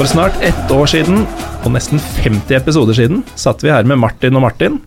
For 0.00 0.08
snart 0.08 0.38
ett 0.40 0.70
år 0.72 0.86
siden, 0.88 1.26
og 1.60 1.74
nesten 1.74 2.00
50 2.00 2.54
episoder 2.56 2.96
siden, 2.96 3.18
satt 3.36 3.60
vi 3.60 3.68
her 3.68 3.84
med 3.84 3.98
Martin 4.00 4.32
og 4.38 4.40
Martin, 4.46 4.78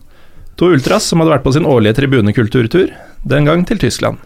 to 0.57 0.71
ultras 0.73 1.05
som 1.05 1.21
hadde 1.21 1.35
vært 1.35 1.43
på 1.45 1.51
sin 1.53 1.67
årlige 1.69 1.99
tribunekulturtur, 1.99 2.89
den 3.21 3.45
gang 3.45 3.61
til 3.69 3.77
Tyskland. 3.77 4.17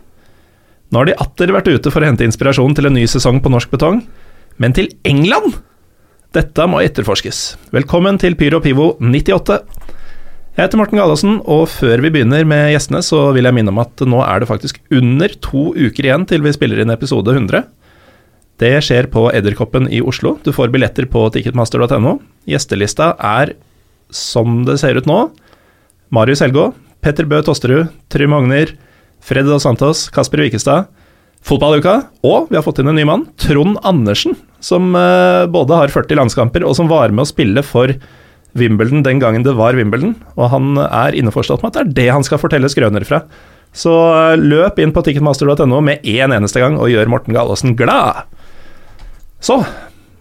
Nå 0.88 1.02
har 1.02 1.10
de 1.10 1.18
atter 1.20 1.52
vært 1.52 1.68
ute 1.68 1.92
for 1.92 2.00
å 2.00 2.08
hente 2.08 2.24
inspirasjon 2.24 2.78
til 2.78 2.88
en 2.88 2.96
ny 2.96 3.04
sesong 3.04 3.42
på 3.44 3.52
norsk 3.52 3.74
betong, 3.76 4.00
men 4.64 4.78
til 4.78 4.88
England! 5.04 5.58
Dette 6.32 6.70
må 6.72 6.80
etterforskes. 6.80 7.58
Velkommen 7.76 8.16
til 8.24 8.40
Pyro 8.40 8.64
Pivo 8.64 8.94
98. 9.04 9.60
Jeg 10.56 10.62
heter 10.70 10.80
Morten 10.80 11.04
Galaasen, 11.04 11.42
og 11.44 11.68
før 11.68 12.00
vi 12.00 12.16
begynner 12.16 12.48
med 12.48 12.72
gjestene, 12.72 13.04
så 13.04 13.26
vil 13.36 13.44
jeg 13.44 13.60
minne 13.60 13.76
om 13.76 13.84
at 13.84 14.08
nå 14.08 14.24
er 14.24 14.40
det 14.40 14.48
faktisk 14.56 14.80
under 14.88 15.36
to 15.44 15.74
uker 15.76 16.08
igjen 16.08 16.24
til 16.32 16.48
vi 16.48 16.56
spiller 16.56 16.80
inn 16.80 16.96
episode 16.96 17.36
100. 17.36 17.68
Det 18.58 18.74
skjer 18.82 19.06
på 19.14 19.28
Edderkoppen 19.38 19.86
i 19.94 20.02
Oslo. 20.02 20.38
Du 20.42 20.50
får 20.56 20.72
billetter 20.74 21.06
på 21.10 21.28
ticketmaster.no. 21.34 22.18
Gjestelista 22.50 23.12
er, 23.22 23.54
som 24.10 24.64
det 24.66 24.80
ser 24.82 24.98
ut 24.98 25.10
nå, 25.10 25.28
Marius 26.14 26.42
Helgå, 26.42 26.72
Petter 27.06 27.28
Bø 27.30 27.44
Tosterud, 27.46 27.92
Trym 28.10 28.34
Hogner, 28.34 28.72
Fred 29.22 29.46
Dos 29.46 29.66
Santos, 29.68 30.08
Kasper 30.14 30.42
Wikestad, 30.42 30.88
Fotballuka, 31.46 32.00
og 32.26 32.48
vi 32.50 32.58
har 32.58 32.66
fått 32.66 32.82
inn 32.82 32.90
en 32.90 32.98
ny 32.98 33.06
mann, 33.08 33.28
Trond 33.40 33.78
Andersen, 33.86 34.34
som 34.64 34.90
eh, 34.98 35.46
både 35.54 35.78
har 35.78 35.94
40 35.94 36.18
landskamper, 36.18 36.66
og 36.66 36.74
som 36.80 36.90
var 36.90 37.14
med 37.14 37.28
å 37.28 37.30
spille 37.30 37.62
for 37.64 37.94
Wimbledon 38.58 39.04
den 39.06 39.22
gangen 39.22 39.46
det 39.46 39.54
var 39.60 39.78
Wimbledon, 39.78 40.16
og 40.34 40.50
han 40.56 40.82
er 40.88 41.16
innforstått 41.20 41.62
med 41.62 41.76
at 41.76 41.78
det 41.78 41.84
er 41.84 41.94
det 42.00 42.08
han 42.16 42.26
skal 42.26 42.42
fortelle 42.42 42.72
skrøner 42.74 43.06
fra. 43.08 43.22
Så 43.78 43.94
eh, 43.94 44.40
løp 44.42 44.82
inn 44.82 44.96
på 44.96 45.04
ticketmaster.no 45.06 45.84
med 45.86 46.02
én 46.08 46.34
eneste 46.34 46.64
gang 46.64 46.80
og 46.82 46.90
gjør 46.90 47.14
Morten 47.14 47.38
Galaasen 47.38 47.78
glad. 47.78 48.26
Så, 49.40 49.60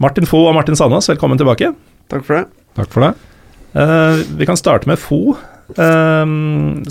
Martin 0.03 0.27
Fo 0.29 0.43
og 0.47 0.55
Martin 0.57 0.77
Sandås, 0.77 1.09
velkommen 1.09 1.41
tilbake. 1.41 1.73
Takk 2.13 2.25
for 2.27 2.39
det. 2.39 2.45
Takk 2.77 2.91
for 2.93 3.07
det. 3.07 3.13
Uh, 3.77 4.21
vi 4.39 4.49
kan 4.49 4.59
starte 4.61 4.89
med 4.89 5.01
Fo. 5.01 5.37
Uh, 5.77 6.25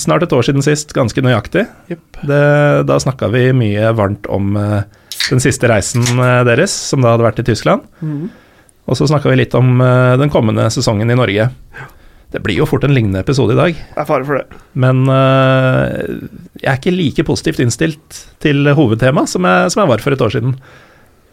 snart 0.01 0.25
et 0.25 0.33
år 0.35 0.45
siden 0.47 0.65
sist, 0.65 0.93
ganske 0.97 1.21
nøyaktig. 1.23 1.67
Yep. 1.91 2.21
Det, 2.25 2.41
da 2.89 2.99
snakka 3.01 3.29
vi 3.33 3.47
mye 3.55 3.93
varmt 3.97 4.25
om 4.33 4.57
uh, 4.57 4.81
den 5.29 5.43
siste 5.43 5.69
reisen 5.69 6.05
deres, 6.47 6.73
som 6.89 7.05
da 7.05 7.13
hadde 7.13 7.27
vært 7.27 7.43
i 7.43 7.47
Tyskland. 7.47 7.85
Mm. 8.01 8.27
Og 8.85 8.97
så 8.97 9.07
snakka 9.09 9.31
vi 9.31 9.39
litt 9.39 9.55
om 9.57 9.79
den 10.21 10.29
kommende 10.29 10.67
sesongen 10.69 11.09
i 11.09 11.17
Norge. 11.17 11.47
Det 12.35 12.41
blir 12.43 12.59
jo 12.59 12.67
fort 12.67 12.83
en 12.85 12.93
lignende 12.93 13.21
episode 13.23 13.55
i 13.55 13.57
dag, 13.57 13.77
Det 13.77 14.01
er 14.01 14.07
fare 14.09 14.25
for 14.27 14.37
det. 14.37 14.57
men 14.73 15.05
eh, 15.07 16.17
jeg 16.59 16.69
er 16.69 16.79
ikke 16.81 16.91
like 16.91 17.23
positivt 17.23 17.61
innstilt 17.63 18.19
til 18.43 18.67
hovedtemaet 18.75 19.31
som 19.31 19.47
jeg, 19.47 19.71
som 19.71 19.81
jeg 19.81 19.91
var 19.93 20.03
for 20.03 20.15
et 20.15 20.21
år 20.25 20.33
siden. 20.33 20.57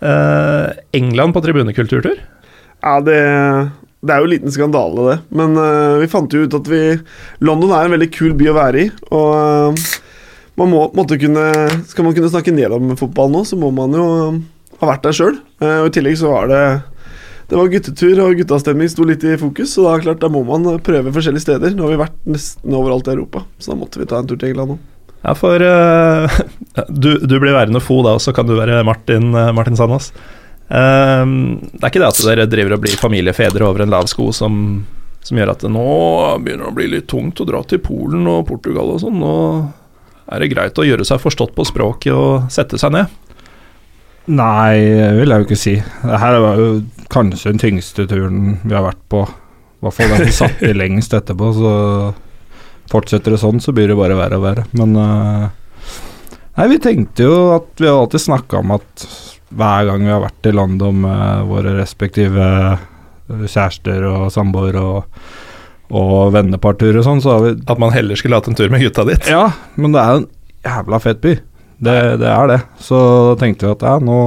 Eh, 0.02 0.70
England 0.98 1.34
på 1.34 1.40
tribunekulturtur. 1.40 2.18
Ja, 2.82 3.00
det, 3.00 3.18
det 4.02 4.14
er 4.14 4.22
jo 4.22 4.28
en 4.28 4.32
liten 4.34 4.54
skandale, 4.54 5.02
det. 5.06 5.18
Men 5.30 5.54
uh, 5.54 6.00
vi 6.02 6.10
fant 6.10 6.32
jo 6.34 6.42
ut 6.42 6.56
at 6.58 6.70
vi 6.70 6.80
London 7.46 7.70
er 7.70 7.86
en 7.86 7.94
veldig 7.94 8.08
kul 8.14 8.32
by 8.38 8.50
å 8.50 8.56
være 8.56 8.80
i. 8.82 8.88
Og 9.14 9.28
uh, 9.70 9.84
man 10.58 10.72
må, 10.72 10.80
måtte 10.96 11.16
kunne 11.16 11.46
Skal 11.88 12.04
man 12.04 12.16
kunne 12.16 12.28
snakke 12.32 12.54
ned 12.54 12.74
om 12.74 12.96
fotball 12.98 13.30
nå, 13.32 13.44
så 13.46 13.56
må 13.58 13.70
man 13.74 13.94
jo 13.96 14.06
ha 14.82 14.88
vært 14.90 15.06
der 15.06 15.14
sjøl. 15.14 15.36
og 15.62 15.86
i 15.86 15.94
tillegg 15.94 16.18
så 16.18 16.32
var 16.32 16.50
det 16.50 16.64
det 17.52 17.58
var 17.58 17.68
guttetur, 17.68 18.20
og 18.24 18.38
guttastemning 18.38 18.88
sto 18.88 19.04
litt 19.04 19.24
i 19.28 19.34
fokus. 19.36 19.74
Så 19.74 19.82
da, 19.84 19.98
klart, 20.00 20.22
da 20.22 20.30
må 20.32 20.40
man 20.48 20.64
prøve 20.80 21.12
forskjellige 21.12 21.44
steder. 21.44 21.74
Nå 21.76 21.84
har 21.84 21.92
vi 21.92 21.98
vært 22.00 22.14
nesten 22.24 22.74
overalt 22.78 23.10
i 23.10 23.12
Europa, 23.12 23.42
så 23.60 23.74
da 23.74 23.76
måtte 23.82 24.00
vi 24.00 24.06
ta 24.08 24.22
en 24.22 24.30
tur 24.30 24.38
til 24.40 24.54
England 24.54 24.72
nå. 24.72 24.78
Ja, 25.22 25.34
for 25.38 25.62
uh, 25.62 26.38
du, 26.88 27.14
du 27.18 27.36
blir 27.38 27.54
værende 27.54 27.82
Fo 27.82 28.00
da, 28.02 28.16
og 28.16 28.22
så 28.22 28.34
kan 28.34 28.48
du 28.48 28.56
være 28.58 28.82
Martin, 28.86 29.30
eh, 29.34 29.52
Martin 29.54 29.78
Sandås. 29.78 30.10
Eh, 30.72 31.22
det 31.26 31.82
er 31.82 31.90
ikke 31.90 32.02
det 32.02 32.08
at 32.08 32.24
dere 32.26 32.48
driver 32.50 32.76
og 32.76 32.82
blir 32.86 32.98
familiefedre 32.98 33.66
over 33.68 33.84
en 33.84 33.92
lav 33.92 34.08
sko 34.10 34.30
som, 34.34 34.56
som 35.22 35.38
gjør 35.38 35.54
at 35.54 35.64
det 35.66 35.72
nå 35.74 35.86
begynner 36.42 36.70
å 36.70 36.76
bli 36.76 36.88
litt 36.94 37.10
tungt 37.12 37.42
å 37.42 37.48
dra 37.48 37.62
til 37.68 37.82
Polen 37.84 38.26
og 38.30 38.46
Portugal 38.50 38.94
og 38.94 39.02
sånn. 39.04 39.20
Nå 39.22 39.34
er 40.32 40.42
det 40.42 40.52
greit 40.54 40.78
å 40.78 40.86
gjøre 40.86 41.06
seg 41.06 41.20
forstått 41.22 41.54
på 41.54 41.66
språket 41.68 42.14
og 42.16 42.48
sette 42.52 42.80
seg 42.80 42.94
ned. 42.96 43.18
Nei, 44.30 44.78
det 44.78 45.14
vil 45.18 45.34
jeg 45.34 45.42
jo 45.42 45.46
ikke 45.48 45.58
si. 45.58 45.76
Det 45.82 46.18
her 46.22 46.38
var 46.44 46.60
jo 46.60 46.66
kanskje 47.12 47.52
den 47.52 47.62
tyngste 47.62 48.06
turen 48.08 48.58
vi 48.62 48.74
har 48.74 48.84
vært 48.86 49.02
på. 49.10 49.24
I 49.26 49.86
hvert 49.86 49.96
fall 49.96 50.12
den 50.14 50.28
vi 50.28 50.34
satt 50.36 50.62
i 50.62 50.74
lengst 50.82 51.14
etterpå. 51.18 51.48
Så 51.58 51.72
fortsetter 52.92 53.34
det 53.34 53.40
sånn, 53.42 53.60
så 53.62 53.74
blir 53.74 53.90
det 53.90 53.98
bare 53.98 54.18
verre 54.18 54.38
og 54.38 54.46
verre. 54.46 54.66
Men 54.78 54.96
uh, 54.98 55.50
Nei, 56.52 56.66
vi 56.68 56.80
tenkte 56.84 57.24
jo 57.24 57.36
at 57.54 57.80
Vi 57.80 57.88
har 57.88 57.96
alltid 57.96 58.20
snakka 58.20 58.60
om 58.60 58.74
at 58.76 59.06
hver 59.52 59.86
gang 59.88 60.04
vi 60.04 60.12
har 60.12 60.22
vært 60.22 60.48
i 60.48 60.54
London 60.54 61.02
med 61.02 61.44
våre 61.44 61.74
respektive 61.76 62.44
eh, 62.72 63.42
kjærester 63.44 64.06
og 64.08 64.30
samboere 64.32 64.80
og, 64.80 65.26
og 65.92 66.30
venneparturer 66.32 67.02
og 67.02 67.04
sånn, 67.04 67.20
så 67.20 67.34
har 67.34 67.42
vi 67.44 67.50
At 67.68 67.82
man 67.82 67.92
heller 67.92 68.16
skulle 68.16 68.38
hatt 68.40 68.48
en 68.48 68.56
tur 68.56 68.72
med 68.72 68.80
gutta 68.80 69.04
ditt. 69.08 69.28
Ja, 69.28 69.50
men 69.76 69.92
det 69.92 70.00
er 70.00 70.14
jo 70.14 70.22
en 70.22 70.28
jævla 70.64 71.02
fet 71.04 71.20
by. 71.20 71.34
Det, 71.82 71.96
det 72.22 72.30
er 72.32 72.48
det. 72.48 72.58
Så 72.80 72.96
da 73.28 73.36
tenkte 73.42 73.68
vi 73.68 73.74
at 73.74 73.84
ja, 73.90 73.96
nå, 74.00 74.18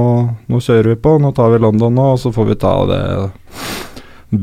nå 0.46 0.62
kjører 0.62 0.92
vi 0.92 1.00
på. 1.08 1.16
Nå 1.18 1.34
tar 1.34 1.50
vi 1.54 1.62
London 1.66 1.98
nå, 1.98 2.10
og 2.14 2.22
så 2.22 2.30
får 2.34 2.50
vi 2.52 2.60
ta 2.62 2.76
det 2.92 3.02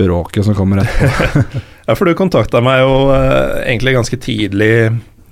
bråket 0.03 0.49
som 0.49 0.57
kommer 0.57 0.83
etterpå. 0.83 1.63
Ja, 1.87 1.95
for 1.97 2.07
du 2.07 2.15
kontakta 2.15 2.61
meg 2.63 2.81
jo 2.83 3.09
eh, 3.11 3.63
egentlig 3.65 3.95
ganske 3.97 4.19
tidlig, 4.23 4.73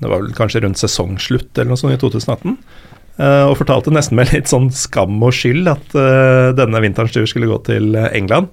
det 0.01 0.09
var 0.09 0.23
vel 0.23 0.33
kanskje 0.35 0.63
rundt 0.65 0.81
sesongslutt 0.81 1.53
eller 1.55 1.71
noe 1.71 1.79
sånt 1.79 1.95
i 1.95 2.01
2018, 2.01 2.57
eh, 3.23 3.45
og 3.47 3.55
fortalte 3.61 3.93
nesten 3.95 4.19
med 4.19 4.33
litt 4.35 4.51
sånn 4.51 4.67
skam 4.75 5.21
og 5.23 5.35
skyld 5.37 5.71
at 5.71 5.95
eh, 5.95 6.49
denne 6.57 6.83
vinterens 6.83 7.15
tur 7.15 7.27
skulle 7.29 7.47
gå 7.51 7.61
til 7.69 7.95
eh, 7.95 8.09
England. 8.19 8.51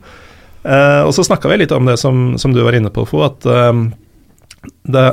Eh, 0.62 1.02
og 1.02 1.10
så 1.16 1.26
snakka 1.26 1.50
vi 1.50 1.62
litt 1.64 1.74
om 1.74 1.90
det 1.90 1.96
som, 1.98 2.36
som 2.38 2.54
du 2.54 2.62
var 2.62 2.78
inne 2.78 2.92
på, 2.94 3.06
Fo, 3.08 3.24
at 3.26 3.48
eh, 3.48 3.82
det, 4.94 5.08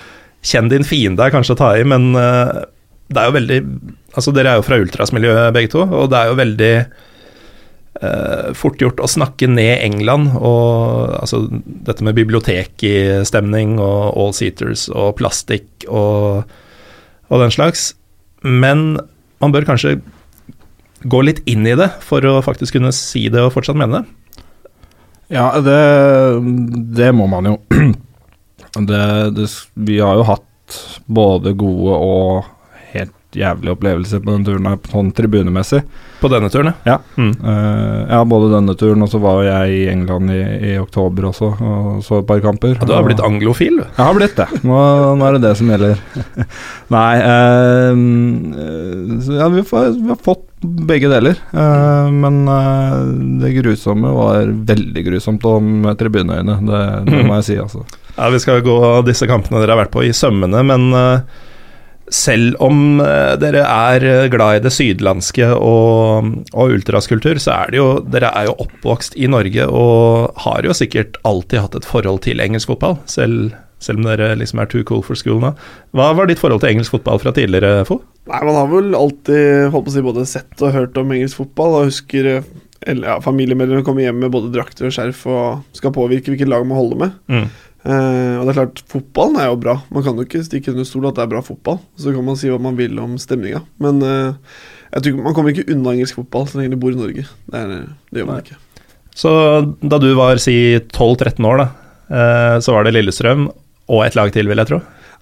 Kjenn 0.50 0.70
din 0.72 0.86
fiende 0.88 1.20
er 1.20 1.34
kanskje 1.34 1.52
å 1.52 1.60
ta 1.60 1.74
i, 1.76 1.82
men 1.84 2.14
det 2.16 3.18
er 3.20 3.26
jo 3.28 3.34
veldig 3.34 3.58
Altså, 4.16 4.32
dere 4.32 4.54
er 4.54 4.58
jo 4.58 4.64
fra 4.64 4.78
ultrasmiljøet 4.80 5.52
begge 5.52 5.70
to, 5.74 5.82
og 5.84 6.08
det 6.10 6.16
er 6.16 6.30
jo 6.30 6.38
veldig 6.38 6.70
eh, 8.04 8.50
fort 8.56 8.80
gjort 8.82 9.00
å 9.02 9.10
snakke 9.10 9.48
ned 9.50 9.84
England 9.86 10.34
og 10.38 11.14
altså, 11.20 11.44
dette 11.86 12.04
med 12.06 12.18
bibliotek 12.18 12.84
i 12.86 12.96
stemning 13.28 13.78
og 13.78 14.16
all 14.16 14.34
seaters 14.36 14.88
og 14.92 15.16
plastikk 15.20 15.88
og, 15.88 16.46
og 17.30 17.44
den 17.44 17.54
slags. 17.54 17.92
Men 18.42 19.00
man 19.40 19.54
bør 19.54 19.68
kanskje 19.68 19.98
gå 21.08 21.20
litt 21.24 21.40
inn 21.48 21.64
i 21.68 21.76
det 21.78 21.88
for 22.04 22.24
å 22.28 22.40
faktisk 22.44 22.76
kunne 22.76 22.92
si 22.96 23.28
det 23.32 23.42
og 23.44 23.54
fortsatt 23.54 23.78
mene 23.80 24.00
det. 24.00 24.16
Ja, 25.30 25.52
det, 25.62 25.80
det 26.98 27.12
må 27.16 27.28
man 27.30 27.52
jo. 27.52 27.58
Det, 28.70 29.04
det, 29.34 29.48
vi 29.82 29.96
har 29.98 30.14
jo 30.14 30.24
hatt 30.28 30.74
både 31.10 31.56
gode 31.58 31.96
og 32.06 32.44
helt 33.38 33.68
opplevelse 33.70 34.18
på 34.24 34.32
den 34.34 34.44
turen 34.44 34.66
her, 34.66 34.78
sånn 34.90 35.12
tribunemessig. 35.14 35.82
På 36.20 36.28
denne 36.28 36.50
turen, 36.52 36.74
Ja. 36.84 36.98
Mm. 37.16 37.30
Uh, 37.40 38.04
ja, 38.10 38.18
både 38.28 38.50
denne 38.52 38.74
turen, 38.76 39.00
og 39.02 39.08
så 39.08 39.20
var 39.22 39.38
jeg 39.46 39.70
i 39.72 39.84
England 39.88 40.30
i, 40.34 40.40
i 40.72 40.78
oktober 40.82 41.28
også, 41.30 41.48
og 41.62 42.02
så 42.04 42.18
et 42.20 42.26
par 42.28 42.40
kamper. 42.44 42.74
Ja, 42.76 42.84
du 42.84 42.92
har 42.92 43.00
Og- 43.04 43.08
blitt 43.08 43.22
anglofil, 43.24 43.78
du. 43.80 43.84
Jeg 43.86 44.04
har 44.04 44.14
blitt 44.18 44.36
det. 44.36 44.48
Nå, 44.66 44.80
nå 45.16 45.28
er 45.28 45.38
det 45.38 45.42
det 45.46 45.54
som 45.56 45.70
gjelder. 45.72 45.96
Nei 46.96 47.14
uh, 47.22 49.20
så 49.24 49.38
ja, 49.38 49.48
vi, 49.54 49.62
får, 49.64 49.94
vi 50.00 50.08
har 50.12 50.20
fått 50.20 50.44
begge 50.60 51.08
deler. 51.08 51.38
uh, 51.56 52.10
men 52.12 52.42
det 53.40 53.54
grusomme 53.56 54.10
var 54.12 54.50
veldig 54.68 55.04
grusomt 55.06 55.44
om 55.48 55.86
tribuneøyne. 55.96 56.58
Det, 56.68 56.82
det 57.08 57.22
må 57.26 57.38
jeg 57.40 57.48
si, 57.52 57.56
altså. 57.62 57.84
Ja, 58.20 58.26
Vi 58.34 58.40
skal 58.42 58.60
gå 58.60 58.74
disse 59.06 59.24
kampene 59.30 59.62
dere 59.62 59.72
har 59.72 59.84
vært 59.86 59.94
på 59.94 60.02
i 60.04 60.10
sømmene, 60.12 60.60
men 60.66 60.90
selv 62.10 62.58
om 62.62 63.00
eh, 63.02 63.36
dere 63.40 63.62
er 63.64 64.28
glad 64.32 64.58
i 64.58 64.62
det 64.64 64.72
sydlandske 64.74 65.48
og, 65.54 66.30
og 66.50 66.76
ultraskultur, 66.76 67.38
så 67.42 67.54
er 67.62 67.72
det 67.72 67.80
jo 67.80 67.88
Dere 68.10 68.32
er 68.36 68.48
jo 68.50 68.58
oppvokst 68.66 69.16
i 69.20 69.28
Norge 69.30 69.66
og 69.66 70.38
har 70.44 70.66
jo 70.66 70.76
sikkert 70.76 71.20
alltid 71.28 71.64
hatt 71.64 71.76
et 71.78 71.88
forhold 71.88 72.22
til 72.26 72.42
engelsk 72.42 72.72
fotball, 72.72 72.98
selv, 73.10 73.54
selv 73.82 74.02
om 74.02 74.08
dere 74.10 74.32
liksom 74.38 74.62
er 74.62 74.70
too 74.70 74.86
cool 74.88 75.04
for 75.06 75.18
school 75.18 75.38
nå. 75.42 75.52
Hva 75.96 76.10
var 76.18 76.30
ditt 76.30 76.42
forhold 76.42 76.64
til 76.64 76.74
engelsk 76.74 76.96
fotball 76.98 77.22
fra 77.22 77.34
tidligere, 77.36 77.84
Fo? 77.88 78.00
Nei, 78.30 78.42
Man 78.46 78.58
har 78.58 78.68
vel 78.70 78.96
alltid 78.98 79.70
holdt 79.70 79.86
på 79.86 79.92
å 79.92 79.94
si, 79.94 80.04
både 80.10 80.26
sett 80.28 80.66
og 80.66 80.74
hørt 80.74 80.98
om 81.00 81.14
engelsk 81.14 81.40
fotball. 81.40 81.78
Og 81.78 81.88
husker 81.92 82.28
eh, 82.34 82.50
eller, 82.88 83.10
ja, 83.12 83.16
familiemedlemmer 83.20 83.84
kommer 83.84 84.06
hjem 84.06 84.22
med 84.22 84.32
både 84.32 84.52
drakter 84.54 84.88
og 84.88 84.94
skjerf 84.94 85.26
og 85.28 85.76
skal 85.76 85.92
påvirke 85.92 86.32
hvilket 86.32 86.48
lag 86.48 86.64
man 86.68 86.80
holder 86.80 87.02
med. 87.02 87.18
Mm. 87.28 87.50
Eh, 87.80 88.34
og 88.36 88.44
det 88.44 88.52
er 88.52 88.58
klart, 88.58 88.80
Fotballen 88.92 89.38
er 89.40 89.46
jo 89.48 89.56
bra. 89.60 89.78
Man 89.94 90.04
kan 90.04 90.18
jo 90.20 90.26
ikke 90.26 90.42
stikke 90.44 90.72
under 90.74 90.84
stol 90.88 91.06
at 91.08 91.16
det 91.16 91.24
er 91.24 91.30
bra 91.32 91.40
fotball. 91.44 91.78
Så 91.96 92.12
kan 92.12 92.26
man 92.26 92.36
si 92.36 92.50
hva 92.52 92.58
man 92.60 92.76
vil 92.76 92.98
om 93.00 93.14
stemninga. 93.20 93.62
Men 93.80 94.02
uh, 94.04 94.34
jeg 94.92 95.06
tror 95.06 95.22
man 95.24 95.36
kommer 95.36 95.54
ikke 95.54 95.68
unna 95.72 95.94
engelsk 95.96 96.18
fotball 96.20 96.44
så 96.50 96.60
lenge 96.60 96.74
du 96.76 96.80
bor 96.82 96.92
i 96.92 96.98
Norge. 97.00 97.24
Det, 97.24 97.56
er, 97.62 97.86
det 98.12 98.20
gjør 98.20 98.28
man 98.28 98.40
Nei. 98.40 98.44
ikke. 98.44 98.60
Så 99.16 99.32
da 99.80 99.98
du 100.00 100.10
var 100.18 100.38
si 100.42 100.54
12-13 100.92 101.48
år, 101.48 101.62
da, 101.64 101.68
uh, 102.12 102.56
så 102.62 102.76
var 102.76 102.84
det 102.86 102.92
Lillestrøm 102.98 103.48
og 103.90 104.04
et 104.06 104.14
lag 104.18 104.30
til, 104.36 104.46
vil 104.52 104.60
jeg 104.60 104.70
tro. 104.70 104.80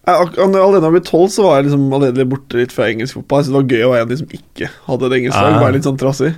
Jeg, 0.09 0.29
Allerede 0.41 0.81
da 0.83 0.89
jeg 0.89 0.97
var 0.99 1.07
12, 1.07 1.25
så 1.35 1.45
var 1.45 1.57
jeg 1.59 1.67
liksom 1.69 1.87
allerede 1.93 2.27
borte 2.29 2.59
litt 2.59 2.73
fra 2.75 2.87
engelsk 2.91 3.19
fotball. 3.21 3.43
Så 3.45 3.53
det 3.53 3.59
var 3.61 3.73
gøy 3.77 3.87
å 3.87 3.95
være 3.95 4.07
en 4.09 4.21
som 4.21 4.35
ikke 4.39 4.69
hadde 4.89 5.09
et 5.09 5.17
engelsk 5.19 5.37
lag. 5.39 5.57
Bare 5.63 5.75
litt 5.77 5.87
sånn 5.89 5.99
trassig. 6.01 6.31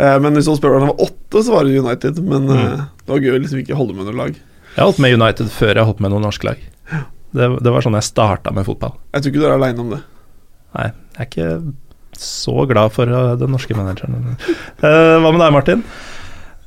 Men 0.00 0.38
hvis 0.38 0.48
man 0.48 0.56
spør 0.56 0.72
da 0.72 0.78
jeg 0.80 0.88
var 0.88 1.02
åtte, 1.04 1.42
så 1.44 1.52
var 1.52 1.66
det 1.68 1.82
United. 1.84 2.20
Men 2.24 2.46
Mm. 2.48 2.78
det 3.04 3.12
var 3.12 3.20
gøy 3.26 3.34
å 3.36 3.40
liksom 3.42 3.60
ikke 3.60 3.76
holde 3.76 3.96
med 3.98 4.08
noe 4.08 4.16
lag. 4.16 4.38
Jeg 4.76 4.84
holdt 4.84 5.00
med 5.02 5.16
United 5.18 5.50
før 5.54 5.74
jeg 5.74 5.88
holdt 5.88 6.02
med 6.04 6.12
noen 6.14 6.26
norske 6.28 6.46
lag. 6.46 6.62
Det, 7.30 7.46
det 7.62 7.72
var 7.72 7.84
sånn 7.84 7.98
jeg 7.98 8.08
starta 8.08 8.52
med 8.54 8.66
fotball. 8.66 8.96
Jeg 9.14 9.22
tror 9.22 9.32
ikke 9.32 9.42
du 9.42 9.46
er 9.48 9.56
aleine 9.56 9.84
om 9.84 9.92
det. 9.94 10.00
Nei, 10.76 10.86
jeg 10.90 11.22
er 11.22 11.28
ikke 11.28 11.50
så 12.20 12.64
glad 12.70 12.94
for 12.94 13.10
uh, 13.10 13.34
den 13.40 13.52
norske 13.54 13.74
manageren. 13.78 14.34
Eh, 14.82 15.16
hva 15.22 15.30
med 15.30 15.40
deg, 15.40 15.52
Martin? 15.54 15.84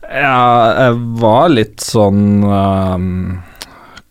Ja, 0.03 0.37
jeg 0.77 1.01
var 1.21 1.51
litt 1.51 1.83
sånn 1.83 2.43
um, 2.43 3.11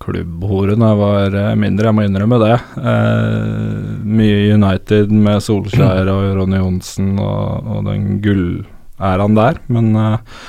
klubbhore 0.03 0.77
da 0.79 0.91
jeg 0.93 1.01
var 1.01 1.37
eh, 1.39 1.53
mindre, 1.59 1.89
jeg 1.89 1.97
må 1.97 2.07
innrømme 2.07 2.39
det. 2.43 2.57
Eh, 2.81 3.93
mye 4.19 4.57
United 4.57 5.13
med 5.15 5.45
Solskjær 5.45 6.11
og 6.13 6.25
Ronny 6.39 6.59
Johnsen 6.61 7.15
og, 7.23 7.71
og 7.77 7.87
den 7.91 8.19
gullæraen 8.25 9.39
der. 9.39 9.61
Men 9.73 9.93
eh, 9.99 10.41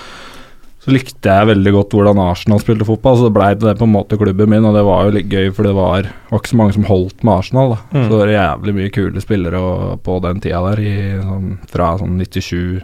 så 0.84 0.92
likte 0.92 1.32
jeg 1.32 1.48
veldig 1.48 1.72
godt 1.78 1.94
hvordan 1.96 2.20
Arsenal 2.20 2.60
spilte 2.60 2.88
fotball, 2.88 3.16
så 3.16 3.30
det 3.30 3.36
blei 3.38 3.54
det 3.56 3.78
på 3.80 3.88
en 3.88 3.94
måte 3.94 4.20
klubben 4.20 4.52
min, 4.52 4.66
og 4.68 4.76
det 4.76 4.84
var 4.84 5.06
jo 5.08 5.14
litt 5.16 5.32
gøy, 5.32 5.48
for 5.56 5.68
det 5.68 5.72
var, 5.78 6.10
var 6.28 6.42
ikke 6.42 6.52
så 6.52 6.60
mange 6.60 6.76
som 6.76 6.88
holdt 6.90 7.24
med 7.24 7.34
Arsenal. 7.38 7.72
da. 7.76 7.80
Mm. 7.94 8.02
Så 8.02 8.10
det 8.10 8.20
var 8.20 8.34
jævlig 8.34 8.76
mye 8.80 8.92
kule 8.98 9.24
spillere 9.24 9.64
på 10.04 10.18
den 10.26 10.44
tida 10.44 10.60
der, 10.68 10.84
i, 10.84 10.94
sånn, 11.24 11.56
fra 11.72 11.94
sånn 12.02 12.20
97. 12.20 12.84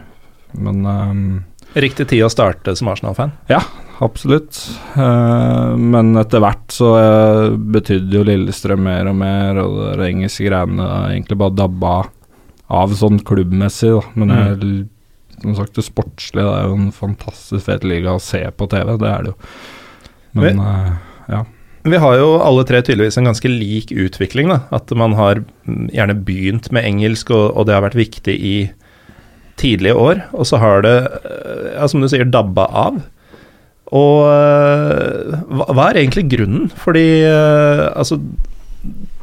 Men 0.64 0.80
um, 0.88 1.22
Riktig 1.76 2.08
tid 2.10 2.24
å 2.24 2.32
starte 2.32 2.72
som 2.78 2.88
Arsenal-fan. 2.90 3.36
Ja, 3.52 3.60
Absolutt. 4.00 4.56
Uh, 4.96 5.76
men 5.76 6.14
etter 6.16 6.40
hvert 6.40 6.72
så 6.72 6.94
uh, 6.96 7.52
betydde 7.52 8.16
jo 8.16 8.24
Lillestrøm 8.24 8.80
mer 8.86 9.10
og 9.10 9.18
mer, 9.20 9.60
og 9.60 9.76
de 10.00 10.06
engelske 10.08 10.46
greiene 10.48 10.86
egentlig 11.10 11.36
bare 11.42 11.56
dabba 11.58 11.98
av 12.70 12.94
sånn 12.96 13.20
klubbmessig, 13.26 13.92
da. 13.92 14.00
Men 14.16 14.32
jeg, 14.32 14.70
som 15.42 15.56
sagt, 15.56 15.76
det 15.76 15.86
sportslige 15.86 16.46
det 16.46 16.56
er 16.56 16.66
jo 16.68 16.76
en 16.78 16.90
fantastisk 16.94 17.66
fet 17.66 17.86
liga 17.86 18.16
å 18.16 18.22
se 18.22 18.42
på 18.56 18.68
TV, 18.70 18.96
det 19.00 19.08
er 19.10 19.24
det 19.24 19.32
jo. 19.32 19.38
Men 20.40 20.60
eh, 20.62 20.90
ja. 21.30 21.44
Vi 21.90 22.00
har 22.02 22.18
jo 22.20 22.34
alle 22.44 22.66
tre 22.68 22.82
tydeligvis 22.84 23.16
en 23.18 23.30
ganske 23.30 23.50
lik 23.50 23.92
utvikling. 23.94 24.50
da, 24.52 24.60
At 24.74 24.92
man 24.92 25.16
har 25.16 25.40
mm, 25.40 25.88
gjerne 25.96 26.18
begynt 26.26 26.68
med 26.76 26.84
engelsk, 26.84 27.32
og, 27.32 27.56
og 27.56 27.66
det 27.66 27.76
har 27.76 27.86
vært 27.86 27.98
viktig 27.98 28.36
i 28.36 28.56
tidlige 29.60 29.96
år. 29.96 30.26
Og 30.36 30.48
så 30.48 30.60
har 30.60 30.84
det, 30.84 30.98
eh, 31.24 31.72
ja, 31.74 31.88
som 31.88 32.04
du 32.04 32.10
sier, 32.10 32.28
dabba 32.28 32.68
av. 32.68 33.00
Og 33.96 34.28
eh, 34.28 35.40
hva, 35.50 35.66
hva 35.72 35.88
er 35.88 36.02
egentlig 36.04 36.28
grunnen? 36.36 36.68
Fordi 36.84 37.08
altså 37.26 38.20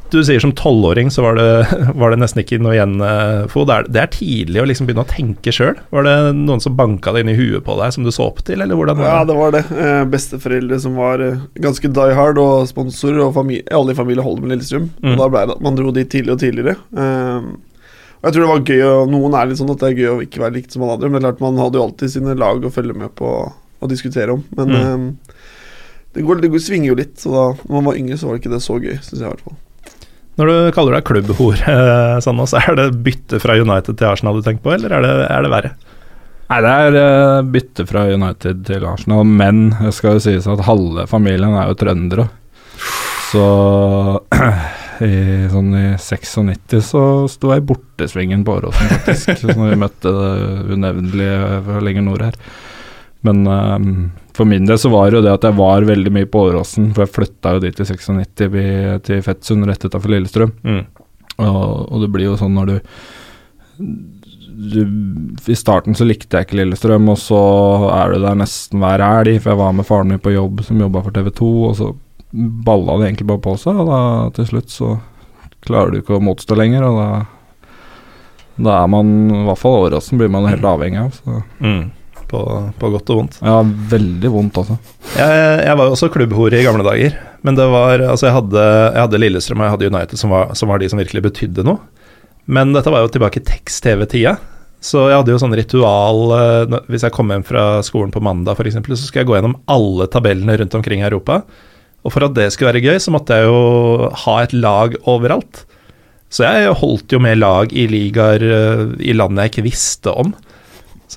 Du 0.09 0.21
sier 0.23 0.39
som 0.39 0.53
tolvåring 0.55 1.09
så 1.11 1.21
var 1.25 1.35
det, 1.35 1.47
var 1.99 2.13
det 2.13 2.19
nesten 2.21 2.39
ikke 2.43 2.59
noe 2.63 2.77
igjen, 2.77 2.93
eh, 3.03 3.41
Fo. 3.51 3.65
Det 3.67 3.75
er, 3.75 3.87
det 3.91 4.01
er 4.05 4.11
tidlig 4.13 4.61
å 4.61 4.67
liksom 4.69 4.87
begynne 4.87 5.03
å 5.03 5.09
tenke 5.09 5.51
sjøl. 5.51 5.75
Var 5.91 6.05
det 6.07 6.13
noen 6.37 6.63
som 6.63 6.77
banka 6.79 7.11
det 7.11 7.25
inn 7.25 7.31
i 7.33 7.35
huet 7.35 7.65
på 7.65 7.75
deg, 7.81 7.91
som 7.95 8.07
du 8.07 8.11
så 8.15 8.29
opp 8.29 8.39
til, 8.47 8.61
eller 8.63 8.79
hvordan 8.79 8.95
var 9.01 9.03
det? 9.03 9.11
Ja, 9.11 9.25
det 9.27 9.35
var 9.41 9.51
det. 9.57 9.63
Eh, 9.75 10.03
besteforeldre 10.13 10.79
som 10.79 10.95
var 10.95 11.23
eh, 11.25 11.41
ganske 11.59 11.91
die 11.99 12.15
hard, 12.15 12.39
og 12.39 12.69
sponsorer, 12.71 13.19
og 13.25 13.35
familie, 13.35 13.67
alle 13.75 13.91
i 13.91 13.99
familie 13.99 14.23
holder 14.23 14.45
med 14.47 14.55
Lillestrøm. 14.55 14.87
Mm. 15.03 15.11
Og 15.11 15.19
da 15.25 15.29
ble 15.35 15.43
det 15.51 15.57
at 15.59 15.65
man 15.67 15.81
dro 15.81 15.91
dit 15.99 16.11
tidligere 16.15 16.37
og 16.39 16.43
tidligere. 16.45 16.77
Eh, 17.03 17.51
og 18.17 18.25
jeg 18.31 18.33
tror 18.33 18.47
det 18.47 18.49
var 18.53 18.65
gøy, 18.71 18.81
og 18.87 19.11
noen 19.13 19.35
er 19.37 19.51
litt 19.51 19.59
sånn 19.59 19.75
at 19.75 19.83
det 19.83 19.91
er 19.91 19.99
gøy 19.99 20.09
å 20.15 20.23
ikke 20.23 20.41
være 20.41 20.55
likt 20.55 20.73
som 20.73 20.87
alle 20.87 20.95
andre, 20.97 21.11
men 21.13 21.19
det 21.21 21.27
klart 21.27 21.43
man 21.43 21.59
hadde 21.61 21.77
jo 21.77 21.83
alltid 21.85 22.15
sine 22.15 22.33
lag 22.39 22.63
å 22.65 22.71
følge 22.73 22.95
med 22.97 23.11
på 23.19 23.29
og 23.77 23.91
diskutere 23.91 24.33
om. 24.33 24.47
Men 24.57 24.71
Mm. 24.73 24.79
eh, 24.79 25.35
det, 26.15 26.23
går, 26.25 26.39
det 26.41 26.49
går, 26.55 26.63
svinger 26.63 26.93
jo 26.95 26.97
litt, 26.97 27.17
så 27.21 27.29
da 27.35 27.43
når 27.67 27.75
man 27.75 27.89
var 27.91 27.99
yngre, 27.99 28.17
så 28.17 28.25
var 28.31 28.37
det 28.39 28.41
ikke 28.45 28.55
det 28.55 28.63
så 28.65 28.79
gøy, 28.81 28.95
syns 29.03 29.19
jeg 29.19 29.27
i 29.27 29.29
hvert 29.35 29.43
fall. 29.45 29.59
Når 30.37 30.49
du 30.49 30.71
kaller 30.75 30.97
deg 30.97 31.05
klubbhore, 31.09 31.75
eh, 31.75 32.57
er 32.61 32.75
det 32.77 32.87
bytte 33.05 33.39
fra 33.41 33.57
United 33.57 33.97
til 33.97 34.09
Arsenal 34.09 34.37
du 34.37 34.45
tenker 34.45 34.61
på, 34.65 34.73
eller 34.75 34.93
er 34.93 35.05
det, 35.05 35.13
er 35.33 35.45
det 35.45 35.53
verre? 35.53 35.71
Nei, 36.47 36.59
det 36.63 36.73
er 36.73 36.97
eh, 37.01 37.45
bytte 37.55 37.85
fra 37.89 38.05
United 38.07 38.61
til 38.69 38.85
Arsenal, 38.87 39.25
men 39.27 39.63
det 39.81 39.95
skal 39.97 40.15
jo 40.15 40.23
sies 40.23 40.47
at 40.47 40.63
halve 40.67 41.07
familien 41.09 41.57
er 41.57 41.71
jo 41.71 41.79
trøndere. 41.81 42.27
Så 43.31 43.47
i, 45.09 45.17
sånn 45.51 45.73
i 45.75 45.87
96 45.99 46.85
så 46.85 47.03
sto 47.33 47.51
jeg 47.51 47.63
i 47.63 47.67
bortesvingen 47.73 48.45
på 48.47 48.59
Åråsen, 48.59 48.93
faktisk. 48.93 49.43
når 49.57 49.73
vi 49.73 49.81
møtte 49.83 50.13
det 50.13 50.77
unevnelige 50.77 51.59
fra 51.65 51.83
lenger 51.83 52.07
nord 52.07 52.27
her. 52.29 52.39
Men 53.27 53.43
eh, 53.49 53.91
for 54.37 54.45
min 54.49 54.67
del 54.69 54.77
så 54.79 54.91
var 54.93 55.09
det 55.09 55.17
jo 55.19 55.23
det 55.25 55.33
at 55.33 55.47
jeg 55.49 55.57
var 55.57 55.85
veldig 55.87 56.11
mye 56.13 56.27
på 56.29 56.43
Åråsen, 56.51 56.91
for 56.95 57.03
jeg 57.05 57.13
flytta 57.15 57.55
jo 57.57 57.63
dit 57.63 57.79
i 57.81 57.87
96 57.89 58.47
vi- 58.53 58.99
til 59.07 59.23
Fettsund 59.25 59.65
rett 59.69 59.85
utafor 59.87 60.13
Lillestrøm. 60.13 60.53
Mm. 60.63 60.83
Og, 61.37 61.91
og 61.91 62.01
det 62.03 62.11
blir 62.13 62.29
jo 62.31 62.37
sånn 62.39 62.55
når 62.57 62.71
du, 62.71 62.77
du 64.57 64.81
I 65.51 65.55
starten 65.57 65.95
så 65.97 66.05
likte 66.07 66.37
jeg 66.39 66.47
ikke 66.47 66.59
Lillestrøm, 66.61 67.09
og 67.13 67.19
så 67.21 67.39
er 67.93 68.13
du 68.15 68.21
der 68.25 68.37
nesten 68.39 68.81
hver 68.81 69.03
helg, 69.05 69.39
for 69.43 69.53
jeg 69.53 69.61
var 69.61 69.75
med 69.77 69.87
faren 69.89 70.11
min 70.13 70.21
på 70.23 70.33
jobb 70.33 70.63
som 70.65 70.81
jobba 70.81 71.03
for 71.05 71.15
TV 71.15 71.29
2, 71.41 71.51
og 71.69 71.75
så 71.77 71.91
balla 72.67 72.97
det 72.99 73.09
egentlig 73.11 73.29
bare 73.29 73.43
på 73.45 73.53
seg, 73.61 73.77
og 73.79 73.89
da 73.91 73.99
til 74.35 74.49
slutt 74.49 74.73
så 74.73 74.95
klarer 75.67 75.91
du 75.93 76.01
ikke 76.01 76.17
å 76.17 76.23
motstå 76.23 76.57
lenger, 76.59 76.85
og 76.89 77.01
da 77.01 77.09
da 78.57 78.79
er 78.81 78.87
man, 78.89 79.09
i 79.29 79.43
hvert 79.45 79.59
fall 79.61 79.83
Åråsen, 79.85 80.17
blir 80.17 80.31
man 80.33 80.47
helt 80.49 80.63
avhengig 80.65 80.97
av. 80.97 81.11
Så. 81.13 81.43
Mm. 81.61 81.91
På, 82.27 82.41
på 82.75 82.89
godt 82.91 83.11
og 83.13 83.21
vondt. 83.21 83.37
Ja, 83.39 83.61
veldig 83.63 84.29
vondt, 84.33 84.57
altså. 84.59 84.75
Jeg, 85.15 85.43
jeg 85.63 85.79
var 85.79 85.87
jo 85.87 85.93
også 85.95 86.09
klubbhore 86.11 86.59
i 86.59 86.65
gamle 86.65 86.83
dager, 86.83 87.15
men 87.47 87.55
det 87.55 87.67
var 87.71 88.03
Altså, 88.03 88.27
jeg 88.27 88.35
hadde, 88.35 88.65
jeg 88.67 89.03
hadde 89.05 89.21
Lillestrøm 89.21 89.63
og 89.63 89.67
jeg 89.67 89.75
hadde 89.77 89.91
United, 89.93 90.19
som 90.19 90.35
var, 90.35 90.51
som 90.59 90.73
var 90.73 90.83
de 90.83 90.89
som 90.91 90.99
virkelig 90.99 91.23
betydde 91.29 91.63
noe. 91.67 91.79
Men 92.51 92.75
dette 92.75 92.91
var 92.91 93.03
jo 93.03 93.11
tilbake 93.15 93.41
i 93.41 93.47
tekst-TV-tida. 93.47 94.35
Så 94.83 95.07
jeg 95.09 95.17
hadde 95.17 95.33
jo 95.33 95.39
sånn 95.41 95.55
ritual 95.57 96.19
eh, 96.35 96.75
Hvis 96.91 97.01
jeg 97.07 97.13
kom 97.15 97.31
hjem 97.33 97.43
fra 97.47 97.79
skolen 97.85 98.11
på 98.13 98.21
mandag, 98.23 98.59
f.eks., 98.59 98.77
så 98.77 99.07
skulle 99.07 99.23
jeg 99.23 99.29
gå 99.31 99.37
gjennom 99.39 99.57
alle 99.73 100.07
tabellene 100.11 100.57
rundt 100.61 100.77
omkring 100.77 101.01
i 101.01 101.07
Europa. 101.07 101.41
Og 102.05 102.13
for 102.13 102.27
at 102.27 102.35
det 102.37 102.51
skulle 102.53 102.71
være 102.71 102.83
gøy, 102.85 102.99
så 103.03 103.11
måtte 103.11 103.35
jeg 103.35 103.49
jo 103.49 104.11
ha 104.25 104.35
et 104.43 104.53
lag 104.55 104.95
overalt. 105.09 105.65
Så 106.31 106.43
jeg 106.45 106.75
holdt 106.79 107.15
jo 107.15 107.19
med 107.23 107.39
lag 107.39 107.71
i 107.73 107.87
ligaer 107.89 108.43
eh, 108.43 108.83
i 109.09 109.15
land 109.15 109.39
jeg 109.41 109.53
ikke 109.53 109.67
visste 109.67 110.13
om. 110.13 110.35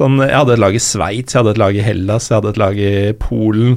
Sånn, 0.00 0.16
jeg 0.24 0.32
hadde 0.32 0.54
et 0.56 0.62
lag 0.62 0.76
i 0.76 0.80
Sveits, 0.80 1.34
jeg 1.34 1.42
hadde 1.42 1.52
et 1.52 1.60
lag 1.60 1.76
i 1.76 1.82
Hellas, 1.84 2.30
jeg 2.30 2.38
hadde 2.38 2.54
et 2.54 2.60
lag 2.60 2.78
i 2.80 2.92
Polen. 3.20 3.74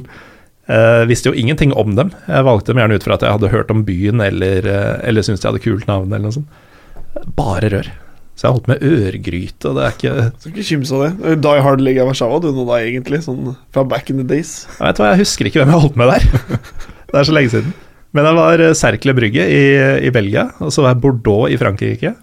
Eh, 0.72 1.02
visste 1.10 1.28
jo 1.28 1.36
ingenting 1.36 1.74
om 1.76 1.92
dem. 1.98 2.14
Jeg 2.24 2.46
valgte 2.46 2.72
dem 2.72 2.80
gjerne 2.80 2.96
ut 2.96 3.04
fra 3.04 3.18
at 3.18 3.26
jeg 3.26 3.36
hadde 3.36 3.50
hørt 3.52 3.72
om 3.74 3.82
byen, 3.84 4.22
eller, 4.24 4.64
eh, 4.64 4.94
eller 5.04 5.26
syntes 5.26 5.42
de 5.42 5.50
hadde 5.50 5.60
kult 5.60 5.84
navn, 5.90 6.08
eller 6.08 6.24
noe 6.24 6.38
sånt. 6.38 7.28
Bare 7.36 7.68
rør. 7.74 7.90
Så 8.34 8.46
jeg 8.46 8.48
har 8.48 8.56
holdt 8.56 8.70
med 8.72 8.86
ørgryte, 8.88 9.68
og 9.68 9.76
det 9.76 9.84
er 9.84 9.92
ikke 9.92 10.14
Skal 10.40 10.54
ikke 10.54 10.66
kimse 10.70 10.96
av 10.96 11.04
det. 11.04 11.36
Die 11.44 11.60
Hard 11.66 11.84
League 11.84 12.00
av 12.02 12.08
Warszawa, 12.08 12.40
du 12.40 12.48
nå 12.56 12.64
da, 12.72 12.80
egentlig. 12.80 13.20
Sånn 13.28 13.52
fra 13.70 13.84
back 13.84 14.08
in 14.08 14.16
the 14.16 14.24
days. 14.24 14.64
Jeg 14.80 14.88
vet 14.88 15.04
hva, 15.04 15.12
jeg 15.12 15.22
husker 15.26 15.50
ikke 15.50 15.60
hvem 15.60 15.76
jeg 15.76 15.84
holdt 15.84 16.00
med 16.00 16.14
der. 16.14 16.26
det 17.12 17.20
er 17.20 17.28
så 17.28 17.36
lenge 17.36 17.52
siden. 17.52 17.76
Men 18.16 18.30
jeg 18.30 18.40
var 18.40 18.56
Serkle 18.56 18.80
Cercle 18.80 19.14
Brygge 19.20 19.44
i, 19.44 19.64
i 20.08 20.10
Belgia, 20.14 20.48
og 20.64 20.72
så 20.72 20.82
var 20.82 20.94
jeg 20.94 21.04
Bordeaux 21.04 21.52
i 21.52 21.60
Frankrike. 21.60 22.16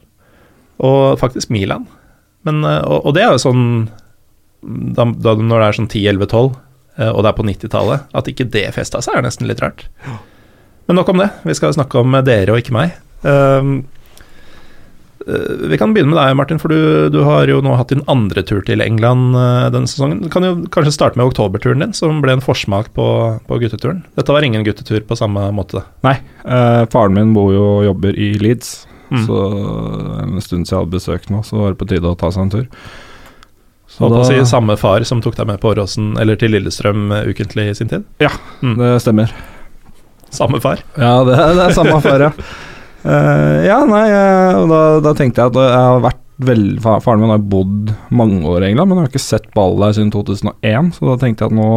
Og 0.82 1.20
faktisk 1.22 1.54
Milan. 1.54 1.86
Men, 2.48 2.64
eh, 2.66 2.82
og, 2.82 3.08
og 3.08 3.16
det 3.18 3.26
er 3.26 3.34
jo 3.36 3.44
sånn 3.44 3.64
da, 4.62 5.08
da, 5.10 5.36
Når 5.38 5.56
det 5.56 5.68
er 5.68 5.78
sånn 5.80 5.90
10-11-12, 5.90 6.52
eh, 6.98 7.10
og 7.10 7.24
det 7.24 7.32
er 7.32 7.40
på 7.40 7.48
90-tallet, 7.48 8.12
at 8.18 8.30
ikke 8.30 8.50
det 8.54 8.68
festa 8.76 9.02
seg, 9.02 9.18
er 9.18 9.26
nesten 9.26 9.50
litt 9.50 9.64
rart. 9.64 9.88
Men 10.90 11.00
nok 11.00 11.10
om 11.14 11.24
det. 11.24 11.32
Vi 11.48 11.58
skal 11.58 11.74
snakke 11.74 12.02
om 12.02 12.14
dere 12.26 12.54
og 12.54 12.62
ikke 12.62 12.76
meg. 12.76 12.94
Um, 13.22 13.82
vi 15.22 15.78
kan 15.78 15.92
begynne 15.94 16.10
med 16.10 16.18
deg, 16.18 16.36
Martin, 16.36 16.60
for 16.62 16.74
du, 16.74 17.10
du 17.14 17.20
har 17.26 17.50
jo 17.50 17.60
nå 17.62 17.76
hatt 17.78 17.92
din 17.94 18.02
andre 18.10 18.42
tur 18.46 18.64
til 18.66 18.82
England 18.82 19.36
denne 19.74 19.90
sesongen. 19.90 20.24
Du 20.26 20.30
kan 20.34 20.46
jo 20.46 20.56
kanskje 20.74 20.96
starte 20.96 21.20
med 21.22 21.30
oktoberturen 21.30 21.84
din, 21.86 21.94
som 21.94 22.24
ble 22.24 22.34
en 22.34 22.42
forsmak 22.44 22.90
på, 22.98 23.06
på 23.46 23.60
gutteturen. 23.62 24.02
Dette 24.18 24.34
var 24.34 24.46
ingen 24.46 24.66
guttetur 24.66 25.06
på 25.06 25.18
samme 25.20 25.46
måte. 25.54 25.86
Nei, 26.06 26.16
eh, 26.42 26.82
faren 26.92 27.18
min 27.18 27.36
bor 27.38 27.54
jo 27.54 27.68
og 27.78 27.86
jobber 27.92 28.18
i 28.18 28.34
Leeds, 28.42 28.74
Mm. 29.12 29.26
så 29.28 29.38
en 30.24 30.42
stund 30.42 30.66
siden 30.66 30.72
jeg 30.72 30.78
hadde 30.80 30.94
besøk 30.96 31.26
nå, 31.34 31.42
så 31.44 31.58
var 31.60 31.74
det 31.74 31.80
på 31.82 31.88
tide 31.90 32.08
å 32.08 32.16
ta 32.18 32.30
seg 32.32 32.46
en 32.46 32.54
tur. 32.54 32.68
Så 33.92 34.06
Holdt 34.06 34.16
på 34.16 34.22
å 34.24 34.28
si 34.30 34.38
samme 34.48 34.78
far 34.80 35.04
som 35.04 35.20
tok 35.20 35.36
deg 35.36 35.50
med 35.50 35.60
på 35.60 35.74
Åråsen, 35.74 36.14
eller 36.22 36.38
til 36.40 36.54
Lillestrøm 36.56 37.10
eh, 37.12 37.26
ukentlig 37.28 37.66
i 37.68 37.76
sin 37.76 37.90
tid? 37.92 38.06
Mm. 38.64 38.78
Det 38.80 38.92
stemmer. 39.04 39.34
Samme 40.32 40.62
far. 40.64 40.80
Ja, 40.96 41.18
det, 41.28 41.36
det 41.58 41.66
er 41.66 41.76
samme 41.76 41.98
far, 42.06 42.24
ja. 42.24 42.32
Uh, 43.04 43.60
ja, 43.70 43.82
nei, 43.90 44.06
uh, 44.16 44.62
da, 44.72 44.82
da 45.04 45.12
tenkte 45.18 45.42
jeg 45.44 45.52
at 45.52 45.60
jeg 45.60 45.76
har 45.90 46.00
vært 46.06 46.22
vel- 46.48 46.78
fa- 46.82 47.00
Faren 47.04 47.20
min 47.26 47.34
har 47.34 47.44
bodd 47.52 47.92
mange 48.16 48.40
år 48.48 48.64
i 48.64 48.70
England, 48.72 48.88
men 48.94 49.02
jeg 49.02 49.10
har 49.10 49.12
ikke 49.12 49.26
sett 49.28 49.50
ball 49.58 49.76
der 49.84 49.92
siden 49.98 50.14
2001, 50.16 50.94
så 50.96 51.10
da 51.12 51.18
tenkte 51.26 51.44
jeg 51.44 51.52
at 51.52 51.58
nå, 51.60 51.68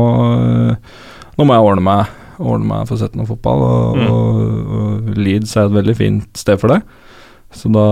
uh, 0.71 1.01
nå 1.41 1.49
må 1.51 1.57
jeg 1.59 1.67
ordne 1.73 1.85
meg, 1.91 2.13
ordne 2.39 2.71
meg 2.71 2.87
for 2.87 2.95
å 2.95 3.03
sette 3.03 3.19
noe 3.19 3.27
fotball, 3.27 3.67
og, 3.67 3.99
Mm. 3.99 4.07
og, 4.15 4.39
og 4.79 5.19
Leeds 5.19 5.57
er 5.59 5.67
et 5.67 5.75
veldig 5.81 5.97
fint 5.99 6.39
sted 6.39 6.63
for 6.63 6.71
det. 6.77 6.79
Så 7.55 7.71
da 7.73 7.85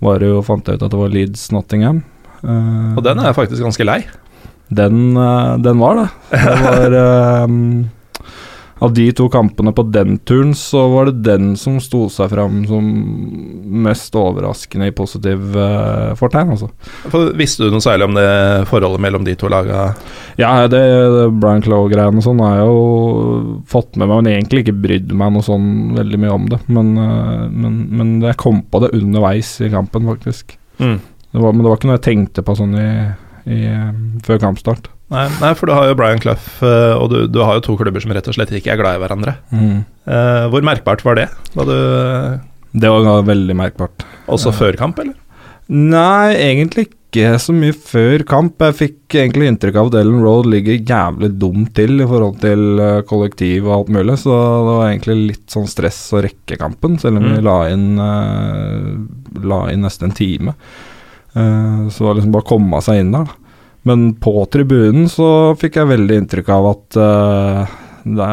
var 0.00 0.20
det 0.22 0.28
jo, 0.30 0.42
fant 0.46 0.66
jeg 0.68 0.78
ut 0.78 0.84
at 0.86 0.92
det 0.92 1.00
var 1.00 1.10
Leeds 1.12 1.48
Nottingham. 1.54 2.02
Uh, 2.42 2.94
Og 2.96 3.02
den 3.04 3.18
er 3.18 3.30
jeg 3.32 3.38
faktisk 3.40 3.62
ganske 3.64 3.84
lei. 3.86 4.00
den, 4.70 5.16
eh, 5.16 5.56
den 5.62 5.78
var 5.78 5.94
det. 6.00 6.06
Det 6.30 6.56
var, 6.66 6.96
eh, 7.00 7.46
av 8.78 8.92
de 8.92 9.06
to 9.16 9.28
kampene 9.32 9.72
på 9.72 9.82
den 9.88 10.18
turen, 10.18 10.52
så 10.54 10.82
var 10.92 11.08
det 11.08 11.24
den 11.24 11.54
som 11.56 11.78
sto 11.80 12.06
seg 12.12 12.28
fram 12.28 12.58
som 12.68 12.88
mest 13.86 14.16
overraskende 14.18 14.90
i 14.90 14.94
positiv 14.96 15.56
uh, 15.56 16.12
fortegn, 16.18 16.52
altså. 16.52 16.68
For 17.08 17.32
visste 17.38 17.64
du 17.64 17.72
noe 17.72 17.84
særlig 17.84 18.10
om 18.10 18.18
det 18.18 18.28
forholdet 18.68 19.00
mellom 19.00 19.24
de 19.24 19.36
to 19.40 19.48
laga? 19.52 19.88
Ja, 20.36 20.52
det, 20.68 20.82
det 21.14 21.24
Brian 21.40 21.64
Clough-greiene 21.64 22.20
og 22.20 22.26
sånn 22.26 22.42
har 22.44 22.58
jeg 22.60 22.68
jo 22.68 23.62
fått 23.72 23.96
med 23.96 24.10
meg, 24.10 24.18
men 24.18 24.32
egentlig 24.34 24.66
ikke 24.66 24.78
brydd 24.84 25.14
meg 25.16 25.32
noe 25.32 25.46
sånn 25.46 25.70
veldig 25.96 26.20
mye 26.26 26.34
om 26.36 26.50
det. 26.52 26.60
Men, 26.68 26.92
uh, 27.00 27.46
men, 27.48 27.78
men 27.96 28.16
jeg 28.28 28.40
kom 28.42 28.60
på 28.68 28.84
det 28.84 28.92
underveis 28.98 29.54
i 29.64 29.72
kampen, 29.72 30.04
faktisk. 30.12 30.58
Mm. 30.82 30.98
Det 31.32 31.40
var, 31.40 31.56
men 31.56 31.64
det 31.64 31.70
var 31.70 31.80
ikke 31.80 31.88
noe 31.88 31.96
jeg 31.96 32.08
tenkte 32.10 32.44
på 32.44 32.58
sånn 32.60 32.76
i, 32.76 32.90
i, 33.56 33.62
før 34.24 34.44
kampstart. 34.44 34.92
Nei, 35.12 35.26
nei, 35.38 35.52
for 35.54 35.70
du 35.70 35.74
har 35.76 35.86
jo 35.86 35.94
Brian 35.98 36.18
Clough, 36.18 36.46
uh, 36.66 36.96
og 36.98 37.12
du, 37.12 37.18
du, 37.30 37.38
har 37.46 37.60
jo 37.60 37.62
to 37.68 37.76
klubber 37.78 38.02
som 38.02 38.10
rett 38.16 38.26
og 38.26 38.34
slett 38.34 38.50
ikke 38.58 38.72
er 38.74 38.80
glad 38.80 38.96
i 38.98 39.02
hverandre. 39.04 39.36
Mm. 39.54 39.84
Uh, 40.02 40.46
hvor 40.50 40.66
merkbart 40.66 41.04
var 41.06 41.20
det? 41.20 41.28
Var 41.54 41.68
du 41.68 41.76
Det 42.82 42.90
var 42.90 43.22
veldig 43.28 43.54
merkbart. 43.56 44.02
Også 44.26 44.50
før 44.54 44.78
kamp, 44.80 44.98
eller? 44.98 45.14
Nei, 45.70 46.34
egentlig 46.34 46.88
ikke 46.90 47.38
så 47.42 47.54
mye 47.54 47.74
før 47.74 48.24
kamp. 48.26 48.58
Jeg 48.66 48.76
fikk 48.80 49.16
egentlig 49.22 49.52
inntrykk 49.52 49.78
av 49.78 49.92
at 49.92 50.00
Ellen 50.02 50.26
Road 50.26 50.50
ligger 50.50 50.82
jævlig 50.82 51.30
dumt 51.38 51.70
til 51.78 52.02
i 52.02 52.10
forhold 52.10 52.42
til 52.42 52.66
uh, 52.82 52.98
kollektiv 53.06 53.70
og 53.70 53.76
alt 53.78 53.94
mulig, 53.94 54.18
så 54.26 54.34
det 54.34 54.66
var 54.72 54.84
egentlig 54.90 55.18
litt 55.22 55.46
sånn 55.54 55.70
stress 55.70 56.02
å 56.18 56.26
rekke 56.26 56.58
kampen, 56.60 56.98
selv 56.98 57.22
om 57.22 57.30
Mm. 57.30 57.32
vi 57.38 57.46
la 57.46 57.56
inn, 57.70 57.88
la 59.54 59.62
inn 59.70 59.86
nesten 59.86 60.10
en 60.10 60.18
time. 60.18 60.58
så 61.36 61.98
det 61.98 62.06
var 62.06 62.14
liksom 62.18 62.32
bare 62.34 62.46
å 62.46 62.50
komme 62.56 62.82
seg 62.82 63.00
inn 63.04 63.14
der. 63.14 63.30
da. 63.30 63.42
Men 63.86 64.08
på 64.18 64.34
tribunen 64.50 65.06
så 65.10 65.54
fikk 65.60 65.78
jeg 65.78 65.92
veldig 65.92 66.20
inntrykk 66.22 66.48
av 66.56 66.70
at 66.72 66.98
uh, 66.98 67.76
det 68.06 68.26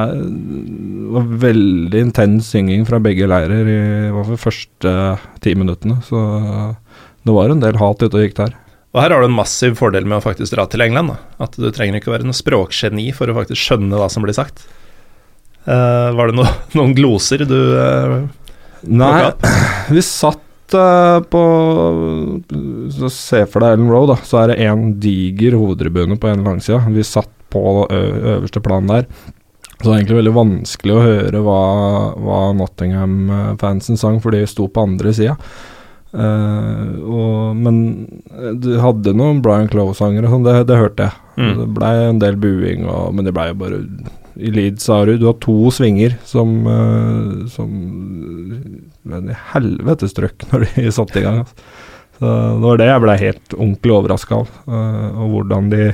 var 1.13 1.29
veldig 1.43 2.01
intens 2.07 2.49
synging 2.53 2.85
fra 2.89 2.99
begge 3.01 3.29
leirer 3.29 3.69
i 3.69 3.79
fall 4.13 4.41
første 4.41 4.91
ti 5.41 5.53
minuttene. 5.57 5.97
Så 6.05 6.19
det 7.25 7.33
var 7.33 7.53
en 7.53 7.63
del 7.63 7.79
hat 7.81 8.03
ute 8.03 8.11
og 8.11 8.25
gikk 8.25 8.37
der. 8.37 8.53
Og 8.93 9.01
her 9.01 9.15
har 9.15 9.23
du 9.23 9.25
en 9.25 9.33
massiv 9.33 9.73
fordel 9.79 10.05
med 10.05 10.19
å 10.19 10.25
faktisk 10.25 10.53
dra 10.53 10.67
til 10.69 10.83
England. 10.85 11.15
Da. 11.15 11.45
At 11.47 11.57
du 11.57 11.65
trenger 11.73 11.97
ikke 11.97 12.11
å 12.11 12.15
være 12.15 12.29
noe 12.29 12.37
språkgeni 12.37 13.07
for 13.17 13.29
å 13.29 13.37
faktisk 13.39 13.61
skjønne 13.61 13.97
hva 13.97 14.09
som 14.13 14.25
blir 14.25 14.37
sagt. 14.37 14.67
Uh, 15.65 16.13
var 16.13 16.29
det 16.29 16.37
no 16.37 16.45
noen 16.77 16.93
gloser 16.97 17.45
du 17.47 17.55
uh, 17.55 18.23
Nei, 18.83 19.29
vi 19.95 20.01
satt 20.03 20.41
uh, 20.77 21.19
på 21.29 21.43
Så 22.93 23.11
Se 23.13 23.43
for 23.49 23.63
deg 23.63 23.77
Ellen 23.77 23.91
Roe, 23.91 24.07
da. 24.09 24.17
Så 24.25 24.41
er 24.41 24.53
det 24.53 24.59
én 24.65 24.91
diger 25.01 25.57
hovedtribune 25.59 26.17
på 26.19 26.31
en 26.31 26.43
langsida. 26.45 26.81
Vi 26.93 27.05
satt 27.07 27.31
på 27.53 27.85
øverste 27.91 28.63
plan 28.65 28.87
der. 28.89 29.05
Så 29.83 29.89
det 29.89 29.91
er 29.91 29.99
egentlig 29.99 30.19
veldig 30.21 30.33
vanskelig 30.37 30.93
å 30.95 31.03
høre 31.03 31.39
hva, 31.43 31.61
hva 32.23 32.39
Nottingham-fansen 32.55 33.99
sang, 33.99 34.21
for 34.23 34.33
de 34.33 34.45
sto 34.47 34.69
på 34.71 34.85
andre 34.87 35.11
sida. 35.13 35.35
Uh, 36.13 37.51
men 37.57 37.79
du 38.61 38.75
hadde 38.79 39.15
noen 39.17 39.41
Brian 39.43 39.67
Clough-sanger 39.67 40.27
og 40.27 40.35
sånn, 40.35 40.47
det, 40.47 40.55
det, 40.69 40.79
hørte 40.79 41.09
jeg. 41.09 41.21
Mm. 41.35 41.53
Det 41.59 41.69
blei 41.77 41.93
en 42.05 42.21
del 42.21 42.37
buing, 42.39 42.85
og, 42.87 43.09
men 43.17 43.27
det 43.27 43.33
blei 43.35 43.49
jo 43.49 43.59
bare 43.59 43.81
I 44.37 44.49
Leeds 44.53 44.83
sa 44.87 45.01
du 45.05 45.17
du 45.21 45.25
har 45.29 45.35
to 45.43 45.69
svinger 45.71 46.15
som, 46.25 46.53
uh, 46.65 47.47
som 47.53 47.69
Men 49.03 49.29
i 49.29 49.35
helvete 49.53 50.09
strøk 50.09 50.45
når 50.51 50.67
de 50.75 50.91
satte 50.97 51.19
i 51.19 51.25
gang. 51.25 51.43
Altså. 51.43 51.55
Så 52.19 52.29
det 52.29 52.63
var 52.67 52.79
det 52.79 52.87
jeg 52.87 53.03
blei 53.03 53.17
helt 53.19 53.53
ordentlig 53.57 53.93
overraska 53.97 54.39
av. 54.43 54.53
Uh, 54.69 55.21
og 55.23 55.35
hvordan 55.35 55.69
de 55.73 55.91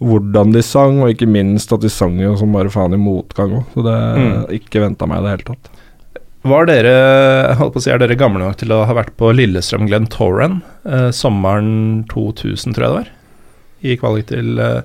hvordan 0.00 0.54
de 0.54 0.62
sang, 0.64 1.02
og 1.04 1.10
ikke 1.12 1.26
minst 1.28 1.72
at 1.76 1.82
de 1.84 1.90
sang 1.92 2.14
jo 2.22 2.30
som 2.40 2.54
bare 2.56 2.70
faen 2.72 2.94
i 2.96 3.00
motgang 3.00 3.58
òg. 3.58 3.66
Så 3.74 3.82
det 3.84 3.96
Mm. 4.16 4.46
ikke 4.56 4.80
venta 4.80 5.06
meg 5.06 5.18
i 5.20 5.26
det 5.26 5.32
hele 5.34 5.48
tatt. 5.50 5.68
Var 6.48 6.64
dere, 6.70 6.92
holdt 7.58 7.74
på 7.74 7.82
å 7.82 7.84
si, 7.84 7.90
er 7.92 7.98
dere 8.00 8.16
gamle 8.16 8.40
nok 8.40 8.56
til 8.56 8.72
å 8.72 8.86
ha 8.88 8.94
vært 8.96 9.12
på 9.20 9.28
Lillestrøm 9.36 9.84
Glen 9.90 10.06
Torren 10.08 10.62
eh, 10.88 11.10
sommeren 11.12 12.06
2000, 12.08 12.72
tror 12.72 12.86
jeg 12.86 12.88
det 12.94 12.96
var? 12.96 13.10
I 13.84 13.96
kvalik 14.00 14.26
til 14.32 14.56
eh, 14.58 14.80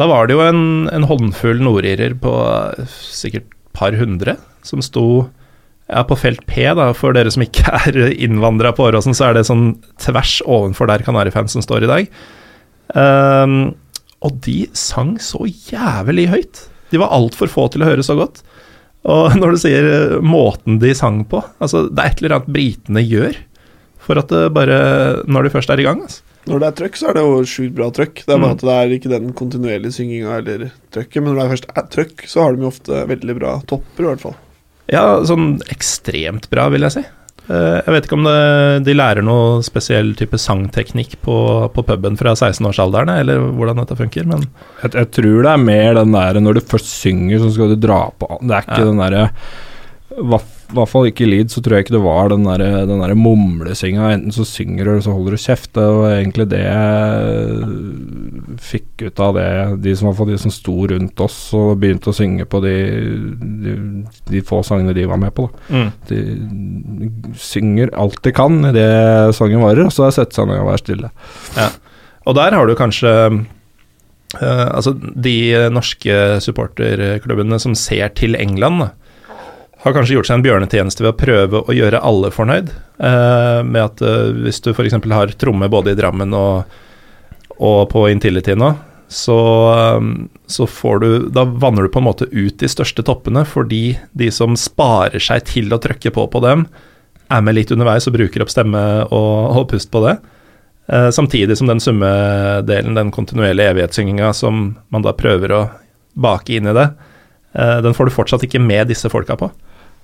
Da 0.00 0.08
var 0.08 0.28
det 0.28 0.36
jo 0.38 0.44
en, 0.44 0.64
en 0.92 1.06
håndfull 1.08 1.60
nordirer 1.62 2.14
på 2.20 2.32
eh, 2.32 2.88
sikkert 2.88 3.50
par 3.76 3.96
hundre 3.96 4.36
som 4.64 4.82
sto 4.84 5.06
ja, 5.90 6.02
på 6.08 6.16
felt 6.16 6.44
P, 6.48 6.64
da, 6.76 6.90
for 6.96 7.16
dere 7.16 7.32
som 7.32 7.44
ikke 7.44 7.66
er 7.82 8.00
innvandra 8.14 8.72
på 8.76 8.86
Åråsen, 8.88 9.16
så 9.16 9.28
er 9.28 9.38
det 9.38 9.46
sånn 9.48 9.74
tvers 10.00 10.38
ovenfor 10.46 10.88
der 10.88 11.04
Kanarifansen 11.04 11.64
står 11.64 11.86
i 11.86 11.90
dag. 11.90 12.12
Um, 12.96 13.74
og 14.22 14.38
de 14.44 14.66
sang 14.78 15.16
så 15.22 15.44
jævlig 15.48 16.28
høyt. 16.32 16.66
De 16.92 17.00
var 17.00 17.12
altfor 17.14 17.50
få 17.50 17.66
til 17.72 17.84
å 17.84 17.90
høre 17.90 18.04
så 18.06 18.16
godt. 18.18 18.42
Og 19.08 19.34
når 19.40 19.54
du 19.54 19.62
sier 19.64 19.88
eh, 19.90 20.18
måten 20.22 20.78
de 20.78 20.92
sang 20.94 21.24
på 21.26 21.40
Altså, 21.58 21.88
det 21.90 21.98
er 21.98 22.12
et 22.12 22.20
eller 22.22 22.36
annet 22.36 22.52
britene 22.54 23.02
gjør 23.02 23.40
for 24.02 24.18
at 24.20 24.30
det 24.30 24.52
bare 24.54 24.76
Når 25.26 25.46
de 25.46 25.50
først 25.50 25.72
er 25.74 25.82
i 25.82 25.86
gang, 25.86 26.04
altså. 26.06 26.22
Når 26.50 26.58
det 26.58 26.66
er 26.68 26.76
trøkk, 26.80 26.96
så 26.98 27.08
er 27.08 27.14
det 27.14 27.22
jo 27.22 27.42
sjukt 27.46 27.74
bra 27.76 27.86
trøkk. 27.94 28.24
Det 28.26 28.34
er 28.34 28.38
bare 28.42 28.50
Mm. 28.50 28.56
at 28.56 28.60
det 28.66 28.74
er 28.78 28.94
ikke 28.98 29.10
den 29.12 29.32
kontinuerlige 29.32 29.92
synginga 29.94 30.38
eller 30.40 30.70
trøkket, 30.90 31.22
men 31.22 31.34
når 31.34 31.42
det 31.42 31.50
først 31.52 31.68
er 31.76 31.88
trøkk, 31.96 32.24
så 32.26 32.42
har 32.42 32.52
de 32.56 32.62
jo 32.62 32.66
ofte 32.72 33.02
veldig 33.08 33.36
bra 33.38 33.52
topper, 33.66 34.02
i 34.02 34.08
hvert 34.10 34.20
fall. 34.20 34.34
Ja, 34.90 35.04
sånn 35.22 35.60
ekstremt 35.70 36.48
bra, 36.50 36.68
vil 36.68 36.82
jeg 36.82 36.92
si. 36.92 37.04
Eh, 37.48 37.82
Jeg 37.82 37.86
vet 37.94 38.04
ikke 38.06 38.18
om 38.18 38.24
det, 38.26 38.84
de 38.86 38.94
lærer 38.94 39.22
noe 39.22 39.62
spesiell 39.62 40.14
type 40.14 40.34
sangteknikk 40.38 41.16
på, 41.22 41.36
på 41.74 41.82
puben 41.86 42.16
fra 42.18 42.34
16-årsalderen, 42.34 43.10
eller 43.20 43.38
hvordan 43.38 43.76
dette 43.78 43.96
funker, 43.98 44.26
men 44.26 44.42
Jeg, 44.82 44.92
jeg 44.94 45.10
tror 45.10 45.42
det 45.42 45.50
er 45.52 45.56
mer 45.62 45.94
den 45.94 46.12
der 46.12 46.40
når 46.40 46.54
du 46.54 46.60
først 46.60 46.86
synger, 47.02 47.38
så 47.38 47.52
skal 47.54 47.68
du 47.74 47.76
dra 47.86 48.10
på 48.18 48.38
Det 48.42 48.50
er 48.50 48.62
ikke 48.66 48.78
Ja. 48.78 48.84
den 48.84 48.98
derre 48.98 49.30
I 50.72 50.76
hvert 50.78 50.88
fall 50.88 51.06
ikke 51.10 51.26
i 51.26 51.28
Leeds, 51.28 51.52
så 51.52 51.60
tror 51.60 51.76
jeg 51.76 51.84
ikke 51.84 51.94
det 51.98 52.04
var 52.06 52.30
den 52.32 52.46
der, 52.46 52.62
den 52.88 53.02
der 53.02 53.12
mumlesinga. 53.18 54.06
Enten 54.14 54.32
så 54.32 54.46
synger 54.48 54.86
du, 54.86 54.90
eller 54.90 55.04
så 55.04 55.12
holder 55.12 55.36
du 55.36 55.42
kjeft. 55.42 55.70
Det 55.76 55.84
var 55.84 56.14
egentlig 56.16 56.46
det 56.48 56.62
jeg 56.62 57.66
fikk 58.62 59.04
ut 59.04 59.22
av 59.26 59.36
det, 59.36 59.48
de 59.84 59.94
som, 60.00 60.08
de 60.30 60.38
som 60.40 60.54
sto 60.54 60.76
rundt 60.88 61.20
oss 61.24 61.38
og 61.58 61.76
begynte 61.82 62.08
å 62.08 62.16
synge 62.16 62.48
på 62.48 62.62
de, 62.64 62.74
de, 63.64 63.76
de 64.32 64.44
få 64.48 64.62
sangene 64.64 64.96
de 64.96 65.04
var 65.10 65.20
med 65.20 65.34
på. 65.36 65.48
Mm. 65.68 65.88
De 66.08 66.20
synger 67.40 67.92
alt 67.92 68.22
de 68.24 68.32
kan 68.36 68.56
i 68.70 68.74
det 68.76 68.90
sangen 69.36 69.60
varer, 69.64 69.84
og 69.88 69.92
så 69.92 70.08
setter 70.08 70.40
seg 70.40 70.48
ned 70.48 70.62
og 70.64 70.70
være 70.72 70.84
stille. 70.86 71.12
Og 72.22 72.38
der 72.38 72.56
har 72.56 72.64
du 72.68 72.78
kanskje 72.78 73.12
Uh, 74.32 74.70
Altså, 74.72 74.94
de 74.96 75.68
norske 75.68 76.14
supporterklubbene 76.40 77.58
som 77.60 77.74
ser 77.76 78.14
til 78.16 78.32
England, 78.40 78.80
da, 78.80 78.86
har 79.82 79.96
kanskje 79.96 80.14
gjort 80.14 80.28
seg 80.28 80.38
en 80.38 80.44
bjørnetjeneste 80.46 81.02
ved 81.02 81.12
å 81.12 81.18
prøve 81.18 81.62
å 81.66 81.74
gjøre 81.74 82.02
alle 82.06 82.30
fornøyd. 82.34 82.70
eh, 83.02 83.60
med 83.66 83.82
at 83.82 84.02
eh, 84.02 84.30
hvis 84.44 84.62
du 84.62 84.70
f.eks. 84.70 84.94
har 85.10 85.34
tromme 85.38 85.68
både 85.68 85.92
i 85.92 85.98
Drammen 85.98 86.34
og, 86.38 86.78
og 87.58 87.80
på 87.90 88.06
Intility 88.12 88.54
nå, 88.54 88.72
så, 89.12 89.38
eh, 89.74 90.06
så 90.46 90.66
får 90.66 91.02
du 91.02 91.08
Da 91.34 91.44
vanner 91.44 91.82
du 91.82 91.88
på 91.92 91.98
en 91.98 92.06
måte 92.06 92.28
ut 92.30 92.58
de 92.58 92.70
største 92.70 93.02
toppene, 93.02 93.44
fordi 93.44 93.98
de 94.12 94.30
som 94.30 94.56
sparer 94.56 95.22
seg 95.22 95.44
til 95.50 95.74
å 95.74 95.80
trykke 95.82 96.14
på 96.14 96.28
på 96.30 96.44
dem, 96.46 96.66
er 97.32 97.42
med 97.42 97.56
litt 97.56 97.72
underveis 97.72 98.06
og 98.06 98.14
bruker 98.16 98.44
opp 98.44 98.52
stemme 98.52 98.82
og, 99.08 99.58
og 99.58 99.68
pust 99.72 99.90
på 99.90 100.04
det. 100.06 100.18
Eh, 100.92 101.10
samtidig 101.10 101.58
som 101.58 101.66
den 101.70 101.80
summedelen, 101.80 102.94
den 102.94 103.10
kontinuerlige 103.14 103.74
evighetssynginga 103.74 104.32
som 104.36 104.76
man 104.92 105.04
da 105.04 105.14
prøver 105.16 105.54
å 105.54 105.62
bake 106.14 106.56
inn 106.56 106.68
i 106.68 106.74
det, 106.76 106.88
eh, 107.54 107.78
den 107.82 107.94
får 107.94 108.10
du 108.10 108.14
fortsatt 108.14 108.46
ikke 108.46 108.60
med 108.60 108.90
disse 108.92 109.10
folka 109.10 109.38
på. 109.38 109.50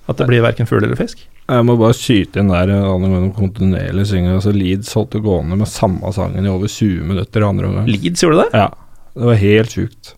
At 0.09 0.17
det 0.17 0.25
blir 0.29 0.41
verken 0.41 0.65
fugl 0.65 0.83
eller 0.87 0.97
fisk. 0.97 1.19
Jeg 1.49 1.65
må 1.67 1.75
bare 1.77 1.93
skyte 1.97 2.41
inn 2.41 2.49
der 2.49 2.69
eh, 2.73 2.85
angående 2.89 3.29
kontinuerlig 3.37 4.07
synging. 4.09 4.31
Altså 4.39 4.53
Leeds 4.55 4.91
holdt 4.97 5.13
det 5.15 5.21
gående 5.25 5.57
med 5.59 5.69
samme 5.69 6.09
sangen 6.15 6.45
i 6.45 6.49
over 6.49 6.67
20 6.71 7.03
minutter 7.11 7.45
andre 7.45 7.69
omgang. 7.69 7.89
Leeds 7.89 8.23
gjorde 8.25 8.43
det? 8.47 8.63
Ja, 8.63 8.69
det 9.13 9.27
var 9.29 9.37
helt 9.43 9.75
sjukt. 9.77 10.15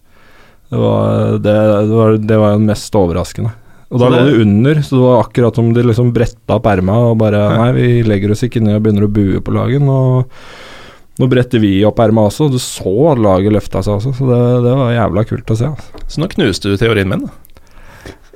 Det 0.72 0.80
var 0.80 1.34
det, 1.44 1.56
det, 1.90 1.98
var, 1.98 2.18
det 2.32 2.38
var 2.40 2.62
mest 2.64 2.96
overraskende. 2.96 3.52
Og 3.92 4.00
da 4.00 4.08
lå 4.08 4.22
det- 4.24 4.32
de 4.32 4.42
under, 4.46 4.76
så 4.88 4.96
det 4.96 5.04
var 5.04 5.24
akkurat 5.26 5.56
som 5.60 5.74
de 5.76 5.84
liksom 5.84 6.14
bretta 6.16 6.56
opp 6.56 6.66
erma 6.72 6.96
og 7.10 7.18
bare 7.20 7.42
Ja. 7.44 7.58
Nei, 7.66 7.72
vi 7.76 8.04
legger 8.08 8.32
oss 8.32 8.44
ikke 8.48 8.62
ned 8.64 8.78
og 8.80 8.86
begynner 8.86 9.04
å 9.10 9.12
bue 9.12 9.42
på 9.44 9.52
laget. 9.52 9.84
Nå 9.84 11.28
bretter 11.30 11.60
vi 11.60 11.74
opp 11.86 12.00
erma 12.00 12.24
også. 12.30 12.48
Du 12.50 12.56
så 12.64 12.94
at 13.12 13.20
laget 13.20 13.52
løfta 13.52 13.84
seg 13.84 13.98
også, 14.00 14.14
så 14.16 14.30
det, 14.32 14.40
det 14.64 14.76
var 14.80 14.94
jævla 14.96 15.26
kult 15.28 15.52
å 15.52 15.58
se. 15.60 15.68
Altså. 15.68 16.06
Så 16.08 16.24
nå 16.24 16.30
knuste 16.32 16.72
du 16.72 16.78
teorien 16.80 17.12
min. 17.12 17.28
da. 17.28 17.36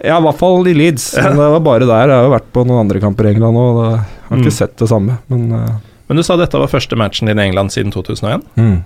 Ja, 0.04 0.18
i 0.20 0.24
hvert 0.26 0.38
fall 0.42 0.68
i 0.68 0.74
Leeds. 0.76 1.14
Men 1.16 1.38
det 1.40 1.50
var 1.56 1.62
bare 1.64 1.86
der. 1.88 2.10
Jeg 2.12 2.18
har 2.20 2.26
jo 2.28 2.34
vært 2.36 2.50
på 2.54 2.66
noen 2.68 2.82
andre 2.84 3.00
kamper 3.00 3.30
i 3.30 3.34
England 3.36 3.56
òg, 3.62 3.78
og 3.80 3.86
jeg 3.94 4.02
har 4.30 4.38
ikke 4.42 4.52
Mm. 4.52 4.58
sett 4.60 4.76
det 4.82 4.90
samme, 4.92 5.20
men 5.32 5.52
uh. 5.56 5.76
Men 6.10 6.18
du 6.18 6.24
sa 6.24 6.36
dette 6.38 6.60
var 6.60 6.68
første 6.70 6.96
matchen 7.00 7.26
din 7.32 7.40
i 7.40 7.46
England 7.48 7.72
siden 7.74 7.92
2001. 7.94 8.44
mm. 8.60 8.84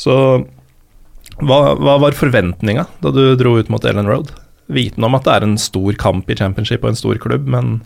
Så 0.00 0.14
hva, 1.40 1.58
hva 1.76 1.98
var 2.00 2.12
forventninga 2.16 2.86
da 3.02 3.10
du 3.12 3.34
dro 3.36 3.58
ut 3.58 3.68
mot 3.68 3.84
Ellen 3.84 4.06
Road? 4.08 4.30
Viten 4.72 5.04
om 5.04 5.14
at 5.18 5.24
det 5.26 5.34
er 5.34 5.42
en 5.48 5.58
stor 5.60 5.92
kamp 6.00 6.30
i 6.30 6.36
championship 6.38 6.84
og 6.84 6.90
en 6.94 6.96
stor 7.00 7.18
klubb, 7.20 7.44
men 7.50 7.80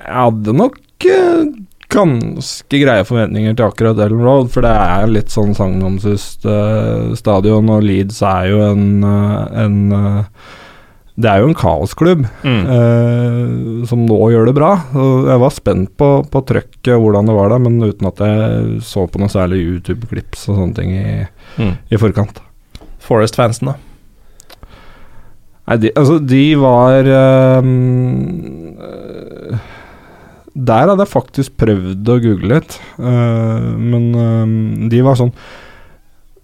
Jeg 0.00 0.14
hadde 0.16 0.54
nok 0.56 0.78
uh, 1.06 1.44
ganske 1.90 2.80
greie 2.80 3.04
forventninger 3.04 3.54
til 3.58 3.66
akkurat 3.68 3.98
Ellen 4.00 4.22
Road, 4.24 4.48
for 4.50 4.62
det 4.64 4.70
er 4.72 5.06
litt 5.10 5.30
sånn 5.34 5.54
sagnomsust 5.58 6.46
uh, 6.48 7.12
stadion, 7.18 7.68
og 7.70 7.82
Leeds 7.84 8.22
er 8.26 8.48
jo 8.50 8.60
en, 8.72 9.04
en 9.04 9.78
Det 11.20 11.28
er 11.28 11.42
jo 11.42 11.48
en 11.50 11.56
kaosklubb 11.58 12.22
Mm. 12.46 12.62
eh, 12.72 13.86
som 13.90 14.06
nå 14.08 14.16
gjør 14.32 14.46
det 14.48 14.54
bra. 14.56 14.70
Jeg 14.94 15.40
var 15.42 15.50
spent 15.52 15.90
på, 16.00 16.08
på 16.32 16.40
trøkket 16.48 16.96
hvordan 16.96 17.26
det 17.28 17.34
var 17.36 17.50
der, 17.52 17.58
men 17.60 17.76
uten 17.82 18.08
at 18.08 18.22
jeg 18.24 18.80
så 18.86 19.04
på 19.10 19.20
noe 19.20 19.28
særlig 19.32 19.60
YouTube-klips 19.66 20.48
og 20.48 20.56
sånne 20.62 20.74
ting 20.78 20.90
i, 20.96 21.26
Mm. 21.58 21.74
i 21.90 21.96
forkant. 22.00 22.40
Forest-fansen, 23.04 23.66
da. 23.72 23.74
Nei, 25.68 25.76
de, 25.82 25.90
altså, 25.98 26.16
de 26.26 26.44
var 26.58 27.06
eh, 27.06 27.62
Der 30.56 30.88
hadde 30.90 31.04
jeg 31.04 31.12
faktisk 31.12 31.56
prøvd 31.60 32.08
å 32.10 32.16
google 32.24 32.48
litt, 32.56 32.78
eh, 32.98 33.66
men 33.78 34.08
ehm, 34.18 34.88
de 34.90 35.02
var 35.06 35.14
sånn 35.20 35.30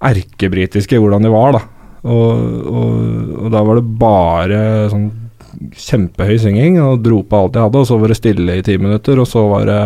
erkebritiske 0.06 0.98
hvordan 1.00 1.24
de 1.26 1.32
var, 1.32 1.56
da. 1.56 1.62
Og, 2.06 2.66
og, 2.70 3.30
og 3.42 3.52
da 3.54 3.62
var 3.66 3.80
det 3.80 3.96
bare 4.00 4.60
sånn 4.92 5.08
kjempehøy 5.56 6.38
synging, 6.40 6.78
og 6.82 7.02
dro 7.04 7.22
på 7.26 7.38
alt 7.38 7.56
jeg 7.56 7.66
hadde, 7.66 7.82
og 7.82 7.88
så 7.88 7.98
var 8.00 8.12
det 8.12 8.18
stille 8.18 8.58
i 8.58 8.64
ti 8.64 8.76
minutter, 8.80 9.20
og 9.20 9.28
så 9.28 9.44
var 9.50 9.66
det, 9.68 9.80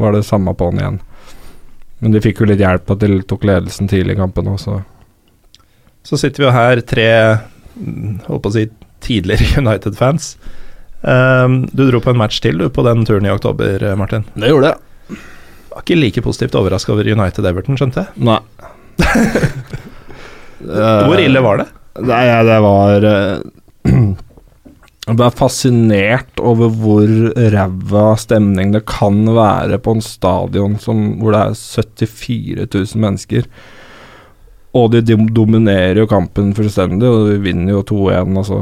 var 0.00 0.14
det 0.14 0.26
samme 0.26 0.54
på'n 0.56 0.80
igjen. 0.80 1.00
Men 2.00 2.14
de 2.14 2.22
fikk 2.24 2.40
jo 2.40 2.48
litt 2.48 2.62
hjelp 2.62 2.92
at 2.94 3.02
de 3.02 3.20
tok 3.28 3.44
ledelsen 3.48 3.90
tidlig 3.90 4.16
i 4.16 4.20
kampen 4.20 4.48
også. 4.48 4.78
Så 6.06 6.16
sitter 6.20 6.44
vi 6.44 6.48
jo 6.48 6.54
her, 6.54 6.80
tre 6.86 7.08
holdt 8.28 8.44
på 8.44 8.52
å 8.52 8.54
si 8.54 8.66
tidligere 9.04 9.60
United-fans. 9.64 10.32
Um, 11.00 11.62
du 11.72 11.86
dro 11.88 12.00
på 12.04 12.12
en 12.12 12.20
match 12.20 12.40
til 12.44 12.60
du 12.60 12.68
på 12.72 12.84
den 12.84 13.04
turen 13.08 13.28
i 13.28 13.32
oktober, 13.32 13.82
eh, 13.84 13.96
Martin. 13.96 14.26
Det 14.36 14.52
gjorde 14.52 14.72
jeg. 14.72 15.20
Var 15.70 15.84
ikke 15.84 16.00
like 16.00 16.24
positivt 16.24 16.56
overraska 16.58 16.92
over 16.94 17.08
United-Everton, 17.08 17.78
skjønte 17.80 18.04
jeg. 18.04 18.26
Nei. 18.30 18.40
Hvor 20.64 21.20
ille 21.22 21.42
var 21.44 21.62
det? 21.62 21.68
Nei, 22.06 22.24
det 22.46 22.58
var 22.64 23.06
eh, 23.10 23.38
Jeg 25.10 25.16
ble 25.18 25.28
fascinert 25.34 26.38
over 26.44 26.68
hvor 26.70 27.08
ræva 27.50 28.02
stemning 28.20 28.70
det 28.76 28.84
kan 28.86 29.24
være 29.34 29.80
på 29.82 29.96
en 29.96 30.04
stadion 30.04 30.76
som, 30.78 31.00
hvor 31.18 31.34
det 31.34 31.40
er 31.40 31.56
74 31.58 32.68
000 32.94 33.00
mennesker. 33.02 33.48
Og 34.78 34.92
de 34.94 35.00
dominerer 35.34 35.98
jo 35.98 36.06
kampen 36.06 36.52
fullstendig, 36.54 37.08
og 37.10 37.26
de 37.32 37.40
vinner 37.42 37.74
jo 37.74 37.82
2-1. 37.90 38.36
Altså. 38.38 38.60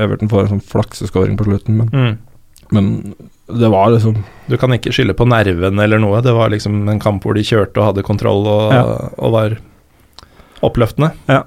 Everton 0.00 0.30
får 0.32 0.46
en 0.46 0.52
sånn 0.54 0.64
flakseskåring 0.70 1.36
på 1.36 1.44
slutten, 1.50 1.76
men, 1.82 1.90
Mm. 1.92 2.16
men 2.72 3.14
det 3.60 3.68
var 3.70 3.90
liksom 3.92 4.16
Du 4.48 4.56
kan 4.56 4.72
ikke 4.72 4.94
skylde 4.94 5.14
på 5.18 5.26
nerven 5.28 5.78
eller 5.82 5.98
noe. 6.00 6.22
Det 6.22 6.32
var 6.32 6.48
liksom 6.54 6.88
en 6.88 6.98
kamp 7.02 7.22
hvor 7.26 7.34
de 7.36 7.44
kjørte 7.44 7.76
og 7.82 7.90
hadde 7.92 8.06
kontroll 8.06 8.46
og, 8.46 8.72
Ja. 8.72 9.10
og 9.18 9.32
var 9.32 9.58
oppløftende. 10.64 11.12
Ja. 11.28 11.42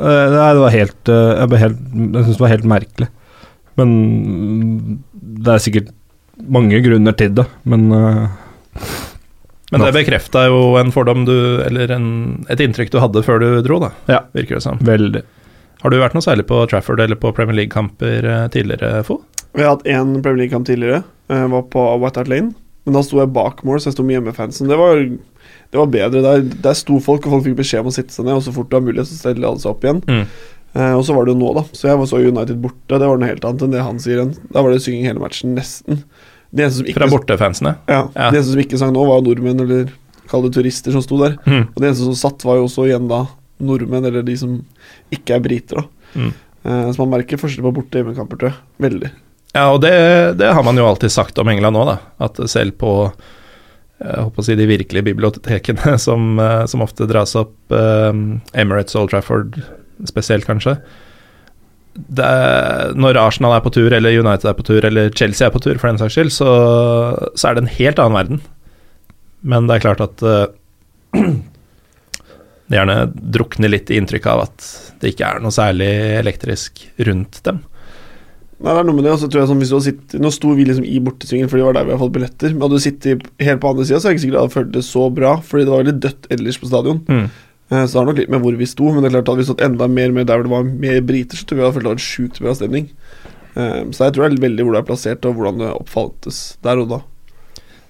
Nei, 0.00 0.50
det 0.54 0.60
var 0.62 0.70
helt 0.72 1.08
eh, 1.12 1.30
Jeg, 1.40 1.48
ble 1.50 1.58
helt, 1.60 1.80
jeg 2.14 2.24
syns 2.24 2.36
det 2.38 2.44
var 2.44 2.52
helt 2.54 2.68
merkelig. 2.70 3.08
Men 3.80 3.90
mm, 3.96 4.98
det 5.44 5.54
er 5.54 5.62
sikkert 5.64 5.90
mange 6.40 6.78
grunner 6.84 7.16
til 7.18 7.34
det, 7.36 7.44
men 7.68 7.90
eh, 7.92 8.22
Men 9.72 9.84
det 9.84 9.92
bekrefta 9.94 10.46
jo 10.48 10.60
en 10.80 10.90
fordom 10.94 11.26
du 11.28 11.34
Eller 11.66 11.92
en, 11.94 12.06
et 12.50 12.60
inntrykk 12.64 12.90
du 12.94 12.98
hadde 13.02 13.22
før 13.26 13.42
du 13.42 13.48
dro, 13.66 13.80
da, 13.82 13.90
Ja. 14.10 14.20
virker 14.32 14.56
det 14.58 14.62
som. 14.64 14.78
veldig. 14.80 15.22
Har 15.82 15.90
du 15.92 15.98
vært 16.00 16.12
noe 16.16 16.24
særlig 16.24 16.46
på 16.48 16.62
Trafford 16.70 17.00
eller 17.00 17.16
på 17.16 17.30
Premier 17.36 17.56
League-kamper 17.62 18.24
eh, 18.28 18.46
tidligere, 18.52 19.02
Fo? 19.06 19.20
Vi 19.56 19.62
har 19.64 19.74
hatt 19.76 19.86
én 19.88 20.16
Premier 20.22 20.44
League-kamp 20.44 20.66
tidligere. 20.68 21.02
Jeg 21.32 21.48
var 21.50 21.62
på 21.72 21.84
White 22.02 22.20
Hart 22.20 22.28
Lane. 22.30 22.52
Men 22.86 22.96
da 22.96 23.02
sto 23.04 23.18
jeg 23.20 23.32
bak 23.34 23.62
mål, 23.66 23.80
så 23.80 23.88
jeg 23.90 23.96
sto 23.96 24.04
med 24.06 24.18
hjemmefansen. 24.18 24.68
Det 24.70 24.76
var, 24.78 25.00
det 25.70 25.78
var 25.78 25.90
bedre. 25.92 26.22
Der, 26.24 26.40
der 26.64 26.74
sto 26.78 26.96
folk, 27.02 27.26
og 27.26 27.36
folk 27.36 27.44
fikk 27.46 27.58
beskjed 27.60 27.84
om 27.84 27.90
å 27.90 27.94
sitte 27.94 28.14
seg 28.14 28.26
ned. 28.26 28.38
Og 28.40 28.42
så 28.46 28.54
fort 28.54 28.70
det 28.72 28.78
var 28.80 28.86
mulighet, 28.88 29.06
så 29.10 29.18
stelte 29.20 29.46
alle 29.46 29.62
seg 29.62 29.70
opp 29.70 29.84
igjen. 29.86 30.00
Mm. 30.08 30.24
Eh, 30.74 30.92
og 30.98 31.04
så 31.06 31.14
var 31.16 31.26
det 31.26 31.34
jo 31.34 31.38
nå, 31.40 31.52
da. 31.60 31.62
Så 31.74 31.88
jeg 31.90 31.98
var 32.00 32.08
så 32.10 32.18
United 32.22 32.58
borte. 32.62 32.98
Det 32.98 33.06
var 33.10 33.18
noe 33.22 33.30
helt 33.30 33.46
annet 33.46 33.64
enn 33.66 33.76
det 33.76 33.84
han 33.86 34.02
sier. 34.02 34.24
Da 34.50 34.62
var 34.66 34.74
det 34.74 34.82
synging 34.84 35.06
hele 35.06 35.22
matchen, 35.22 35.54
nesten. 35.58 36.02
De 36.50 36.64
eneste 36.64 36.80
som 36.82 36.90
ikke, 36.90 36.98
Fra 36.98 37.10
bortefansene? 37.12 37.76
ja, 37.86 38.00
Ja. 38.16 38.30
De 38.30 38.38
eneste 38.40 38.52
som 38.56 38.62
ikke 38.64 38.78
sang 38.82 38.92
nå, 38.96 39.04
var 39.06 39.22
nordmenn, 39.22 39.62
eller 39.62 39.92
kall 40.30 40.42
det 40.46 40.52
turister, 40.58 40.94
som 40.94 41.02
sto 41.06 41.18
der. 41.22 41.36
Mm. 41.46 41.68
Og 41.70 41.78
de 41.78 41.86
eneste 41.88 42.06
som 42.06 42.18
satt, 42.18 42.42
var 42.46 42.58
jo 42.58 42.66
også 42.66 42.86
igjen 42.90 43.06
da 43.10 43.24
nordmenn, 43.62 44.06
eller 44.10 44.22
de 44.26 44.36
som 44.40 44.58
ikke 45.14 45.36
er 45.36 45.42
briter, 45.44 45.82
da. 45.82 46.14
Mm. 46.18 46.30
Eh, 46.66 46.86
så 46.92 47.02
man 47.04 47.14
merker 47.18 47.38
forskjell 47.38 47.62
på 47.66 47.72
borte- 47.78 47.98
og 47.98 48.02
hjemmekamper, 48.02 48.38
tror 48.42 48.50
jeg. 48.50 48.58
Veldig. 48.82 49.10
Ja, 49.54 49.64
og 49.74 49.80
det, 49.82 49.94
det 50.38 50.50
har 50.54 50.62
man 50.66 50.78
jo 50.78 50.86
alltid 50.86 51.10
sagt 51.10 51.38
om 51.42 51.48
England 51.50 51.78
òg, 51.78 51.92
da. 51.94 51.96
At 52.26 52.38
selv 52.50 52.76
på 52.78 52.92
jeg 54.00 54.24
håper 54.24 54.40
å 54.40 54.46
si 54.46 54.56
de 54.56 54.68
virkelige 54.68 55.10
bibliotekene 55.10 55.96
som, 56.06 56.32
eh, 56.40 56.64
som 56.70 56.84
ofte 56.84 57.08
dras 57.10 57.36
opp, 57.38 57.54
eh, 57.74 58.10
Emirates 58.58 58.96
Old 58.98 59.12
Trafford 59.12 59.60
spesielt, 60.08 60.46
kanskje 60.48 60.78
er, 60.80 62.94
Når 62.96 63.18
Arsenal 63.20 63.56
er 63.56 63.64
på 63.64 63.72
tur, 63.74 63.92
eller 63.92 64.16
United 64.16 64.48
er 64.48 64.56
på 64.56 64.66
tur, 64.66 64.84
eller 64.86 65.10
Chelsea 65.10 65.48
er 65.48 65.54
på 65.54 65.62
tur, 65.62 65.78
for 65.78 65.90
den 65.90 66.00
saks 66.00 66.16
skyld, 66.16 66.32
så, 66.32 66.50
så 67.34 67.48
er 67.48 67.56
det 67.56 67.64
en 67.64 67.76
helt 67.76 68.02
annen 68.02 68.18
verden. 68.18 68.42
Men 69.42 69.68
det 69.68 69.76
er 69.76 69.86
klart 69.86 70.04
at 70.04 70.22
eh, 70.22 70.46
det 72.70 72.78
gjerne 72.78 72.98
drukner 73.10 73.72
litt 73.72 73.90
i 73.90 73.98
inntrykket 74.00 74.32
av 74.32 74.44
at 74.46 74.68
det 75.00 75.14
ikke 75.14 75.26
er 75.26 75.42
noe 75.42 75.54
særlig 75.54 75.90
elektrisk 76.20 76.84
rundt 77.08 77.42
dem. 77.46 77.64
Nei, 78.60 78.72
det 78.76 78.80
er 78.82 78.84
noe 78.90 78.96
med 78.98 79.06
det, 79.06 79.12
og 79.14 79.20
så 79.22 79.28
tror 79.32 79.40
jeg 79.40 79.48
sånn 79.48 79.60
hvis 79.62 79.70
du 79.72 79.74
hadde 79.78 79.86
sittet 79.88 80.20
Nå 80.20 80.30
sto 80.36 80.50
vi 80.52 80.64
liksom 80.68 80.84
i 80.84 80.98
bortesvingen, 81.00 81.48
fordi 81.48 81.62
det 81.62 81.68
var 81.70 81.76
der 81.78 81.86
vi 81.86 81.92
hadde 81.94 82.02
fått 82.02 82.12
billetter. 82.16 82.50
Men 82.52 82.66
hadde 82.66 82.76
du 82.76 82.84
sittet 82.84 83.22
helt 83.40 83.60
på 83.62 83.70
andre 83.70 83.86
sida, 83.88 84.00
så 84.02 84.08
er 84.08 84.12
jeg 84.12 84.18
ikke 84.18 84.24
sikkert 84.26 84.36
jeg 84.36 84.44
hadde 84.44 84.56
følt 84.58 84.74
det 84.74 84.82
så 84.84 85.04
bra, 85.16 85.30
fordi 85.40 85.64
det 85.64 85.72
var 85.72 85.80
veldig 85.84 85.94
dødt 86.04 86.28
ellers 86.36 86.58
på 86.60 86.68
stadion. 86.68 87.00
Mm. 87.08 87.22
Eh, 87.70 87.84
Så 87.86 87.92
det 87.94 88.00
har 88.02 88.08
nok 88.10 88.20
litt 88.20 88.32
med 88.34 88.44
hvor 88.44 88.58
vi 88.60 88.68
sto, 88.68 88.90
men 88.92 89.00
det 89.00 89.08
er 89.08 89.14
klart 89.16 89.30
hadde 89.32 89.40
vi 89.44 89.48
stått 89.48 89.64
enda 89.64 89.88
mer 89.88 90.12
med 90.12 90.28
der 90.28 90.36
hvor 90.42 90.44
det 90.50 90.52
var 90.52 90.68
mer 90.84 91.00
briter, 91.08 91.40
så 91.40 91.46
tror 91.48 91.56
jeg 91.56 91.62
vi 91.62 91.66
hadde 91.70 91.78
følt 91.78 91.88
det 91.88 91.92
var 91.94 92.00
en 92.02 92.08
sjukt 92.10 92.42
bra 92.44 92.54
stemning. 92.60 92.90
Eh, 93.56 93.80
Så 93.96 94.04
jeg 94.04 94.12
tror 94.18 94.28
det 94.28 94.36
er 94.36 94.44
veldig 94.48 94.66
hvor 94.68 94.76
det 94.76 94.82
er 94.84 94.88
plassert, 94.92 95.24
og 95.24 95.34
hvordan 95.40 95.58
det 95.64 95.72
oppfattes 95.80 96.42
der 96.62 96.84
og 96.84 96.88
da. 96.92 97.00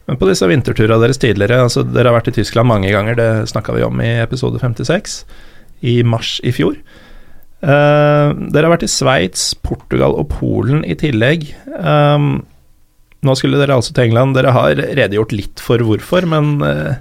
Men 0.07 0.19
på 0.23 0.27
disse 0.31 0.47
vinterturene 0.47 1.03
deres 1.03 1.19
tidligere, 1.23 1.65
altså 1.67 1.83
dere 1.87 2.11
har 2.11 2.21
vært 2.21 2.31
i 2.31 2.39
Tyskland 2.39 2.67
mange 2.71 2.91
ganger, 2.91 3.15
det 3.19 3.29
snakka 3.51 3.75
vi 3.77 3.83
om 3.87 4.01
i 4.03 4.09
episode 4.23 4.59
56 4.63 5.25
i 5.83 6.03
mars 6.03 6.39
i 6.47 6.51
fjor. 6.55 6.79
Eh, 7.61 8.31
dere 8.55 8.65
har 8.69 8.73
vært 8.73 8.87
i 8.87 8.91
Sveits, 8.91 9.51
Portugal 9.67 10.17
og 10.17 10.31
Polen 10.33 10.81
i 10.89 10.97
tillegg. 10.99 11.51
Um, 11.77 12.41
nå 13.21 13.37
skulle 13.37 13.61
dere 13.61 13.77
altså 13.77 13.93
til 13.93 14.09
England. 14.09 14.37
Dere 14.39 14.55
har 14.57 14.81
redegjort 14.81 15.35
litt 15.37 15.61
for 15.61 15.83
hvorfor, 15.85 16.25
men 16.31 16.55
uh, 16.65 16.95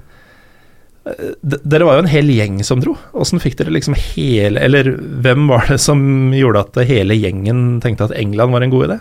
dere 1.42 1.88
var 1.88 1.96
jo 1.96 2.04
en 2.04 2.12
hel 2.12 2.32
gjeng 2.34 2.60
som 2.68 2.84
dro. 2.84 2.98
Åssen 3.16 3.40
fikk 3.40 3.56
dere 3.62 3.72
liksom 3.74 3.96
hele 3.98 4.60
Eller 4.62 4.92
hvem 5.24 5.48
var 5.50 5.70
det 5.72 5.80
som 5.82 6.02
gjorde 6.36 6.66
at 6.68 6.82
hele 6.90 7.16
gjengen 7.18 7.80
tenkte 7.84 8.10
at 8.10 8.18
England 8.20 8.54
var 8.54 8.66
en 8.66 8.74
god 8.74 8.90
idé? 8.90 9.00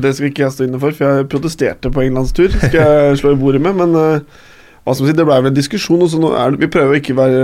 Det 0.00 0.10
skal 0.16 0.30
ikke 0.30 0.42
jeg 0.46 0.52
stå 0.52 0.66
inne 0.66 0.80
for, 0.80 0.96
for 0.96 1.20
jeg 1.20 1.28
protesterte 1.32 1.92
på 1.92 2.02
Englands 2.04 2.34
tur. 2.36 2.52
Skal 2.52 2.80
jeg 2.80 3.20
slå 3.20 3.36
i 3.36 3.40
bordet 3.40 3.60
med, 3.64 3.76
men 3.76 3.94
uh, 3.96 4.40
hva 4.84 4.96
skal 4.96 5.04
man 5.04 5.12
si, 5.12 5.16
det 5.20 5.28
ble 5.28 5.36
vel 5.36 5.52
en 5.52 5.60
diskusjon. 5.60 6.02
Og 6.04 6.08
så 6.12 6.20
nå 6.20 6.32
er 6.32 6.56
det, 6.56 6.64
vi 6.64 6.72
prøver 6.72 6.96
å 6.96 7.00
ikke 7.02 7.16
være 7.20 7.40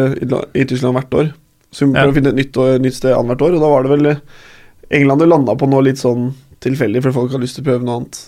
i 0.56 0.66
Tyskland 0.68 0.96
hvert 0.96 1.16
år, 1.20 1.32
så 1.74 1.82
vi 1.84 1.90
må 1.90 1.96
Ja. 1.98 2.04
prøve 2.06 2.14
å 2.14 2.18
finne 2.20 2.30
et 2.32 2.38
nytt, 2.38 2.56
og- 2.62 2.80
nytt 2.84 2.94
sted 3.00 3.12
annethvert 3.16 3.42
år. 3.48 3.54
Og 3.58 3.64
da 3.64 3.72
var 3.72 3.82
det 3.82 3.90
vel 3.96 4.06
eh, 4.12 4.20
England 4.94 5.20
det 5.24 5.28
landa 5.28 5.56
på 5.58 5.68
noe 5.68 5.82
litt 5.82 5.98
sånn 6.00 6.30
tilfeldig, 6.64 7.02
fordi 7.02 7.14
folk 7.18 7.32
har 7.34 7.42
lyst 7.42 7.58
til 7.58 7.64
å 7.64 7.68
prøve 7.72 7.84
noe 7.84 7.96
annet. 7.98 8.20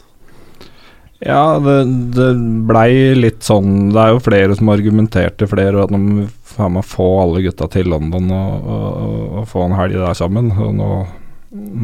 Ja, 1.24 1.58
det, 1.64 1.76
det 2.12 2.26
blei 2.68 3.14
litt 3.16 3.40
sånn 3.40 3.90
Det 3.94 3.96
er 4.02 4.10
jo 4.12 4.18
flere 4.20 4.54
som 4.58 4.68
argumenterte 4.68 5.46
flere, 5.48 5.86
at 5.86 5.90
nå 5.94 5.96
må 5.96 6.26
vi 6.26 6.82
få 6.84 7.06
alle 7.22 7.40
gutta 7.46 7.70
til 7.72 7.88
London 7.88 8.28
og, 8.36 8.66
og, 8.68 9.38
og, 9.40 9.46
få 9.48 9.64
en 9.64 9.76
helg 9.78 9.96
der 9.96 10.12
sammen. 10.18 10.50
Og 10.52 10.74
nå, 10.76 10.90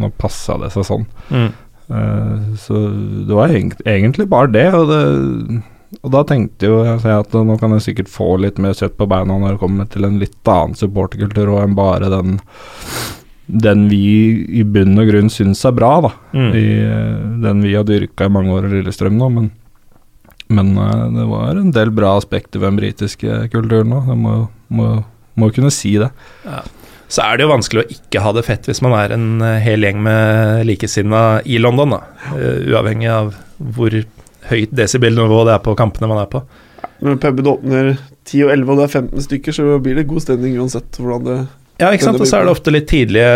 nå 0.03 0.11
passa 0.21 0.59
det 0.61 0.69
seg 0.75 0.85
sånn. 0.85 1.07
Eh, 1.33 2.45
så 2.61 2.83
det 3.29 3.35
var 3.39 3.49
egent- 3.57 3.81
egentlig 3.89 4.29
bare 4.29 4.53
det, 4.53 4.67
og 4.77 4.89
det 4.93 5.63
og 6.01 6.13
da 6.15 6.23
tenkte 6.25 6.71
jo 6.71 6.79
jeg 6.87 7.03
at 7.05 7.35
nå 7.37 7.57
kan 7.61 7.75
jeg 7.77 7.85
sikkert 7.91 8.13
få 8.13 8.29
litt 8.41 8.61
mer 8.63 8.77
kjøtt 8.77 8.97
på 8.97 9.09
beina 9.11 9.37
når 9.37 9.57
det 9.57 9.61
kommer 9.61 9.89
til 9.93 10.07
en 10.09 10.21
litt 10.23 10.49
annen 10.49 10.79
supporterkultur 10.79 11.53
enn 11.61 11.77
bare 11.77 12.09
den 12.13 12.39
den 13.53 13.89
vi 13.91 14.05
i 14.61 14.63
bunn 14.65 14.97
og 15.01 15.09
grunn 15.11 15.31
syns 15.33 15.65
er 15.69 15.75
bra, 15.77 15.97
da. 16.05 16.13
Mm. 16.33 16.53
I, 16.57 16.67
eh, 16.87 17.17
den 17.43 17.65
vi 17.67 17.75
har 17.77 17.85
dyrka 17.85 18.29
i 18.29 18.33
mange 18.33 18.55
år 18.55 18.69
i 18.69 18.77
Lillestrøm 18.79 19.19
nå, 19.19 19.29
men, 19.35 19.51
men 20.49 20.71
eh, 20.79 21.03
det 21.19 21.27
var 21.29 21.59
en 21.61 21.75
del 21.75 21.93
bra 21.95 22.15
aspekter 22.17 22.63
ved 22.63 22.71
den 22.71 22.81
britiske 22.81 23.43
kulturen 23.53 23.93
òg. 23.99 24.09
Jeg 24.09 24.23
må, 24.23 24.37
må, 24.73 24.89
må 25.37 25.51
kunne 25.53 25.75
si 25.75 25.99
det. 26.01 26.09
Så 27.13 27.27
er 27.27 27.37
det 27.37 27.45
jo 27.45 27.53
vanskelig 27.53 27.83
å 27.83 27.93
ikke 27.93 28.23
ha 28.25 28.33
det 28.33 28.47
fett 28.47 28.71
hvis 28.71 28.81
man 28.85 28.97
er 28.97 29.17
en 29.19 29.29
eh, 29.45 29.61
hel 29.67 29.85
gjeng 29.85 30.01
med 30.07 30.65
likesinna 30.71 31.43
i 31.45 31.61
London, 31.61 31.99
da. 31.99 32.03
Uavhengig 32.33 33.11
av 33.13 33.35
hvor 33.59 34.01
høyt 34.51 34.73
desibelnivå 34.75 35.43
det 35.49 35.57
er 35.57 35.65
på 35.65 35.75
kampene 35.79 36.11
man 36.11 36.23
er 36.23 36.31
på. 36.31 36.43
Når 37.03 37.19
puben 37.23 37.51
åpner 37.51 37.91
10 38.29 38.45
og 38.47 38.53
11, 38.55 38.71
og 38.71 38.79
det 38.79 38.85
er 38.85 38.95
15 39.01 39.27
stykker, 39.27 39.57
så 39.57 39.81
blir 39.83 39.99
det 39.99 40.09
god 40.11 40.23
stemning 40.25 40.55
uansett 40.63 40.99
hvordan 41.01 41.27
det 41.27 41.39
Ja, 41.81 41.89
ikke 41.91 42.07
sant. 42.07 42.21
Og 42.23 42.29
så 42.31 42.39
er 42.39 42.47
det 42.47 42.53
ofte 42.53 42.75
litt 42.75 42.87
tidlige 42.91 43.31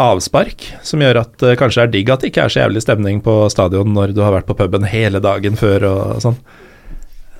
avspark 0.00 0.64
som 0.86 1.02
gjør 1.04 1.20
at 1.22 1.36
det 1.42 1.54
kanskje 1.60 1.84
er 1.84 1.92
digg 1.92 2.10
at 2.10 2.24
det 2.24 2.32
ikke 2.32 2.46
er 2.48 2.54
så 2.54 2.64
jævlig 2.64 2.82
stemning 2.82 3.20
på 3.22 3.36
stadion 3.52 3.92
når 3.94 4.14
du 4.16 4.22
har 4.24 4.34
vært 4.34 4.48
på 4.48 4.56
puben 4.58 4.88
hele 4.90 5.22
dagen 5.22 5.58
før 5.60 5.86
og 5.90 6.22
sånn. 6.24 6.38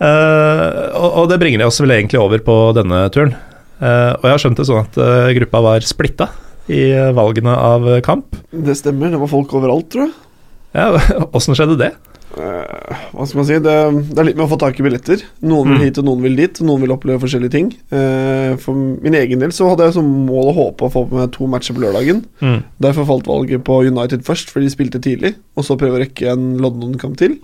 Uh, 0.03 0.91
og, 0.99 1.09
og 1.23 1.27
det 1.31 1.39
bringer 1.43 1.63
oss 1.67 1.79
vel 1.83 1.95
egentlig 1.95 2.19
over 2.23 2.43
på 2.43 2.57
denne 2.79 3.05
turen. 3.15 3.35
Uh, 3.83 4.15
og 4.19 4.27
jeg 4.27 4.35
har 4.35 4.43
skjønt 4.45 4.63
det 4.63 4.69
sånn 4.69 4.85
at 4.85 4.99
uh, 4.99 5.33
gruppa 5.41 5.63
var 5.67 5.87
splitta. 5.87 6.31
i 6.71 6.83
valgene 7.15 7.55
av 7.59 7.89
kamp. 8.07 8.37
Det 8.55 8.77
stemmer. 8.79 9.11
Det 9.11 9.19
var 9.19 9.31
folk 9.31 9.51
overalt, 9.59 9.89
tror 9.91 10.07
jeg. 10.07 10.13
Ja, 10.79 10.95
Åssen 11.37 11.59
skjedde 11.59 11.81
det? 11.81 11.91
Eh, 12.33 13.01
hva 13.13 13.27
skal 13.29 13.39
man 13.43 13.47
si? 13.49 13.59
Det, 13.61 13.73
det 14.15 14.19
er 14.23 14.25
litt 14.25 14.39
med 14.39 14.47
å 14.47 14.51
få 14.55 14.57
tak 14.61 14.79
i 14.81 14.85
billetter. 14.87 15.21
Noen 15.45 15.69
vil 15.69 15.79
Mm. 15.79 15.85
hit, 15.85 15.99
og 16.01 16.05
noen 16.07 16.23
vil 16.25 16.37
dit. 16.37 16.61
og 16.63 16.67
Noen 16.67 16.81
vil 16.81 16.95
oppleve 16.95 17.21
forskjellige 17.21 17.51
ting. 17.53 17.67
Uh, 17.93 18.57
for 18.57 18.73
min 18.75 19.15
egen 19.19 19.39
del 19.43 19.51
så 19.53 19.69
hadde 19.69 19.85
jeg 19.85 19.95
som 19.99 20.09
mål 20.27 20.49
og 20.53 20.57
håp 20.57 20.85
å 20.87 20.91
få 20.95 21.03
med 21.13 21.33
to 21.33 21.47
matcher 21.47 21.75
på 21.77 21.83
lørdagen. 21.85 22.25
Mm. 22.41 22.63
Derfor 22.81 23.05
falt 23.11 23.27
valget 23.29 23.65
på 23.65 23.83
United 23.85 24.25
først, 24.25 24.49
fordi 24.51 24.65
de 24.71 24.75
spilte 24.77 25.03
tidlig. 25.05 25.35
Og 25.57 25.65
så 25.69 25.77
prøve 25.77 25.99
å 26.01 26.03
rekke 26.07 26.33
en 26.33 26.57
London-kamp 26.59 27.17
til. 27.21 27.37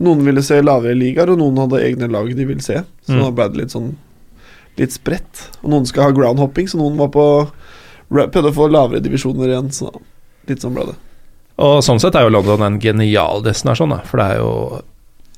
Noen 0.00 0.24
ville 0.24 0.42
se 0.42 0.56
lavere 0.62 0.96
ligaer, 0.96 1.28
og 1.30 1.38
noen 1.38 1.56
hadde 1.60 1.84
egne 1.84 2.08
lag 2.10 2.32
de 2.34 2.44
ville 2.48 2.62
se. 2.64 2.80
Så 3.06 3.12
Mm. 3.14 3.20
da 3.22 3.30
ble 3.30 3.48
det 3.52 3.56
litt 3.60 3.70
sånn 3.76 3.94
litt 4.78 4.90
spredt. 4.90 5.50
Og 5.62 5.70
noen 5.70 5.86
skal 5.86 6.04
ha 6.04 6.10
groundhopping, 6.12 6.66
så 6.66 6.76
noen 6.80 6.96
var 6.96 7.08
på 7.08 7.50
prøvde 8.10 8.50
å 8.50 8.54
få 8.56 8.70
lavere 8.70 9.00
divisjoner 9.02 9.46
igjen. 9.52 9.70
Så 9.70 9.92
litt 10.48 10.60
sånn 10.64 10.74
ble 10.74 10.86
det. 10.86 10.96
Og 11.62 11.78
sånn 11.86 12.00
sett 12.02 12.16
er 12.18 12.26
jo 12.26 12.34
London 12.34 12.64
en 12.66 12.80
genial 12.82 13.44
destinasjon, 13.44 13.94
da, 13.94 14.00
for 14.08 14.20
det 14.20 14.26
er 14.32 14.42
jo 14.42 14.54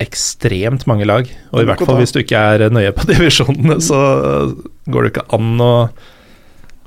ekstremt 0.01 0.87
mange 0.89 1.09
lag. 1.09 1.29
Og 1.53 1.61
i 1.61 1.65
er 1.65 1.71
hvert 1.71 1.85
fall 1.89 1.99
hvis 2.01 2.15
du 2.15 2.21
ikke 2.23 2.41
er 2.55 2.73
nøye 2.73 2.93
på 2.97 3.09
divisjonene, 3.11 3.79
så 3.85 4.01
går 4.89 5.07
det 5.07 5.15
ikke 5.15 5.29
an 5.37 5.57
å 5.63 5.73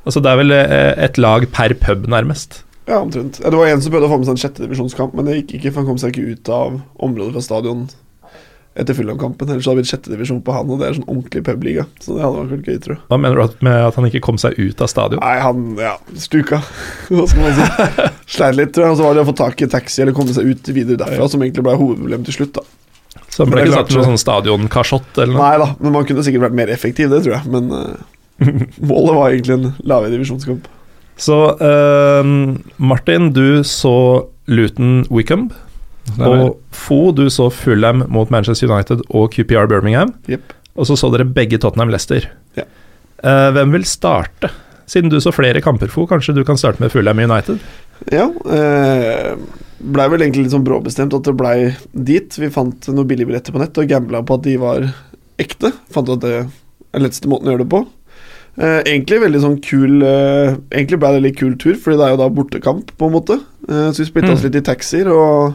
Altså 0.07 0.21
det 0.23 0.29
er 0.31 0.37
vel 0.39 0.53
eh, 0.55 0.91
et 1.05 1.17
lag 1.19 1.43
per 1.53 1.73
pub, 1.77 2.05
nærmest. 2.09 2.61
Ja, 2.87 3.01
omtrent. 3.03 3.35
Det 3.43 3.51
var 3.53 3.67
en 3.69 3.81
som 3.83 3.91
prøvde 3.93 4.07
å 4.07 4.09
få 4.09 4.17
med 4.17 4.25
seg 4.25 4.37
en 4.37 4.41
sjettedivisjonskamp, 4.41 5.11
men 5.13 5.27
det 5.27 5.35
gikk 5.35 5.51
ikke, 5.57 5.73
for 5.73 5.83
han 5.83 5.89
kom 5.91 5.99
seg 6.01 6.15
ikke 6.15 6.31
ut 6.33 6.49
av 6.55 6.79
området 7.05 7.35
fra 7.35 7.43
stadion 7.45 7.83
etter 8.79 8.95
Fulham-kampen. 8.97 9.49
Ellers 9.49 9.67
hadde 9.67 9.79
det 9.79 9.83
blitt 9.83 9.91
sjettedivisjon 9.91 10.41
på 10.45 10.55
han, 10.55 10.69
og 10.71 10.81
det 10.81 10.87
er 10.87 10.97
sånn 10.97 11.07
ordentlig 11.07 11.43
publiga. 11.47 11.85
Så 12.03 12.15
det 12.15 12.23
hadde 12.25 12.45
vært 12.53 12.69
gøy, 12.69 12.79
tror 12.85 12.95
jeg. 12.95 13.01
Hva 13.11 13.19
mener 13.21 13.39
du 13.39 13.43
at- 13.43 13.63
med 13.65 13.77
at 13.89 13.99
han 13.99 14.09
ikke 14.09 14.23
kom 14.25 14.39
seg 14.41 14.57
ut 14.59 14.81
av 14.81 14.91
stadion? 14.91 15.21
Nei, 15.23 15.37
han 15.43 15.65
ja, 15.79 15.95
stuka. 16.15 16.61
Hva 17.11 17.27
skal 17.29 17.45
man 17.45 17.57
si. 17.57 17.69
Sleit 18.37 18.59
litt, 18.59 18.73
tror 18.75 18.87
jeg. 18.87 18.95
Og 18.95 19.01
så 19.01 19.07
var 19.07 19.17
det 19.17 19.25
å 19.25 19.29
få 19.29 19.37
tak 19.43 19.61
i 19.61 19.69
taxi 19.69 20.03
eller 20.03 20.15
komme 20.17 20.35
seg 20.35 20.47
ut 20.49 20.71
videre 20.73 20.99
derfra, 21.03 21.29
som 21.31 21.43
egentlig 21.43 21.65
ble 21.67 21.75
hovedproblemet 21.79 22.31
til 22.31 22.39
slutt, 22.41 22.59
da. 22.61 22.67
Så 23.29 23.43
han 23.43 23.53
ble 23.53 23.65
ikke 23.65 23.77
satt 23.77 23.93
noe 23.93 24.07
sånn 24.07 24.21
stadionkasjott 24.21 25.21
eller 25.21 25.35
noe? 25.35 25.45
Nei 25.45 25.61
da, 25.61 25.69
men 25.79 25.95
man 25.95 26.07
kunne 26.07 26.23
sikkert 26.25 26.47
vært 26.47 26.57
mer 26.59 26.71
effektiv, 26.73 27.11
det 27.13 27.23
tror 27.25 27.37
jeg. 27.37 27.53
Men 27.53 27.71
uh, 27.73 28.43
målet 28.91 29.17
var 29.17 29.33
egentlig 29.33 29.57
en 29.57 29.71
lavere 29.89 30.13
divisjonskamp. 30.15 30.67
Så 31.19 31.37
uh, 31.59 32.29
Martin, 32.79 33.31
du 33.35 33.61
så 33.67 33.95
Luton 34.49 35.03
Wickham. 35.11 35.49
Og 36.17 36.57
Fo, 36.75 37.11
du 37.15 37.27
så 37.29 37.49
Fulham 37.53 38.03
mot 38.11 38.31
Manchester 38.33 38.69
United 38.71 39.03
og 39.09 39.31
QPR 39.35 39.67
Birmingham. 39.71 40.13
Yep. 40.29 40.53
Og 40.79 40.87
så 40.87 40.95
så 40.99 41.09
dere 41.13 41.27
begge 41.27 41.59
Tottenham 41.59 41.91
Leicester. 41.91 42.29
Ja. 42.57 42.65
Uh, 43.23 43.49
hvem 43.55 43.73
vil 43.75 43.85
starte? 43.85 44.51
Siden 44.89 45.11
du 45.11 45.19
så 45.21 45.33
flere 45.35 45.61
kamper, 45.61 45.91
Fo, 45.91 46.07
kanskje 46.09 46.33
du 46.37 46.43
kan 46.47 46.57
starte 46.57 46.81
med 46.81 46.91
Fulham 46.93 47.19
United? 47.19 47.59
Ja. 48.13 48.25
uh, 48.29 49.35
blei 49.79 50.07
vel 50.11 50.23
egentlig 50.25 50.47
litt 50.47 50.55
sånn 50.55 50.65
bråbestemt 50.65 51.13
at 51.15 51.27
det 51.27 51.35
blei 51.39 51.69
dit. 51.93 52.39
Vi 52.39 52.49
fant 52.51 52.89
noen 52.91 53.07
billige 53.07 53.29
billetter 53.29 53.53
på 53.55 53.61
nett 53.61 53.77
og 53.79 53.91
gambla 53.91 54.23
på 54.25 54.39
at 54.39 54.47
de 54.47 54.55
var 54.59 54.89
ekte. 55.39 55.71
Fant 55.93 56.09
at 56.15 56.23
det 56.25 56.33
er 56.39 57.03
letteste 57.03 57.29
måten 57.31 57.47
å 57.51 57.53
gjøre 57.53 57.65
det 57.67 57.73
på. 57.75 57.83
Uh, 58.59 58.79
egentlig 58.81 59.21
veldig 59.21 59.39
sånn 59.39 59.59
kul 59.63 60.01
uh, 60.03 60.55
Egentlig 60.73 60.97
ble 60.99 61.11
det 61.15 61.19
litt 61.23 61.37
kul 61.39 61.53
tur, 61.61 61.77
Fordi 61.79 61.95
det 61.95 62.07
er 62.07 62.11
jo 62.11 62.17
da 62.19 62.25
bortekamp, 62.33 62.89
på 62.99 63.07
en 63.07 63.13
måte. 63.13 63.37
Eh, 63.69 63.91
så 63.93 64.01
vi 64.01 64.07
splitta 64.09 64.33
oss 64.33 64.41
Mm. 64.41 64.47
litt 64.49 64.57
i 64.59 64.65
taxier. 64.67 65.07
Og 65.13 65.53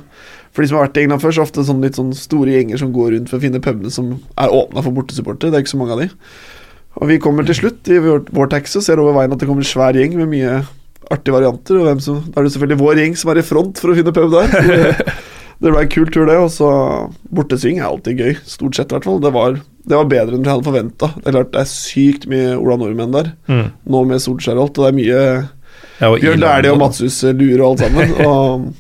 for 0.54 0.62
de 0.62 0.70
som 0.70 0.78
har 0.78 0.86
vært 0.86 1.00
i 1.00 1.04
England 1.04 1.22
før, 1.24 1.32
så 1.34 1.40
er 1.40 1.42
det 1.42 1.48
ofte 1.48 1.66
sånn 1.66 1.82
litt 1.82 1.96
sånn 1.98 2.12
store 2.14 2.52
gjenger 2.54 2.78
som 2.78 2.92
går 2.94 3.16
rundt 3.16 3.30
for 3.32 3.40
å 3.40 3.42
finne 3.42 3.62
pubene 3.62 3.90
som 3.90 4.12
er 4.38 4.54
åpna 4.54 4.84
for 4.86 4.94
bortesupportere. 4.94 5.50
Det 5.50 5.58
er 5.58 5.64
ikke 5.64 5.74
så 5.74 5.80
mange 5.80 5.96
av 5.96 6.04
de. 6.04 6.08
Og 7.02 7.10
vi 7.10 7.18
kommer 7.22 7.46
til 7.46 7.58
slutt 7.58 7.90
i 7.90 7.98
vår, 7.98 8.22
vår 8.34 8.50
taxi 8.52 8.78
og 8.78 8.86
ser 8.86 9.02
over 9.02 9.16
veien 9.16 9.34
at 9.34 9.40
det 9.40 9.48
kommer 9.50 9.64
en 9.64 9.70
svær 9.72 9.98
gjeng 9.98 10.14
med 10.20 10.30
mye 10.30 10.60
artige 11.10 11.34
varianter. 11.34 11.80
Og 11.80 12.02
som, 12.04 12.20
da 12.28 12.40
er 12.40 12.46
det 12.46 12.54
selvfølgelig 12.54 12.82
vår 12.84 13.00
gjeng 13.02 13.16
som 13.18 13.32
er 13.32 13.40
i 13.40 13.46
front 13.46 13.82
for 13.82 13.90
å 13.90 13.96
finne 13.98 14.14
pub 14.14 14.30
der. 14.34 14.54
Det, 14.54 15.16
det 15.64 15.72
ble 15.74 15.82
en 15.82 15.90
kul 15.96 16.12
tur, 16.14 16.28
det. 16.30 16.38
Og 16.38 16.52
så 16.54 16.70
bortesving 17.34 17.80
er 17.80 17.88
alltid 17.88 18.22
gøy. 18.22 18.38
Stort 18.46 18.78
sett, 18.78 18.94
i 18.94 18.98
hvert 18.98 19.08
fall. 19.10 19.18
Det 19.24 19.34
var, 19.34 19.58
det 19.58 19.98
var 19.98 20.12
bedre 20.12 20.38
enn 20.38 20.46
vi 20.46 20.52
hadde 20.52 20.68
forventa. 20.70 21.10
Det 21.18 21.26
er 21.26 21.38
klart 21.40 21.52
det 21.56 21.64
er 21.64 21.72
sykt 21.72 22.28
mye 22.30 22.54
Ola 22.60 22.78
Nordmenn 22.78 23.18
der. 23.18 23.34
Mm. 23.50 23.66
Nå 23.90 24.06
med 24.12 24.22
Solskjær 24.22 24.60
og 24.60 24.68
alt. 24.68 24.78
Og 24.78 24.86
det 24.86 24.92
er 24.92 24.98
mye 25.02 25.20
Ja, 25.98 26.14
Bjørn 26.14 26.46
Dæhlie 26.46 26.76
og. 26.76 26.80
Matshus 26.84 27.20
Lure 27.26 27.60
og 27.60 27.68
alt 27.72 27.86
sammen. 27.88 28.16
Og 28.30 28.70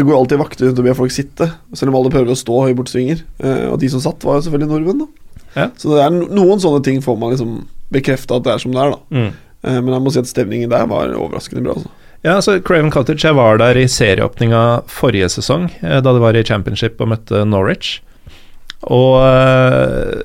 det 0.00 0.06
går 0.08 0.16
alltid 0.16 0.40
vakter 0.40 0.68
rundt 0.68 0.80
og 0.80 0.86
ber 0.86 0.96
folk 0.96 1.12
sitte, 1.12 1.50
selv 1.76 1.92
om 1.92 1.98
alle 2.00 2.12
prøver 2.12 2.32
å 2.32 2.38
stå 2.38 2.62
i 2.70 2.76
bortsvinger. 2.78 3.20
Eh, 3.44 3.66
og 3.68 3.76
de 3.82 3.90
som 3.92 4.00
satt, 4.00 4.24
var 4.24 4.38
jo 4.38 4.46
selvfølgelig 4.46 4.72
nordmenn, 4.72 5.04
da. 5.04 5.38
Ja. 5.56 5.66
Så 5.76 5.92
det 5.92 6.02
er 6.04 6.14
noen 6.16 6.62
sånne 6.62 6.80
ting 6.86 7.00
får 7.04 7.16
man 7.20 7.34
liksom 7.34 7.56
bekrefta 7.92 8.38
at 8.38 8.46
det 8.46 8.52
er 8.54 8.62
som 8.62 8.72
det 8.72 8.80
er, 8.80 8.94
da. 8.94 9.00
Mm. 9.12 9.30
Eh, 9.60 9.80
men 9.80 9.92
jeg 9.92 10.04
må 10.04 10.12
si 10.14 10.22
at 10.22 10.30
stemningen 10.30 10.72
der 10.72 10.86
var 10.88 11.12
overraskende 11.12 11.64
bra. 11.66 11.76
Altså. 11.76 11.92
Ja, 12.24 12.36
så 12.44 12.58
Craven 12.64 12.92
Cottage, 12.92 13.24
jeg 13.24 13.36
var 13.36 13.60
der 13.60 13.78
i 13.80 13.88
serieåpninga 13.88 14.62
forrige 14.92 15.30
sesong, 15.36 15.68
eh, 15.80 16.00
da 16.00 16.14
det 16.16 16.22
var 16.22 16.36
i 16.36 16.46
championship 16.46 17.00
og 17.00 17.12
møtte 17.14 17.44
Norwich. 17.48 17.98
Og 18.88 19.18
uh, 19.20 20.20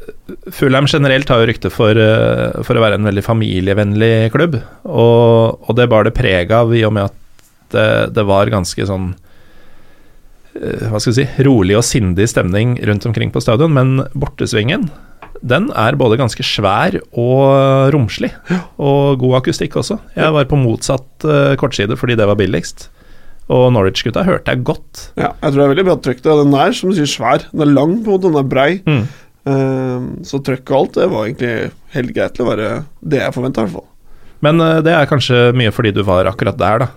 Fulham 0.56 0.88
generelt 0.88 1.28
har 1.28 1.42
jo 1.42 1.48
rykte 1.50 1.68
for, 1.74 1.92
uh, 2.00 2.56
for 2.64 2.80
å 2.80 2.84
være 2.86 2.96
en 2.96 3.10
veldig 3.10 3.24
familievennlig 3.26 4.32
klubb, 4.32 4.56
og, 4.88 5.60
og 5.60 5.76
det 5.76 5.90
bar 5.92 6.08
det 6.08 6.16
preg 6.16 6.54
av 6.56 6.72
i 6.72 6.86
og 6.88 6.94
med 6.96 7.10
at 7.10 7.18
det, 7.76 7.90
det 8.16 8.24
var 8.24 8.54
ganske 8.54 8.88
sånn 8.88 9.10
hva 10.56 11.02
skal 11.02 11.12
jeg 11.12 11.18
si, 11.18 11.44
rolig 11.44 11.76
og 11.76 11.84
sindig 11.84 12.30
stemning 12.32 12.78
rundt 12.88 13.06
omkring 13.10 13.34
på 13.34 13.42
stadion, 13.44 13.74
men 13.76 14.06
bortesvingen 14.16 14.88
den 15.46 15.68
er 15.78 15.98
både 16.00 16.18
ganske 16.20 16.44
svær 16.46 16.98
og 17.12 17.92
romslig, 17.94 18.32
og 18.82 19.20
god 19.22 19.40
akustikk 19.42 19.76
også. 19.82 20.00
Jeg 20.16 20.34
var 20.34 20.48
på 20.50 20.60
motsatt 20.60 21.26
eh, 21.28 21.56
kortside 21.60 21.98
fordi 22.00 22.18
det 22.20 22.28
var 22.30 22.40
billigst, 22.40 22.88
og 23.54 23.68
Norwich-gutta 23.76 24.24
hørte 24.26 24.54
jeg 24.54 24.66
godt. 24.66 25.10
Ja, 25.20 25.34
jeg 25.34 25.52
tror 25.52 25.60
det 25.60 25.66
er 25.66 25.74
veldig 25.76 25.88
bra 25.90 25.98
trøkk. 26.02 26.24
Den 26.26 26.56
er 26.58 26.74
som 26.74 26.90
du 26.90 26.98
sier 26.98 27.10
svær. 27.10 27.46
Den 27.52 27.62
er 27.68 27.74
lang, 27.76 28.00
på 28.02 28.10
en 28.10 28.16
måte, 28.16 28.32
den 28.32 28.40
er 28.42 28.48
brei. 28.50 28.70
Mm. 28.88 29.04
Um, 29.46 30.08
så 30.26 30.40
trøkk 30.42 30.72
og 30.72 30.78
alt 30.80 30.96
det 30.98 31.10
var 31.12 31.28
egentlig 31.28 31.52
helt 31.94 32.16
greit 32.16 32.34
til 32.34 32.48
å 32.48 32.50
være 32.50 32.70
det 33.06 33.20
jeg 33.22 33.36
forventa, 33.36 33.62
i 33.62 33.68
hvert 33.68 33.78
fall. 33.78 33.92
Men 34.46 34.62
eh, 34.66 34.80
det 34.86 34.96
er 34.96 35.10
kanskje 35.10 35.50
mye 35.58 35.74
fordi 35.76 35.94
du 35.94 36.02
var 36.08 36.32
akkurat 36.32 36.58
der, 36.58 36.88
da. 36.88 36.90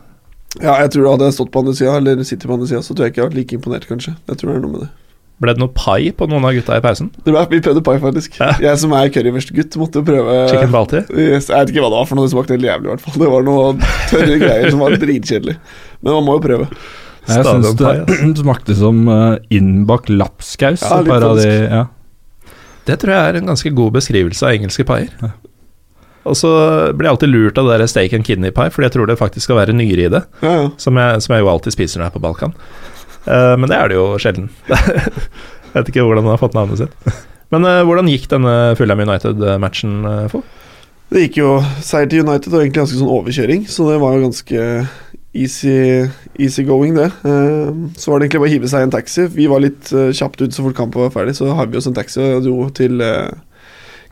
Ja, 0.56 0.78
jeg 0.80 0.94
tror 0.94 1.10
hadde 1.12 1.28
jeg 1.28 1.36
stått 1.36 1.52
på 1.52 1.60
andre 1.60 1.74
sida, 1.76 1.98
eller 2.00 2.24
sittet 2.24 2.48
på 2.48 2.56
andre 2.56 2.70
sida, 2.70 2.80
så 2.84 2.94
tror 2.96 3.06
jeg 3.06 3.12
ikke 3.12 3.20
jeg 3.20 3.26
hadde 3.26 3.34
vært 3.34 3.42
like 3.42 3.58
imponert, 3.58 3.84
kanskje. 3.90 4.14
Jeg 4.30 4.40
tror 4.40 4.50
det 4.50 4.56
er 4.56 4.64
noe 4.64 4.72
med 4.72 4.86
det. 4.86 4.90
Ble 5.38 5.52
det 5.54 5.62
noe 5.62 5.70
pai 5.70 6.08
på 6.18 6.26
noen 6.26 6.46
av 6.48 6.54
gutta 6.56 6.78
i 6.80 6.82
pausen? 6.82 7.10
Det 7.22 7.30
ble, 7.30 7.42
vi 7.52 7.60
prøvde 7.62 7.82
pai, 7.86 7.94
faktisk. 8.02 8.40
Ja. 8.40 8.54
Jeg 8.64 8.80
som 8.82 8.94
er 8.98 9.10
currywurstgutt, 9.14 9.76
måtte 9.78 10.00
jo 10.00 10.06
prøve 10.08 10.38
Chicken 10.50 10.72
balti? 10.74 11.02
Yes, 11.14 11.50
Jeg 11.52 11.60
vet 11.60 11.74
ikke 11.74 11.84
hva 11.84 11.92
det 11.92 12.00
var 12.00 12.08
for 12.08 12.18
noe, 12.18 12.26
det 12.26 12.32
smakte 12.32 12.56
helt 12.56 12.66
jævlig 12.66 12.88
i 12.88 12.92
hvert 12.94 13.04
fall. 13.04 13.18
Det 13.22 13.28
var 13.34 13.46
noe 13.46 13.68
tørre 14.10 14.40
greier 14.40 14.72
som 14.72 14.82
var 14.82 14.96
dritkjedelig. 15.04 15.54
Men 16.00 16.16
man 16.16 16.26
må 16.26 16.38
jo 16.38 16.42
prøve. 16.48 16.66
Jeg 17.28 17.44
syns 17.44 17.76
det 17.78 18.40
smakte 18.42 18.74
som 18.80 19.04
uh, 19.06 19.36
innbakt 19.54 20.10
lapskaus. 20.10 20.82
Ja, 20.82 21.02
litt 21.06 21.28
de, 21.38 21.54
ja. 21.68 21.84
Det 22.88 22.96
tror 23.02 23.14
jeg 23.14 23.30
er 23.30 23.38
en 23.38 23.52
ganske 23.52 23.72
god 23.78 23.94
beskrivelse 23.98 24.48
av 24.48 24.56
engelske 24.56 24.86
paier. 24.88 25.12
Ja. 25.20 25.34
Og 26.28 26.36
så 26.38 26.50
blir 26.92 27.08
jeg 27.08 27.16
alltid 27.16 27.32
lurt 27.32 27.58
av 27.60 27.70
det 27.70 27.80
der 27.80 27.90
steak 27.90 28.14
and 28.16 28.26
kidney 28.26 28.52
pie, 28.54 28.72
fordi 28.74 28.88
jeg 28.88 28.96
tror 28.96 29.08
det 29.08 29.18
faktisk 29.20 29.48
skal 29.48 29.60
være 29.62 29.76
nyre 29.76 30.04
i 30.04 30.12
det. 30.12 30.22
Ja, 30.44 30.52
ja. 30.62 30.68
Som 30.80 31.00
jeg, 31.00 31.24
som 31.24 31.34
jeg 31.34 31.44
jo 31.44 31.50
alltid 31.52 31.74
spiser 31.74 32.00
når 32.00 32.08
jeg 32.08 32.12
er 32.12 32.18
på 32.18 32.24
Balkan. 32.26 32.54
Uh, 33.28 33.54
men 33.60 33.68
det 33.70 33.76
er 33.76 33.90
det 33.90 33.98
jo 33.98 34.06
sjelden. 34.20 34.48
jeg 34.68 35.74
vet 35.74 35.90
ikke 35.92 36.06
hvordan 36.06 36.24
han 36.24 36.34
har 36.34 36.40
fått 36.40 36.56
navnet 36.56 36.80
sitt. 36.80 37.18
Men 37.52 37.66
uh, 37.66 37.82
hvordan 37.88 38.08
gikk 38.12 38.28
denne 38.32 38.54
Fulham 38.78 39.04
United-matchen, 39.04 39.98
uh, 40.06 40.24
for? 40.32 40.46
Det 41.08 41.26
gikk 41.26 41.40
jo 41.40 41.52
seier 41.84 42.08
til 42.08 42.24
United 42.24 42.52
og 42.52 42.60
egentlig 42.60 42.82
ganske 42.82 42.98
sånn 43.00 43.12
overkjøring, 43.12 43.62
så 43.72 43.86
det 43.88 44.00
var 44.02 44.16
jo 44.16 44.26
ganske 44.26 44.64
easy, 45.38 46.04
easy 46.36 46.64
going, 46.68 46.98
det. 46.98 47.08
Så 47.96 48.10
var 48.10 48.20
det 48.20 48.26
egentlig 48.26 48.42
bare 48.42 48.50
å 48.50 48.52
hive 48.52 48.68
seg 48.68 48.82
i 48.82 48.86
en 48.88 48.92
taxi. 48.92 49.24
Vi 49.32 49.46
var 49.48 49.62
litt 49.62 49.88
kjapt 49.88 50.42
ut 50.42 50.52
så 50.52 50.64
fort 50.66 50.76
kampen 50.76 51.04
var 51.06 51.14
ferdig, 51.14 51.36
så 51.38 51.48
har 51.56 51.70
vi 51.70 51.78
oss 51.80 51.88
en 51.88 51.96
taxi 51.96 52.20
og 52.20 52.44
dro 52.44 52.66
til 52.76 53.00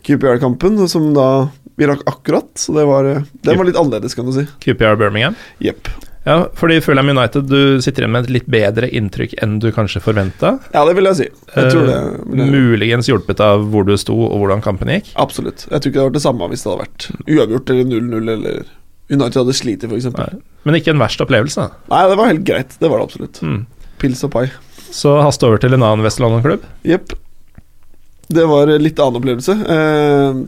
QPR-kampen, 0.07 0.79
som 0.89 1.11
da 1.17 1.29
vi 1.77 1.87
rakk 1.89 2.03
akkurat. 2.09 2.49
Så 2.59 2.75
det 2.77 2.85
var, 2.89 3.05
Det 3.05 3.25
den 3.47 3.59
var 3.61 3.69
litt 3.69 3.77
annerledes, 3.81 4.15
kan 4.17 4.27
du 4.29 4.33
si. 4.37 4.47
QPR 4.65 4.97
Birmingham? 5.01 5.37
Jepp. 5.63 5.89
Ja, 6.27 6.49
fordi 6.59 6.81
Fulham 6.83 7.09
United, 7.13 7.45
du 7.47 7.79
sitter 7.85 8.03
igjen 8.03 8.11
med 8.17 8.25
et 8.27 8.33
litt 8.35 8.47
bedre 8.51 8.89
inntrykk 8.91 9.37
enn 9.45 9.61
du 9.63 9.69
kanskje 9.71 10.01
forventa. 10.03 10.57
Ja, 10.75 10.83
det 10.89 10.97
vil 10.99 11.07
jeg 11.07 11.19
si. 11.21 11.27
Jeg 11.55 11.71
tror 11.71 11.85
det. 11.87 11.99
Eh, 12.01 12.25
vil 12.33 12.51
Muligens 12.51 13.07
hjulpet 13.07 13.39
av 13.47 13.63
hvor 13.71 13.87
du 13.87 13.93
sto 14.01 14.17
og 14.27 14.35
hvordan 14.41 14.65
kampen 14.65 14.91
gikk. 14.91 15.13
Absolutt. 15.23 15.69
Jeg 15.71 15.79
tror 15.79 15.93
ikke 15.93 15.95
det 15.95 16.03
hadde 16.03 16.09
vært 16.11 16.19
det 16.19 16.25
samme 16.25 16.49
hvis 16.51 16.65
det 16.67 16.73
hadde 16.73 16.83
vært 16.83 17.07
uavgjort 17.37 17.71
eller 17.77 17.87
0-0 17.93 18.33
eller 18.35 18.59
United 19.07 19.39
hadde 19.39 19.55
slitt, 19.55 19.87
f.eks. 19.87 20.09
Men 20.67 20.81
ikke 20.81 20.91
en 20.97 21.05
verst 21.05 21.23
opplevelse. 21.23 21.63
da. 21.63 21.95
Nei, 21.95 22.03
det 22.11 22.19
var 22.19 22.33
helt 22.33 22.45
greit. 22.49 22.75
Det 22.83 22.91
var 22.91 22.99
det 22.99 23.07
absolutt. 23.07 23.39
Mm. 23.47 23.61
Pils 24.03 24.25
og 24.27 24.33
pai. 24.35 24.49
Så 24.91 25.15
haste 25.23 25.47
over 25.47 25.63
til 25.63 25.79
en 25.79 25.85
annen 25.87 26.03
West 26.03 26.19
London-klubb. 26.19 26.67
Jepp. 26.91 27.15
Det 28.27 28.49
var 28.51 28.67
litt 28.83 28.99
annen 28.99 29.21
opplevelse. 29.23 29.55
Eh, 29.77 30.43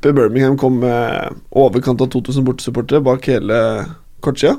tipper 0.00 0.12
Birmingham 0.16 0.56
kom 0.58 0.78
med 0.80 1.34
overkant 1.52 2.00
av 2.00 2.08
2000 2.12 2.44
bortesupportere 2.46 3.02
bak 3.04 3.26
hele 3.28 3.86
kortsida. 4.24 4.56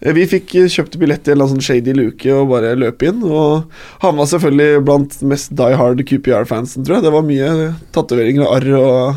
Eh, 0.00 0.12
Vi 0.12 0.26
fikk 0.26 0.52
kjøpt 0.70 0.98
billett 1.00 1.26
i 1.28 1.32
en 1.32 1.38
sånn 1.48 1.60
shady 1.64 1.92
luke 1.96 2.26
og 2.32 2.50
bare 2.52 2.74
løp 2.76 3.02
inn. 3.02 3.22
Og 3.24 3.64
han 4.04 4.16
var 4.16 4.26
selvfølgelig 4.30 4.84
blant 4.84 5.16
mest 5.22 5.54
die 5.56 5.74
hard 5.74 6.04
QPR-fansen, 6.06 6.84
tror 6.84 6.98
jeg. 6.98 7.04
Det 7.08 7.12
var 7.12 7.22
mye 7.26 7.74
tatoveringer 7.92 8.44
og 8.46 8.54
arr 8.56 8.76
og 8.78 9.16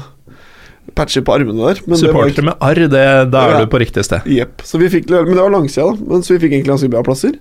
patcher 0.95 1.21
på 1.23 1.35
armene 1.35 1.67
der. 1.67 1.83
Supportere 1.95 2.43
med 2.47 2.57
arr, 2.59 2.87
det, 2.87 3.05
da 3.31 3.43
er 3.47 3.51
Ja. 3.53 3.59
du 3.65 3.67
på 3.67 3.79
riktig 3.79 4.03
sted. 4.05 4.21
Jepp. 4.25 4.61
Så 4.63 4.79
vi 4.79 4.89
fikk, 4.89 5.09
men 5.09 5.25
det 5.35 5.35
var 5.43 5.51
langsida, 5.51 5.91
da. 5.91 6.05
Men 6.09 6.21
så 6.23 6.33
vi 6.37 6.47
fikk 6.47 6.53
egentlig 6.57 6.73
ganske 6.73 6.89
bra 6.89 7.03
plasser. 7.03 7.35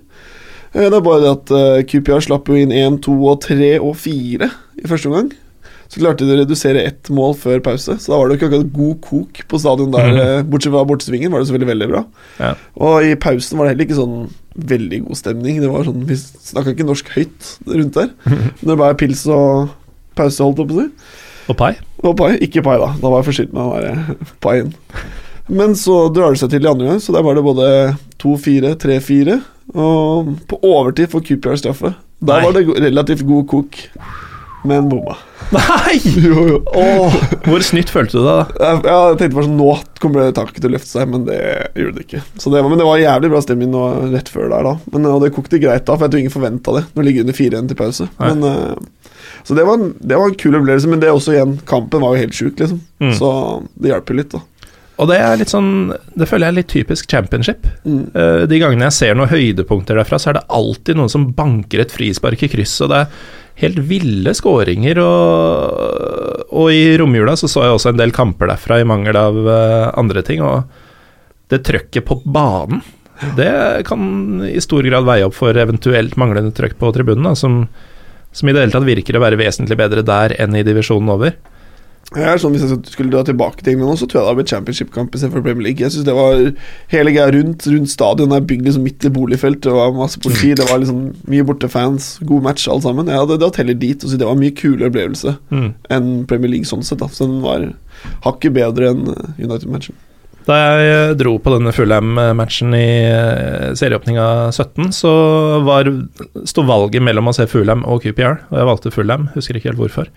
Eh, 0.75 0.89
Det 0.89 0.93
er 0.93 1.01
bare 1.01 1.19
det 1.21 1.31
at 1.31 1.51
eh, 1.51 1.83
QPR 1.83 2.21
slapp 2.21 2.45
jo 2.47 2.55
inn 2.55 2.71
1, 2.71 3.01
2 3.01 3.17
og 3.27 3.41
3 3.41 3.79
og 3.81 3.95
4 3.97 4.51
i 4.83 4.87
første 4.87 5.07
omgang. 5.09 5.31
Så 5.91 5.99
klarte 5.99 6.23
de 6.23 6.31
å 6.37 6.39
redusere 6.39 6.85
ett 6.87 7.09
mål 7.11 7.33
før 7.35 7.59
pause, 7.65 7.97
så 7.99 8.13
da 8.13 8.15
var 8.19 8.29
det 8.29 8.37
jo 8.37 8.39
ikke 8.39 8.47
akkurat 8.47 8.69
god 8.77 8.99
kok 9.03 9.41
på 9.51 9.59
stadion 9.59 9.91
der. 9.91 10.07
Mhm. 10.07 10.19
eh, 10.23 10.43
Bortsett 10.47 10.71
fra 10.71 10.85
bortesvingen 10.87 11.33
var 11.33 11.41
det 11.43 11.49
selvfølgelig 11.49 11.71
veldig 11.73 11.89
bra. 11.91 12.03
Ja. 12.39 12.51
Og 12.79 13.03
i 13.09 13.15
pausen 13.19 13.59
var 13.59 13.67
det 13.67 13.73
heller 13.73 13.89
ikke 13.89 13.99
sånn 13.99 14.29
veldig 14.71 15.01
god 15.09 15.19
stemning. 15.19 15.59
Det 15.59 15.71
var 15.73 15.83
sånn, 15.89 16.05
Vi 16.07 16.15
snakka 16.15 16.71
ikke 16.75 16.87
norsk 16.87 17.11
høyt 17.17 17.49
rundt 17.67 17.93
der. 17.99 18.09
Men 18.23 18.71
det 18.71 18.77
var 18.79 18.95
pils 18.99 19.25
og 19.27 19.69
pause, 20.15 20.39
holdt 20.43 20.63
jeg 20.63 20.71
på 20.71 20.77
å 20.79 20.85
si. 20.85 20.87
Og 21.51 21.57
pai. 21.59 21.73
Og 22.07 22.15
pai. 22.15 22.31
Ikke 22.39 22.63
pai, 22.63 22.77
da. 22.79 22.93
Da 23.01 23.09
var 23.11 23.19
jeg 23.21 23.27
forsynt 23.33 23.51
med 23.51 23.61
å 23.61 23.73
være 23.75 24.15
paien. 24.39 24.71
Men 25.51 25.75
så 25.75 26.05
drar 26.15 26.31
det 26.31 26.39
seg 26.39 26.53
til 26.53 26.63
i 26.63 26.71
andre 26.71 26.87
gang, 26.87 26.99
så 27.03 27.11
der 27.11 27.23
var 27.27 27.35
det 27.35 27.43
både 27.43 27.67
2-4, 28.23 28.75
3-4. 28.79 29.41
Og 29.75 30.31
på 30.47 30.59
overtid 30.63 31.11
får 31.11 31.25
Coopyard 31.27 31.59
straffe. 31.59 31.91
Der 32.21 32.37
Nei. 32.37 32.43
var 32.45 32.53
det 32.55 32.63
relativt 32.85 33.25
god 33.27 33.47
kok, 33.49 33.75
men 34.67 34.89
bomma. 34.91 35.17
Nei! 35.51 35.97
Jo, 36.21 36.43
jo. 36.47 36.57
Åh, 36.77 37.15
hvor 37.47 37.63
snytt 37.65 37.89
følte 37.91 38.19
du 38.19 38.23
deg 38.23 38.29
da? 38.29 38.67
Jeg, 38.67 38.81
jeg 38.85 39.17
tenkte 39.19 39.37
bare 39.37 39.47
sånn 39.47 39.57
Nå 39.59 39.71
kommer 40.01 40.23
det 40.23 40.35
taket 40.37 40.61
til 40.61 40.69
å 40.69 40.73
løfte 40.75 40.91
seg, 40.91 41.09
men 41.11 41.25
det 41.27 41.39
gjorde 41.77 41.97
det 41.97 42.05
ikke. 42.05 42.21
Så 42.39 42.53
det 42.53 42.61
var, 42.61 42.71
men 42.71 42.79
det 42.81 42.87
var 42.87 43.01
jævlig 43.01 43.31
bra 43.33 43.41
stemning 43.43 43.71
nå, 43.73 43.83
rett 44.13 44.31
før 44.31 44.47
der, 44.53 44.69
da. 44.69 44.75
Men, 44.93 45.09
og 45.11 45.25
det 45.25 45.33
kokte 45.35 45.59
greit 45.61 45.85
da, 45.87 45.97
for 45.97 46.05
jeg 46.05 46.13
tror 46.13 46.23
ingen 46.23 46.35
forventa 46.35 46.75
det. 46.77 46.85
Nå 46.95 47.05
ligger 47.05 47.25
det 47.25 47.29
under 47.29 47.39
4-1 47.41 47.71
til 47.71 47.79
pause. 47.81 48.07
Men, 48.21 48.45
uh, 48.45 49.11
så 49.47 49.57
det 49.57 49.65
var, 49.67 49.81
en, 49.81 49.93
det 49.99 50.17
var 50.17 50.31
en 50.31 50.39
kul 50.39 50.57
opplevelse, 50.57 50.89
men 50.91 51.01
det 51.01 51.09
er 51.09 51.17
også 51.17 51.35
igjen 51.35 51.57
Kampen 51.69 52.03
var 52.03 52.15
jo 52.15 52.23
helt 52.23 52.37
sjuk, 52.37 52.55
liksom. 52.61 52.81
Mm. 53.01 53.13
Så 53.17 53.31
det 53.81 53.93
hjalp 53.93 54.13
jo 54.13 54.19
litt, 54.21 54.33
da. 54.33 54.41
Og 55.01 55.09
det 55.09 55.17
er 55.17 55.39
litt 55.39 55.49
sånn 55.49 55.91
Det 56.13 56.27
føler 56.29 56.45
jeg 56.45 56.53
er 56.53 56.57
litt 56.59 56.71
typisk 56.71 57.09
championship. 57.09 57.65
Mm. 57.83 58.01
Eh, 58.13 58.43
De 58.49 58.59
gangene 58.61 58.87
jeg 58.89 58.97
ser 58.99 59.17
noen 59.17 59.31
høydepunkter 59.31 59.97
derfra, 59.97 60.19
så 60.21 60.31
er 60.31 60.39
det 60.39 60.47
alltid 60.53 60.99
noen 60.99 61.11
som 61.11 61.29
banker 61.37 61.81
et 61.81 61.93
frispark 61.93 62.45
i 62.45 62.51
krysset, 62.51 62.85
og 62.85 62.93
det 62.93 63.01
er 63.01 63.39
helt 63.63 63.81
ville 63.89 64.33
skåringer. 64.37 65.01
Og, 65.01 66.47
og 66.53 66.71
i 66.73 66.95
romjula 67.01 67.35
så 67.39 67.49
så 67.51 67.65
jeg 67.65 67.75
også 67.75 67.93
en 67.93 68.01
del 68.01 68.13
kamper 68.15 68.51
derfra, 68.53 68.79
i 68.81 68.87
mangel 68.87 69.17
av 69.17 69.37
eh, 69.41 69.91
andre 69.99 70.23
ting. 70.27 70.43
Og 70.45 70.63
det 71.51 71.63
trøkket 71.67 72.05
på 72.07 72.21
banen, 72.25 72.83
det 73.37 73.51
kan 73.85 74.41
i 74.47 74.61
stor 74.63 74.85
grad 74.87 75.05
veie 75.05 75.25
opp 75.27 75.35
for 75.37 75.57
eventuelt 75.57 76.15
manglende 76.17 76.53
trøkk 76.57 76.77
på 76.79 76.89
tribunen, 76.95 77.27
da, 77.27 77.35
som, 77.37 77.65
som 78.33 78.49
i 78.49 78.53
det 78.55 78.63
hele 78.63 78.73
tatt 78.73 78.87
virker 78.87 79.17
å 79.17 79.21
være 79.21 79.37
vesentlig 79.41 79.77
bedre 79.77 80.05
der 80.05 80.33
enn 80.41 80.57
i 80.57 80.63
divisjonen 80.65 81.11
over. 81.13 81.35
Er 82.11 82.35
sånn, 82.41 82.51
Hvis 82.57 82.65
jeg 82.67 82.79
skulle 82.91 83.11
dra 83.13 83.21
tilbake 83.23 83.63
til 83.63 83.77
England 83.77 84.01
så 84.01 84.03
tror 84.09 84.17
jeg 84.19 84.23
det 84.25 84.27
hadde 84.27 84.39
blitt 84.41 84.51
championship-kamp 84.51 85.13
istedenfor 85.15 85.43
Premier 85.45 85.63
League. 85.69 85.79
Jeg 85.79 85.93
synes 85.93 86.03
det 86.09 86.15
var 86.17 86.41
Hele 86.91 87.13
greia 87.15 87.31
rundt, 87.31 87.63
rundt 87.71 87.89
stadion 87.93 88.33
er 88.35 88.43
bygd 88.43 88.65
liksom 88.67 88.83
midt 88.83 89.05
i 89.07 89.11
boligfelt, 89.15 89.61
det 89.63 89.71
var 89.71 89.93
masse 89.95 90.19
politi, 90.19 90.51
det 90.59 90.67
var 90.67 90.81
liksom 90.83 91.13
mye 91.31 91.45
bortefans, 91.47 92.09
god 92.27 92.43
match, 92.43 92.67
alle 92.67 92.83
sammen. 92.83 93.07
Jeg 93.07 93.15
hadde 93.21 93.37
dratt 93.39 93.55
heller 93.61 93.79
dit 93.79 94.03
og 94.03 94.11
det 94.11 94.27
var 94.27 94.35
en 94.35 94.43
mye 94.43 94.51
kulere 94.59 94.89
opplevelse 94.91 95.37
Mm. 95.51 95.69
enn 95.89 96.25
Premier 96.27 96.51
League 96.51 96.67
sånn 96.67 96.83
sett. 96.83 96.99
da 96.99 97.07
Så 97.07 97.27
den 97.29 97.39
var 97.41 97.63
hakket 98.25 98.53
bedre 98.59 98.89
enn 98.91 99.05
United-matchen. 99.39 99.95
Da 100.47 100.57
jeg 100.81 101.17
dro 101.21 101.37
på 101.37 101.51
denne 101.53 101.71
Fulham-matchen 101.71 102.73
i 102.73 103.05
eh, 103.05 103.71
serieåpninga 103.77 104.51
17, 104.51 104.89
så 104.91 105.63
var, 105.63 105.85
sto 106.49 106.63
valget 106.65 107.01
mellom 107.05 107.29
å 107.29 107.33
se 107.37 107.45
Fulham 107.47 107.85
og 107.85 108.01
QPR, 108.03 108.39
og 108.49 108.57
jeg 108.57 108.67
valgte 108.71 108.91
Fulham. 108.91 109.29
Husker 109.35 109.55
ikke 109.55 109.69
helt 109.71 109.79
hvorfor. 109.83 110.09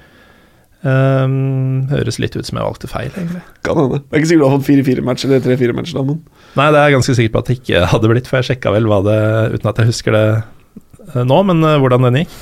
Ehm, 0.85 1.87
høres 1.89 2.19
litt 2.21 2.35
ut 2.37 2.45
som 2.45 2.59
jeg 2.61 2.67
valgte 2.67 2.89
feil, 2.91 3.09
egentlig. 3.15 3.41
Kan 3.65 3.79
hende. 3.81 4.03
Jeg 4.03 4.13
er 4.13 4.21
ikke 4.21 4.31
sikker 4.31 4.43
du 4.43 4.47
har 4.47 4.59
fått 4.59 4.67
4-4-match 4.69 5.25
eller 5.25 5.45
tre-fire 5.45 5.77
matcher, 5.77 5.97
da, 5.97 6.05
men 6.05 6.19
Nei, 6.59 6.67
det 6.75 6.81
er 6.81 6.91
jeg 6.91 6.97
ganske 6.99 7.15
sikker 7.19 7.33
på 7.33 7.41
at 7.41 7.49
det 7.49 7.57
ikke 7.57 7.85
hadde 7.95 8.11
blitt, 8.13 8.29
for 8.29 8.39
jeg 8.39 8.49
sjekka 8.51 8.73
vel 8.75 8.89
hva 8.91 8.99
det 9.07 9.21
Uten 9.55 9.71
at 9.71 9.81
jeg 9.81 9.89
husker 9.89 10.15
det 10.15 10.25
eh, 10.35 11.23
nå, 11.25 11.39
men 11.49 11.65
eh, 11.65 11.79
hvordan 11.81 12.09
den 12.09 12.19
gikk. 12.21 12.35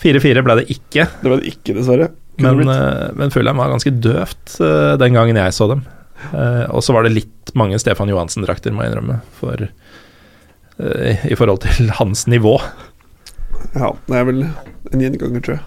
4-4 0.00 0.44
ble 0.46 0.56
det 0.60 0.66
ikke, 0.72 1.08
det 1.10 1.26
ble 1.26 1.40
det 1.40 1.50
ikke, 1.50 1.74
dessverre. 1.76 2.06
Kunne 2.38 2.52
men, 2.62 2.70
eh, 2.72 3.08
men 3.18 3.34
Fulheim 3.34 3.58
var 3.60 3.74
ganske 3.74 3.92
døvt 3.92 4.54
uh, 4.62 4.94
den 5.00 5.18
gangen 5.18 5.40
jeg 5.42 5.56
så 5.56 5.66
dem. 5.72 5.82
Uh, 6.30 6.70
og 6.70 6.84
så 6.84 6.94
var 6.94 7.04
det 7.04 7.12
litt 7.16 7.52
mange 7.58 7.76
Stefan 7.82 8.08
Johansen-drakter, 8.12 8.72
må 8.72 8.86
jeg 8.86 8.94
innrømme, 8.94 9.18
for 9.36 9.66
uh, 9.66 11.26
i 11.26 11.36
forhold 11.36 11.66
til 11.66 11.90
hans 11.98 12.24
nivå. 12.30 12.54
Ja, 13.74 13.92
det 14.06 14.16
er 14.22 14.30
vel 14.30 14.46
en 14.46 15.04
gjenganger, 15.04 15.44
tror 15.44 15.58
jeg. 15.58 15.66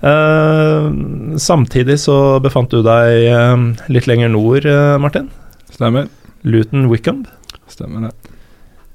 Eh, 0.00 0.92
samtidig 1.36 1.98
så 2.00 2.38
befant 2.42 2.70
du 2.70 2.82
deg 2.86 3.28
uh, 3.34 3.56
litt 3.90 4.06
lenger 4.06 4.30
nord, 4.30 4.66
uh, 4.66 4.94
Martin. 5.02 5.26
Stemmer. 5.74 6.06
Luton 6.46 6.86
Wickham. 6.90 7.24
Stemmer 7.70 8.08
det. 8.08 8.12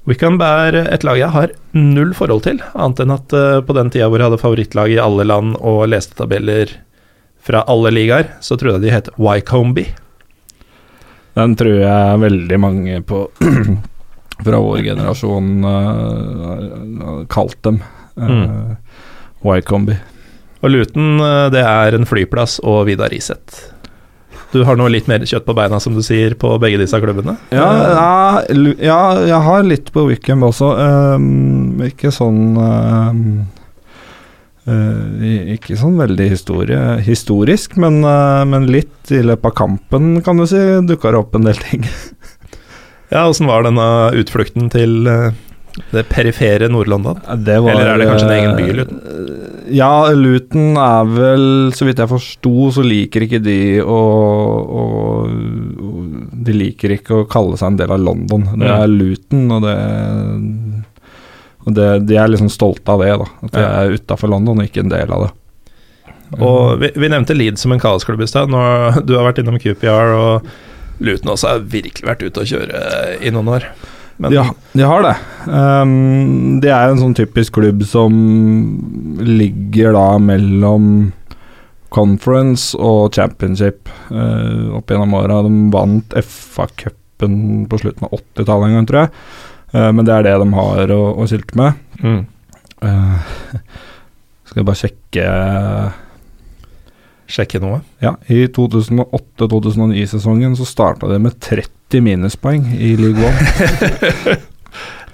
Wickham 0.08 0.36
er 0.44 0.76
et 0.84 1.04
lag 1.04 1.16
jeg 1.20 1.32
har 1.32 1.52
null 1.72 2.12
forhold 2.16 2.44
til, 2.44 2.58
annet 2.76 3.00
enn 3.00 3.14
at 3.14 3.32
på 3.64 3.76
den 3.76 3.88
tida 3.88 4.10
hvor 4.12 4.20
jeg 4.20 4.28
hadde 4.28 4.40
favorittlag 4.42 4.92
i 4.92 4.98
alle 5.00 5.24
land 5.24 5.54
og 5.64 5.86
leste 5.88 6.18
tabeller 6.18 6.74
fra 7.44 7.62
alle 7.72 7.92
ligaer, 7.92 8.34
så 8.44 8.58
trodde 8.60 8.82
jeg 8.82 8.84
de 8.84 8.92
het 8.92 9.08
Wycombe. 9.16 9.86
Den 11.34 11.56
tror 11.56 11.80
jeg 11.80 12.20
veldig 12.20 12.58
mange 12.60 13.00
på 13.08 13.24
fra 14.44 14.60
vår 14.60 14.84
generasjon 14.84 15.50
uh, 15.64 17.00
har 17.00 17.24
kalt 17.32 17.60
dem. 17.64 17.80
Uh, 18.20 18.76
Y-kombi. 19.44 19.96
Og 20.64 20.72
Luton, 20.72 21.20
eh, 21.20 21.46
det 21.52 21.60
er 21.60 21.94
en 21.94 22.08
flyplass 22.08 22.58
og 22.64 22.86
Vidar 22.88 23.12
Riseth. 23.12 23.70
Du 24.54 24.62
har 24.64 24.78
noe 24.78 24.88
litt 24.92 25.08
mer 25.10 25.24
kjøtt 25.26 25.44
på 25.44 25.56
beina, 25.56 25.80
som 25.82 25.96
du 25.96 26.02
sier, 26.06 26.36
på 26.38 26.52
begge 26.62 26.78
disse 26.80 26.98
klubbene? 27.02 27.34
Ja, 27.52 27.66
ja, 27.90 28.62
ja, 28.78 29.00
jeg 29.26 29.40
har 29.48 29.66
litt 29.66 29.90
på 29.92 30.06
Wickham 30.06 30.46
også. 30.46 30.68
Um, 31.18 31.82
ikke 31.82 32.12
sånn 32.14 32.54
um, 32.54 33.24
uh, 34.70 35.24
Ikke 35.56 35.74
sånn 35.80 35.98
veldig 35.98 36.28
historie, 36.30 36.78
historisk, 37.02 37.74
men, 37.82 37.98
uh, 38.06 38.46
men 38.46 38.70
litt 38.70 39.10
i 39.10 39.24
løpet 39.26 39.50
av 39.50 39.58
kampen, 39.58 40.20
kan 40.22 40.38
du 40.38 40.46
si, 40.46 40.62
dukka 40.86 41.10
det 41.10 41.24
opp 41.24 41.34
en 41.34 41.50
del 41.50 41.58
ting. 41.58 41.88
Ja, 43.12 43.28
åssen 43.28 43.46
var 43.46 43.62
denne 43.62 43.84
utflukten 44.18 44.70
til 44.72 45.04
eh, 45.06 45.34
det 45.90 46.04
perifere 46.10 46.68
Nord-London? 46.70 47.18
Eller 47.34 47.88
er 47.88 47.98
det 47.98 48.06
kanskje 48.08 48.28
en 48.28 48.36
egen 48.36 48.56
by, 48.58 48.66
eh, 48.68 48.76
Luton? 48.78 48.98
Ja, 49.74 49.90
Luton 50.14 50.76
er 50.78 51.08
vel, 51.08 51.46
så 51.74 51.88
vidt 51.88 52.02
jeg 52.02 52.10
forsto, 52.10 52.54
så 52.76 52.84
liker 52.84 53.24
ikke 53.26 53.40
de 53.42 53.58
å, 53.80 54.00
å, 54.62 54.82
De 56.44 56.54
liker 56.54 56.94
ikke 56.98 57.22
å 57.22 57.28
kalle 57.30 57.58
seg 57.58 57.72
en 57.72 57.80
del 57.80 57.94
av 57.96 58.04
London. 58.04 58.44
Det 58.60 58.70
er 58.70 58.92
Luton, 58.92 59.48
og 59.56 59.64
det 59.66 59.78
og 61.64 61.72
det, 61.72 61.88
De 62.10 62.18
er 62.20 62.28
liksom 62.28 62.50
stolte 62.52 62.92
av 62.92 63.00
det, 63.00 63.14
da. 63.22 63.30
At 63.46 63.56
de 63.56 63.64
er 63.64 63.96
utafor 63.96 64.30
London 64.30 64.60
og 64.60 64.68
ikke 64.68 64.84
en 64.84 64.92
del 64.92 65.10
av 65.16 65.26
det. 65.26 65.32
Og 66.42 66.80
vi, 66.82 66.90
vi 66.98 67.10
nevnte 67.10 67.36
Leeds 67.36 67.64
som 67.64 67.72
en 67.74 67.82
kaosklubb 67.82 68.22
i 68.24 68.28
stad. 68.28 68.52
Du 69.06 69.14
har 69.16 69.26
vært 69.26 69.40
innom 69.40 69.58
QPR, 69.62 70.14
og 70.18 71.04
Luton 71.04 71.32
også 71.34 71.54
har 71.54 71.66
virkelig 71.72 72.06
vært 72.06 72.24
ute 72.26 72.42
å 72.42 72.48
kjøre 72.48 72.84
i 73.24 73.32
noen 73.34 73.52
år. 73.56 73.68
Men 74.16 74.30
de, 74.30 74.38
ha- 74.46 74.54
de 74.72 74.82
har 74.86 75.02
det. 75.02 75.14
Um, 75.50 76.60
det 76.62 76.70
er 76.70 76.92
en 76.92 77.00
sånn 77.02 77.16
typisk 77.18 77.56
klubb 77.58 77.82
som 77.88 78.14
ligger 79.26 79.94
da 79.96 80.06
mellom 80.22 81.12
conference 81.94 82.74
og 82.78 83.14
championship 83.14 83.90
uh, 84.10 84.74
opp 84.78 84.90
gjennom 84.90 85.14
åra. 85.18 85.40
De 85.46 85.52
vant 85.74 86.14
FA-cupen 86.26 87.66
på 87.70 87.80
slutten 87.82 88.06
av 88.08 88.14
80-tallet 88.20 88.70
en 88.70 88.78
gang, 88.78 88.88
tror 88.90 89.00
jeg. 89.04 89.12
Uh, 89.74 89.90
men 89.94 90.06
det 90.06 90.14
er 90.14 90.26
det 90.28 90.36
de 90.44 90.48
har 90.60 90.94
å, 90.94 91.02
å 91.18 91.26
skilte 91.30 91.58
med. 91.60 91.82
mm. 92.02 92.22
Uh, 92.84 93.18
skal 94.44 94.60
jeg 94.60 94.66
bare 94.68 94.76
sjekke 94.76 95.28
sjekke 97.30 97.60
noe. 97.62 97.80
Ja, 98.04 98.16
i 98.26 98.46
2008-2009-sesongen 98.52 100.56
så 100.58 100.64
starta 100.68 101.08
de 101.10 101.18
med 101.22 101.38
30 101.40 102.00
minuspoeng 102.04 102.62
i 102.76 102.96
League 103.00 103.24
One. 103.24 103.38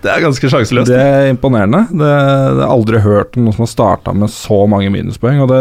Det 0.01 0.09
er 0.09 0.23
ganske 0.25 0.49
sjanseløst. 0.49 0.89
Det 0.89 0.97
er 0.97 1.27
imponerende. 1.29 1.83
Det, 1.91 2.09
det 2.09 2.65
har 2.65 2.71
aldri 2.73 3.03
hørt 3.05 3.35
om 3.37 3.45
noen 3.45 3.53
som 3.57 3.67
har 3.67 3.75
starta 3.75 4.15
med 4.17 4.33
så 4.33 4.63
mange 4.71 4.89
minuspoeng. 4.95 5.43
Og 5.45 5.49
det, 5.51 5.59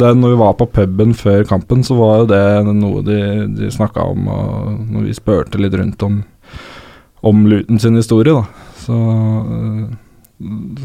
det, 0.00 0.12
når 0.16 0.32
vi 0.32 0.38
var 0.40 0.54
på 0.56 0.64
puben 0.78 1.12
før 1.16 1.44
kampen, 1.48 1.84
så 1.84 1.92
var 1.98 2.22
jo 2.22 2.26
det 2.30 2.40
noe 2.70 3.02
de, 3.04 3.18
de 3.58 3.68
snakka 3.72 4.00
om 4.14 4.20
og 4.32 4.80
når 4.94 5.00
vi 5.10 5.16
spurte 5.18 5.60
litt 5.60 5.76
rundt 5.76 6.00
om, 6.08 6.14
om 7.20 7.44
Luton 7.52 7.78
sin 7.82 8.00
historie, 8.00 8.32
da. 8.32 8.44
Så, 8.80 8.96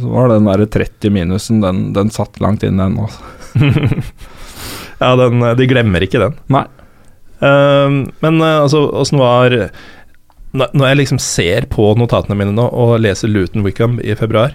så 0.02 0.06
var 0.12 0.26
den 0.34 0.52
der 0.52 0.60
30 0.76 1.16
minusen, 1.16 1.64
den, 1.64 1.94
den 1.96 2.12
satt 2.12 2.44
langt 2.44 2.68
inne 2.68 2.92
ennå. 2.92 3.08
altså. 3.08 3.24
ja, 5.02 5.16
den, 5.20 5.42
de 5.58 5.68
glemmer 5.70 6.06
ikke 6.06 6.22
den. 6.22 6.38
Nei. 6.54 6.66
Um, 7.42 8.04
men 8.22 8.38
uh, 8.38 8.62
altså, 8.62 8.84
åssen 9.02 9.18
var 9.18 9.50
Når 10.54 10.76
når 10.78 10.84
jeg 10.86 10.98
liksom 11.00 11.20
ser 11.24 11.66
på 11.72 11.88
notatene 11.98 12.36
mine 12.38 12.54
nå 12.54 12.68
og 12.70 13.00
leser 13.02 13.32
Luton 13.32 13.64
Wickham 13.66 13.96
i 14.04 14.14
februar 14.20 14.52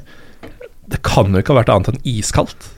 Det 0.86 1.00
kan 1.02 1.32
jo 1.34 1.40
ikke 1.42 1.50
ha 1.50 1.64
vært 1.64 1.72
annet 1.74 1.96
enn 1.96 2.04
iskaldt. 2.06 2.68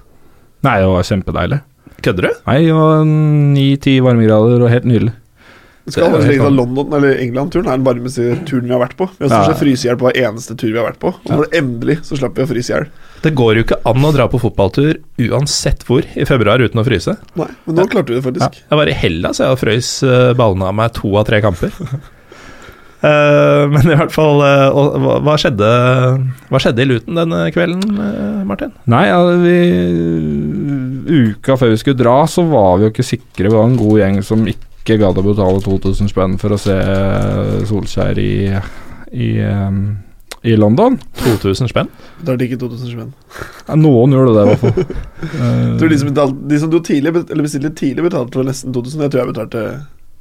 Nei, 0.64 0.78
det 0.81 0.88
var 0.88 1.04
kjempedeilig. 1.04 1.59
Kødder 2.07 2.24
du? 2.24 2.31
Nei, 2.46 2.59
det 2.64 2.76
var 2.78 3.04
ni-ti 3.04 3.98
varmegrader 4.02 4.64
og 4.64 4.72
helt 4.72 4.88
nydelig. 4.88 5.12
Skal 5.88 6.05
Det 6.05 6.11
holdes 6.12 6.27
helt 6.27 6.33
legge 6.35 6.44
til 6.44 6.51
sant. 6.51 6.59
London, 6.61 6.96
eller 6.98 7.20
England-turen 7.24 7.68
er 7.68 7.79
den 7.79 7.87
varmeste 7.87 8.24
turen 8.48 8.66
vi 8.68 8.74
har 8.77 8.83
vært 8.83 8.96
på. 8.98 9.07
Vi 9.18 9.24
har 9.24 9.31
stort 9.33 9.46
Ja. 9.46 9.53
sett 9.53 9.62
fryst 9.62 9.85
i 9.85 9.88
hjel 9.88 9.96
på 10.01 10.09
hver 10.09 10.18
eneste 10.29 10.57
tur 10.61 10.68
vi 10.72 10.79
har 10.79 10.88
vært 10.90 11.01
på. 11.01 11.14
Og 11.14 11.31
når 11.33 11.46
det 11.48 11.59
endelig 11.62 11.96
så 12.05 12.18
slapp 12.20 12.37
vi 12.37 12.44
å 12.44 12.51
fryse 12.51 12.70
i 12.70 12.74
hjel. 12.77 12.88
Det 13.22 13.35
går 13.35 13.55
jo 13.57 13.64
ikke 13.64 13.81
an 13.88 14.05
å 14.05 14.12
dra 14.14 14.29
på 14.31 14.38
fotballtur 14.38 15.01
uansett 15.18 15.83
hvor 15.88 16.05
i 16.14 16.24
februar 16.29 16.62
uten 16.62 16.79
å 16.79 16.85
fryse. 16.87 17.16
Nei, 17.35 17.48
men 17.66 17.74
nå 17.81 17.88
klarte 17.90 18.12
vi 18.12 18.20
det 18.20 18.27
faktisk. 18.29 18.61
Jeg 18.70 18.79
var 18.79 18.87
i 18.87 18.94
Hellas 18.94 19.40
jeg, 19.42 19.48
og 19.51 19.59
frøys 19.59 19.90
eh, 20.07 20.35
ballene 20.38 20.68
av 20.70 20.74
meg 20.79 20.92
to 20.94 21.11
av 21.18 21.27
tre 21.27 21.40
kamper. 21.42 21.72
uh, 23.03 23.64
men 23.72 23.90
i 23.90 23.96
hvert 23.98 24.14
fall 24.14 24.38
uh, 24.44 24.70
hva, 24.70 25.18
hva, 25.24 25.35
skjedde, 25.40 25.66
hva 26.51 26.61
skjedde 26.62 26.85
i 26.85 26.88
Luton 26.92 27.18
denne 27.18 27.42
kvelden, 27.55 27.98
uh, 27.98 28.44
Martin? 28.46 28.70
Nei, 28.87 29.07
ja, 29.11 29.18
vi 29.42 29.59
Uka 31.09 31.57
før 31.57 31.70
vi 31.72 31.79
skulle 31.81 31.98
dra, 31.98 32.20
så 32.29 32.44
var 32.46 32.77
vi 32.79 32.87
jo 32.87 32.92
ikke 32.92 33.07
sikre. 33.07 33.48
Vi 33.48 33.55
var 33.55 33.64
en 33.66 33.79
god 33.81 33.98
gjeng 34.03 34.18
som 34.27 34.42
ikke 34.51 34.66
gadd 34.96 35.18
å 35.20 35.24
betale 35.27 35.61
2000 35.61 36.09
spenn 36.09 36.38
for 36.40 36.55
å 36.57 36.59
se 36.61 36.77
Solskjær 37.68 38.20
i, 38.22 38.33
i, 39.12 39.29
i 40.48 40.57
London. 40.57 40.96
2000 41.20 41.68
spenn? 41.68 41.92
Da 42.24 42.33
er 42.33 42.40
det 42.40 42.48
ikke 42.48 42.61
2000 42.64 42.94
spenn. 42.94 43.12
Ja, 43.68 43.77
noen 43.77 44.16
gjør 44.16 44.31
det, 44.31 44.35
det 44.35 44.46
i 44.46 44.51
hvert 44.51 44.64
fall. 44.64 44.98
uh, 45.42 45.77
tror 45.83 45.92
de 45.92 46.01
som, 46.01 46.11
betalte, 46.12 46.48
de 46.55 46.62
som 46.64 46.72
du 46.72 46.81
tidlig, 46.81 47.14
eller 47.20 47.44
bestilte 47.44 47.74
tidlig, 47.83 48.09
betalte 48.09 48.40
for 48.40 48.48
nesten 48.48 48.74
2000. 48.77 49.05
Jeg 49.05 49.12
tror 49.14 49.24
jeg 49.24 49.33
betalte 49.35 49.64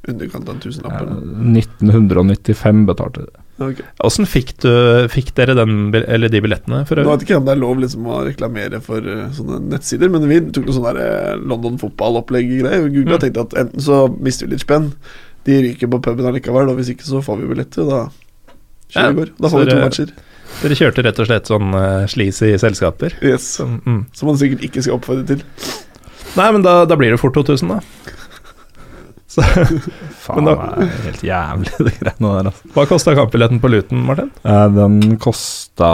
underkant 0.08 0.48
av 0.48 0.54
en 0.54 0.62
tusenlapp. 0.62 1.02
Eh, 1.02 1.60
1995 1.64 2.86
betalte 2.88 3.26
de. 3.26 3.37
Ok. 3.58 3.80
Åssen 4.06 4.26
fikk, 4.30 4.52
du, 4.62 4.70
fikk 5.10 5.32
dere 5.34 5.56
den, 5.58 5.88
eller 5.98 6.30
de 6.30 6.40
billettene? 6.44 6.84
For 6.86 7.00
Nå 7.02 7.10
vet 7.10 7.24
ikke 7.26 7.40
om 7.40 7.46
det 7.48 7.56
er 7.56 7.60
lov 7.62 7.80
liksom 7.82 8.06
å 8.06 8.20
reklamere 8.28 8.78
for 8.84 9.02
eh, 9.02 9.24
sånne 9.34 9.58
nettsider, 9.72 10.12
men 10.14 10.28
vi 10.30 10.38
tok 10.54 10.68
noe 10.68 10.76
sånn 10.76 11.00
eh, 11.02 11.32
London 11.42 11.80
fotballopplegg-greier. 11.82 12.84
Og 12.86 12.92
Google 12.94 13.08
Mm. 13.08 13.16
har 13.16 13.24
tenkt 13.24 13.40
at 13.42 13.56
enten 13.64 13.82
så 13.82 14.04
mister 14.22 14.46
vi 14.46 14.54
litt 14.54 14.62
spenn, 14.62 14.92
de 15.48 15.58
ryker 15.64 15.90
på 15.90 15.98
puben 16.06 16.26
allikevel, 16.30 16.70
og 16.70 16.78
hvis 16.78 16.92
ikke 16.94 17.08
så 17.08 17.22
får 17.24 17.40
vi 17.42 17.50
billetter, 17.54 17.82
og 17.82 17.90
da 17.90 18.00
Ja. 18.94 19.10
Da 19.12 19.48
får 19.52 19.64
vi 19.64 19.70
to 19.72 19.80
matcher. 19.82 20.14
Dere 20.62 20.74
kjørte 20.78 21.02
rett 21.04 21.18
og 21.20 21.26
slett 21.28 21.50
sånn 21.50 21.74
uh, 21.74 22.06
sleazy 22.08 22.54
selskaper? 22.58 23.18
Yes. 23.20 23.42
Som, 23.58 23.80
mm. 23.84 23.98
Som 24.16 24.30
man 24.30 24.38
sikkert 24.40 24.62
ikke 24.64 24.80
skal 24.86 24.96
oppfordre 24.96 25.26
til. 25.34 25.42
Nei, 26.38 26.46
men 26.54 26.62
da, 26.64 26.84
da 26.88 26.96
blir 26.96 27.10
det 27.12 27.18
fort 27.20 27.34
2000, 27.36 27.68
da. 27.68 27.80
Så, 29.28 29.42
Faen, 30.24 30.46
da- 30.48 30.54
det 30.78 30.86
er 30.86 31.02
helt 31.04 31.22
jævlig, 31.26 31.72
de 31.84 31.90
greiene 31.98 32.30
der. 32.32 32.46
Altså. 32.48 32.70
hva 32.72 32.84
kosta 32.88 33.12
kampbilletten 33.18 33.58
på 33.60 33.68
Luton, 33.68 34.00
Martin? 34.08 34.30
Eh, 34.42 34.68
Den 34.72 35.18
kosta 35.20 35.90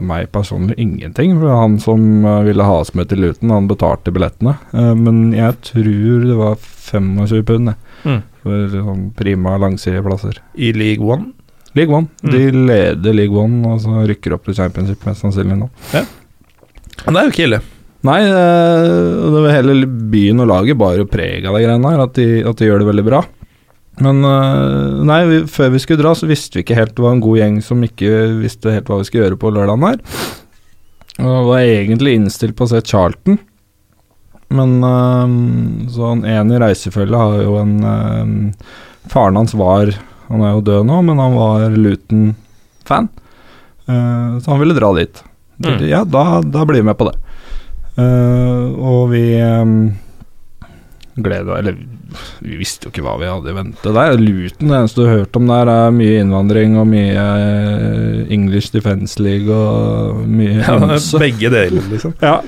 meg 0.00 0.30
personlig 0.32 0.78
ingenting. 0.80 1.34
For 1.42 1.52
han 1.52 1.76
som 1.84 2.24
eh, 2.24 2.38
ville 2.48 2.64
ha 2.64 2.78
oss 2.80 2.94
med 2.96 3.10
til 3.12 3.20
Luton, 3.26 3.52
han 3.52 3.68
betalte 3.68 4.14
billettene. 4.16 4.56
Eh, 4.72 4.94
Men 4.96 5.20
jeg 5.36 5.58
tror 5.68 6.24
det 6.30 6.38
var 6.40 6.56
25 6.62 7.44
pund 7.52 7.74
Mm. 8.02 8.16
for 8.42 8.72
sånn 8.72 9.02
prima 9.14 9.52
langsideplasser. 9.62 10.40
I 10.58 10.72
League 10.74 11.04
One? 11.06 11.28
League 11.78 11.94
One. 11.94 12.08
Mm. 12.24 12.32
De 12.32 12.40
leder 12.72 13.14
League 13.14 13.36
One 13.38 13.60
og 13.70 13.78
så 13.84 14.00
rykker 14.08 14.34
opp 14.34 14.48
til 14.48 14.56
championship 14.58 15.04
mest 15.06 15.22
sannsynlig 15.22 15.54
nå. 15.60 15.68
Ja. 15.94 16.02
Men 17.06 17.14
det 17.14 17.20
er 17.20 17.28
jo 17.28 17.34
ikke 17.36 17.46
ille. 17.46 17.60
Nei, 18.02 18.18
eh, 18.26 19.30
det 19.32 19.42
var 19.44 19.54
hele 19.54 19.86
byen 19.86 20.42
og 20.42 20.50
laget 20.50 20.78
bar 20.80 20.96
jo 20.98 21.06
preg 21.10 21.46
av 21.46 21.54
de 21.54 21.62
greiene 21.62 21.92
her, 21.92 22.02
at 22.02 22.18
de, 22.18 22.26
at 22.48 22.58
de 22.58 22.68
gjør 22.68 22.82
det 22.82 22.90
veldig 22.90 23.06
bra. 23.06 23.22
Men 24.02 24.24
eh, 24.26 25.00
nei, 25.06 25.20
vi, 25.28 25.40
før 25.52 25.72
vi 25.74 25.82
skulle 25.84 26.02
dra, 26.02 26.14
så 26.18 26.26
visste 26.30 26.56
vi 26.56 26.64
ikke 26.64 26.78
helt 26.78 26.94
Det 26.96 27.04
var 27.04 27.12
en 27.12 27.22
god 27.22 27.38
gjeng 27.42 27.58
som 27.62 27.82
ikke 27.84 28.10
visste 28.40 28.72
helt 28.72 28.88
hva 28.90 29.02
vi 29.02 29.08
skulle 29.08 29.28
gjøre 29.28 29.40
på 29.42 29.52
lørdagen 29.54 29.86
her. 29.86 30.00
Og 31.22 31.50
var 31.50 31.62
egentlig 31.62 32.16
innstilt 32.16 32.56
på 32.58 32.66
å 32.66 32.72
se 32.72 32.80
Charlton. 32.88 33.36
Men 34.52 34.78
sånn 34.82 35.90
så 35.92 36.08
han 36.10 36.24
ene 36.28 36.56
i 36.56 36.60
reisefølget 36.60 37.16
har 37.16 37.44
jo 37.44 37.58
en 37.60 37.76
eh, 37.88 38.72
Faren 39.12 39.38
hans 39.38 39.54
var 39.58 39.90
Han 40.28 40.44
er 40.44 40.52
jo 40.54 40.64
død 40.64 40.86
nå, 40.88 40.98
men 41.06 41.20
han 41.20 41.34
var 41.36 41.76
Luton-fan. 41.76 43.08
Eh, 43.86 44.38
så 44.40 44.52
han 44.52 44.62
ville 44.62 44.76
dra 44.76 44.92
dit. 44.96 45.22
Mm. 45.62 45.78
Ja, 45.88 46.02
da, 46.08 46.40
da 46.42 46.64
blir 46.66 46.80
vi 46.80 46.88
med 46.88 46.98
på 46.98 47.08
det. 47.10 47.16
Eh, 48.00 48.62
og 48.80 49.10
vi 49.12 49.24
um, 49.44 49.90
gleda 51.20 51.58
Eller 51.58 51.76
vi 52.42 52.56
visste 52.56 52.86
jo 52.86 52.90
ikke 52.92 53.02
hva 53.04 53.14
vi 53.20 53.28
hadde 53.28 53.52
i 53.52 53.56
vente 53.56 53.92
der. 53.94 54.18
Luton, 54.20 54.68
det 54.68 54.76
eneste 54.76 55.00
du 55.00 55.06
har 55.06 55.18
hørt 55.22 55.38
om 55.38 55.46
der, 55.48 55.70
er 55.72 55.94
mye 55.96 56.18
innvandring 56.20 56.76
og 56.80 56.88
mye 56.90 57.24
eh, 57.24 58.18
English 58.34 58.72
Defence 58.74 59.20
League 59.22 59.48
og 59.52 60.20
mye 60.28 60.58
Ja, 60.60 60.76
ymse. 60.76 61.20
begge 61.24 61.52
deler, 61.52 61.88
liksom. 61.92 62.14
Ja, 62.20 62.40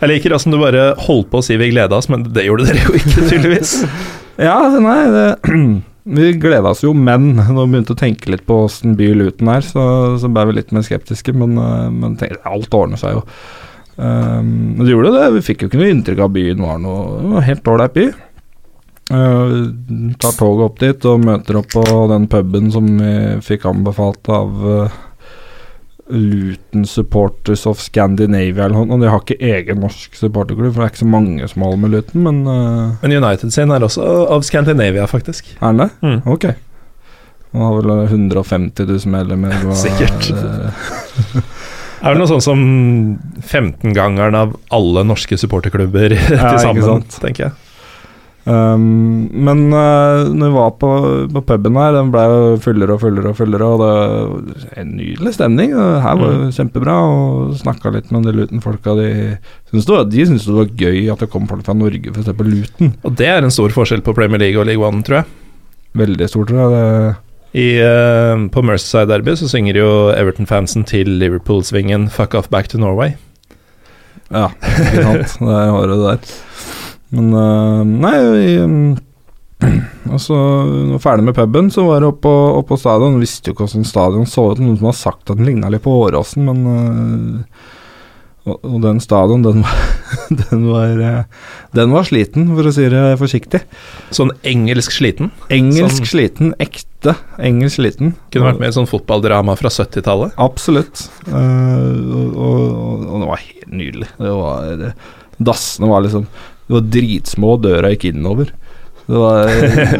Jeg 0.00 0.10
liker 0.10 0.34
åssen 0.34 0.54
du 0.54 0.58
bare 0.62 0.92
holdt 1.06 1.30
på 1.30 1.38
å 1.42 1.46
si 1.46 1.58
vi 1.60 1.70
gleda 1.70 1.98
oss, 1.98 2.10
men 2.10 2.26
det 2.34 2.48
gjorde 2.48 2.66
dere 2.70 2.82
jo 2.82 2.98
ikke, 2.98 3.26
tydeligvis. 3.30 3.76
ja, 4.48 4.58
nei 4.82 5.00
det, 5.14 5.26
Vi 6.02 6.32
gleda 6.42 6.72
oss 6.72 6.80
jo, 6.82 6.90
men 6.98 7.36
når 7.38 7.60
vi 7.60 7.68
begynte 7.76 7.94
å 7.94 7.98
tenke 8.00 8.32
litt 8.32 8.42
på 8.48 8.56
åssen 8.64 8.96
by 8.98 9.12
Luton 9.14 9.52
er, 9.52 9.62
så, 9.62 9.84
så 10.18 10.26
ble 10.34 10.48
vi 10.48 10.56
litt 10.56 10.72
mer 10.74 10.82
skeptiske. 10.82 11.30
Men, 11.30 11.54
eh, 11.62 11.84
men 11.94 12.16
tenkte, 12.18 12.42
alt 12.48 12.74
ordner 12.74 12.98
seg 12.98 13.20
jo. 13.20 13.22
Um, 14.02 14.74
men 14.76 14.82
det 14.84 14.90
gjorde 14.90 15.14
det. 15.14 15.30
Vi 15.36 15.46
fikk 15.46 15.62
jo 15.62 15.70
ikke 15.70 15.78
noe 15.78 15.94
inntrykk 15.94 16.24
av 16.24 16.34
byen 16.34 16.62
var 16.64 16.82
noe 16.82 17.42
helt 17.46 17.68
ålreit 17.70 17.94
by. 17.94 18.08
Uh, 19.12 19.70
tar 20.22 20.34
toget 20.38 20.66
opp 20.66 20.78
dit 20.80 21.06
og 21.10 21.24
møter 21.26 21.58
opp 21.60 21.68
på 21.74 21.84
den 22.10 22.26
puben 22.32 22.70
som 22.72 22.86
vi 22.96 23.14
fikk 23.44 23.66
anbefalt 23.68 24.30
av 24.32 24.62
uh, 24.64 25.00
Luton 26.12 26.86
Supporters 26.88 27.66
of 27.68 27.82
Scandinavia 27.82 28.66
eller 28.66 28.80
noe. 28.80 28.96
Og 28.96 29.04
de 29.04 29.12
har 29.12 29.22
ikke 29.22 29.52
egen 29.52 29.82
norsk 29.84 30.18
supporterklubb, 30.18 30.72
for 30.72 30.82
det 30.82 30.88
er 30.88 30.94
ikke 30.94 31.04
så 31.04 31.12
mange 31.12 31.50
som 31.52 31.66
holder 31.66 31.82
med 31.84 31.94
Luton, 31.94 32.26
men 32.26 32.42
uh, 32.48 32.98
Men 33.04 33.16
United 33.20 33.54
sin 33.54 33.70
er 33.74 33.86
også 33.86 34.08
av 34.34 34.46
Scandinavia, 34.48 35.06
faktisk. 35.10 35.54
er 35.60 35.68
den 35.70 35.84
det? 35.84 35.90
Mm. 36.02 36.20
Ok. 36.26 36.50
Han 37.52 37.66
har 37.68 37.78
vel 37.78 37.90
150 38.08 38.88
000 38.88 39.12
medlemmer. 39.12 39.54
Sikkert. 39.84 40.32
Det- 42.02 42.08
Det 42.08 42.10
er 42.12 42.18
noe 42.18 42.26
sånn 42.28 42.42
som 42.42 43.18
15-gangeren 43.40 44.34
av 44.34 44.56
alle 44.74 45.04
norske 45.06 45.38
supporterklubber 45.38 46.12
Ja, 46.18 46.56
til 46.56 46.58
sammen, 46.66 46.82
sant. 46.82 47.20
tenker 47.22 47.48
jeg. 47.48 47.52
Um, 48.44 49.28
men 49.30 49.68
uh, 49.70 50.26
når 50.34 50.48
vi 50.50 50.56
var 50.56 50.70
på, 50.80 50.88
på 51.30 51.42
puben 51.46 51.76
her, 51.78 51.92
den 51.94 52.08
ble 52.10 52.24
jo 52.26 52.56
fullere 52.64 52.96
og 52.96 53.00
fullere 53.04 53.30
og 53.30 53.36
fullere, 53.38 53.68
og 53.70 53.78
det 53.78 53.90
var 53.92 54.80
en 54.82 54.90
nydelig 54.98 55.34
stemning. 55.36 55.76
Her 55.78 56.18
var 56.18 56.32
jo 56.34 56.48
kjempebra, 56.56 56.96
og 57.06 57.52
snakka 57.60 57.92
litt 57.94 58.10
med 58.10 58.26
de 58.26 58.32
Luton-folka. 58.40 58.96
De 58.98 59.06
syntes 59.70 59.86
det, 59.86 60.00
de 60.16 60.26
syntes 60.26 60.48
det 60.50 60.56
var 60.58 60.72
gøy 60.74 61.06
at 61.14 61.22
det 61.22 61.30
kom 61.30 61.46
folk 61.46 61.62
fra 61.68 61.76
Norge 61.78 62.10
for 62.10 62.18
å 62.18 62.26
se 62.26 62.34
på 62.34 62.48
Luton. 62.50 62.90
Og 63.06 63.14
det 63.22 63.30
er 63.30 63.46
en 63.46 63.54
stor 63.54 63.70
forskjell 63.78 64.02
på 64.02 64.16
Premier 64.18 64.42
League 64.42 64.58
og 64.58 64.66
League 64.66 64.82
One, 64.82 65.04
tror 65.06 65.20
jeg. 65.22 65.30
Veldig 66.02 66.28
stor, 66.34 66.48
tror 66.50 66.64
jeg. 66.64 66.74
Det, 66.74 67.14
I, 67.52 67.66
uh, 67.84 68.48
på 68.48 68.62
Merseyside 68.64 69.10
Derby 69.10 69.34
så 69.36 69.48
synger 69.50 69.76
jo 69.76 69.90
Everton-fansen 70.16 70.86
til 70.88 71.10
Liverpool-svingen 71.20 72.08
'Fuck 72.08 72.34
off 72.38 72.48
back 72.48 72.68
to 72.72 72.78
Norway'. 72.80 73.18
ja, 74.32 74.48
ikke 74.48 75.02
sant. 75.02 75.38
Der 75.40 75.70
har 75.70 75.86
du 75.86 75.92
det 75.92 76.04
der. 76.06 76.36
Men 77.12 77.34
uh, 77.36 77.82
nei, 77.84 78.14
vi 78.32 78.58
um, 78.64 78.96
altså, 80.10 80.32
når 80.32 80.86
vi 80.86 80.92
var 80.94 81.04
ferdig 81.04 81.24
med 81.28 81.36
puben, 81.36 81.68
så 81.70 81.84
var 81.84 82.00
det 82.00 82.08
oppe 82.08 82.24
på, 82.24 82.34
opp 82.56 82.68
på 82.72 82.80
stadion. 82.80 83.20
Visste 83.20 83.50
jo 83.50 83.56
ikke 83.56 83.68
hvordan 83.68 83.84
stadion 83.84 84.26
så 84.26 84.48
ut. 84.52 84.62
Noen 84.62 84.80
som 84.80 84.88
har 84.88 84.96
sagt 84.96 85.28
at 85.28 85.36
den 85.36 85.46
ligna 85.48 85.68
litt 85.72 85.84
på 85.84 85.92
Åråsen, 86.06 86.48
men 86.48 86.64
uh, 86.64 87.68
og, 88.42 88.56
og 88.66 88.78
den 88.82 88.98
stadion, 89.02 89.44
den 89.44 89.62
var, 89.62 89.82
den, 90.42 90.64
var, 90.66 90.98
uh, 90.98 91.50
den 91.78 91.92
var 91.94 92.06
sliten, 92.08 92.48
for 92.56 92.66
å 92.66 92.72
si 92.74 92.88
det 92.90 93.02
forsiktig. 93.20 93.60
Sånn 94.14 94.32
engelsk 94.48 94.94
sliten. 94.96 95.30
Engelsk 95.52 96.00
Sånn- 96.02 96.10
sliten, 96.10 96.54
ekte 96.62 97.14
engelsk 97.42 97.78
sliten. 97.78 98.16
Kunne 98.34 98.50
vært 98.50 98.62
med 98.62 98.72
i 98.72 98.76
sånn 98.78 98.90
fotballdrama 98.90 99.54
fra 99.58 99.70
70-tallet. 99.72 100.34
Absolutt. 100.42 101.06
Uh, 101.28 101.34
og, 101.38 102.34
og, 102.34 103.06
og 103.06 103.16
det 103.22 103.30
var 103.30 103.44
helt 103.46 103.72
nydelig. 103.72 104.10
Det 104.18 104.34
var 104.42 104.86
Dassene 105.42 105.88
var 105.90 106.04
liksom 106.04 106.26
Det 106.68 106.74
var 106.76 106.84
dritsmå, 106.92 107.54
døra 107.62 107.90
gikk 107.94 108.10
innover. 108.12 108.52
Det 109.06 109.18
var 109.18 109.48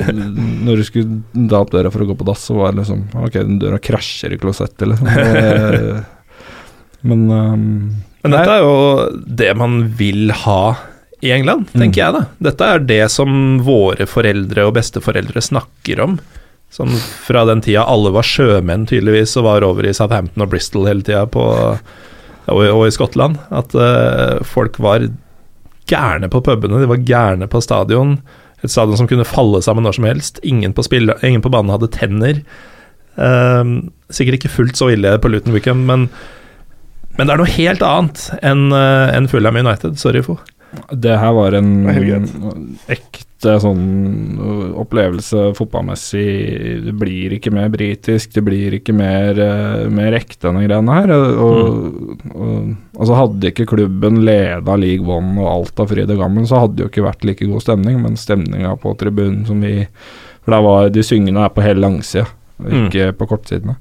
Når 0.67 0.79
du 0.79 0.85
skulle 0.87 1.47
da 1.51 1.63
opp 1.63 1.73
døra 1.75 1.91
for 1.91 2.05
å 2.05 2.11
gå 2.11 2.19
på 2.19 2.27
dass, 2.29 2.45
så 2.47 2.55
var 2.59 2.75
det 2.75 2.83
liksom 2.83 3.07
Ok, 3.19 3.39
den 3.41 3.59
døra 3.63 3.81
krasjer 3.83 4.35
i 4.35 4.39
klosettet, 4.43 4.87
liksom. 4.93 5.11
Men 7.09 7.25
um, 7.35 7.67
Men 8.23 8.35
dette 8.37 8.55
er 8.55 8.63
jo 8.63 8.77
det 9.27 9.51
man 9.59 9.81
vil 9.99 10.31
ha 10.45 10.77
i 11.23 11.31
England, 11.35 11.69
tenker 11.73 12.03
Mm. 12.03 12.05
jeg 12.05 12.13
da. 12.15 12.21
Dette 12.51 12.69
er 12.75 12.79
det 12.87 13.11
som 13.11 13.59
våre 13.63 14.07
foreldre 14.07 14.67
og 14.67 14.75
besteforeldre 14.75 15.43
snakker 15.43 16.01
om. 16.03 16.17
Sånn 16.73 16.95
fra 16.97 17.45
den 17.45 17.61
tida 17.61 17.85
alle 17.85 18.11
var 18.15 18.25
sjømenn 18.25 18.87
tydeligvis 18.89 19.37
og 19.37 19.45
var 19.45 19.63
over 19.67 19.85
i 19.87 19.93
Southampton 19.93 20.43
og 20.43 20.51
Bristol 20.51 20.87
hele 20.89 21.03
tida 21.05 21.27
og, 21.29 21.79
og 22.49 22.87
i 22.87 22.95
Skottland. 22.95 23.39
At 23.53 23.75
uh, 23.77 24.41
folk 24.43 24.79
var 24.83 25.05
gærne 25.91 26.31
på 26.33 26.41
pubene, 26.43 26.81
de 26.81 26.89
var 26.89 27.03
gærne 27.05 27.47
på 27.51 27.61
stadion. 27.63 28.17
Et 28.63 28.71
stadion 28.71 28.97
som 28.97 29.09
kunne 29.11 29.27
falle 29.27 29.61
sammen 29.63 29.85
når 29.85 29.99
som 29.99 30.05
helst. 30.09 30.41
Ingen 30.47 30.73
på, 30.73 30.83
spill, 30.87 31.13
ingen 31.23 31.43
på 31.43 31.51
banen 31.53 31.75
hadde 31.75 31.91
tenner. 31.93 32.41
Uh, 33.19 33.83
sikkert 34.11 34.41
ikke 34.41 34.55
fullt 34.57 34.79
så 34.79 34.91
ille 34.95 35.19
på 35.21 35.29
Luton 35.31 35.53
Weekend, 35.53 35.85
men, 35.87 36.09
men 37.17 37.29
det 37.29 37.35
er 37.35 37.43
noe 37.43 37.55
helt 37.59 37.85
annet 37.85 38.25
enn 38.41 38.71
uh, 38.73 39.13
enn 39.13 39.29
Fulham 39.31 39.59
United. 39.61 39.99
Sorry, 40.01 40.23
Fo. 40.25 40.39
Det 40.93 41.19
her 41.21 41.35
var 41.37 41.53
en 41.59 41.71
var 41.85 42.23
ekte 42.93 43.57
sånn 43.61 44.39
opplevelse 44.79 45.51
fotballmessig. 45.59 46.25
Det 46.87 46.95
blir 46.97 47.35
ikke 47.37 47.53
mer 47.53 47.69
britisk, 47.73 48.31
det 48.37 48.45
blir 48.47 48.77
ikke 48.79 48.95
mer, 48.97 49.37
ø, 49.37 49.89
mer 49.93 50.17
ekte 50.17 50.49
enn 50.49 50.61
de 50.61 50.69
greiene 50.69 50.97
her. 50.97 51.13
Og, 51.19 52.23
og, 52.33 52.71
altså 52.97 53.19
Hadde 53.19 53.51
ikke 53.51 53.67
klubben 53.75 54.23
leda 54.25 54.77
League 54.81 55.05
One 55.05 55.35
og 55.43 55.51
alt 55.51 55.83
av 55.83 55.91
fryd 55.93 56.15
og 56.15 56.23
gammen, 56.23 56.47
så 56.49 56.63
hadde 56.63 56.79
det 56.79 56.87
jo 56.87 56.93
ikke 56.93 57.09
vært 57.11 57.27
like 57.29 57.51
god 57.51 57.67
stemning, 57.67 57.99
men 58.05 58.17
stemninga 58.21 58.77
på 58.81 58.95
tribunen 59.01 59.43
som 59.49 59.61
vi 59.61 59.83
For 60.43 60.55
der 60.55 60.65
var 60.65 60.89
de 60.95 61.05
syngende 61.07 61.45
er 61.45 61.53
på 61.55 61.67
hele 61.67 61.85
langsida, 61.85 62.25
ikke 62.63 62.87
ikke 62.89 63.13
på 63.19 63.29
kortsidene. 63.35 63.77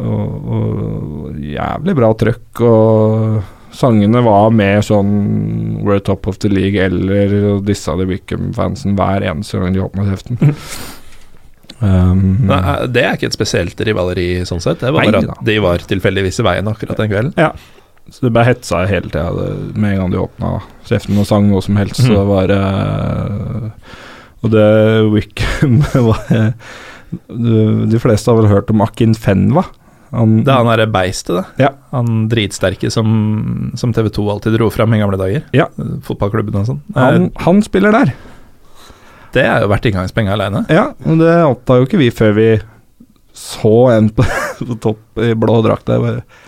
Og, 0.00 0.52
og 0.56 1.40
jævlig 1.44 1.94
bra 1.98 2.10
trøkk, 2.18 2.62
og 2.66 3.40
sangene 3.76 4.22
var 4.26 4.50
med 4.54 4.82
sånn 4.86 5.10
We're 5.86 6.02
top 6.04 6.26
of 6.30 6.40
the 6.42 6.50
league 6.52 6.80
eller 6.80 7.60
disse 7.64 7.92
de 7.98 8.06
Wickham-fansen 8.10 8.96
hver 8.98 9.24
eneste 9.30 9.60
gang 9.60 9.76
de 9.76 9.84
åpna 9.84 10.06
kjeften. 10.08 10.40
um, 11.80 12.24
Nei, 12.50 12.60
eh, 12.60 12.86
det 12.92 13.04
er 13.06 13.18
ikke 13.18 13.30
et 13.30 13.38
spesielt 13.38 13.84
rivaleri 13.86 14.28
sånn 14.48 14.62
sett. 14.64 14.82
Det 14.82 14.92
var 14.92 15.06
bare 15.06 15.22
at 15.24 15.44
de 15.46 15.58
var 15.62 15.86
tilfeldigvis 15.92 16.42
i 16.42 16.48
veien 16.50 16.72
akkurat 16.72 17.00
den 17.00 17.12
kvelden. 17.12 17.34
så 18.10 18.26
det 18.26 18.34
ble 18.34 18.46
hetsa 18.48 18.84
hele 18.90 19.08
tida. 19.12 19.48
Med 19.76 19.94
en 19.94 19.98
gang 20.02 20.14
de 20.14 20.22
åpna 20.26 20.54
kjeften 20.88 21.18
og 21.22 21.28
sang 21.30 21.50
noe 21.50 21.62
som 21.64 21.78
helst, 21.80 22.02
så 22.02 22.16
det 22.18 22.28
var 22.28 22.50
det 22.50 22.62
Og 24.40 24.50
det 24.54 24.68
Wickham 25.12 25.82
var 26.10 26.54
de 27.10 27.98
fleste 27.98 28.30
har 28.30 28.38
vel 28.38 28.50
hørt 28.50 28.70
om 28.70 28.82
Akin 28.84 29.16
Fenwa? 29.18 29.64
Han, 30.10 30.40
Det 30.42 30.50
er 30.50 30.58
han 30.58 30.70
derre 30.72 30.88
beistet, 30.90 31.36
det. 31.38 31.64
Ja. 31.66 31.70
Han 31.94 32.24
dritsterke 32.30 32.90
som, 32.90 33.70
som 33.78 33.92
TV 33.94 34.10
2 34.10 34.26
alltid 34.32 34.56
dro 34.58 34.70
fram 34.74 34.94
i 34.96 35.00
gamle 35.02 35.20
dager. 35.20 35.44
Ja. 35.54 35.68
Fotballklubben 36.06 36.58
og 36.62 36.66
sånn. 36.66 36.82
han, 36.96 37.30
han 37.44 37.62
spiller 37.66 37.94
der. 37.94 38.12
Det 39.34 39.44
er 39.46 39.62
jo 39.62 39.70
verdt 39.70 39.86
inngangspenger 39.86 40.34
aleine. 40.34 40.64
Ja, 40.72 40.88
og 41.06 41.20
det 41.22 41.34
oppdaga 41.46 41.84
jo 41.84 41.86
ikke 41.86 42.00
vi 42.00 42.10
før 42.14 42.34
vi 42.34 42.48
så 43.36 43.74
en 43.94 44.10
på, 44.14 44.26
på 44.58 44.78
topp 44.82 45.22
i 45.22 45.34
blå 45.38 45.60
drakt 45.66 45.86
der. 45.90 46.02
Bare, 46.02 46.46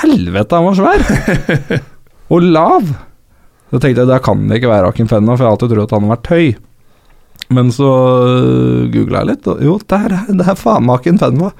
Helvete, 0.00 0.56
han 0.56 0.64
var 0.64 0.78
svær! 0.78 1.82
og 2.32 2.46
lav! 2.54 2.94
Så 3.68 3.80
tenkte 3.82 4.04
jeg 4.04 4.08
der 4.08 4.22
kan 4.24 4.46
det 4.48 4.60
ikke 4.60 4.70
være 4.70 4.88
Akin 4.92 5.10
Fenna, 5.10 5.34
for 5.34 5.44
jeg 5.44 5.50
har 5.50 5.56
alltid 5.58 5.74
trodd 5.74 5.88
at 5.88 5.94
han 5.96 6.06
har 6.06 6.14
vært 6.14 6.32
høy. 6.32 6.46
Men 7.52 7.70
så 7.74 7.90
googla 8.94 9.20
jeg 9.20 9.30
litt, 9.34 9.48
og 9.50 9.60
jo, 9.66 9.76
det 9.90 9.98
er, 10.06 10.14
det 10.30 10.46
er 10.48 10.56
faen 10.56 10.86
meg 10.86 11.02
Akin 11.02 11.20
Fenna. 11.20 11.50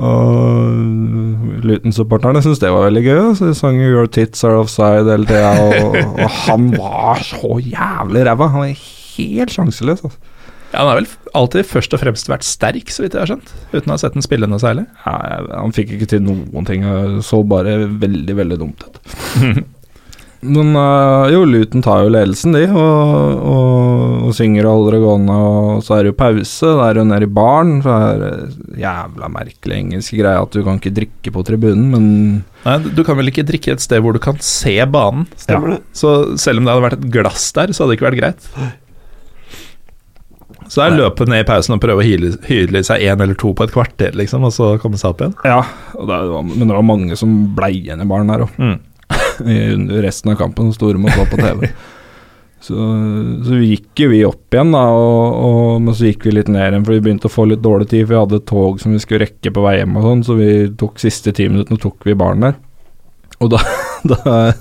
Og 0.00 1.64
Luton-supporterne 1.66 2.42
syntes 2.42 2.62
det 2.62 2.72
var 2.72 2.86
veldig 2.88 3.02
gøy, 3.04 3.22
så 3.36 3.50
de 3.50 3.56
sang 3.58 3.78
'Your 3.80 4.08
tits 4.08 4.44
are 4.44 4.60
offside' 4.62 5.10
hele 5.10 5.28
tida, 5.28 5.52
og, 5.60 5.96
og 6.16 6.30
han 6.46 6.70
var 6.76 7.20
så 7.26 7.58
jævlig 7.60 8.26
ræva. 8.26 8.48
Han 8.54 8.64
var 8.64 8.84
helt 9.16 9.52
sjanseløs. 9.52 10.04
Altså. 10.04 10.18
Ja, 10.70 10.78
han 10.78 10.88
har 10.88 11.00
vel 11.00 11.08
alltid 11.34 11.66
først 11.66 11.94
og 11.94 12.00
fremst 12.00 12.30
vært 12.30 12.46
sterk, 12.46 12.92
så 12.94 13.02
vidt 13.02 13.16
jeg 13.16 13.24
har 13.24 13.32
skjønt. 13.32 13.52
Uten 13.74 13.90
å 13.90 13.96
ha 13.96 14.00
sett 14.00 14.14
den 14.14 14.24
spille 14.24 14.46
noe 14.46 14.62
særlig. 14.62 14.86
Ja, 15.04 15.16
han 15.50 15.74
fikk 15.74 15.96
ikke 15.96 16.08
til 16.14 16.22
noen 16.22 16.68
ting. 16.68 16.86
Så 17.26 17.42
bare 17.42 17.82
veldig, 17.90 18.36
veldig 18.38 18.58
dumt 18.62 18.86
ut. 18.86 19.02
Men 20.40 20.72
øh, 20.72 21.26
jo, 21.34 21.42
Luton 21.44 21.82
tar 21.84 22.06
jo 22.06 22.12
ledelsen, 22.14 22.54
de, 22.56 22.62
og, 22.72 23.42
og, 23.44 24.14
og 24.24 24.30
synger 24.36 24.64
og 24.64 24.78
holder 24.78 24.96
det 24.96 25.00
gående. 25.02 25.36
Og 25.36 25.82
så 25.84 25.98
er 25.98 26.06
det 26.06 26.12
jo 26.14 26.16
pause. 26.16 26.70
Det 26.78 26.86
er 26.86 27.00
jo 27.02 27.06
nede 27.10 27.28
i 27.28 27.32
baren. 27.40 27.74
Så 27.84 27.96
er 28.06 28.22
det 28.22 28.32
jævla 28.80 29.28
merkelig 29.34 29.80
engelsk 29.82 30.16
greie 30.16 30.40
at 30.40 30.56
du 30.56 30.62
kan 30.64 30.80
ikke 30.80 30.94
drikke 30.96 31.34
på 31.34 31.44
tribunen, 31.46 31.90
men 31.92 32.06
Nei, 32.64 32.76
du 32.92 33.00
kan 33.04 33.16
vel 33.16 33.30
ikke 33.32 33.44
drikke 33.48 33.72
et 33.72 33.84
sted 33.84 34.02
hvor 34.04 34.16
du 34.16 34.20
kan 34.22 34.40
se 34.44 34.74
banen. 34.88 35.26
Stemmer 35.40 35.76
det. 35.76 35.80
Så 35.96 36.38
selv 36.40 36.60
om 36.60 36.66
det 36.66 36.74
hadde 36.74 36.86
vært 36.88 36.98
et 37.00 37.10
glass 37.14 37.50
der, 37.56 37.72
så 37.72 37.84
hadde 37.84 37.94
det 37.94 38.00
ikke 38.00 38.10
vært 38.10 38.20
greit. 38.20 38.50
Så 40.70 40.84
det 40.84 40.86
er 40.86 40.98
løpe 41.00 41.24
ned 41.26 41.42
i 41.42 41.46
pausen 41.48 41.74
og 41.74 41.80
prøve 41.82 41.98
å 41.98 42.06
hyle, 42.06 42.36
hyle 42.46 42.82
seg 42.86 43.02
én 43.02 43.18
eller 43.18 43.34
to 43.38 43.50
på 43.58 43.64
et 43.66 43.72
kvarter, 43.74 44.14
liksom, 44.16 44.44
og 44.46 44.52
så 44.54 44.68
komme 44.78 45.00
seg 45.00 45.10
opp 45.10 45.24
igjen. 45.24 45.34
Ja, 45.42 45.64
og 45.98 46.06
det 46.06 46.18
var, 46.30 46.44
men 46.46 46.62
det 46.62 46.76
var 46.76 46.86
mange 46.86 47.18
som 47.18 47.32
blei 47.56 47.72
igjen 47.80 48.04
i 48.04 48.06
baren 48.08 48.30
der 48.30 48.44
òg. 48.46 48.52
Mm. 48.60 48.76
Under 49.40 50.04
resten 50.04 50.32
av 50.32 50.38
kampen, 50.40 50.70
så 50.70 50.80
store 50.80 51.00
måtte 51.00 51.22
være 51.22 51.32
på 51.32 51.40
TV. 51.40 51.72
Så, 52.60 52.76
så 53.46 53.56
gikk 53.64 54.02
jo 54.02 54.10
vi 54.12 54.18
opp 54.28 54.52
igjen, 54.52 54.74
da, 54.74 54.82
og, 54.92 55.36
og, 55.46 55.60
men 55.80 55.96
så 55.96 56.10
gikk 56.10 56.26
vi 56.28 56.34
litt 56.36 56.50
ned 56.52 56.66
igjen, 56.66 56.82
for 56.84 56.92
vi 56.92 57.02
begynte 57.06 57.30
å 57.30 57.32
få 57.32 57.46
litt 57.48 57.62
dårlig 57.64 57.88
tid. 57.88 58.04
For 58.04 58.12
vi 58.12 58.20
hadde 58.20 58.40
et 58.42 58.48
tog 58.50 58.82
som 58.82 58.92
vi 58.92 59.00
skulle 59.00 59.24
rekke 59.24 59.52
på 59.56 59.64
vei 59.64 59.78
hjem, 59.78 59.96
og 59.96 60.04
sånn, 60.04 60.24
så 60.28 60.36
vi 60.36 60.50
tok 60.80 61.00
siste 61.00 61.32
ti 61.36 61.48
minuttene 61.48 61.80
tok 61.80 62.04
vi 62.04 62.16
baren 62.20 62.44
der. 62.44 62.58
Og 63.40 63.54
da, 63.54 63.62
da 64.12 64.18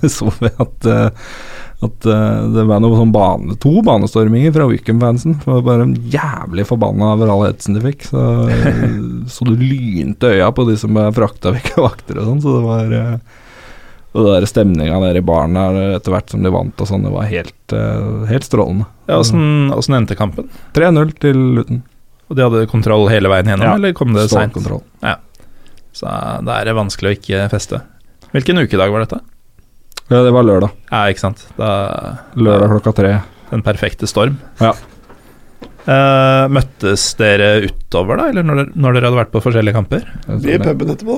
så 0.07 0.31
vi 0.37 0.51
at, 0.63 0.87
eh, 0.87 1.27
at 1.89 2.07
eh, 2.07 2.39
det 2.55 2.65
var 2.71 2.79
noe 2.85 3.01
sånn 3.01 3.11
bane, 3.15 3.59
to 3.59 3.73
banestorminger 3.83 4.55
fra 4.55 4.69
Wickham-fansen. 4.71 5.35
Det 5.43 5.51
var 5.51 5.67
bare 5.67 5.91
jævlig 6.15 6.69
forbanna 6.71 7.11
over 7.17 7.33
all 7.35 7.45
hetsen 7.49 7.75
de 7.75 7.83
fikk. 7.83 8.07
Så, 8.13 8.23
så 9.35 9.49
du 9.49 9.59
lynte 9.59 10.31
øya 10.37 10.47
på 10.55 10.69
de 10.71 10.79
som 10.79 11.03
frakta 11.19 11.51
vekk 11.57 11.75
vakter 11.83 12.23
og 12.23 12.31
sånn, 12.31 12.43
så 12.47 12.55
det 12.55 12.65
var 12.69 12.97
eh, 13.01 13.45
og 14.09 14.25
der 14.25 14.47
stemninga 14.49 14.97
der 15.03 15.19
i 15.19 15.25
baren 15.25 15.57
etter 15.59 16.13
hvert 16.15 16.31
som 16.33 16.41
de 16.45 16.51
vant 16.53 16.81
og 16.81 16.89
sånn, 16.89 17.03
det 17.05 17.11
var 17.13 17.27
helt, 17.29 17.75
eh, 17.75 18.25
helt 18.31 18.47
strålende. 18.47 18.87
Ja, 19.09 19.19
åssen 19.21 19.97
endte 19.97 20.17
kampen? 20.17 20.49
3-0 20.73 21.13
til 21.21 21.37
Luton. 21.59 21.83
Og 22.29 22.37
de 22.37 22.45
hadde 22.45 22.67
kontroll 22.69 23.07
hele 23.09 23.29
veien 23.31 23.49
gjennom, 23.49 23.65
Ja, 23.65 23.75
eller 23.77 23.93
kom 23.97 24.13
det 24.13 24.27
seint? 24.29 24.57
Ja. 25.01 25.15
Så 25.93 26.09
da 26.45 26.59
er 26.59 26.69
det 26.69 26.77
vanskelig 26.77 27.09
å 27.09 27.17
ikke 27.17 27.45
feste. 27.53 27.81
Hvilken 28.33 28.61
ukedag 28.61 28.93
var 28.93 29.05
dette? 29.05 29.21
Ja, 30.09 30.23
det 30.25 30.33
var 30.33 30.45
lørdag. 30.45 30.73
Ja, 30.91 31.03
ikke 31.09 31.21
sant. 31.21 31.41
Da, 31.57 32.17
Lørdag 32.37 32.69
klokka 32.73 32.93
tre. 32.97 33.11
Den 33.49 33.63
perfekte 33.65 34.09
storm. 34.09 34.37
Ja. 34.61 34.73
Eh, 35.89 36.45
møttes 36.53 37.03
dere 37.17 37.63
utover, 37.65 38.19
da, 38.19 38.25
eller 38.29 38.45
når 38.45 38.59
dere, 38.59 38.71
når 38.77 38.93
dere 38.97 39.07
hadde 39.09 39.19
vært 39.23 39.31
på 39.33 39.41
forskjellige 39.41 39.73
kamper? 39.73 40.03
Vi 40.43 40.51
er 40.53 40.59
i 40.59 40.65
puben 40.67 40.91
etterpå. 40.93 41.15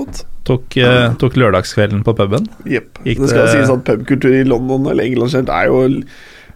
Tok, 0.47 0.77
uh, 0.79 1.13
tok 1.21 1.35
lørdagskvelden 1.41 2.05
på 2.07 2.13
puben? 2.15 2.47
Jepp. 2.69 3.01
Det 3.03 3.17
skal 3.27 3.45
det- 3.45 3.55
sies 3.57 3.69
at 3.73 3.83
pubkultur 3.89 4.31
i 4.31 4.45
London 4.47 4.87
eller 4.87 5.03
England 5.03 5.33
generelt 5.33 5.49
er 5.49 5.67
jo 5.67 6.03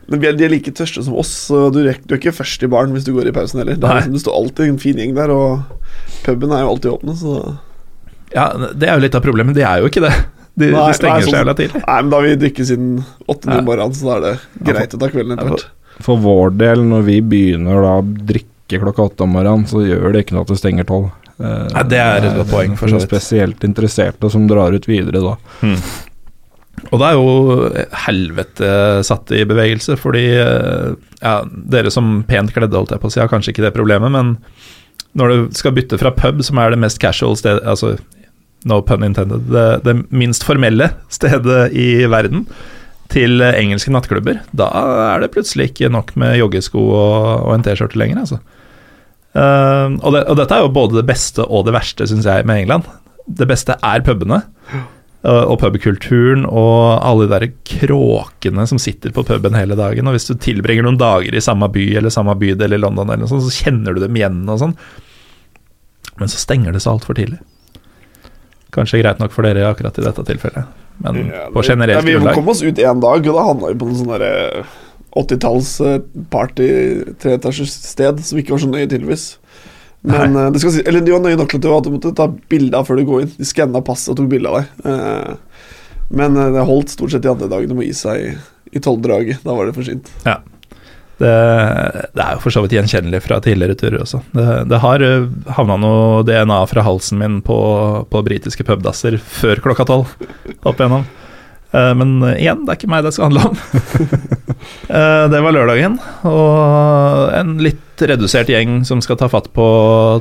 men 0.08 0.24
er, 0.24 0.34
De 0.38 0.46
er 0.46 0.50
like 0.54 0.72
tørste 0.72 1.04
som 1.04 1.16
oss, 1.18 1.48
du, 1.50 1.80
rek, 1.82 2.04
du 2.06 2.14
er 2.14 2.20
ikke 2.20 2.36
først 2.38 2.62
i 2.64 2.68
baren 2.70 2.94
hvis 2.94 3.06
du 3.08 3.12
går 3.16 3.28
i 3.28 3.34
pausen 3.34 3.60
heller. 3.60 3.76
Det, 3.76 3.84
er 3.90 3.96
liksom, 4.00 4.14
det 4.14 4.22
står 4.22 4.36
alltid 4.38 4.70
en 4.70 4.78
fin 4.78 4.96
gjeng 5.02 5.16
der, 5.18 5.32
og 5.34 5.64
puben 6.24 6.52
er 6.54 6.62
jo 6.62 6.70
alltid 6.76 6.92
åpne, 6.94 7.16
så 7.18 7.58
Ja, 8.36 8.52
det 8.74 8.88
er 8.88 8.96
jo 9.00 9.02
litt 9.02 9.16
av 9.18 9.24
problemet. 9.26 9.56
De 9.58 9.64
er 9.66 9.82
jo 9.82 9.90
ikke 9.90 10.02
det. 10.06 10.14
De, 10.56 10.70
Nei, 10.72 10.88
de 10.88 10.94
stenger 10.96 11.20
nei, 11.20 11.24
sånn- 11.26 11.34
seg 11.34 11.42
jævla 11.42 11.56
tidlig. 11.58 11.82
Nei, 11.88 12.02
men 12.02 12.10
da 12.14 12.20
har 12.22 12.24
vi 12.30 12.36
drukket 12.46 12.68
siden 12.70 12.92
åtte 13.28 13.50
Ja. 13.50 13.58
om 13.60 13.66
morgenen, 13.66 13.94
så 13.98 14.06
da 14.06 14.16
er 14.16 14.22
det 14.22 14.40
greit 14.70 14.94
å 14.96 15.00
ta 15.02 15.10
kvelden 15.10 15.34
etter 15.36 15.50
hvert. 15.52 15.66
For 16.04 16.20
vår 16.20 16.56
del, 16.60 16.82
når 16.90 17.06
vi 17.08 17.20
begynner 17.24 17.84
da 17.86 17.94
å 18.02 18.04
drikke 18.04 18.82
klokka 18.82 19.06
åtte 19.12 19.24
om 19.24 19.36
morgenen, 19.38 19.68
så 19.70 19.84
gjør 19.86 20.12
det 20.12 20.26
ikke 20.26 20.36
noe 20.36 20.44
at 20.48 20.52
det 20.52 20.60
stenger 20.60 20.88
tolv. 20.90 21.12
Eh, 21.38 21.68
Nei, 21.72 21.86
det 21.92 22.02
er 22.02 22.26
et 22.26 22.36
godt 22.42 22.52
poeng, 22.52 22.76
for 22.80 22.92
så 22.92 23.00
vidt. 23.00 23.08
Spesielt 23.10 23.64
interesserte 23.68 24.32
som 24.34 24.48
drar 24.50 24.76
ut 24.76 24.90
videre 24.90 25.24
da. 25.24 25.36
Og 26.92 27.00
det 27.00 27.08
er 27.08 27.16
jo 27.16 27.70
helvete 28.06 28.72
satt 29.08 29.32
i 29.34 29.46
bevegelse, 29.48 29.96
fordi 30.00 30.26
eh, 30.42 30.90
ja, 31.22 31.36
dere 31.48 31.92
som 31.94 32.20
pent 32.28 32.52
kledde, 32.56 32.76
holdt 32.76 32.92
jeg 32.94 33.02
på 33.04 33.10
å 33.10 33.14
si, 33.14 33.22
har 33.24 33.32
kanskje 33.32 33.56
ikke 33.56 33.66
det 33.66 33.74
problemet, 33.78 34.12
men 34.14 34.36
når 35.16 35.32
du 35.32 35.56
skal 35.56 35.74
bytte 35.78 35.98
fra 36.02 36.12
pub, 36.12 36.44
som 36.44 36.60
er 36.60 36.74
det 36.74 36.82
mest 36.84 37.00
casual 37.00 37.38
stedet, 37.40 37.64
altså 37.64 37.96
no 38.68 38.82
pun 38.84 39.06
intended, 39.08 39.48
det, 39.54 39.66
det 39.86 39.96
minst 40.12 40.44
formelle 40.44 40.90
stedet 41.18 41.70
i 41.72 41.90
verden, 42.12 42.44
til 43.14 43.44
eh, 43.44 43.58
engelske 43.62 43.94
nattklubber, 43.94 44.42
da 44.56 44.70
er 45.14 45.24
det 45.24 45.32
plutselig 45.36 45.72
ikke 45.72 45.92
nok 45.94 46.16
med 46.20 46.38
joggesko 46.40 46.82
og, 46.82 47.16
og 47.46 47.54
en 47.56 47.66
T-skjorte 47.66 48.00
lenger, 48.02 48.24
altså. 48.26 48.42
Uh, 49.36 49.98
og, 50.00 50.14
det, 50.16 50.22
og 50.32 50.38
dette 50.40 50.56
er 50.56 50.64
jo 50.64 50.72
både 50.72 51.02
det 51.02 51.10
beste 51.10 51.44
og 51.44 51.66
det 51.68 51.74
verste, 51.76 52.08
syns 52.08 52.28
jeg, 52.28 52.46
med 52.48 52.64
England. 52.64 52.86
Det 53.28 53.48
beste 53.50 53.76
er 53.84 54.04
pubene. 54.06 54.40
Uh, 55.26 55.44
og 55.50 55.58
pubkulturen 55.60 56.46
og 56.46 57.02
alle 57.02 57.26
de 57.26 57.34
der 57.34 57.46
kråkene 57.68 58.68
som 58.70 58.80
sitter 58.80 59.12
på 59.12 59.26
puben 59.28 59.58
hele 59.58 59.76
dagen. 59.76 60.08
Og 60.08 60.16
hvis 60.16 60.30
du 60.30 60.38
tilbringer 60.40 60.86
noen 60.86 61.02
dager 61.02 61.36
i 61.36 61.44
samme 61.44 61.68
by 61.74 61.84
eller 62.00 62.14
samme 62.14 62.38
bydel 62.40 62.78
i 62.78 62.80
London, 62.80 63.10
eller 63.10 63.26
noe 63.26 63.34
sånt, 63.34 63.44
så 63.48 63.66
kjenner 63.66 63.98
du 63.98 64.06
dem 64.06 64.16
igjen 64.16 64.44
og 64.48 64.62
sånn. 64.62 64.78
Men 66.22 66.32
så 66.32 66.40
stenger 66.40 66.72
det 66.72 66.86
så 66.86 66.94
altfor 66.94 67.18
tidlig. 67.18 67.42
Kanskje 68.76 69.02
greit 69.02 69.20
nok 69.20 69.36
for 69.36 69.48
dere 69.48 69.68
akkurat 69.68 69.98
i 70.00 70.06
dette 70.06 70.24
tilfellet, 70.28 70.72
men 71.04 71.16
Ja, 71.28 71.48
på 71.52 71.64
generelt 71.66 71.68
generelt 71.68 71.98
ja, 72.00 72.02
Vi 72.06 72.14
grunnlag. 72.16 72.34
kom 72.38 72.50
oss 72.50 72.62
ut 72.64 72.78
én 72.80 73.02
dag, 73.04 73.26
og 73.28 73.36
da 73.36 73.44
havna 73.50 73.72
vi 73.74 73.80
på 73.82 73.88
en 73.90 73.96
sånn 74.00 74.12
derre 74.14 74.66
80-talls-party, 75.16 76.68
treetasjes 77.22 77.74
sted, 77.92 78.20
som 78.26 78.40
ikke 78.40 78.56
var 78.56 78.62
så 78.64 78.70
nøye, 78.72 78.88
tydeligvis. 78.88 79.26
Men 80.06 80.36
eh, 80.38 80.50
det 80.54 80.62
skal 80.62 80.74
si, 80.76 80.84
Eller 80.86 81.02
de 81.02 81.14
var 81.16 81.24
nøye 81.24 81.38
nok 81.40 81.50
til 81.56 81.64
at 81.74 81.88
du 81.88 81.94
måtte 81.94 82.12
ta 82.18 82.28
bilde 82.52 82.78
av 82.78 82.86
før 82.86 83.00
du 83.00 83.06
går 83.08 83.24
inn. 83.26 83.32
De 83.40 83.48
skanna 83.48 83.82
passet 83.86 84.12
og 84.14 84.20
tok 84.20 84.28
bilde 84.34 84.52
av 84.52 84.60
deg. 84.60 84.92
Eh, 84.92 85.64
Men 86.16 86.38
eh, 86.38 86.52
det 86.54 86.66
holdt 86.68 86.92
stort 86.94 87.12
sett 87.16 87.24
de 87.26 87.32
andre 87.32 87.50
dagene 87.50 87.74
med 87.74 87.88
å 87.88 87.88
gi 87.88 87.96
seg 87.98 88.28
i, 88.76 88.80
tolvdraget. 88.84 89.40
Da 89.46 89.56
var 89.58 89.66
det 89.70 89.74
for 89.78 89.88
sent. 89.88 90.12
Det, 91.16 91.34
det 92.12 92.24
er 92.24 92.34
jo 92.36 92.42
for 92.44 92.52
så 92.52 92.64
vidt 92.66 92.74
gjenkjennelig 92.76 93.22
fra 93.24 93.38
tidligere 93.44 93.78
turer 93.80 94.02
også. 94.04 94.20
Det, 94.36 94.48
det 94.72 94.82
har 94.84 95.04
uh, 95.04 95.30
havna 95.56 95.78
noe 95.80 96.24
DNA 96.28 96.58
fra 96.68 96.84
halsen 96.84 97.22
min 97.22 97.38
på, 97.46 97.60
på 98.12 98.24
britiske 98.26 98.68
pubdasser 98.68 99.16
før 99.20 99.64
klokka 99.64 99.88
tolv 99.88 100.12
opp 100.68 100.76
igjennom. 100.76 101.06
Eh, 101.76 101.94
men 101.98 102.24
eh, 102.24 102.40
igjen, 102.44 102.64
det 102.66 102.74
er 102.74 102.80
ikke 102.80 102.92
meg 102.92 103.06
det 103.06 103.14
skal 103.16 103.30
handle 103.30 103.52
om. 103.52 103.60
Eh, 104.86 105.26
det 105.30 105.40
var 105.42 105.54
lørdagen, 105.54 105.96
og 106.26 107.34
en 107.36 107.56
litt 107.62 108.02
redusert 108.06 108.50
gjeng 108.50 108.80
som 108.88 109.02
skal 109.04 109.18
ta 109.20 109.28
fatt 109.30 109.48
på 109.54 109.66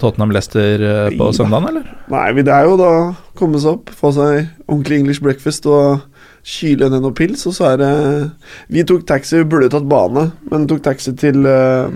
Tottenham-Lester 0.02 0.84
eh, 0.84 1.16
på 1.16 1.28
søndagen, 1.36 1.68
eller? 1.70 1.86
Nei, 2.12 2.42
det 2.44 2.52
er 2.52 2.68
jo 2.68 2.76
da 2.80 2.90
komme 3.38 3.60
seg 3.60 3.78
opp, 3.78 3.92
få 3.96 4.12
seg 4.16 4.48
ordentlig 4.66 5.00
English 5.02 5.24
breakfast 5.24 5.68
og 5.68 6.04
kyle 6.44 6.90
ned 6.92 7.00
noe 7.04 7.14
pils, 7.16 7.46
og 7.48 7.54
så 7.56 7.70
er 7.72 7.78
det 7.80 7.92
Vi 8.72 8.84
tok 8.84 9.06
taxi, 9.08 9.38
vi 9.40 9.46
burde 9.48 9.70
tatt 9.72 9.86
bane, 9.88 10.26
men 10.50 10.66
tok 10.68 10.82
taxi 10.84 11.14
til 11.16 11.46
uh, 11.48 11.88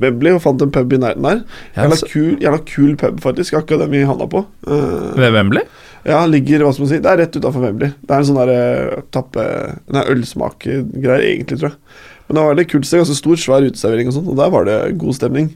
Wembley 0.00 0.32
og 0.32 0.40
fant 0.40 0.62
en 0.64 0.72
pub 0.72 0.92
i 0.96 0.98
nærheten 1.00 1.26
der. 1.26 1.42
Ja, 1.76 1.84
Jævla 1.84 1.98
så- 2.00 2.08
kul, 2.08 2.30
jævla 2.40 2.60
kul 2.64 2.94
pub, 2.96 3.20
faktisk. 3.20 3.54
Akkurat 3.58 3.82
den 3.84 3.90
vi 3.92 4.04
handla 4.08 4.26
på. 4.32 4.46
Uh, 4.66 5.12
Ved 5.18 5.34
Wembley? 5.36 5.66
ja, 6.08 6.22
ligger, 6.24 6.62
hva 6.64 6.70
skal 6.72 6.86
man 6.86 6.88
si 6.88 6.98
Det 7.04 7.10
er 7.10 7.18
rett 7.20 7.36
utafor 7.36 7.60
Wembley. 7.66 7.90
Det 8.00 8.14
er 8.14 8.22
en 8.22 8.28
sånn 8.30 8.38
derre 8.40 9.02
tappe 9.12 9.44
Nei, 9.92 10.04
ølsmakegreier, 10.14 11.26
egentlig, 11.28 11.58
tror 11.60 11.74
jeg. 11.74 11.76
Men 12.28 12.36
det 12.38 12.44
var 12.44 12.54
veldig 12.54 12.68
kult 12.70 12.86
sted. 12.88 13.02
Ganske 13.02 13.18
stor, 13.18 13.36
svær 13.42 13.66
uteservering 13.66 14.08
og 14.08 14.16
sånn, 14.16 14.30
og 14.32 14.38
der 14.40 14.50
var 14.54 14.64
det 14.64 14.78
god 15.02 15.18
stemning. 15.18 15.50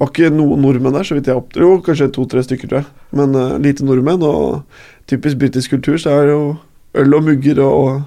Var 0.00 0.08
ikke 0.12 0.28
noen 0.34 0.60
nordmenn 0.64 0.92
der, 0.98 1.04
så 1.08 1.16
vidt 1.16 1.28
jeg 1.30 1.36
opp... 1.40 1.56
Jo, 1.56 1.78
kanskje 1.84 2.10
to-tre 2.12 2.42
stykker, 2.44 2.68
tror 2.68 2.82
jeg. 2.82 2.90
Men 3.16 3.36
uh, 3.38 3.56
lite 3.62 3.86
nordmenn, 3.88 4.24
og 4.26 4.64
typisk 5.08 5.40
britisk 5.40 5.72
kultur, 5.76 5.96
så 6.00 6.12
er 6.18 6.28
det 6.28 6.36
jo 6.36 6.44
øl 6.94 7.14
og 7.18 7.24
mugger 7.24 7.62
og, 7.64 8.02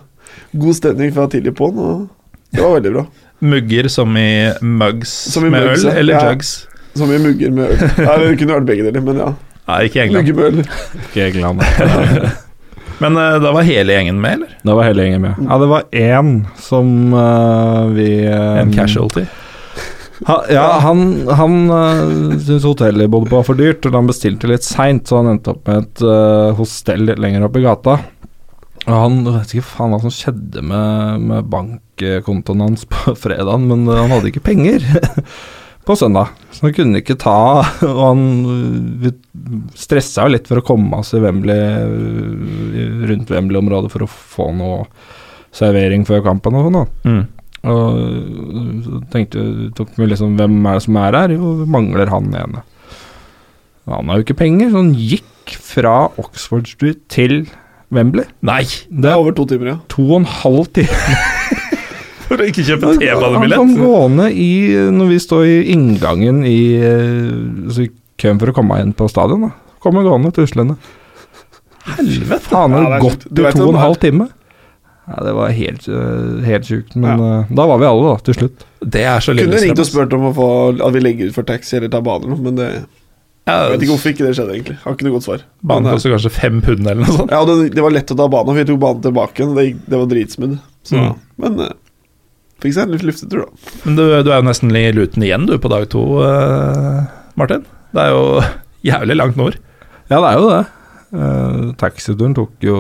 god 0.56 0.78
stemning 0.78 1.12
fra 1.16 1.28
tidlig 1.32 1.56
på'n, 1.58 2.08
det 2.56 2.64
var 2.64 2.78
veldig 2.78 2.94
bra. 2.96 3.06
Mugger 3.46 3.90
som 3.92 4.16
i 4.18 4.30
mugs 4.64 5.12
Som 5.34 5.46
i 5.46 5.50
med 5.50 5.66
mugs, 5.68 5.84
øl, 5.84 5.92
ja. 5.92 6.00
eller 6.00 6.14
Ja. 6.14 6.32
jugs? 6.32 6.68
Som 6.96 7.12
i 7.12 7.18
mugger 7.20 7.52
med 7.52 7.70
øl. 7.70 7.78
Ja, 8.08 8.18
det 8.18 8.38
kunne 8.40 8.54
vært 8.54 8.70
begge 8.70 8.88
deler, 8.88 9.04
men 9.04 9.20
ja. 9.20 9.34
Nei, 9.68 9.84
ikke 9.90 10.00
i 10.00 10.04
England. 10.06 10.24
Mugger 10.24 10.36
med 10.36 10.46
øl. 10.46 10.68
Ikke 11.10 11.28
England. 11.28 11.62
Men 13.04 13.18
uh, 13.20 13.36
da 13.44 13.52
var 13.52 13.66
hele 13.68 13.92
gjengen 13.92 14.22
med, 14.24 14.38
eller? 14.38 14.52
Da 14.64 14.76
var 14.78 14.88
hele 14.88 15.04
gjengen 15.04 15.26
med. 15.26 15.40
Ja, 15.50 15.58
det 15.60 15.68
var 15.68 15.88
én 15.92 16.30
som 16.64 16.92
uh, 17.14 17.90
vi 17.92 18.08
eh, 18.24 18.62
En 18.62 18.72
casualty? 18.72 19.26
Ha, 20.26 20.38
ja, 20.48 20.64
han, 20.80 21.02
han 21.28 21.58
uh, 21.68 22.38
syntes 22.40 22.64
hotellet 22.64 23.04
de 23.04 23.10
bodde 23.12 23.28
på 23.28 23.36
var 23.36 23.48
for 23.50 23.60
dyrt, 23.60 23.84
og 23.84 23.98
han 24.00 24.08
bestilte 24.08 24.48
litt 24.48 24.64
seint, 24.64 25.04
så 25.10 25.20
han 25.20 25.34
endte 25.34 25.52
opp 25.52 25.68
med 25.68 25.84
et 25.84 26.06
uh, 26.08 26.56
hostell 26.56 27.04
litt 27.10 27.20
lenger 27.20 27.50
oppe 27.50 27.60
i 27.60 27.66
gata. 27.66 27.98
Han 28.86 29.22
jeg 29.24 29.34
vet 29.34 29.54
ikke 29.56 29.68
faen 29.72 29.94
hva 29.96 30.00
som 30.04 30.14
skjedde 30.14 30.62
med, 30.62 31.22
med 31.26 31.48
bankkontoen 31.50 32.66
hans 32.68 32.86
på 32.90 33.16
fredagen, 33.24 33.70
men 33.72 33.88
eh, 33.90 34.02
han 34.04 34.14
hadde 34.14 34.30
ikke 34.30 34.46
penger 34.46 34.86
på 35.88 35.96
søndag, 35.98 36.34
så 36.54 36.68
han 36.68 36.74
kunne 36.74 37.02
ikke 37.02 37.18
ta 37.22 37.62
Og 37.86 38.00
han 38.02 38.22
stressa 39.78 40.26
jo 40.26 40.34
litt 40.34 40.50
for 40.50 40.62
å 40.62 40.66
komme 40.66 41.02
oss 41.02 41.14
i 41.14 41.22
Wembley, 41.22 41.62
uh, 41.86 43.04
rundt 43.10 43.34
Wembley-området 43.34 43.92
for 43.94 44.06
å 44.06 44.10
få 44.10 44.50
noe 44.58 44.84
servering 45.56 46.06
før 46.08 46.24
kampen 46.26 46.58
og 46.58 46.68
sånn. 46.68 46.80
da. 46.80 47.10
Mm. 47.10 47.24
Og 47.66 48.82
så 48.86 49.02
tenkte 49.14 49.44
tok 49.78 49.94
vi 49.98 50.06
liksom 50.06 50.36
Hvem 50.38 50.58
er 50.70 50.78
det 50.78 50.84
som 50.86 50.98
er 51.02 51.16
her? 51.18 51.32
Jo, 51.34 51.54
vi 51.62 51.70
mangler 51.74 52.12
han 52.14 52.28
ene. 52.38 52.62
Han 53.90 54.10
har 54.10 54.20
jo 54.20 54.26
ikke 54.26 54.38
penger, 54.42 54.70
så 54.70 54.82
han 54.82 54.94
gikk 54.98 55.56
fra 55.62 55.96
Oxford 56.22 56.70
Street 56.70 57.06
til 57.14 57.46
Wembley. 57.94 58.26
Nei! 58.46 58.64
Det 58.90 59.12
er 59.12 59.20
Over 59.20 59.36
to 59.38 59.46
timer, 59.50 59.68
ja. 59.74 59.78
to 59.92 60.06
og 60.08 60.22
en 60.24 60.30
halv 60.42 60.70
time. 60.74 61.20
For 62.26 62.42
å 62.42 62.48
ikke 62.50 62.64
kjøpe 62.66 62.96
Han 62.98 63.52
kom 63.54 63.76
gående 63.78 64.32
i 64.34 64.50
Når 64.90 65.12
vi 65.12 65.18
står 65.22 65.44
i 65.46 65.58
inngangen 65.76 66.40
i 66.50 66.58
eh, 66.80 67.68
altså 67.68 67.86
køen 68.18 68.40
for 68.42 68.50
å 68.50 68.56
komme 68.56 68.80
inn 68.82 68.96
på 68.98 69.06
stadion, 69.12 69.44
da. 69.46 69.52
Kommer 69.84 70.06
gående 70.08 70.32
tuslende. 70.34 70.78
Helvete! 71.86 72.40
Faen, 72.48 72.74
Ja, 72.74 72.98
gått. 73.04 73.28
I 73.28 73.52
to 73.54 73.68
og 73.68 73.76
en 73.76 73.82
halv 73.82 74.00
time? 74.02 74.30
Ja, 75.06 75.20
det 75.22 75.34
var 75.38 75.52
helt, 75.54 75.88
eh, 75.88 76.46
helt 76.48 76.66
sjukt. 76.66 76.96
Men 76.98 77.22
eh, 77.22 77.52
da 77.54 77.68
var 77.70 77.78
vi 77.78 77.86
alle, 77.86 78.08
da, 78.08 78.16
til 78.26 78.38
slutt. 78.40 78.64
Det 78.82 79.04
er 79.06 79.22
så 79.22 79.36
Kunne 79.38 79.60
ringt 79.62 79.82
og 79.84 79.86
spurt 79.86 80.16
om 80.18 80.30
å 80.32 80.34
få 80.34 80.48
at 80.80 80.96
vi 80.96 81.04
legger 81.04 81.30
ut 81.30 81.36
for 81.38 81.46
taxi 81.46 81.78
eller 81.78 81.92
tar 81.94 82.02
bane 82.06 82.40
men 82.40 82.58
det 82.58 82.70
Ja, 82.72 82.86
Jeg 83.46 83.72
vet 83.72 83.84
ikke 83.86 83.94
hvorfor 83.94 84.12
ikke 84.12 84.26
det 84.26 84.32
skjedde, 84.34 84.54
egentlig. 84.56 84.76
Har 84.82 84.96
ikke 84.96 85.06
noe 85.06 85.14
godt 85.14 85.26
svar. 85.28 85.42
Banen 85.70 85.94
koster 85.94 86.14
kanskje 86.16 86.32
fem 86.34 86.62
pund 86.66 86.82
eller 86.82 87.04
noe 87.04 87.14
sånt. 87.14 87.34
Ja, 87.34 87.44
det, 87.46 87.58
det 87.76 87.84
var 87.86 87.94
lett 87.94 88.14
å 88.14 88.18
ta 88.18 88.26
banen, 88.34 88.50
for 88.50 88.58
vi 88.58 88.68
tok 88.72 88.80
banen 88.82 89.04
tilbake 89.04 89.42
igjen. 89.44 89.52
Det, 89.54 89.66
det 89.86 90.00
var 90.02 90.08
dritsmooth. 90.10 90.56
Mm. 90.96 91.12
Men 91.44 91.60
uh, 91.62 91.76
fikk 92.64 92.74
seg 92.74 92.88
en 92.88 92.96
litt 92.96 93.06
luftetur, 93.06 93.44
da. 93.44 93.76
Men 93.84 94.00
du, 94.00 94.04
du 94.26 94.32
er 94.32 94.42
jo 94.42 94.48
nesten 94.48 94.74
i 94.74 94.88
luten 94.98 95.28
igjen 95.28 95.46
du 95.46 95.54
på 95.62 95.70
dag 95.70 95.86
to, 95.94 96.02
uh, 96.26 97.06
Martin. 97.38 97.68
Det 97.94 98.08
er 98.08 98.16
jo 98.16 98.26
jævlig 98.92 99.20
langt 99.22 99.38
nord. 99.38 99.60
Ja, 100.10 100.18
det 100.18 100.32
er 100.32 100.40
jo 100.40 100.50
det. 100.50 100.64
Uh, 101.16 101.72
Taxituren 101.80 102.34
tok 102.36 102.66
jo 102.66 102.78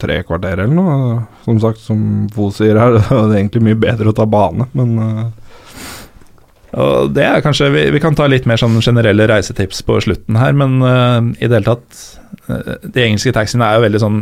tre 0.00 0.20
kvarter 0.24 0.62
eller 0.62 0.74
noe. 0.74 1.24
Som 1.48 1.58
sagt, 1.62 1.82
som 1.82 2.28
Fo 2.34 2.52
sier 2.54 2.78
her, 2.78 3.00
det 3.02 3.10
er 3.10 3.40
egentlig 3.42 3.66
mye 3.72 3.80
bedre 3.88 4.14
å 4.14 4.16
ta 4.16 4.26
bane, 4.30 4.70
men 4.78 4.94
eh, 5.02 5.24
Og 6.74 7.10
det 7.14 7.24
er 7.26 7.42
kanskje, 7.44 7.70
Vi, 7.74 7.88
vi 7.94 8.02
kan 8.02 8.16
ta 8.18 8.28
litt 8.30 8.48
mer 8.50 8.60
sånn 8.60 8.80
generelle 8.82 9.28
reisetips 9.30 9.82
på 9.86 9.98
slutten 10.04 10.38
her, 10.40 10.56
men 10.56 10.80
uh, 10.82 11.20
i 11.38 11.46
det 11.46 11.60
hele 11.60 11.68
tatt 11.68 12.00
eh, 12.48 12.72
De 12.82 13.04
engelske 13.04 13.34
taxiene 13.36 13.68
er 13.68 13.78
jo 13.78 13.84
veldig 13.86 14.00
sånn 14.02 14.18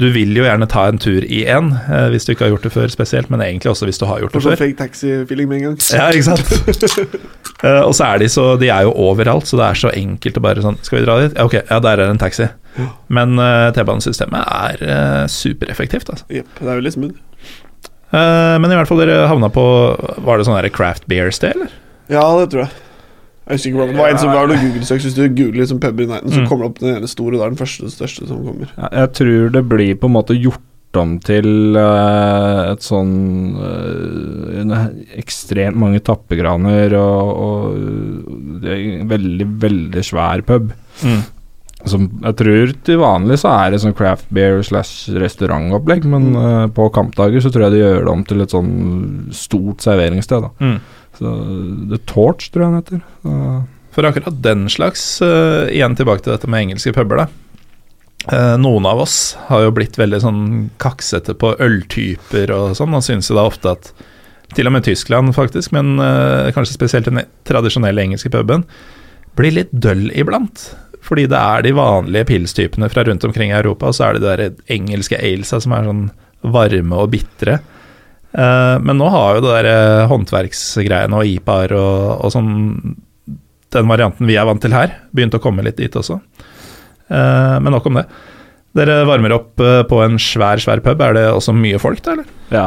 Du 0.00 0.08
vil 0.12 0.34
jo 0.36 0.44
gjerne 0.44 0.66
ta 0.70 0.88
en 0.90 0.98
tur 1.00 1.24
i 1.24 1.44
en, 1.50 1.70
uh, 1.86 2.08
hvis 2.12 2.26
du 2.26 2.34
ikke 2.34 2.48
har 2.48 2.54
gjort 2.56 2.66
det 2.66 2.74
før 2.74 2.92
spesielt, 2.92 3.30
men 3.32 3.44
egentlig 3.44 3.72
også 3.72 3.88
hvis 3.88 4.02
du 4.02 4.06
har 4.10 4.20
gjort 4.20 4.34
det 4.36 4.42
før. 4.44 4.58
fake 4.60 4.78
taxi-feeling 4.80 5.48
med 5.48 5.60
en 5.60 5.66
gang. 5.68 5.78
Ja, 5.94 6.10
ikke 6.10 6.34
sant? 6.34 7.20
Og 7.86 7.94
så 7.96 8.10
er 8.10 8.18
de 8.20 8.26
så 8.28 8.48
De 8.60 8.68
er 8.68 8.84
jo 8.84 8.92
overalt, 9.06 9.46
så 9.48 9.56
det 9.56 9.68
er 9.68 9.78
så 9.86 9.92
enkelt 9.94 10.36
å 10.36 10.42
bare 10.44 10.64
sånn 10.64 10.76
Skal 10.84 10.98
vi 10.98 11.04
dra 11.06 11.20
dit? 11.22 11.38
Ja, 11.38 11.46
ok, 11.46 11.60
ja, 11.62 11.78
der 11.78 11.94
er 11.94 12.04
det 12.04 12.10
en 12.16 12.20
taxi. 12.20 12.50
Men 13.14 13.38
T-banesystemet 13.76 14.50
er 14.50 15.28
supereffektivt, 15.30 16.10
altså. 16.10 16.26
Jepp, 16.34 16.50
det 16.58 16.66
er 16.66 16.82
veldig 16.82 16.92
smooth. 16.96 17.22
Eh, 18.14 18.56
men 18.62 18.70
i 18.70 18.76
hvert 18.78 18.86
fall 18.90 19.00
dere 19.02 19.24
havna 19.30 19.48
på 19.50 19.62
Var 20.24 20.38
det 20.38 20.46
sånn 20.46 20.58
der 20.60 20.70
craft 20.74 21.06
beer-sted, 21.10 21.56
eller? 21.56 21.72
Ja, 22.12 22.24
det 22.38 22.50
tror 22.52 22.66
jeg. 22.66 22.74
Jeg 23.44 23.58
husker 23.58 23.70
ikke 23.74 23.86
det 23.90 23.96
var. 23.98 24.10
En 24.14 24.18
som 24.22 24.30
var 24.32 24.46
noe 24.48 24.56
Google-søk. 24.60 25.02
Hvis 25.04 25.16
du 25.18 25.24
googler 25.28 25.60
liksom 25.64 25.80
pub 25.82 25.98
i 26.00 26.06
nærheten, 26.08 26.32
så 26.32 26.40
Mm. 26.40 26.46
kommer 26.48 26.64
det 26.64 26.70
opp 26.70 26.78
den 26.84 26.94
ene 26.96 27.08
store, 27.10 27.34
og 27.34 27.40
det 27.40 27.44
er 27.44 27.50
den 27.52 27.60
første 27.60 27.90
største 27.92 28.28
som 28.28 28.44
kommer. 28.46 28.70
ja, 28.78 28.88
jeg 29.02 29.12
tror 29.18 29.50
det 29.52 29.64
blir 29.68 29.94
på 30.00 30.08
en 30.08 30.14
måte 30.16 30.36
gjort 30.40 30.60
om 30.96 31.18
til 31.18 31.74
uh, 31.76 32.70
et 32.70 32.84
sånn 32.86 33.56
uh, 33.58 34.86
Ekstremt 35.18 35.74
mange 35.76 35.98
tappegraner 36.06 36.94
og, 36.94 37.32
og 37.44 38.60
det 38.62 38.70
er 38.70 39.00
en 39.00 39.08
veldig, 39.10 39.48
veldig 39.64 40.04
svær 40.06 40.44
pub. 40.46 40.70
Som 41.86 42.06
jeg 42.24 42.36
tror 42.40 42.70
til 42.86 42.96
vanlig 43.02 43.36
så 43.42 43.50
er 43.60 43.70
det 43.74 43.80
sånn 43.82 43.92
craft 43.96 44.30
beer 44.32 44.62
slash 44.64 45.10
restaurantopplegg, 45.20 46.04
men 46.08 46.30
Mm. 46.32 46.36
uh, 46.40 46.66
på 46.72 46.86
kampdager 46.92 47.40
så 47.44 47.50
tror 47.52 47.66
jeg 47.66 47.72
de 47.72 47.82
gjør 47.82 48.04
det 48.04 48.12
om 48.14 48.24
til 48.24 48.40
et 48.40 48.50
sånn 48.54 48.72
stort 49.32 49.84
serveringssted. 49.84 50.40
da. 50.42 50.50
Mm. 50.64 50.80
Så 51.18 51.32
The 51.90 51.98
Torch, 52.06 52.50
tror 52.50 52.64
jeg 52.64 52.70
den 52.72 52.80
heter. 52.82 53.02
Så, 53.22 53.66
For 53.94 54.02
akkurat 54.08 54.40
den 54.42 54.64
slags, 54.68 55.20
uh, 55.22 55.68
igjen 55.70 55.94
tilbake 55.94 56.22
til 56.24 56.32
dette 56.32 56.48
med 56.48 56.64
engelske 56.66 56.92
puber, 56.96 57.16
da. 57.16 57.26
Eh, 58.32 58.56
noen 58.56 58.86
av 58.88 58.98
oss 59.04 59.36
har 59.50 59.60
jo 59.66 59.70
blitt 59.76 59.98
veldig 60.00 60.18
sånn 60.22 60.70
kaksete 60.80 61.34
på 61.36 61.50
øltyper 61.60 62.50
og 62.56 62.72
sånn, 62.74 62.94
og 62.96 63.02
syns 63.04 63.28
jo 63.28 63.36
da 63.36 63.44
ofte 63.44 63.70
at 63.76 63.92
til 64.54 64.66
og 64.66 64.72
med 64.72 64.84
Tyskland, 64.86 65.34
faktisk, 65.36 65.72
men 65.72 65.98
kanskje 66.54 66.72
spesielt 66.78 67.04
den 67.04 67.20
tradisjonelle 67.44 68.00
engelske 68.00 68.30
puben, 68.32 68.64
blir 69.36 69.52
litt 69.52 69.70
døll 69.72 70.10
iblant. 70.14 70.70
Fordi 71.04 71.26
det 71.28 71.36
er 71.38 71.64
de 71.66 71.74
vanlige 71.76 72.28
pilstypene 72.30 72.88
fra 72.92 73.04
rundt 73.04 73.24
omkring 73.28 73.52
i 73.52 73.58
Europa, 73.58 73.90
og 73.90 73.96
så 73.96 74.08
er 74.08 74.16
det 74.16 74.24
de 74.24 74.30
der 74.30 74.76
engelske 74.78 75.18
alesa 75.20 75.60
som 75.60 75.74
er 75.76 75.88
sånn 75.88 76.04
varme 76.54 77.00
og 77.00 77.10
bitre. 77.12 77.58
Eh, 78.34 78.76
men 78.82 78.98
nå 78.98 79.08
har 79.12 79.36
jo 79.36 79.44
det 79.44 79.56
der 79.58 79.70
eh, 79.70 80.04
håndverksgreiene 80.10 81.20
og 81.20 81.34
IPA-er 81.36 81.76
og, 81.78 81.96
og 82.24 82.34
sånn 82.34 82.52
den 83.74 83.90
varianten 83.90 84.28
vi 84.30 84.36
er 84.38 84.46
vant 84.46 84.62
til 84.62 84.74
her, 84.74 85.00
begynt 85.14 85.34
å 85.34 85.42
komme 85.42 85.64
litt 85.66 85.80
dit 85.80 85.96
også. 85.98 86.20
Eh, 87.10 87.56
men 87.60 87.74
nok 87.74 87.90
om 87.90 88.00
det. 88.00 88.06
Dere 88.74 89.02
varmer 89.06 89.36
opp 89.36 89.60
på 89.86 89.98
en 90.02 90.16
svær, 90.18 90.58
svær 90.58 90.80
pub. 90.82 91.02
Er 91.06 91.14
det 91.14 91.28
også 91.30 91.52
mye 91.54 91.78
folk 91.78 92.00
der, 92.02 92.16
eller? 92.16 92.30
ja, 92.50 92.64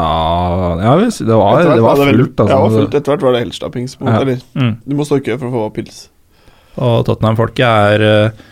ja 0.80 0.94
det 1.04 1.36
var, 1.36 1.66
det 1.68 1.84
var 1.84 2.00
fullt, 2.00 2.40
altså. 2.46 2.54
Ja, 2.54 2.70
fullt. 2.78 2.96
Etter 2.96 3.12
hvert 3.12 3.26
var 3.28 3.36
det 3.36 3.42
helstappings. 3.44 3.98
Ja. 4.00 4.22
Mm. 4.56 4.78
du 4.88 4.96
må 4.96 5.08
stå 5.08 5.20
i 5.20 5.26
kø 5.26 5.36
for 5.36 5.50
å 5.50 5.56
få 5.58 5.66
pils. 5.76 6.06
Og 6.78 7.04
Tottenham-folket 7.08 7.66
er 7.66 8.06
eh, 8.06 8.46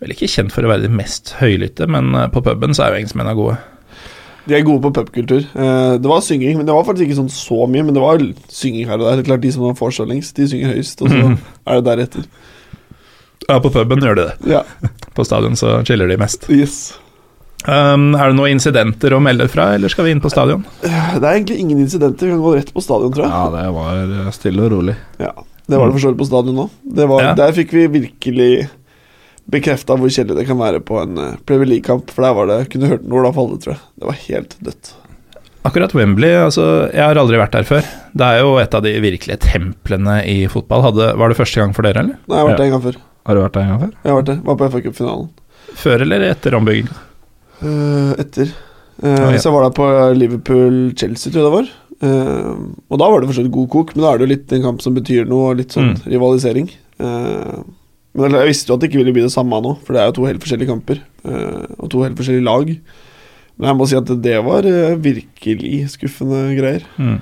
vel 0.00 0.14
ikke 0.14 0.28
kjent 0.28 0.52
for 0.52 0.64
å 0.66 0.70
være 0.72 0.86
de 0.86 0.92
mest 0.92 1.34
høylytte, 1.40 1.88
men 1.88 2.14
eh, 2.14 2.28
på 2.32 2.42
puben 2.44 2.76
så 2.76 2.84
er 2.86 2.94
jo 2.94 3.00
engelskmennene 3.02 3.36
gode. 3.38 3.58
De 4.48 4.54
er 4.56 4.64
gode 4.66 4.80
på 4.86 4.90
pubkultur. 4.96 5.42
Eh, 5.52 5.96
det 6.00 6.08
var 6.10 6.22
synging, 6.24 6.56
men 6.58 6.66
det 6.68 6.74
var 6.74 6.86
faktisk 6.88 7.06
ikke 7.08 7.18
sånn 7.20 7.32
så 7.32 7.66
mye. 7.70 7.84
Men 7.86 7.94
det 7.96 8.02
var 8.02 8.22
synging 8.50 8.88
her 8.88 8.96
og 8.98 9.04
der. 9.06 9.18
Det 9.20 9.24
er 9.26 9.28
klart 9.28 9.44
De 9.44 9.52
som 9.52 9.66
har 9.68 9.76
vorsa 9.78 10.06
lengst, 10.08 10.34
de 10.40 10.48
synger 10.48 10.72
høyest, 10.74 11.02
og 11.04 11.12
så 11.12 11.20
Mhm. 11.20 11.36
er 11.66 11.80
det 11.80 11.84
deretter. 11.90 12.24
Ja, 13.48 13.58
på 13.60 13.70
puben 13.72 14.00
gjør 14.04 14.16
de 14.16 14.24
det. 14.30 14.36
Ja, 14.56 14.62
På 15.16 15.24
stadion 15.26 15.56
så 15.58 15.80
chiller 15.86 16.08
de 16.08 16.16
mest. 16.20 16.48
yes 16.50 16.80
Um, 17.68 18.14
er 18.16 18.30
det 18.30 18.36
noen 18.38 18.54
incidenter 18.56 19.12
å 19.12 19.18
melde 19.20 19.44
fra, 19.52 19.74
eller 19.76 19.92
skal 19.92 20.06
vi 20.06 20.14
inn 20.14 20.20
på 20.24 20.30
stadion? 20.32 20.62
Det 20.80 20.88
er 21.20 21.34
egentlig 21.34 21.58
ingen 21.60 21.82
incidenter. 21.82 22.24
Vi 22.24 22.32
kan 22.32 22.40
gå 22.40 22.54
rett 22.56 22.70
på 22.72 22.80
stadion, 22.80 23.12
tror 23.12 23.26
jeg. 23.26 23.34
Ja, 23.34 23.50
det 23.52 23.64
var 23.76 24.30
stille 24.32 24.62
og 24.64 24.70
rolig. 24.72 24.94
Ja, 25.20 25.34
Det 25.70 25.78
var 25.78 25.90
det 25.90 25.96
for 25.96 26.02
så 26.04 26.10
vidt 26.12 26.20
på 26.20 26.28
stadion 26.28 26.56
nå. 26.58 26.68
Ja. 27.22 27.32
Der 27.38 27.54
fikk 27.56 27.74
vi 27.76 27.86
virkelig 27.94 28.52
bekrefta 29.50 29.96
hvor 29.98 30.10
kjedelig 30.12 30.42
det 30.42 30.48
kan 30.48 30.58
være 30.60 30.80
på 30.86 30.98
en 31.02 31.18
eh, 31.18 31.36
Premier 31.46 31.68
League-kamp. 31.70 32.10
For 32.14 32.26
der 32.26 32.34
var 32.36 32.50
det 32.50 32.58
Kunne 32.72 32.90
hørt 32.92 33.06
noe 33.06 33.22
da 33.26 33.32
falle, 33.36 33.58
tror 33.62 33.74
jeg. 33.76 33.82
Det 34.00 34.08
var 34.10 34.18
helt 34.26 34.56
dødt. 34.66 34.92
Akkurat 35.68 35.92
Wembley, 35.92 36.32
altså 36.40 36.64
jeg 36.88 37.02
har 37.04 37.18
aldri 37.20 37.36
vært 37.36 37.52
der 37.52 37.66
før. 37.68 37.84
Det 38.16 38.24
er 38.26 38.38
jo 38.40 38.54
et 38.62 38.74
av 38.74 38.80
de 38.86 38.94
virkelige 39.04 39.36
templene 39.44 40.14
i 40.24 40.38
fotball. 40.48 40.86
Hadde, 40.86 41.10
var 41.20 41.32
det 41.32 41.36
første 41.36 41.60
gang 41.60 41.74
for 41.76 41.84
dere, 41.84 42.00
eller? 42.06 42.16
Nei, 42.24 42.38
jeg 42.38 42.40
har 42.40 42.48
vært 42.48 42.62
der 42.62 42.70
en 42.70 42.74
gang 42.76 42.84
før. 42.86 42.98
Har 43.28 43.36
du 43.36 43.42
vært 43.44 43.58
der 43.58 43.66
en 43.66 43.72
gang 43.74 43.82
før? 43.82 43.92
Jeg 44.00 44.10
har 44.10 44.18
vært 44.22 44.30
der, 44.30 44.40
Var 44.46 44.58
på 44.62 44.68
FA 44.72 44.80
Cup-finalen. 44.86 45.28
Før 45.82 46.04
eller 46.06 46.24
etter 46.30 46.56
ombygging? 46.56 46.88
Uh, 47.60 48.12
etter. 48.22 48.54
Uh, 48.54 48.66
Ah, 49.10 49.30
ja. 49.32 49.38
Så 49.40 49.48
jeg 49.48 49.54
var 49.54 49.62
der 49.64 49.76
på 49.76 49.84
Liverpool-Chelsea, 50.20 51.30
tror 51.32 51.40
jeg 51.40 51.46
det 51.46 51.52
var. 51.54 51.68
Eh, 52.00 52.52
og 52.88 52.96
da 53.00 53.08
var 53.12 53.20
det 53.20 53.28
fortsatt 53.28 53.50
god 53.52 53.68
kok, 53.74 53.90
men 53.94 54.04
da 54.04 54.12
er 54.14 54.18
det 54.20 54.26
jo 54.26 54.32
litt 54.34 54.52
en 54.56 54.62
kamp 54.64 54.80
som 54.84 54.94
betyr 54.96 55.26
noe, 55.28 55.54
litt 55.58 55.74
sånn 55.76 55.92
Mm. 55.94 56.00
rivalisering. 56.14 56.70
Uh, 57.00 57.60
men 58.16 58.32
jeg 58.36 58.48
visste 58.48 58.68
jo 58.68 58.74
at 58.74 58.80
det 58.80 58.90
ikke 58.90 59.00
ville 59.02 59.12
bli 59.16 59.22
det 59.24 59.32
samme 59.32 59.60
nå, 59.62 59.74
for 59.84 59.92
det 59.94 60.00
er 60.02 60.06
jo 60.10 60.16
to 60.18 60.26
helt 60.26 60.40
forskjellige 60.42 60.68
kamper. 60.68 61.00
Uh, 61.24 61.66
og 61.78 61.90
to 61.92 62.02
helt 62.02 62.16
forskjellige 62.16 62.44
lag. 62.44 62.72
Men 63.60 63.68
jeg 63.68 63.76
må 63.76 63.88
si 63.88 63.96
at 63.96 64.12
det 64.24 64.38
var 64.44 64.62
virkelig 65.04 65.90
skuffende 65.92 66.56
greier. 66.56 66.84
Mm. 66.96 67.20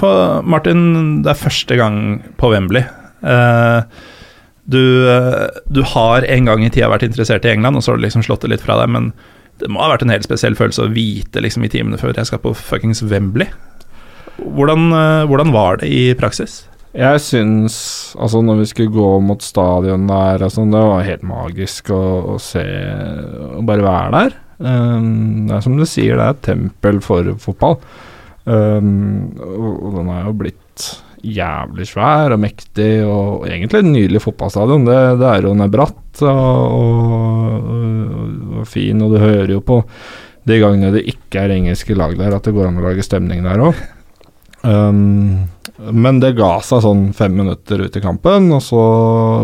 For 0.00 0.42
Martin, 0.42 1.22
det 1.22 1.30
er 1.34 1.40
første 1.40 1.76
gang 1.76 2.22
på 2.40 2.50
Wembley. 2.52 2.82
Du, 4.70 4.82
du 5.68 5.82
har 5.82 6.24
en 6.24 6.46
gang 6.46 6.64
i 6.64 6.70
tida 6.70 6.88
vært 6.88 7.02
interessert 7.04 7.44
i 7.44 7.50
England, 7.52 7.76
og 7.76 7.82
så 7.82 7.92
har 7.92 7.98
du 7.98 8.04
liksom 8.06 8.22
slått 8.24 8.44
det 8.46 8.52
litt 8.54 8.64
fra 8.64 8.78
deg, 8.80 8.88
men 8.94 9.10
det 9.60 9.68
må 9.68 9.82
ha 9.82 9.90
vært 9.92 10.04
en 10.06 10.12
helt 10.14 10.24
spesiell 10.24 10.54
følelse 10.56 10.86
å 10.86 10.92
vite 10.94 11.42
liksom 11.42 11.66
i 11.66 11.72
timene 11.72 11.98
før 12.00 12.14
jeg 12.16 12.30
skal 12.30 12.40
på 12.44 12.54
fuckings 12.56 13.02
Wembley. 13.02 13.50
Hvordan, 14.38 14.90
eh, 14.96 15.24
hvordan 15.28 15.54
var 15.54 15.80
det 15.80 15.90
i 15.90 16.02
praksis? 16.18 16.64
Jeg 16.96 17.20
syns 17.22 17.74
Altså, 18.18 18.40
når 18.42 18.62
vi 18.62 18.68
skulle 18.70 18.94
gå 18.94 19.10
mot 19.22 19.42
stadion 19.44 20.08
der 20.10 20.42
og 20.42 20.54
sånn, 20.54 20.72
det 20.74 20.80
var 20.82 21.06
helt 21.06 21.26
magisk 21.26 21.92
å, 21.94 22.02
å 22.34 22.38
se 22.42 22.64
Å 22.64 23.62
bare 23.66 23.84
være 23.86 24.14
der. 24.16 24.38
Um, 24.60 25.46
det 25.48 25.54
er 25.56 25.62
som 25.64 25.76
du 25.78 25.86
sier, 25.88 26.18
det 26.18 26.24
er 26.24 26.34
et 26.34 26.42
tempel 26.44 26.98
for 27.04 27.30
fotball. 27.40 27.78
Um, 28.44 29.30
og, 29.40 29.70
og 29.70 29.94
den 29.96 30.10
er 30.12 30.26
jo 30.26 30.34
blitt 30.42 30.88
jævlig 31.24 31.86
svær 31.88 32.34
og 32.34 32.40
mektig, 32.42 32.90
og 33.04 33.46
egentlig 33.48 33.80
en 33.80 33.92
nydelig 33.94 34.22
fotballstadion. 34.24 34.84
Det, 34.88 34.98
det 35.20 35.30
er 35.30 35.46
jo 35.46 35.54
den 35.54 35.64
er 35.64 35.72
bratt 35.72 36.22
og, 36.24 36.42
og, 36.80 37.70
og, 37.70 38.34
og 38.60 38.68
fin, 38.68 39.00
og 39.04 39.14
du 39.14 39.20
hører 39.22 39.54
jo 39.54 39.62
på 39.64 39.80
de 40.48 40.60
gangene 40.60 40.92
det 40.94 41.06
ikke 41.12 41.44
er 41.44 41.56
engelske 41.56 41.96
lag 41.96 42.16
der, 42.18 42.36
at 42.36 42.44
det 42.44 42.54
går 42.56 42.70
an 42.70 42.80
å 42.80 42.86
lage 42.88 43.04
stemning 43.04 43.44
der 43.46 43.64
òg. 43.64 43.80
Um, 44.62 45.46
men 45.80 46.18
det 46.20 46.34
ga 46.36 46.58
seg 46.64 46.82
sånn 46.84 47.04
fem 47.16 47.32
minutter 47.38 47.80
ut 47.86 47.94
i 47.96 48.02
kampen, 48.04 48.50
og 48.52 48.60
så 48.64 48.80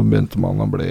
begynte 0.04 0.40
man 0.42 0.60
å 0.60 0.66
bli 0.68 0.90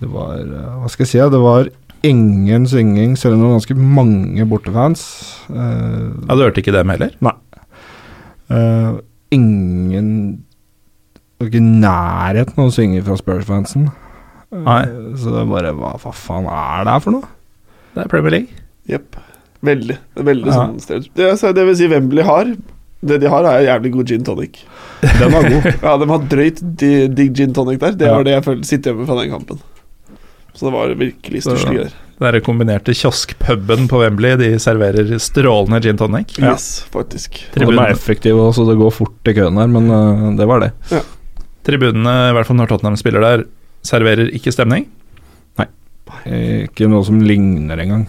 Det 0.00 0.08
var 0.10 0.40
eh, 0.42 0.72
Hva 0.80 0.90
skal 0.90 1.04
jeg 1.06 1.12
si? 1.12 1.20
Det 1.30 1.40
var 1.42 1.68
ingen 2.06 2.66
svinging, 2.70 3.14
selv 3.18 3.36
om 3.36 3.40
det 3.40 3.46
var 3.48 3.56
ganske 3.60 3.76
mange 3.98 4.46
bortefans. 4.50 5.04
Uh, 5.50 6.10
Ja, 6.26 6.34
Du 6.34 6.42
hørte 6.44 6.62
ikke 6.62 6.74
dem 6.74 6.90
heller? 6.94 7.14
Eh, 8.48 8.92
ingen 9.34 10.10
det 11.38 11.44
var 11.44 11.50
Ikke 11.52 11.60
i 11.62 11.70
nærheten 11.82 12.58
av 12.58 12.70
å 12.70 12.74
synge 12.74 13.02
fra 13.06 13.14
Spurs-fansen. 13.18 13.88
Uh, 14.50 14.62
Nei. 14.66 14.82
Så 15.20 15.30
det 15.34 15.44
bare 15.50 15.70
hva, 15.76 15.92
hva 16.02 16.10
faen 16.16 16.48
er 16.50 16.86
det 16.88 16.94
her 16.96 17.04
for 17.04 17.14
noe? 17.14 17.30
Det 17.94 18.02
er 18.02 18.10
Premier 18.10 18.34
League. 18.34 18.62
Jepp. 18.90 19.18
Veldig. 19.64 19.96
Veldig 20.14 20.46
Ja. 20.52 20.54
sånn 20.54 20.80
sted. 20.80 21.08
Det, 21.18 21.32
så 21.40 21.52
det 21.54 21.64
vil 21.66 21.76
si 21.76 21.88
Wembley 21.90 22.22
har 22.24 22.52
Det 23.00 23.20
de 23.20 23.28
har, 23.30 23.44
er 23.46 23.62
jævlig 23.66 23.92
god 23.94 24.06
gin 24.10 24.24
tonic. 24.26 24.56
Den 25.02 25.30
var 25.30 25.42
god. 25.48 25.66
Ja, 25.86 25.96
de 25.98 26.08
har 26.10 26.18
drøyt 26.30 26.60
di- 26.76 27.06
digg 27.14 27.34
gin 27.38 27.52
tonic 27.54 27.78
der. 27.78 27.92
Det 27.92 28.06
Ja. 28.08 28.16
var 28.16 28.24
det 28.24 28.32
jeg 28.34 28.44
følte 28.44 28.66
sitter 28.66 28.90
hjemme 28.92 29.06
fra 29.06 29.18
den 29.22 29.30
kampen. 29.30 29.60
Så 30.54 30.66
det 30.66 30.72
var 30.74 30.94
virkelig 30.98 31.42
stusslige 31.46 31.76
greier. 31.76 31.92
Den 32.18 32.32
der 32.32 32.40
kombinerte 32.42 32.90
kioskpuben 32.98 33.86
på 33.86 34.00
Wembley, 34.02 34.34
de 34.36 34.58
serverer 34.58 35.12
strålende 35.22 35.78
gin 35.84 35.96
tonic. 35.96 36.34
Ja. 36.42 36.50
Yes, 36.56 36.84
faktisk. 36.90 37.38
Og 37.54 37.70
de 37.70 37.78
er 37.78 37.92
effektive 37.94 38.48
så 38.52 38.66
det 38.66 38.74
går 38.80 38.90
fort 38.90 39.30
i 39.30 39.34
køen 39.38 39.54
her, 39.62 39.68
men 39.70 39.86
uh, 39.90 40.34
det 40.36 40.46
var 40.50 40.58
det. 40.66 40.72
tribunene, 41.62 42.16
i 42.30 42.34
hvert 42.34 42.46
fall 42.48 42.56
når 42.58 42.70
Tottenham 42.72 42.96
spiller 42.98 43.20
der, 43.22 43.44
serverer 43.86 44.30
ikke 44.34 44.50
stemning. 44.50 44.88
Nei. 45.60 45.68
Ikke 46.66 46.88
noe 46.90 47.04
som 47.06 47.20
ligner 47.22 47.78
engang. 47.78 48.08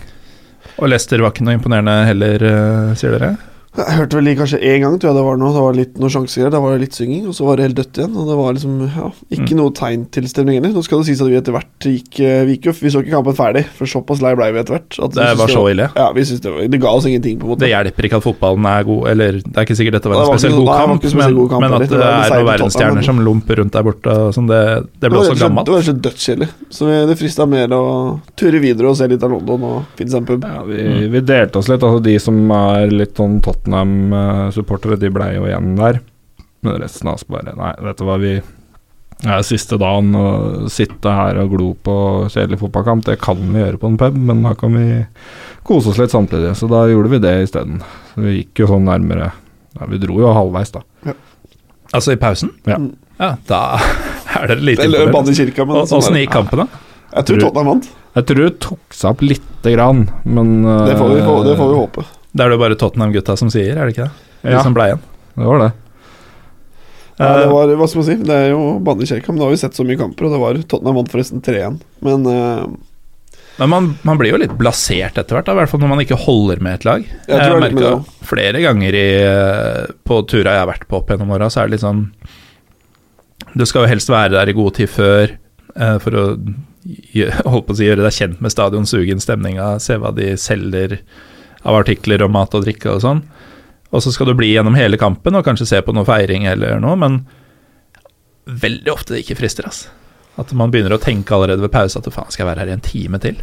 Og 0.79 0.87
Leicester 0.87 1.19
var 1.23 1.33
ikke 1.33 1.45
noe 1.47 1.57
imponerende 1.57 1.95
heller, 2.07 2.43
eh, 2.49 2.91
sier 2.99 3.15
dere? 3.17 3.33
Jeg 3.77 3.95
hørte 3.99 4.17
vel 4.17 4.29
kanskje 4.33 4.57
én 4.65 4.81
gang, 4.81 4.95
tror 4.97 5.11
jeg 5.11 5.17
det 5.19 5.23
var 5.27 5.37
noe. 5.37 5.51
Det 5.53 5.61
var 5.61 5.75
litt 5.77 5.97
noen 6.01 6.09
sjansegreier. 6.09 6.49
Da 6.51 6.59
var 6.59 6.73
det 6.73 6.81
litt 6.87 6.95
synging, 6.97 7.27
og 7.29 7.35
så 7.37 7.45
var 7.45 7.59
det 7.59 7.67
helt 7.67 7.77
dødt 7.77 7.99
igjen. 8.01 8.15
Og 8.17 8.25
det 8.27 8.37
var 8.39 8.55
liksom 8.57 8.79
ja, 8.89 9.09
ikke 9.29 9.53
Mm. 9.53 9.59
noe 9.59 9.71
tegn 9.77 10.05
til 10.11 10.23
stemning 10.27 10.57
heller. 10.57 10.73
Nå 10.73 10.81
skal 10.83 10.99
det 11.03 11.05
sies 11.07 11.21
at 11.21 11.29
vi 11.29 11.37
etter 11.37 11.53
hvert 11.53 11.85
gikk 11.85 12.19
eh, 12.25 12.41
Vi, 12.49 12.55
gikk 12.57 12.65
jo, 12.65 12.73
vi 12.81 12.89
så 12.89 13.03
ikke 13.03 13.13
kampen 13.13 13.35
ferdig, 13.37 13.63
for 13.77 13.85
såpass 13.85 14.23
lei 14.25 14.33
blei 14.35 14.49
vi 14.51 14.59
etter 14.63 14.73
hvert. 14.73 14.97
at 14.97 15.13
Det 15.13 15.21
syntes 15.21 15.37
var 15.43 15.53
så 15.53 15.63
ille. 15.69 15.85
Ja, 15.95 16.07
vi 16.17 16.25
synes 16.25 16.41
det, 16.41 16.51
var, 16.55 16.65
det 16.73 16.79
ga 16.81 16.89
oss 16.97 17.05
ingenting, 17.05 17.37
på 17.39 17.45
en 17.45 17.51
måte. 17.53 17.59
Det 17.61 17.69
hjelper 17.69 18.07
ikke 18.09 18.17
at 18.19 18.25
fotballen 18.25 18.65
er 18.65 18.83
god, 18.89 19.07
eller 19.13 19.31
det 19.39 19.53
er 19.55 19.67
ikke 19.69 19.77
sikkert 19.79 19.97
dette 19.99 20.09
var 20.09 20.15
Det 20.17 20.25
en 20.25 20.29
var 20.33 20.37
spesielt 20.39 20.53
ikke- 20.53 20.65
god 20.65 20.69
var 20.73 20.79
kamp, 20.89 21.03
men, 21.19 21.35
god 21.39 21.49
kamp 21.53 21.61
men 21.61 21.73
at 21.73 21.79
Det 21.79 21.89
det 21.89 22.09
er 22.09 22.29
noen 22.33 22.49
verdensstjerner 22.49 23.03
som 23.05 23.19
lomper 23.29 23.55
rundt 23.61 23.71
der 23.77 23.83
borte, 23.85 24.17
sånn, 24.33 24.47
det, 24.49 24.61
det 24.99 25.09
ble 25.13 25.17
var 25.21 25.29
også 25.29 25.39
gammelt. 25.45 25.65
Det 25.69 25.73
var 25.73 25.79
rett 25.79 25.87
og 25.87 25.93
slett 25.93 26.03
dødskjedelig. 26.09 26.49
Så 26.73 26.89
det 27.07 27.17
frista 27.21 27.45
mer 27.45 27.67
å 27.69 28.19
ture 28.35 28.59
videre 28.59 28.89
og 28.89 28.97
se 28.97 29.07
litt 29.07 29.23
av 29.23 29.29
London 29.31 29.61
og 29.63 29.85
finne 29.95 30.09
seg 30.09 30.19
en 30.23 30.25
pub. 30.25 30.43
Ja, 30.43 30.63
vi, 30.65 31.07
vi 31.07 31.21
delte 31.21 31.61
oss 31.61 31.69
litt. 31.69 31.81
Altså 31.85 32.01
De 32.03 32.17
som 32.19 32.51
er 32.51 32.87
litt 32.89 33.13
sånn 33.15 33.39
Tottenham-supportere, 33.69 34.97
de 34.99 35.11
ble 35.13 35.33
jo 35.35 35.45
igjen 35.47 35.75
der. 35.77 35.99
Men 36.65 36.79
resten 36.81 37.07
av 37.07 37.19
oss 37.19 37.27
bare 37.29 37.53
Nei, 37.55 37.73
vet 37.85 37.99
du 37.99 38.07
hva, 38.07 38.17
vi 38.19 38.39
det 39.19 39.27
er 39.35 39.41
siste 39.43 39.75
dagen 39.75 40.13
å 40.15 40.27
sitte 40.71 41.11
her 41.11 41.41
og 41.41 41.49
glo 41.51 41.73
på 41.83 41.93
kjedelig 42.31 42.61
fotballkamp. 42.61 43.03
Det 43.03 43.17
kan 43.19 43.35
vi 43.51 43.59
gjøre 43.59 43.79
på 43.81 43.89
en 43.91 43.97
pub, 43.99 44.15
men 44.15 44.45
da 44.45 44.53
kan 44.55 44.71
vi 44.71 45.01
kose 45.67 45.91
oss 45.91 45.99
litt 45.99 46.13
samtidig. 46.13 46.53
Så 46.55 46.69
da 46.71 46.85
gjorde 46.87 47.11
vi 47.11 47.19
det 47.25 47.33
isteden. 47.43 47.81
Vi 48.15 48.37
gikk 48.37 48.61
jo 48.63 48.69
sånn 48.71 48.87
nærmere 48.87 49.33
ja, 49.75 49.89
Vi 49.91 49.99
dro 49.99 50.21
jo 50.23 50.31
halvveis, 50.31 50.71
da. 50.71 50.85
Altså 51.91 52.15
i 52.15 52.21
pausen? 52.21 52.53
Ja. 52.63 52.79
Mm. 52.79 52.93
Ja, 53.19 53.33
da 53.49 53.59
er 54.39 54.53
dere 54.53 54.63
lite 54.63 54.87
imponert. 54.87 55.35
sånn 55.91 55.99
Åssen 55.99 56.21
gikk 56.21 56.31
kampen, 56.37 56.63
da? 56.63 56.85
Jeg 57.17 57.27
tror 57.27 57.43
Tottenham 57.43 57.73
vant. 57.73 57.91
Jeg 58.15 58.29
tror 58.29 58.41
det 58.45 58.53
tok 58.63 58.95
seg 59.01 59.11
opp 59.11 59.25
lite 59.25 59.75
grann, 59.75 60.05
men 60.23 60.55
Det 60.63 60.95
får 60.95 61.11
vi, 61.11 61.19
det 61.19 61.59
får 61.59 61.67
vi 61.67 61.75
eh, 61.75 61.81
håpe. 61.83 62.07
Det 62.29 62.45
er 62.45 62.53
det 62.53 62.59
bare 62.61 62.77
Tottenham-gutta 62.77 63.35
som 63.39 63.49
sier, 63.53 63.75
er 63.77 63.87
det 63.87 63.95
ikke 63.95 64.09
det? 64.09 64.27
Eller 64.43 64.59
Ja, 64.59 64.65
som 64.65 64.75
ble 64.77 64.89
igjen. 64.91 65.05
det 65.35 65.47
var 65.49 65.63
det. 65.63 65.71
Ja, 67.19 67.29
det 67.35 67.45
Eh, 67.47 67.51
var, 67.51 67.71
hva 67.75 67.87
skal 67.89 67.99
man 67.99 68.07
si, 68.07 68.15
det 68.23 68.35
er 68.35 68.51
jo 68.53 68.59
banne 68.79 69.03
i 69.03 69.09
kirka, 69.09 69.33
men 69.33 69.41
nå 69.41 69.47
har 69.49 69.51
vi 69.51 69.59
sett 69.59 69.75
så 69.75 69.83
mye 69.83 69.99
kamper, 69.99 70.27
og 70.27 70.31
det 70.35 70.39
var 70.39 70.59
Tottenham 70.71 70.99
vant 71.01 71.11
forresten 71.11 71.41
3-1. 71.43 71.81
Men 72.05 72.27
uh... 72.29 72.69
Men 73.59 73.69
man, 73.73 73.87
man 74.07 74.15
blir 74.17 74.31
jo 74.31 74.39
litt 74.39 74.53
blasert 74.55 75.17
etter 75.19 75.35
hvert, 75.35 75.49
i 75.51 75.57
hvert 75.57 75.67
fall 75.67 75.81
når 75.83 75.89
man 75.91 75.99
ikke 76.05 76.15
holder 76.15 76.61
med 76.63 76.77
et 76.77 76.85
lag. 76.87 77.03
Jeg 77.27 77.57
med 77.59 77.75
det 77.75 77.89
flere 78.29 78.61
ganger 78.63 78.95
i, 78.95 79.07
eh, 79.19 79.89
på 80.07 80.21
turer 80.31 80.53
jeg 80.53 80.61
har 80.63 80.69
vært 80.69 80.87
på 80.87 81.01
opp 81.01 81.11
gjennom 81.11 81.33
åra, 81.35 81.49
så 81.51 81.59
er 81.59 81.67
det 81.67 81.75
litt 81.75 81.83
sånn 81.83 82.05
Du 83.57 83.65
skal 83.67 83.83
jo 83.83 83.91
helst 83.91 84.11
være 84.13 84.37
der 84.37 84.51
i 84.53 84.55
god 84.55 84.77
tid 84.77 84.87
før 84.93 85.33
eh, 85.75 85.97
for 85.99 86.15
å 86.15 86.23
gjøre, 86.87 87.43
holde 87.51 87.65
på 87.67 87.75
å 87.75 87.79
si, 87.81 87.89
gjøre 87.89 88.05
deg 88.05 88.15
kjent 88.15 88.39
med 88.45 88.55
stadion, 88.55 88.87
suge 88.87 89.11
inn 89.11 89.19
stemninga, 89.19 89.73
se 89.83 89.99
hva 89.99 90.13
de 90.15 90.31
selger 90.39 91.01
av 91.65 91.75
artikler 91.81 92.21
om 92.23 92.31
mat 92.31 92.53
og 92.55 92.63
drikke 92.65 92.93
og 92.95 93.01
sånn. 93.03 93.23
Og 93.91 94.03
så 94.05 94.11
skal 94.13 94.27
du 94.29 94.35
bli 94.37 94.51
gjennom 94.53 94.75
hele 94.77 94.97
kampen 95.01 95.35
og 95.35 95.45
kanskje 95.47 95.65
se 95.67 95.81
på 95.81 95.93
noe 95.97 96.05
feiring 96.05 96.45
eller 96.45 96.79
noe, 96.79 96.95
men 96.95 97.23
veldig 98.49 98.91
ofte 98.93 99.15
det 99.15 99.23
ikke 99.25 99.37
frister, 99.39 99.67
ass. 99.69 99.87
At 100.39 100.53
man 100.55 100.71
begynner 100.71 100.95
å 100.95 101.01
tenke 101.03 101.35
allerede 101.35 101.61
ved 101.65 101.73
pause 101.73 101.99
at 101.99 102.07
faen, 102.13 102.29
skal 102.31 102.45
jeg 102.45 102.51
være 102.53 102.63
her 102.63 102.71
i 102.71 102.75
en 102.77 102.83
time 102.85 103.19
til? 103.21 103.39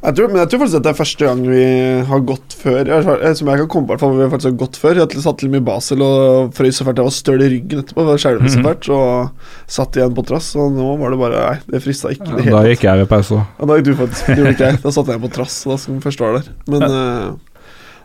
jeg 0.00 0.14
tror, 0.16 0.30
men 0.32 0.38
jeg 0.40 0.48
tror 0.48 0.60
faktisk 0.62 0.78
at 0.78 0.84
det 0.86 0.90
er 0.94 0.96
første 0.96 1.26
gang 1.26 1.42
vi 1.44 1.64
har 2.08 2.22
gått 2.24 2.54
før 2.56 2.88
i 2.88 3.32
Som 3.36 3.50
jeg 3.52 3.60
kan 3.60 3.68
komme 3.68 3.84
på, 3.90 3.92
hvert 3.92 4.00
fall, 4.00 4.14
vi 4.16 4.28
faktisk 4.32 4.48
har 4.48 4.56
gått 4.62 4.78
før. 4.80 5.00
Jeg 5.02 5.20
satt 5.26 5.38
til 5.42 5.50
mye 5.52 5.60
Basel 5.66 6.00
og 6.06 6.54
frøs 6.56 6.78
så 6.80 6.86
fælt. 6.88 7.02
Jeg 7.02 7.10
var 7.10 7.16
støl 7.18 7.44
i 7.44 7.50
ryggen 7.52 7.82
etterpå. 7.82 8.06
var 8.08 8.22
Skjelvet 8.22 8.48
så 8.54 8.62
Mhm. 8.62 8.64
fælt. 8.70 8.88
Og 8.96 9.30
satt 9.76 9.92
igjen 10.00 10.14
på 10.16 10.24
trass. 10.26 10.48
Og 10.56 10.72
nå 10.72 10.96
var 11.02 11.10
det 11.10 11.18
bare 11.20 11.44
Nei, 11.50 11.58
det 11.68 11.82
frista 11.84 12.08
ikke. 12.14 12.30
i 12.32 12.36
det 12.40 12.46
Da 12.48 12.62
hele 12.62 12.72
gikk 12.74 12.88
jeg 12.88 12.98
ved 13.02 13.08
pause 13.12 13.30
òg. 13.36 13.44
Ja, 13.60 13.66
da 13.66 13.74
gikk 13.76 13.84
du 13.84 13.94
faktisk. 14.00 14.26
Det 14.26 14.38
gjorde 14.38 14.54
ikke 14.56 14.70
jeg. 14.70 14.82
Da 14.82 14.90
satt 14.96 15.06
jeg 15.12 15.20
på 15.20 15.32
trass 15.36 15.64
da 15.68 15.76
som 15.76 16.00
først 16.00 16.20
var 16.24 16.32
der. 16.40 16.48
Men 16.66 16.82
eh, 16.82 17.30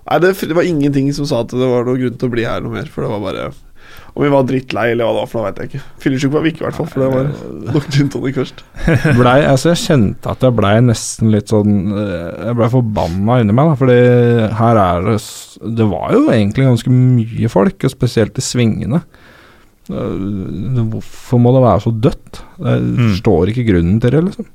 Nei, 0.06 0.18
det, 0.22 0.34
det 0.38 0.53
var 0.58 0.68
ingenting 0.70 1.08
som 1.18 1.26
sa 1.26 1.39
at 1.41 1.53
det 1.56 1.66
var 1.70 1.86
noe 1.88 1.97
grunn 1.97 2.18
til 2.22 2.30
å 2.30 2.34
bli 2.36 2.43
her 2.45 2.62
noe 2.62 2.76
mer. 2.78 2.86
For 2.93 3.01
det 3.06 3.10
var 3.10 3.24
bare 3.24 3.45
Om 4.16 4.24
vi 4.24 4.30
var 4.32 4.45
drittlei 4.47 4.84
eller 4.93 5.03
hva 5.08 5.12
det 5.16 5.20
var 5.24 5.30
for 5.32 5.39
da 5.41 5.49
veit 5.49 5.58
jeg 5.60 5.70
ikke. 5.72 5.82
Fyllesyk 6.06 6.32
var 6.36 6.43
vi 6.45 6.51
ikke, 6.53 6.62
i 6.62 6.66
hvert 6.68 6.78
fall. 6.78 6.88
For 6.91 7.01
det 7.03 7.10
var 7.12 7.74
nok 7.76 7.88
gin 7.91 8.12
tonic 8.14 8.38
først. 8.38 8.62
blei, 9.20 9.34
altså 9.49 9.72
jeg 9.74 9.82
kjente 9.82 10.32
at 10.32 10.45
jeg 10.45 10.56
blei 10.56 10.74
nesten 10.86 11.34
litt 11.34 11.51
sånn 11.51 11.74
eh, 11.91 12.30
Jeg 12.47 12.58
blei 12.62 12.70
forbanna 12.72 13.39
inni 13.43 13.56
meg, 13.58 13.74
da, 13.74 13.78
fordi 13.82 13.97
her 14.62 14.80
er 14.86 15.10
det 15.10 15.18
Det 15.82 15.88
var 15.91 16.14
jo 16.16 16.22
egentlig 16.32 16.68
ganske 16.70 16.93
mye 16.95 17.51
folk, 17.51 17.78
og 17.89 17.91
spesielt 17.97 18.39
i 18.39 18.45
svingene. 18.45 19.01
Eh, 19.89 20.86
Hvorfor 20.93 21.41
må 21.43 21.51
det 21.58 21.66
være 21.66 21.84
så 21.89 21.91
dødt? 22.08 22.43
Jeg 22.62 22.86
Mm. 22.86 22.95
forstår 23.10 23.51
ikke 23.51 23.68
grunnen 23.74 23.99
til 24.01 24.16
det, 24.16 24.24
liksom. 24.30 24.47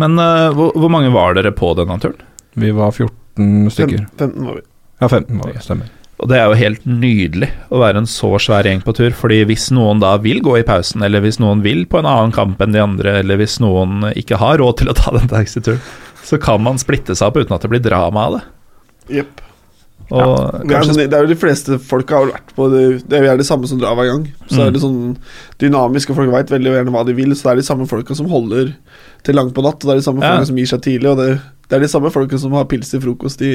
Men 0.00 0.14
uh, 0.18 0.48
hvor, 0.56 0.70
hvor 0.78 0.88
mange 0.94 1.10
var 1.12 1.34
dere 1.36 1.50
på 1.52 1.74
denne 1.76 1.98
turen? 2.00 2.22
Vi 2.56 2.70
var 2.72 2.92
14 2.94 3.10
stykker. 3.36 4.06
15 4.18 4.44
var 4.46 4.54
vi. 4.60 4.64
Ja, 5.00 5.08
15 5.08 5.38
var 5.42 5.52
vi, 5.52 5.58
stemmer. 5.64 5.92
Og 6.22 6.28
det 6.30 6.36
er 6.38 6.46
jo 6.46 6.54
helt 6.60 6.84
nydelig 6.86 7.48
å 7.74 7.80
være 7.82 7.98
en 7.98 8.06
så 8.08 8.30
svær 8.38 8.64
gjeng 8.68 8.80
på 8.86 8.94
tur, 8.94 9.10
fordi 9.18 9.40
hvis 9.50 9.66
noen 9.74 9.98
da 10.00 10.12
vil 10.22 10.38
gå 10.40 10.54
i 10.60 10.62
pausen, 10.66 11.02
eller 11.02 11.20
hvis 11.24 11.40
noen 11.42 11.60
vil 11.64 11.84
på 11.90 11.98
en 11.98 12.06
annen 12.06 12.32
kamp 12.32 12.62
enn 12.62 12.72
de 12.72 12.80
andre, 12.80 13.16
eller 13.20 13.36
hvis 13.42 13.58
noen 13.60 14.06
ikke 14.14 14.38
har 14.40 14.58
råd 14.62 14.78
til 14.78 14.92
å 14.92 14.94
ta 14.94 15.10
den 15.18 15.28
taxituren, 15.28 15.80
så 16.24 16.38
kan 16.40 16.62
man 16.62 16.78
splitte 16.80 17.16
seg 17.18 17.28
opp 17.32 17.36
uten 17.42 17.52
at 17.56 17.66
det 17.66 17.72
blir 17.74 17.82
drama 17.84 18.28
av 18.30 18.38
det. 18.38 18.44
Og 20.12 20.68
Det, 20.68 20.74
er 20.76 20.84
sånn, 20.84 20.98
det 21.00 21.16
er 21.16 21.24
jo 21.24 21.30
de 21.32 21.38
fleste 21.40 21.78
folka 21.80 22.18
har 22.20 22.30
vært 22.34 22.50
på 22.56 22.66
det, 22.72 22.82
det 23.08 23.20
er 23.24 23.38
de 23.40 23.46
samme 23.46 23.66
som 23.68 23.78
drar 23.80 23.96
hver 23.96 24.10
gang. 24.10 24.24
Så 24.50 24.58
Mm. 24.60 24.66
er 24.66 24.70
det 24.74 24.82
sånn 24.82 25.16
dynamisk, 25.58 26.10
og 26.10 26.16
folk 26.16 26.30
veit 26.30 26.50
veldig 26.52 26.70
gjerne 26.76 26.92
hva 26.92 27.04
de 27.06 27.14
vil. 27.14 27.32
Så 27.34 27.42
det 27.48 27.52
er 27.52 27.56
de 27.56 27.66
samme 27.66 27.88
folka 27.88 28.14
som 28.14 28.28
holder 28.28 28.74
til 29.24 29.34
langt 29.38 29.54
på 29.56 29.62
natt, 29.64 29.80
og 29.82 29.88
det 29.88 29.94
er 29.96 30.00
de 30.02 30.06
samme 30.06 30.22
Ja. 30.22 30.34
folka 30.34 30.46
som 30.50 30.58
gir 30.60 30.70
seg 30.70 30.82
tidlig. 30.84 31.10
Og 31.10 31.16
det, 31.20 31.28
det 31.68 31.76
er 31.78 31.80
de 31.84 31.88
samme 31.88 32.10
folka 32.12 32.38
som 32.38 32.52
har 32.52 32.66
pils 32.70 32.90
til 32.92 33.00
frokost 33.00 33.40
i 33.42 33.52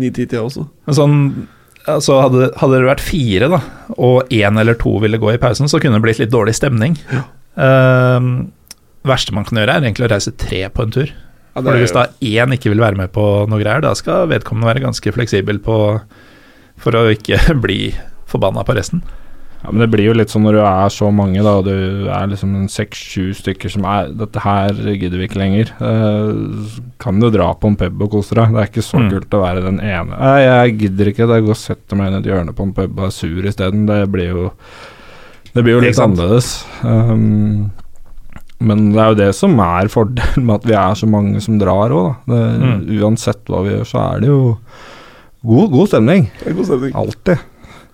ni-ti-tida 0.00 0.40
også. 0.42 0.64
Men 0.88 0.98
sånn 0.98 1.18
altså 1.86 2.16
hadde, 2.24 2.46
hadde 2.56 2.78
det 2.80 2.88
vært 2.88 3.04
fire, 3.04 3.48
da, 3.52 3.58
og 4.00 4.30
én 4.32 4.56
eller 4.60 4.74
to 4.80 4.94
ville 5.02 5.18
gå 5.20 5.34
i 5.34 5.40
pausen, 5.42 5.68
så 5.68 5.76
kunne 5.82 5.98
det 6.00 6.06
blitt 6.06 6.22
litt 6.22 6.32
dårlig 6.32 6.54
stemning. 6.56 6.96
Ehm, 7.60 8.30
verste 9.04 9.34
man 9.36 9.44
kan 9.44 9.60
gjøre, 9.60 9.74
er 9.76 9.84
egentlig 9.84 10.08
å 10.08 10.12
reise 10.14 10.32
tre 10.40 10.62
på 10.72 10.86
en 10.86 10.94
tur. 10.94 11.12
Ja, 11.54 11.60
Fordi 11.62 11.82
Hvis 11.84 11.92
da 11.94 12.06
én 12.24 12.54
ikke 12.56 12.72
vil 12.72 12.80
være 12.82 12.96
med 12.98 13.12
på 13.12 13.24
noe 13.48 13.60
greier, 13.60 13.82
da 13.84 13.92
skal 13.94 14.26
vedkommende 14.32 14.72
være 14.72 14.82
ganske 14.86 15.12
fleksibel 15.14 15.60
på 15.62 15.76
for 16.80 16.96
å 16.98 17.04
ikke 17.12 17.38
bli 17.64 17.92
forbanna 18.26 18.64
på 18.66 18.74
resten. 18.74 19.02
Ja, 19.64 19.70
men 19.72 19.80
det 19.80 19.88
blir 19.94 20.04
jo 20.10 20.12
litt 20.12 20.28
sånn 20.28 20.44
når 20.44 20.58
du 20.58 20.60
er 20.60 20.90
så 20.92 21.06
mange, 21.14 21.40
da, 21.40 21.54
og 21.56 21.64
du 21.64 22.08
er 22.12 22.26
liksom 22.28 22.50
en 22.58 22.66
seks-sju 22.68 23.30
stykker 23.38 23.72
som 23.72 23.86
er 23.88 24.10
Dette 24.12 24.42
her 24.44 24.74
gidder 24.92 25.16
vi 25.16 25.24
ikke 25.28 25.40
lenger. 25.40 25.70
Eh, 25.80 26.80
kan 27.00 27.18
du 27.22 27.30
dra 27.32 27.46
på 27.56 27.70
en 27.72 27.76
pub 27.80 28.02
og 28.04 28.10
kose 28.12 28.36
deg. 28.36 28.52
Det 28.52 28.60
er 28.60 28.68
ikke 28.68 28.84
så 28.84 29.00
Mm. 29.00 29.08
kult 29.14 29.30
å 29.38 29.40
være 29.40 29.62
den 29.64 29.80
ene. 29.80 30.18
Nei, 30.20 30.40
jeg 30.44 30.78
gidder 30.82 31.06
ikke. 31.14 31.26
Det 31.30 31.40
går 31.46 31.56
og 31.56 31.56
setter 31.56 31.96
meg 31.96 32.08
inn 32.12 32.18
i 32.18 32.20
et 32.20 32.28
hjørne 32.28 32.54
på 32.54 32.62
en 32.68 32.74
pub 32.76 32.98
og 33.00 33.06
er 33.06 33.10
sur 33.16 33.42
isteden. 33.48 33.86
Det 33.88 34.02
blir 34.12 34.28
jo 34.34 34.50
Det 35.54 35.62
blir 35.64 35.78
jo 35.78 35.80
litt 35.80 35.96
annerledes. 36.02 36.66
Um, 36.82 37.70
men 38.60 38.92
det 38.92 39.00
er 39.00 39.08
jo 39.14 39.18
det 39.22 39.34
som 39.34 39.58
er 39.60 39.88
fordelen 39.88 40.44
med 40.44 40.56
at 40.56 40.64
vi 40.68 40.74
er 40.74 40.94
så 40.98 41.06
mange 41.08 41.40
som 41.40 41.58
drar 41.58 41.88
òg, 41.94 42.16
da. 42.26 42.34
Det, 42.34 42.60
Mm. 42.60 43.00
Uansett 43.00 43.44
hva 43.48 43.62
vi 43.64 43.70
gjør, 43.78 43.86
så 43.86 44.14
er 44.14 44.20
det 44.20 44.28
jo 44.28 44.58
god, 45.46 45.70
god 45.70 45.88
stemning. 45.88 46.28
det 46.40 46.48
er 46.48 46.54
god 46.54 46.66
stemning. 46.66 46.92
Alltid. 46.94 47.38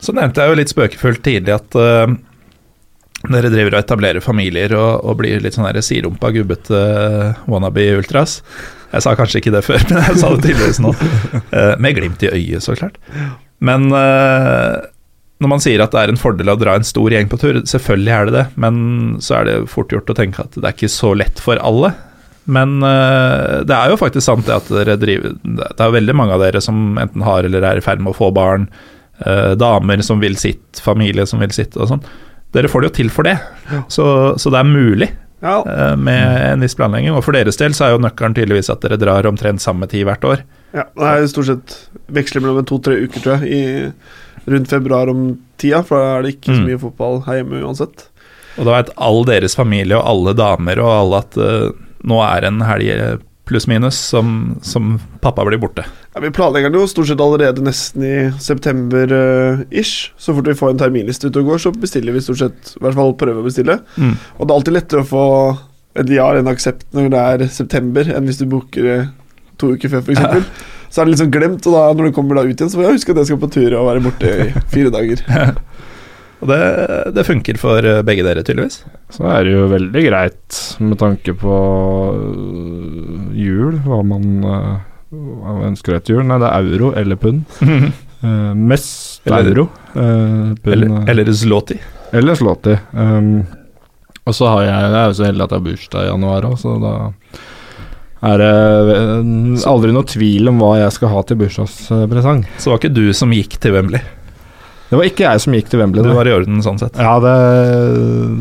Så 0.00 0.16
nevnte 0.16 0.42
jeg 0.42 0.52
jo 0.52 0.58
litt 0.60 0.72
spøkefullt 0.72 1.22
tidlig 1.26 1.54
at 1.54 1.76
uh, 1.76 2.08
dere 3.28 3.52
driver 3.52 3.76
og 3.76 3.82
etablerer 3.82 4.24
familier 4.24 4.72
og, 4.78 5.04
og 5.04 5.18
blir 5.20 5.42
litt 5.44 5.56
sånn 5.56 5.68
siderumpa, 5.84 6.32
gubbete 6.34 6.80
wannabe-ultras. 7.50 8.40
Jeg 8.90 9.04
sa 9.04 9.12
kanskje 9.18 9.42
ikke 9.42 9.54
det 9.54 9.66
før, 9.66 9.84
men 9.90 10.02
jeg 10.08 10.22
sa 10.22 10.32
det 10.34 10.48
tydeligvis 10.48 10.80
nå. 10.82 10.94
Uh, 11.52 11.74
med 11.78 12.00
glimt 12.00 12.24
i 12.24 12.32
øyet, 12.32 12.64
så 12.64 12.78
klart. 12.78 12.96
Men 13.60 13.90
eh, 13.92 14.76
når 15.40 15.50
man 15.52 15.62
sier 15.62 15.82
at 15.84 15.92
det 15.94 16.02
er 16.02 16.12
en 16.12 16.20
fordel 16.20 16.52
å 16.52 16.58
dra 16.60 16.76
en 16.76 16.86
stor 16.86 17.12
gjeng 17.12 17.28
på 17.30 17.38
tur, 17.40 17.60
selvfølgelig 17.68 18.14
er 18.16 18.28
det 18.28 18.36
det, 18.38 18.44
men 18.60 18.78
så 19.24 19.40
er 19.40 19.48
det 19.48 19.56
fort 19.72 19.92
gjort 19.92 20.12
å 20.12 20.16
tenke 20.16 20.44
at 20.44 20.56
det 20.56 20.64
er 20.64 20.76
ikke 20.76 20.92
så 20.92 21.12
lett 21.16 21.40
for 21.44 21.60
alle. 21.64 21.92
Men 22.50 22.78
eh, 22.84 23.60
det 23.68 23.76
er 23.76 23.92
jo 23.92 24.00
faktisk 24.00 24.24
sant 24.26 24.48
det 24.48 24.56
at 24.56 24.70
dere 24.72 24.96
driver 24.98 25.34
Det 25.44 25.76
er 25.76 25.90
jo 25.90 25.94
veldig 25.94 26.14
mange 26.16 26.34
av 26.34 26.40
dere 26.42 26.62
som 26.64 26.96
enten 26.98 27.22
har 27.22 27.44
eller 27.46 27.66
er 27.68 27.78
i 27.78 27.84
ferd 27.84 28.00
med 28.02 28.14
å 28.14 28.16
få 28.16 28.30
barn, 28.34 28.64
eh, 29.26 29.54
damer 29.60 30.02
som 30.06 30.20
vil 30.22 30.36
sitt, 30.40 30.80
familie 30.84 31.26
som 31.26 31.40
vil 31.42 31.52
sitt 31.54 31.76
og 31.76 31.88
sånn. 31.90 32.04
Dere 32.52 32.68
får 32.68 32.82
det 32.82 32.88
jo 32.90 32.94
til 33.02 33.10
for 33.14 33.22
det, 33.28 33.36
så, 33.92 34.04
så 34.40 34.50
det 34.50 34.58
er 34.58 34.66
mulig 34.66 35.10
Ja, 35.40 35.60
eh, 35.64 35.94
med 35.96 36.40
en 36.52 36.60
viss 36.64 36.74
planlegging. 36.76 37.12
Og 37.14 37.22
for 37.24 37.32
deres 37.36 37.56
del 37.60 37.72
så 37.76 37.86
er 37.86 37.92
jo 37.94 38.00
nøkkelen 38.02 38.34
tydeligvis 38.36 38.68
at 38.74 38.82
dere 38.82 38.98
drar 39.00 39.28
omtrent 39.30 39.62
samme 39.62 39.86
tid 39.88 40.04
hvert 40.08 40.24
år. 40.26 40.42
ja. 40.74 40.84
Det 40.96 41.06
er 41.12 41.26
stort 41.30 41.46
sett 41.48 41.76
veksler 42.12 42.42
mellom 42.44 42.66
to-tre 42.66 42.98
uker, 43.06 43.20
tror 43.22 43.38
jeg, 43.44 43.48
i 43.54 44.50
rundt 44.50 44.68
februar 44.72 45.08
om 45.12 45.38
tida. 45.60 45.82
For 45.86 45.96
da 46.00 46.18
er 46.18 46.22
det 46.26 46.34
ikke 46.36 46.50
så 46.56 46.60
Mm. 46.60 46.66
mye 46.68 46.80
fotball 46.82 47.20
her 47.28 47.40
hjemme 47.40 47.62
uansett. 47.62 48.06
Og 48.58 48.66
da 48.66 48.74
vet 48.82 48.90
all 48.98 49.24
deres 49.24 49.54
familie 49.56 49.96
og 49.96 50.04
alle 50.10 50.34
damer 50.36 50.80
og 50.82 50.90
alle 50.90 51.18
at 51.22 51.36
uh, 51.38 51.70
nå 52.04 52.18
er 52.26 52.44
en 52.48 52.60
helg 52.66 53.20
pluss-minus 53.46 53.94
som, 54.10 54.56
som 54.62 54.98
pappa 55.22 55.44
blir 55.46 55.58
borte. 55.62 55.84
Ja, 56.14 56.20
Vi 56.20 56.30
planlegger 56.34 56.70
den 56.70 56.80
jo 56.80 56.88
stort 56.90 57.06
sett 57.06 57.20
allerede 57.22 57.62
nesten 57.62 58.02
i 58.02 58.14
september-ish. 58.42 60.10
så 60.18 60.34
fort 60.34 60.48
vi 60.48 60.56
får 60.58 60.72
en 60.72 60.80
terminliste 60.82 61.30
ute 61.30 61.42
og 61.42 61.52
går, 61.52 61.62
så 61.62 61.70
bestiller 61.70 62.16
vi 62.16 62.22
stort 62.24 62.40
sett, 62.42 62.74
i 62.74 62.82
hvert 62.82 62.98
fall 62.98 63.14
prøver 63.14 63.44
å 63.44 63.46
bestille. 63.46 63.78
Mm. 63.94 64.16
Og 64.38 64.42
det 64.42 64.50
er 64.50 64.56
alltid 64.56 64.74
lettere 64.74 65.04
å 65.04 65.10
få 65.10 65.26
et 66.00 66.10
ja 66.10 66.26
eller 66.30 66.42
en 66.42 66.50
aksept 66.50 66.86
når 66.94 67.08
det 67.12 67.22
er 67.30 67.46
september, 67.54 68.10
enn 68.10 68.26
hvis 68.26 68.42
du 68.42 68.48
booker 68.50 68.90
eh, 68.90 69.08
to 69.60 69.72
uker 69.76 69.92
før, 69.92 70.02
f.eks. 70.06 70.50
Så 70.90 70.98
er 70.98 71.06
det 71.06 71.14
liksom 71.14 71.30
glemt, 71.30 71.66
og 71.70 71.76
da 71.76 71.86
når 71.94 72.10
du 72.10 72.14
kommer 72.16 72.40
da 72.40 72.42
ut 72.42 72.50
igjen, 72.56 72.70
så 72.70 72.80
får 72.80 72.88
jeg 72.88 72.96
huske 72.98 73.14
at 73.14 73.20
jeg 73.20 73.28
skal 73.28 73.38
på 73.44 73.52
tur 73.54 73.74
og 73.78 73.86
være 73.86 74.02
borte 74.02 74.30
i 74.34 74.48
fire 74.74 74.90
dager. 74.90 75.20
Og 76.40 76.50
det, 76.50 76.62
det 77.14 77.26
funker 77.28 77.60
for 77.62 77.86
eh, 77.86 78.02
begge 78.02 78.26
dere, 78.26 78.42
tydeligvis. 78.42 78.80
Så 79.14 79.28
er 79.30 79.46
det 79.46 79.54
jo 79.54 79.68
veldig 79.70 80.02
greit 80.08 80.62
med 80.82 80.98
tanke 80.98 81.38
på 81.38 81.56
jul, 83.38 83.78
hva 83.86 84.02
man 84.10 84.26
hva 85.10 85.54
ønsker 85.66 85.96
etter 85.98 86.14
jul. 86.16 86.24
Nei, 86.26 86.38
det 86.42 86.50
er 86.50 86.68
euro 86.74 86.92
eller 86.96 87.16
pund. 87.20 87.42
uh, 87.62 88.54
mest 88.72 89.22
Eller- 89.26 89.50
euro. 89.52 89.64
Uh, 89.94 90.54
pund, 90.62 90.72
Eller, 90.74 90.86
eh, 91.00 91.08
eller 91.14 91.32
Zloty. 91.32 91.78
eller 92.12 92.34
slåti. 92.38 92.76
Um, 92.92 93.46
og 94.26 94.34
så 94.36 94.46
har 94.50 94.62
jeg 94.66 94.74
Jeg 94.90 94.98
er 95.00 95.06
jo 95.08 95.16
så 95.18 95.24
heldig 95.26 95.42
at 95.46 95.50
jeg 95.50 95.58
har 95.60 95.66
bursdag 95.70 96.02
i 96.04 96.10
januar 96.10 96.42
òg, 96.50 96.58
så 96.60 96.74
da 96.82 96.92
er 98.30 98.36
det 98.36 99.64
aldri 99.64 99.92
noe 99.96 100.04
tvil 100.04 100.50
om 100.50 100.58
hva 100.60 100.74
jeg 100.82 100.92
skal 100.92 101.08
ha 101.08 101.22
til 101.24 101.38
bursdagspresang. 101.40 102.42
Så 102.60 102.68
var 102.70 102.78
ikke 102.82 102.92
du 102.94 103.06
som 103.16 103.32
gikk 103.32 103.56
til 103.62 103.72
Wembley. 103.72 104.02
Det 104.90 104.98
var 104.98 105.06
ikke 105.06 105.22
jeg 105.22 105.40
som 105.44 105.54
gikk 105.54 105.68
til 105.70 105.78
Wembley. 105.78 106.02
Du 106.02 106.10
var 106.16 106.26
i 106.26 106.32
orden 106.34 106.58
sånn 106.66 106.80
sett. 106.80 106.96
Ja, 106.98 107.12
det, 107.22 107.34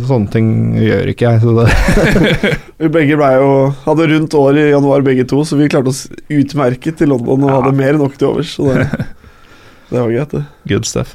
sånne 0.10 0.32
ting 0.34 0.48
gjør 0.82 1.12
ikke 1.12 1.30
jeg. 1.30 1.42
Så 1.44 1.54
det, 1.60 2.54
Vi 2.82 2.90
begge 2.96 3.18
ble 3.20 3.30
jo, 3.38 3.50
hadde 3.86 4.08
rundt 4.16 4.38
år 4.40 4.58
i 4.58 4.64
januar 4.72 5.06
begge 5.06 5.28
to, 5.30 5.44
så 5.46 5.60
vi 5.60 5.68
klarte 5.70 5.92
oss 5.94 6.08
utmerket 6.34 6.98
til 7.02 7.12
London 7.14 7.46
og 7.46 7.52
Ja. 7.52 7.60
hadde 7.60 7.76
mer 7.78 7.94
enn 7.94 8.02
nok 8.02 8.18
til 8.18 8.32
overs. 8.32 8.56
Så 8.58 8.66
det, 8.66 8.88
det 9.92 10.00
var 10.02 10.10
greit, 10.16 10.34
det. 10.34 10.44
Good 10.74 10.90
stuff. 10.90 11.14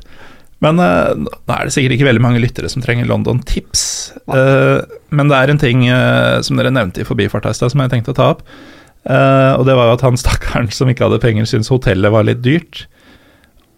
Men 0.62 0.78
eh, 0.80 1.10
nå 1.18 1.56
er 1.58 1.66
det 1.66 1.74
sikkert 1.74 1.96
ikke 1.98 2.06
veldig 2.12 2.22
mange 2.24 2.40
lyttere 2.40 2.70
som 2.72 2.84
trenger 2.84 3.10
London-tips. 3.10 3.82
Eh, 4.30 4.78
men 5.12 5.28
det 5.32 5.40
er 5.40 5.50
en 5.52 5.60
ting 5.60 5.82
eh, 5.90 6.38
som 6.46 6.56
dere 6.60 6.72
nevnte 6.72 7.02
i 7.02 7.08
forbifarta 7.08 7.50
i 7.50 7.58
stad, 7.58 7.74
som 7.74 7.82
jeg 7.82 7.90
tenkte 7.92 8.14
å 8.14 8.18
ta 8.22 8.30
opp. 8.36 8.46
Eh, 9.04 9.52
og 9.58 9.66
det 9.68 9.74
var 9.76 9.90
jo 9.90 9.96
at 9.98 10.06
han 10.06 10.16
stakkaren 10.24 10.70
som 10.72 10.88
ikke 10.94 11.08
hadde 11.08 11.20
penger, 11.26 11.50
syntes 11.50 11.72
hotellet 11.74 12.14
var 12.14 12.24
litt 12.30 12.40
dyrt. 12.46 12.86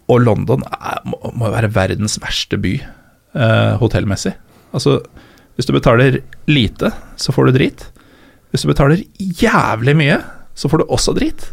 Og 0.07 0.23
London 0.23 0.63
er, 0.71 1.01
må, 1.07 1.49
være 1.51 1.73
verdens 1.75 2.17
verste 2.23 2.59
by 2.61 2.77
eh, 2.79 3.73
hotellmessig. 3.81 4.33
Altså, 4.75 4.99
hvis 5.57 5.67
du 5.67 5.73
betaler 5.75 6.21
lite, 6.47 6.93
så 7.19 7.33
får 7.35 7.49
du 7.49 7.57
drit. 7.59 7.87
Hvis 8.51 8.63
du 8.63 8.71
betaler 8.71 9.03
jævlig 9.17 9.97
mye, 9.99 10.21
så 10.57 10.71
får 10.71 10.83
du 10.83 10.91
også 10.93 11.15
drit. 11.17 11.49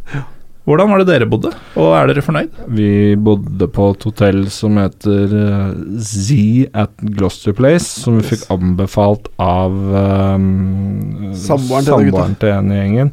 Hvordan 0.64 0.88
var 0.88 1.02
det 1.02 1.10
dere 1.10 1.26
bodde, 1.28 1.50
og 1.76 1.90
er 1.92 2.06
dere 2.08 2.22
fornøyd? 2.24 2.54
vi 2.72 3.16
bodde 3.20 3.66
på 3.68 3.90
et 3.92 4.06
hotell 4.08 4.46
som 4.48 4.78
heter 4.80 5.34
uh, 5.36 5.74
Z 6.00 6.38
at 6.72 6.94
Gloucester 7.04 7.52
Place, 7.52 7.84
som 8.00 8.16
vi 8.16 8.30
fikk 8.30 8.46
anbefalt 8.54 9.28
av 9.36 9.74
um, 9.76 11.34
Samboeren 11.36 11.84
til 11.84 12.38
til 12.40 12.54
en 12.54 12.72
i 12.72 12.78
gjengen. 12.80 13.12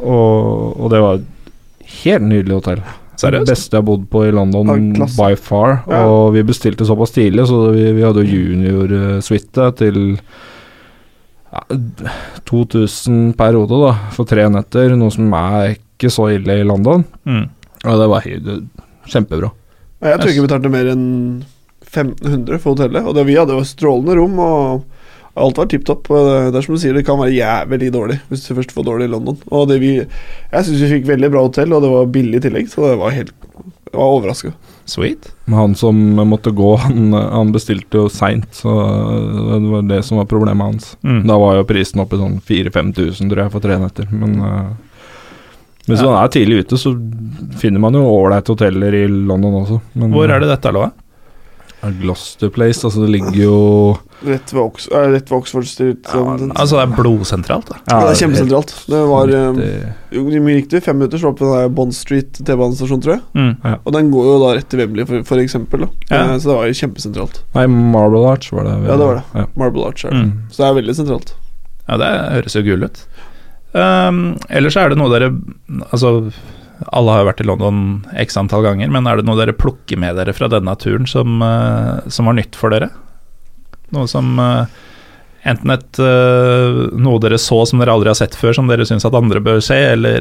Og, 0.00 0.80
og 0.80 0.88
det 0.94 1.02
var 1.04 1.20
et 1.20 1.52
helt 2.00 2.28
nydelig 2.30 2.56
hotell. 2.62 2.80
Det 3.20 3.26
Seriøst? 3.26 3.50
beste 3.50 3.76
jeg 3.76 3.82
har 3.82 3.86
bodd 3.90 4.04
på 4.08 4.22
i 4.24 4.30
London 4.32 4.70
Ja, 4.70 4.76
klasse. 4.96 5.16
by 5.20 5.34
far. 5.36 5.72
Ja. 5.90 6.04
Og 6.08 6.32
vi 6.34 6.42
bestilte 6.48 6.86
såpass 6.88 7.12
tidlig, 7.12 7.44
så 7.50 7.58
vi, 7.74 7.84
vi 7.92 8.02
hadde 8.06 8.22
jo 8.24 8.38
junior-suite 8.38 9.66
til 9.76 9.98
ja, 11.52 11.60
2000 12.48 13.34
per 13.38 13.56
hode, 13.58 13.80
da, 13.84 13.92
for 14.14 14.28
tre 14.28 14.46
netter. 14.52 14.94
Noe 14.98 15.12
som 15.14 15.32
er 15.36 15.74
ikke 15.76 16.10
så 16.12 16.30
ille 16.34 16.60
i 16.62 16.66
London. 16.66 17.04
Mm. 17.28 17.44
Og 17.84 18.00
det 18.00 18.08
var 18.12 18.24
helt, 18.26 18.50
kjempebra. 19.10 19.50
Jeg 20.00 20.16
tror 20.20 20.30
ikke 20.32 20.40
vi 20.40 20.46
betalte 20.48 20.72
mer 20.72 20.88
enn 20.94 21.04
1500 21.90 22.60
for 22.62 22.72
hotellet. 22.76 23.04
Og 23.04 23.16
det, 23.16 23.26
vi 23.28 23.36
hadde 23.36 23.56
jo 23.58 23.66
strålende 23.68 24.16
rom, 24.16 24.38
og 24.40 24.84
alt 25.36 25.56
var 25.58 25.66
tipp 25.70 25.84
topp. 25.86 26.08
Det, 26.10 26.54
er 26.58 26.64
som 26.66 26.74
du 26.74 26.80
sier, 26.82 26.94
det 26.96 27.04
kan 27.06 27.18
være 27.20 27.36
jævlig 27.36 27.92
dårlig 27.94 28.16
hvis 28.28 28.48
du 28.48 28.54
først 28.58 28.72
får 28.74 28.84
dårlig 28.88 29.06
i 29.08 29.12
London. 29.12 29.38
Og 29.50 29.68
det 29.70 29.80
vi 29.80 29.92
Jeg 30.00 30.64
syns 30.66 30.80
vi 30.82 30.88
fikk 30.96 31.06
veldig 31.08 31.30
bra 31.30 31.44
hotell, 31.46 31.72
og 31.76 31.82
det 31.84 31.90
var 31.92 32.10
billig 32.10 32.40
i 32.40 32.44
tillegg, 32.48 32.68
så 32.72 32.88
det 32.88 32.98
var 32.98 33.14
helt 33.14 33.32
Jeg 33.90 33.98
var 33.98 34.16
overraska. 34.18 34.52
Sweet. 34.90 35.30
Han 35.54 35.74
som 35.78 35.96
måtte 36.26 36.50
gå, 36.50 36.76
han, 36.82 37.12
han 37.14 37.52
bestilte 37.54 38.00
jo 38.00 38.08
seint, 38.10 38.48
så 38.58 38.70
det 39.60 39.70
var 39.70 39.82
det 39.86 40.00
som 40.06 40.18
var 40.18 40.26
problemet 40.30 40.66
hans. 40.66 40.96
Mm. 41.06 41.20
Da 41.30 41.36
var 41.38 41.56
jo 41.60 41.66
prisen 41.68 42.02
oppe 42.02 42.18
i 42.18 42.22
sånn 42.22 42.40
4000-5000, 42.42 43.30
tror 43.30 43.44
jeg, 43.44 43.52
for 43.54 43.62
tre 43.62 43.76
netter. 43.78 44.08
Men 44.10 44.34
uh, 44.42 44.72
hvis 45.86 46.00
Ja. 46.02 46.06
man 46.10 46.18
er 46.24 46.32
tidlig 46.34 46.64
ute, 46.64 46.78
så 46.78 46.92
finner 47.58 47.82
man 47.82 47.94
jo 47.98 48.02
ålreite 48.06 48.50
hoteller 48.54 48.94
i 48.94 49.04
London 49.10 49.60
også. 49.62 49.80
Men, 49.94 50.10
Hvor 50.14 50.30
er 50.30 50.42
det 50.42 50.50
dette 50.52 50.74
lå? 50.74 50.88
Er 51.86 51.94
Gloucester 52.00 52.50
Place. 52.52 52.84
Altså, 52.86 53.02
det 53.06 53.10
ligger 53.14 53.36
jo 53.40 53.56
Rett 54.20 54.50
ved, 54.52 54.60
Ox 54.60 54.88
uh, 54.92 55.06
rett 55.14 55.30
ved 55.30 55.36
Oxford 55.38 55.64
Street. 55.64 56.04
Ja, 56.12 56.34
Altså, 56.52 56.76
det 56.76 56.82
er 56.82 56.94
blodsentralt, 56.98 57.70
da. 57.70 57.78
ja, 57.88 58.00
det 58.04 58.10
er 58.12 58.18
kjempesentralt. 58.20 58.74
Det 58.92 59.00
var 59.08 59.32
um, 59.32 59.60
mye 60.44 60.56
riktig. 60.58 60.82
Fem 60.84 60.98
minutter 61.00 61.22
så 61.22 61.30
var 61.30 61.32
det 61.36 61.40
på 61.40 61.52
den 61.54 61.74
Bond 61.78 61.96
Street 61.96 62.40
T-banestasjon, 62.44 63.00
tror 63.04 63.14
jeg. 63.16 63.22
Mm. 63.32 63.78
Og 63.80 63.94
den 63.96 64.10
går 64.12 64.28
jo 64.28 64.34
da 64.44 64.52
rett 64.58 64.68
til 64.72 64.82
Wembley, 64.82 65.08
for, 65.08 65.24
for 65.30 65.40
eksempel. 65.40 65.86
Da. 65.86 65.90
Ja. 66.10 66.20
Eh, 66.34 66.36
Så 66.42 66.50
det 66.52 66.58
var 66.58 66.68
jo 66.68 66.78
kjempesentralt. 66.82 67.40
Nei, 67.56 67.66
Marble 67.96 68.26
Arch 68.28 68.52
var 68.52 68.68
det. 68.68 68.76
Ja, 68.84 68.98
det 69.00 69.08
var 69.08 69.20
det. 69.22 69.24
Ja. 69.40 69.46
Marble 69.64 69.88
Arch 69.88 70.04
er 70.04 70.12
det. 70.12 70.20
Mm. 70.26 70.36
Så 70.52 70.62
det 70.62 70.68
er 70.68 70.78
veldig 70.82 70.98
sentralt. 71.00 71.34
Ja, 71.88 71.96
det 72.04 72.12
høres 72.36 72.58
jo 72.60 72.66
gull 72.68 72.84
ut. 72.90 73.04
Um, 73.72 74.20
ellers 74.50 74.76
er 74.76 74.90
det 74.90 74.96
noe 74.98 75.12
dere 75.12 75.28
Altså, 75.94 76.10
alle 76.88 77.12
har 77.14 77.22
jo 77.22 77.28
vært 77.28 77.40
i 77.44 77.46
London 77.48 77.80
x 78.24 78.36
antall 78.40 78.64
ganger, 78.64 78.90
men 78.92 79.06
er 79.06 79.20
det 79.20 79.26
noe 79.28 79.38
dere 79.38 79.52
plukker 79.56 79.98
med 80.00 80.16
dere 80.16 80.32
fra 80.36 80.48
denne 80.48 80.72
turen 80.80 81.06
som, 81.10 81.40
eh, 81.44 82.08
som 82.08 82.26
var 82.30 82.38
nytt 82.38 82.56
for 82.56 82.72
dere? 82.72 82.88
Noe 83.94 84.08
som 84.10 84.36
eh, 84.38 84.64
Enten 85.50 85.70
et 85.72 85.98
eh, 86.04 86.78
noe 87.00 87.20
dere 87.24 87.38
så 87.40 87.62
som 87.64 87.80
dere 87.80 87.94
aldri 87.96 88.10
har 88.12 88.18
sett 88.18 88.34
før, 88.36 88.52
som 88.58 88.66
dere 88.68 88.84
syns 88.84 89.06
at 89.08 89.14
andre 89.16 89.40
bør 89.40 89.62
se, 89.64 89.78
eller 89.94 90.20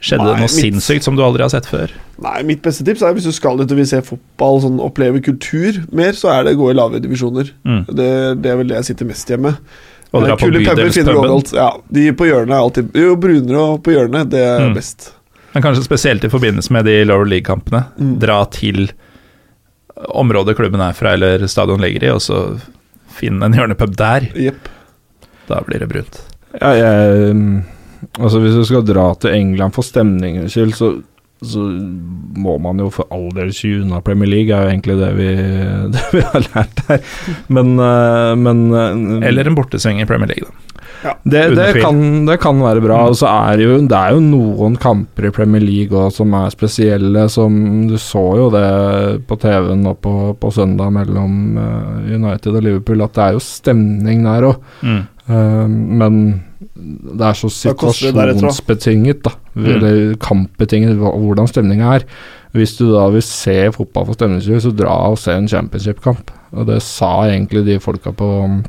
skjedde 0.00 0.26
det 0.26 0.34
noe 0.36 0.44
mitt- 0.48 0.52
sinnssykt 0.52 1.04
som 1.06 1.16
du 1.16 1.22
aldri 1.24 1.44
har 1.44 1.52
sett 1.52 1.68
før? 1.68 1.92
Nei, 2.20 2.42
Mitt 2.48 2.60
beste 2.64 2.84
tips 2.84 3.00
er 3.04 3.14
hvis 3.16 3.28
du 3.28 3.32
skal 3.32 3.60
ut 3.60 3.70
og 3.72 3.80
vil 3.80 3.88
se 3.88 4.00
fotball, 4.04 4.60
sånn 4.64 4.80
oppleve 4.84 5.22
kultur 5.24 5.80
mer, 5.96 6.12
så 6.16 6.28
er 6.34 6.44
det 6.44 6.56
å 6.56 6.60
gå 6.60 6.70
i 6.72 6.76
lave 6.76 7.00
divisjoner. 7.00 7.52
Mm. 7.64 7.82
Det, 7.88 8.10
det 8.44 8.52
er 8.52 8.60
vel 8.60 8.68
det 8.72 8.78
jeg 8.82 8.90
sitter 8.92 9.08
mest 9.08 9.32
hjemme. 9.32 9.54
Og 10.12 10.24
dra 10.26 10.34
på 10.36 10.46
Kule 10.48 10.58
puber 10.64 10.90
finner 10.90 11.12
du 11.14 11.20
bydelspuben? 11.20 11.20
overalt. 11.20 11.52
Ja, 11.54 11.68
de 11.94 12.12
på 12.18 12.26
hjørnet 12.26 12.50
er 12.56 12.64
alltid 12.64 12.96
Jo, 12.98 13.16
brunere 13.16 13.60
og 13.74 13.82
på 13.86 13.92
hjørnet, 13.94 14.30
det 14.32 14.40
er 14.42 14.64
Mm. 14.68 14.74
best. 14.74 15.12
Men 15.54 15.62
kanskje 15.62 15.84
spesielt 15.84 16.24
i 16.24 16.28
forbindelse 16.30 16.70
med 16.72 16.84
de 16.84 17.04
lower 17.04 17.24
league-kampene. 17.26 17.84
Mm. 17.98 18.18
Dra 18.22 18.44
til 18.50 18.90
området 20.14 20.56
klubben 20.56 20.80
er 20.80 20.92
fra, 20.96 21.12
eller 21.16 21.46
stadion 21.50 21.80
ligger 21.82 22.04
i, 22.06 22.10
og 22.14 22.20
så 22.24 22.60
finne 23.20 23.44
en 23.46 23.52
hjørnepub 23.56 23.94
der. 23.98 24.28
Yep. 24.36 24.68
Da 25.50 25.60
blir 25.66 25.82
det 25.82 25.88
brunt. 25.90 26.20
Ja, 26.60 26.70
jeg, 26.78 27.34
mm, 27.36 27.64
altså 28.18 28.40
hvis 28.40 28.54
du 28.56 28.64
skal 28.64 28.82
dra 28.86 29.08
til 29.20 29.34
England 29.36 29.74
for 29.76 29.82
stemningens 29.86 30.54
skyld, 30.54 30.72
så, 30.78 30.92
så 31.42 31.58
må 32.36 32.56
man 32.60 32.80
jo 32.82 32.90
for 32.92 33.08
all 33.14 33.30
del 33.36 33.52
sky 33.54 33.78
unna 33.80 34.02
Premier 34.04 34.28
League, 34.28 34.52
er 34.52 34.66
jo 34.66 34.72
egentlig 34.74 34.96
det 35.00 35.12
vi, 35.16 35.28
det 35.94 36.02
vi 36.12 36.24
har 36.26 36.48
lært 36.50 36.82
her. 36.88 37.04
Men, 37.48 37.76
eh, 37.80 38.32
men 38.36 38.66
eh, 38.74 39.28
Eller 39.30 39.48
en 39.48 39.56
bortesving 39.56 40.02
i 40.02 40.08
Premier 40.08 40.28
League, 40.34 40.44
da. 41.00 41.14
det, 41.24 41.44
det, 41.56 41.68
kan, 41.80 42.26
det 42.28 42.36
kan 42.42 42.60
være 42.60 42.82
bra. 42.84 42.98
Mm. 43.00 43.12
Og 43.12 43.16
så 43.22 43.30
er 43.32 43.56
det 43.56 43.68
jo, 43.68 43.78
det 43.88 43.96
er 43.96 44.16
jo 44.16 44.24
noen 44.24 44.76
kamper 44.80 45.30
i 45.30 45.32
Premier 45.34 45.64
League 45.64 45.96
også 45.96 46.20
som 46.20 46.36
er 46.36 46.52
spesielle. 46.52 47.24
Som 47.32 47.56
Du 47.88 47.96
så 48.00 48.26
jo 48.36 48.50
det 48.52 48.66
på 49.30 49.40
TV 49.40 49.72
nå 49.80 49.96
på, 49.96 50.16
på 50.40 50.52
søndag 50.54 50.92
mellom 50.98 51.56
eh, 51.56 52.12
United 52.18 52.52
og 52.52 52.68
Liverpool, 52.68 53.06
at 53.06 53.16
det 53.16 53.24
er 53.26 53.38
jo 53.38 53.46
stemning 53.48 54.28
der 54.28 54.50
òg. 54.52 54.60
Mm. 54.84 55.00
Men 55.30 56.16
det 56.70 57.26
er 57.26 57.36
så 57.38 57.50
situasjonsbetinget, 57.52 59.22
da. 59.26 59.32
Mm. 59.54 59.68
Eller 59.74 60.00
kampbetinget, 60.22 60.98
hvordan 60.98 61.48
stemninga 61.50 61.94
er. 61.98 62.04
Hvis 62.56 62.74
du 62.78 62.88
da 62.90 63.06
vil 63.14 63.22
se 63.24 63.56
fotball 63.74 64.08
for 64.08 64.18
stemningens 64.18 64.64
så 64.64 64.72
dra 64.74 64.96
og 65.12 65.18
se 65.20 65.34
en 65.36 65.48
championship-kamp. 65.50 66.32
Og 66.56 66.66
det 66.70 66.80
sa 66.82 67.12
egentlig 67.28 67.64
de 67.68 67.78
folka 67.82 68.12
på 68.16 68.28
um, 68.42 68.60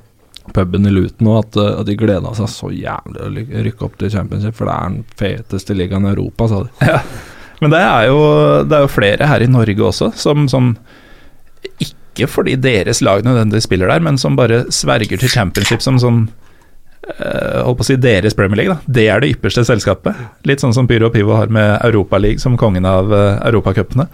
puben 0.54 0.86
i 0.86 0.94
Luton 0.94 1.26
nå, 1.26 1.38
at, 1.42 1.58
uh, 1.58 1.80
at 1.80 1.88
de 1.90 1.98
gleda 1.98 2.34
seg 2.38 2.52
så 2.52 2.70
jævlig 2.74 3.24
å 3.26 3.64
rykke 3.66 3.88
opp 3.88 3.98
til 3.98 4.14
championship, 4.14 4.58
for 4.58 4.70
det 4.70 4.76
er 4.76 4.92
den 4.92 5.06
feteste 5.18 5.78
ligaen 5.78 6.06
i 6.06 6.14
Europa, 6.14 6.50
sa 6.52 6.64
de. 6.68 6.92
Men 7.62 7.74
det 7.74 7.82
er, 7.86 8.04
jo, 8.10 8.22
det 8.66 8.78
er 8.78 8.86
jo 8.86 8.90
flere 8.90 9.30
her 9.30 9.44
i 9.46 9.50
Norge 9.50 9.84
også 9.86 10.08
som, 10.18 10.48
som 10.50 10.72
Ikke 11.78 12.26
fordi 12.26 12.56
deres 12.58 13.04
lag 13.06 13.22
nødvendigvis 13.22 13.68
spiller 13.70 13.92
der, 13.92 14.02
men 14.02 14.18
som 14.18 14.34
bare 14.36 14.64
sverger 14.74 15.22
til 15.22 15.30
championship 15.30 15.84
som 15.86 16.00
sånn 16.02 16.24
eh, 16.26 16.41
Holdt 17.02 17.80
på 17.80 17.84
å 17.84 17.88
si 17.88 17.98
deres 17.98 18.36
Premier 18.38 18.62
League, 18.62 18.76
da. 18.76 18.94
Det 19.00 19.08
er 19.10 19.24
det 19.24 19.32
ypperste 19.34 19.64
selskapet. 19.66 20.18
Litt 20.48 20.62
sånn 20.62 20.76
som 20.76 20.88
Pyro 20.90 21.10
og 21.10 21.16
Pivo 21.16 21.34
har 21.34 21.50
med 21.54 21.80
Europaligaen 21.82 22.42
som 22.42 22.60
kongen 22.60 22.86
av 22.86 23.10
uh, 23.10 23.40
europacupene. 23.48 24.06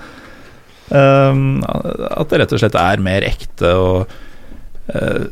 Um, 0.88 1.60
at 1.68 2.32
det 2.32 2.40
rett 2.40 2.54
og 2.56 2.62
slett 2.62 2.78
er 2.80 3.02
mer 3.04 3.26
ekte 3.28 3.74
og 3.76 4.14
uh, 4.96 5.26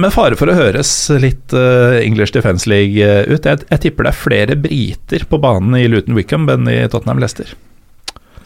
Med 0.00 0.14
fare 0.14 0.38
for 0.40 0.48
å 0.48 0.54
høres 0.56 0.88
litt 1.20 1.52
uh, 1.52 1.98
English 2.00 2.32
Defence 2.32 2.64
League 2.70 2.96
eh, 2.96 3.28
ut, 3.28 3.44
jeg, 3.44 3.60
jeg 3.68 3.82
tipper 3.84 4.08
det 4.08 4.14
er 4.14 4.16
flere 4.22 4.56
briter 4.56 5.26
på 5.28 5.40
banen 5.42 5.76
i 5.76 5.84
Luton 5.84 6.16
Wickham 6.16 6.48
enn 6.48 6.70
i 6.72 6.78
Tottenham 6.88 7.20
Leicester. 7.20 7.52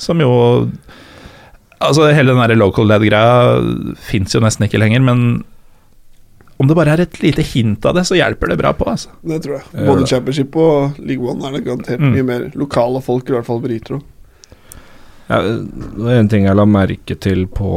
Som 0.00 0.24
jo 0.24 0.32
Altså, 1.84 2.06
hele 2.16 2.32
den 2.32 2.40
der 2.40 2.56
local 2.56 2.86
led-greia 2.88 3.58
fins 4.00 4.32
jo 4.32 4.40
nesten 4.40 4.64
ikke 4.64 4.78
lenger, 4.80 5.02
men 5.04 5.42
om 6.64 6.70
det 6.70 6.76
bare 6.78 6.94
er 6.96 7.04
et 7.04 7.20
lite 7.22 7.44
hint 7.44 7.84
av 7.86 7.94
det, 7.98 8.06
så 8.08 8.16
hjelper 8.16 8.50
det 8.54 8.58
bra 8.62 8.72
på, 8.76 8.88
altså. 8.90 9.12
Det 9.22 9.38
tror 9.44 9.58
jeg. 9.60 9.84
Både. 9.84 10.08
Championship 10.08 10.56
og 10.64 10.98
League 11.04 11.28
One 11.30 11.44
er 11.50 11.58
det 11.58 11.64
garantert 11.68 12.00
Mm. 12.00 12.14
mye 12.16 12.26
mer 12.32 12.48
lokale 12.58 13.04
folk, 13.04 13.28
i 13.28 13.36
hvert 13.36 13.46
fall 13.46 13.60
briter 13.62 13.98
òg. 14.00 14.02
Ja, 15.30 15.38
en 16.18 16.28
ting 16.28 16.44
jeg 16.44 16.56
la 16.58 16.66
merke 16.68 17.14
til 17.16 17.46
på 17.48 17.70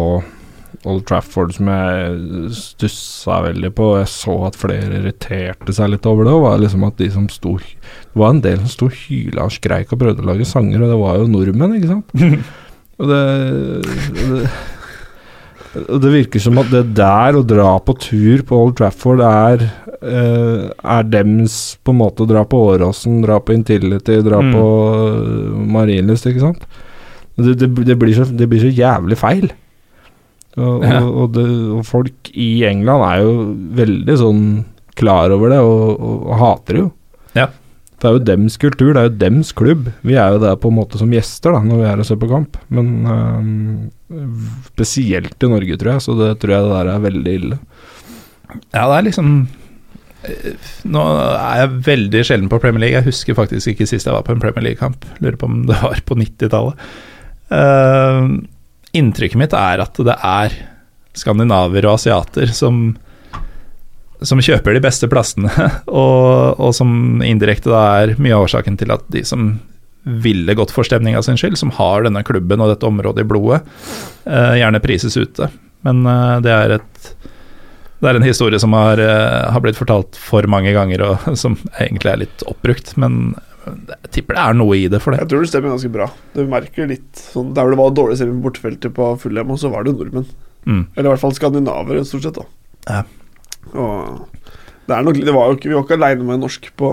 Old 0.87 1.05
Trafford 1.07 1.53
som 1.55 1.67
jeg 1.71 2.51
stussa 2.55 3.37
veldig 3.47 3.71
på. 3.75 3.87
Jeg 4.01 4.09
så 4.11 4.35
at 4.49 4.55
flere 4.59 4.99
irriterte 4.99 5.73
seg 5.75 5.89
litt 5.93 6.05
over 6.07 6.27
det. 6.27 6.33
Og 6.35 6.43
var 6.43 6.59
liksom 6.61 6.83
at 6.87 6.97
de 6.99 7.07
som 7.11 7.25
sto 7.31 7.55
Det 7.57 8.15
var 8.19 8.29
en 8.35 8.41
del 8.43 8.59
som 8.59 8.67
sto 8.73 8.85
og 8.91 8.97
hyla 9.07 9.47
og 9.47 9.51
skreik 9.55 9.91
og 9.95 9.99
prøvde 10.03 10.23
å 10.23 10.29
lage 10.31 10.45
sanger, 10.47 10.81
og 10.83 10.91
det 10.91 10.99
var 11.01 11.17
jo 11.21 11.27
nordmenn, 11.31 11.75
ikke 11.79 11.91
sant? 11.95 12.13
Og 12.97 13.05
det, 13.11 13.17
det 14.17 14.47
det 16.01 16.09
virker 16.13 16.41
som 16.43 16.57
at 16.61 16.69
det 16.73 16.83
der 16.97 17.37
å 17.37 17.43
dra 17.47 17.75
på 17.83 17.93
tur 18.01 18.41
på 18.47 18.57
Old 18.65 18.75
Trafford 18.79 19.21
er 19.25 19.63
uh, 20.01 20.67
Er 20.83 21.07
dems 21.09 21.77
på 21.83 21.93
en 21.93 21.99
måte 22.01 22.23
å 22.25 22.29
dra 22.29 22.43
på 22.47 22.59
Åråsen, 22.73 23.21
dra 23.25 23.39
på 23.43 23.53
Intility, 23.55 24.19
dra 24.25 24.41
Mm. 24.43 24.51
på 24.55 24.65
uh, 24.65 25.55
Marienlyst, 25.77 26.27
ikke 26.29 26.43
sant? 26.45 26.67
Det, 27.37 27.53
det, 27.61 27.69
det, 27.85 27.95
blir 28.01 28.15
så, 28.17 28.25
det 28.25 28.47
blir 28.49 28.63
så 28.63 28.71
jævlig 28.73 29.17
feil. 29.21 29.49
Og, 30.57 30.81
Ja. 30.85 31.03
og, 31.05 31.35
og, 31.37 31.41
og 31.77 31.83
folk 31.85 32.31
i 32.33 32.63
England 32.65 33.03
er 33.05 33.21
jo 33.21 33.33
veldig 33.77 34.15
sånn 34.17 34.43
klar 34.97 35.29
over 35.35 35.51
det, 35.53 35.59
og 35.61 36.31
hater 36.39 36.73
det 36.73 36.81
jo. 36.81 36.91
Det 37.97 38.05
er 38.05 38.13
jo 38.13 38.25
dems 38.27 38.59
kultur, 38.61 38.91
det 38.93 39.01
er 39.01 39.07
jo 39.07 39.19
dems 39.23 39.51
klubb. 39.57 39.87
Vi 40.05 40.17
er 40.21 40.35
jo 40.35 40.41
der 40.43 40.57
på 40.61 40.69
en 40.69 40.77
måte 40.77 40.99
som 41.01 41.13
gjester 41.13 41.55
da, 41.55 41.63
når 41.65 41.79
vi 41.79 41.87
er 41.89 42.01
og 42.03 42.05
ser 42.05 42.19
på 42.21 42.29
kamp. 42.29 42.59
Men 42.69 42.91
øhm, 43.09 43.69
spesielt 44.67 45.41
i 45.41 45.49
Norge, 45.49 45.77
tror 45.81 45.95
jeg, 45.95 46.03
så 46.05 46.17
det 46.19 46.35
tror 46.41 46.53
jeg 46.53 46.67
det 46.67 46.75
der 46.75 46.91
er 46.93 47.07
veldig 47.07 47.33
ille. 47.39 47.57
Ja, 48.71 48.83
det 48.85 48.93
er 48.95 49.07
liksom 49.09 49.31
eh, 50.23 50.69
Nå 50.87 51.01
er 51.33 51.63
jeg 51.63 51.81
veldig 51.89 52.21
sjelden 52.29 52.51
på 52.53 52.61
Premier 52.61 52.85
League. 52.85 52.99
Jeg 52.99 53.09
husker 53.09 53.39
faktisk 53.39 53.73
ikke 53.73 53.89
sist 53.89 54.05
jeg 54.05 54.13
var 54.13 54.27
på 54.27 54.35
en 54.35 54.45
Premier 54.45 54.69
League-kamp. 54.69 55.09
Lurer 55.17 55.41
på 55.41 55.49
om 55.49 55.63
det 55.65 55.81
var 55.81 56.05
på 56.05 56.19
90-tallet. 56.21 56.87
Uh, 57.47 58.43
inntrykket 58.97 59.39
mitt 59.39 59.53
er 59.55 59.81
at 59.81 59.99
det 60.03 60.17
er 60.21 60.55
skandinaver 61.17 61.85
og 61.87 61.95
asiater 61.97 62.51
som 62.53 62.91
som 64.25 64.41
kjøper 64.41 64.77
de 64.77 64.83
beste 64.83 65.09
plassene, 65.11 65.51
og, 65.87 66.57
og 66.57 66.73
som 66.75 67.23
indirekte 67.25 67.71
da 67.73 67.83
er 68.01 68.15
mye 68.17 68.35
av 68.35 68.47
årsaken 68.47 68.79
til 68.79 68.93
at 68.95 69.05
de 69.13 69.23
som 69.27 69.55
ville 70.07 70.55
gått 70.55 70.71
for 70.71 70.87
stemninga 70.87 71.21
sin 71.25 71.37
skyld, 71.39 71.57
som 71.59 71.73
har 71.75 72.05
denne 72.05 72.23
klubben 72.23 72.61
og 72.63 72.71
dette 72.71 72.87
området 72.87 73.25
i 73.25 73.27
blodet, 73.27 73.59
eh, 74.23 74.53
gjerne 74.61 74.79
prises 74.83 75.17
ute. 75.19 75.49
Men 75.85 76.05
eh, 76.07 76.37
det 76.45 76.53
er 76.53 76.77
et 76.79 77.11
det 77.97 78.11
er 78.11 78.19
en 78.19 78.25
historie 78.25 78.59
som 78.61 78.75
har, 78.77 78.99
eh, 79.01 79.51
har 79.51 79.61
blitt 79.63 79.77
fortalt 79.79 80.17
for 80.21 80.45
mange 80.49 80.73
ganger, 80.75 81.01
og 81.01 81.29
som 81.43 81.57
egentlig 81.79 82.11
er 82.11 82.23
litt 82.23 82.45
oppbrukt. 82.49 82.93
Men 83.01 83.35
jeg 83.65 84.11
tipper 84.19 84.37
det 84.37 84.43
er 84.43 84.57
noe 84.59 84.77
i 84.77 84.87
det 84.91 85.01
for 85.03 85.13
det. 85.13 85.23
Jeg 85.23 85.31
tror 85.33 85.43
det 85.43 85.51
stemmer 85.51 85.73
ganske 85.73 85.93
bra. 85.93 86.09
Du 86.35 86.43
merker 86.47 86.87
litt 86.87 87.23
sånn 87.33 87.49
Der 87.57 87.65
hvor 87.65 87.73
det 87.73 87.79
var 87.81 87.95
dårlig 87.97 88.19
stemning 88.19 88.39
på 88.39 88.51
bortefeltet 88.51 88.93
på 88.95 89.09
Fulham, 89.23 89.51
og 89.51 89.59
så 89.59 89.73
var 89.73 89.83
det 89.83 89.95
nordmenn. 89.97 90.29
Mm. 90.67 90.83
Eller 90.93 91.09
i 91.09 91.11
hvert 91.13 91.23
fall 91.23 91.35
skandinavere, 91.35 92.05
stort 92.07 92.27
sett. 92.27 92.37
da 92.37 92.45
Ja. 92.87 93.03
Det 93.73 95.01
nok, 95.03 95.17
det 95.19 95.33
var 95.35 95.49
jo 95.49 95.57
ikke, 95.57 95.67
Vi 95.69 95.75
var 95.75 95.83
ikke 95.83 95.97
aleine 95.97 96.23
med 96.27 96.39
norsk 96.45 96.69
på 96.79 96.91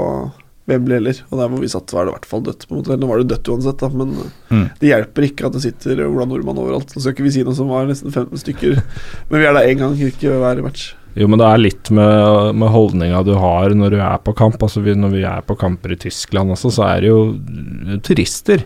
Wembley 0.66 0.96
heller. 0.96 1.18
Og 1.30 1.38
der 1.38 1.50
hvor 1.52 1.60
vi 1.60 1.68
satt, 1.68 1.92
var 1.92 2.06
det 2.06 2.14
i 2.14 2.16
hvert 2.16 2.26
fall 2.26 2.42
dødt. 2.46 2.64
på 2.66 2.72
en 2.74 2.80
måte 2.80 2.96
Nå 2.98 3.06
var 3.10 3.20
det 3.20 3.28
dødt 3.34 3.50
uansett, 3.52 3.78
da 3.82 3.88
men 3.92 4.14
Mm. 4.50 4.70
det 4.80 4.88
hjelper 4.90 5.26
ikke 5.28 5.46
at 5.46 5.52
det 5.52 5.62
sitter 5.62 6.04
Ola 6.06 6.24
Nordmann 6.24 6.58
overalt. 6.58 6.94
Nå 6.94 7.00
skal 7.02 7.12
ikke 7.14 7.26
vi 7.26 7.30
si 7.36 7.42
noe 7.44 7.54
som 7.54 7.68
var 7.68 7.86
nesten 7.86 8.10
15 8.12 8.38
stykker, 8.40 8.78
men 9.30 9.40
vi 9.40 9.46
er 9.46 9.52
der 9.52 9.68
én 9.68 9.78
gang, 9.78 9.94
ikke 9.98 10.32
hver 10.40 10.62
match. 10.62 10.94
Jo, 11.14 11.28
men 11.30 11.38
det 11.38 11.46
er 11.46 11.60
litt 11.62 11.90
med, 11.94 12.56
med 12.58 12.72
holdninga 12.74 13.20
du 13.24 13.34
har 13.38 13.70
når 13.70 13.90
du 13.94 13.98
er 14.02 14.18
på 14.18 14.34
kamp. 14.34 14.56
Altså 14.62 14.82
vi, 14.82 14.94
Når 14.98 15.12
vi 15.12 15.22
er 15.22 15.42
på 15.46 15.54
kamper 15.56 15.92
i 15.94 15.96
Tyskland 15.96 16.50
også, 16.50 16.72
så 16.74 16.88
er 16.88 17.00
det 17.04 17.12
jo 17.12 17.20
turister. 18.02 18.64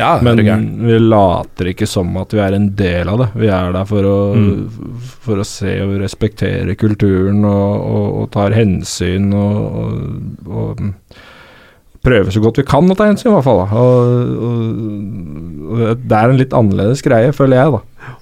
Ja, 0.00 0.14
Men 0.24 0.38
vi 0.86 0.98
later 1.02 1.68
ikke 1.74 1.86
som 1.88 2.14
at 2.20 2.32
vi 2.32 2.40
er 2.40 2.54
en 2.56 2.70
del 2.78 3.08
av 3.12 3.18
det. 3.20 3.26
Vi 3.42 3.50
er 3.52 3.72
der 3.74 3.84
for 3.88 4.06
å, 4.08 4.18
Mm. 4.34 5.02
for 5.26 5.42
å 5.42 5.44
se 5.46 5.74
og 5.84 5.98
respektere 6.00 6.74
kulturen 6.80 7.44
og, 7.44 7.74
og, 7.84 8.06
og 8.22 8.30
tar 8.32 8.56
hensyn 8.56 9.28
og, 9.36 9.58
og, 9.76 10.48
og 10.48 10.80
prøver 12.00 12.32
så 12.32 12.40
godt 12.40 12.62
vi 12.62 12.64
kan 12.70 12.88
å 12.88 12.96
ta 12.96 13.10
hensyn, 13.10 13.28
i 13.28 13.34
hvert 13.34 13.44
fall. 13.44 13.60
Det 16.00 16.16
er 16.16 16.30
en 16.32 16.38
litt 16.40 16.54
annerledes 16.56 17.02
greie, 17.04 17.32
føler 17.36 17.60
jeg, 17.60 17.74
da. 17.76 18.16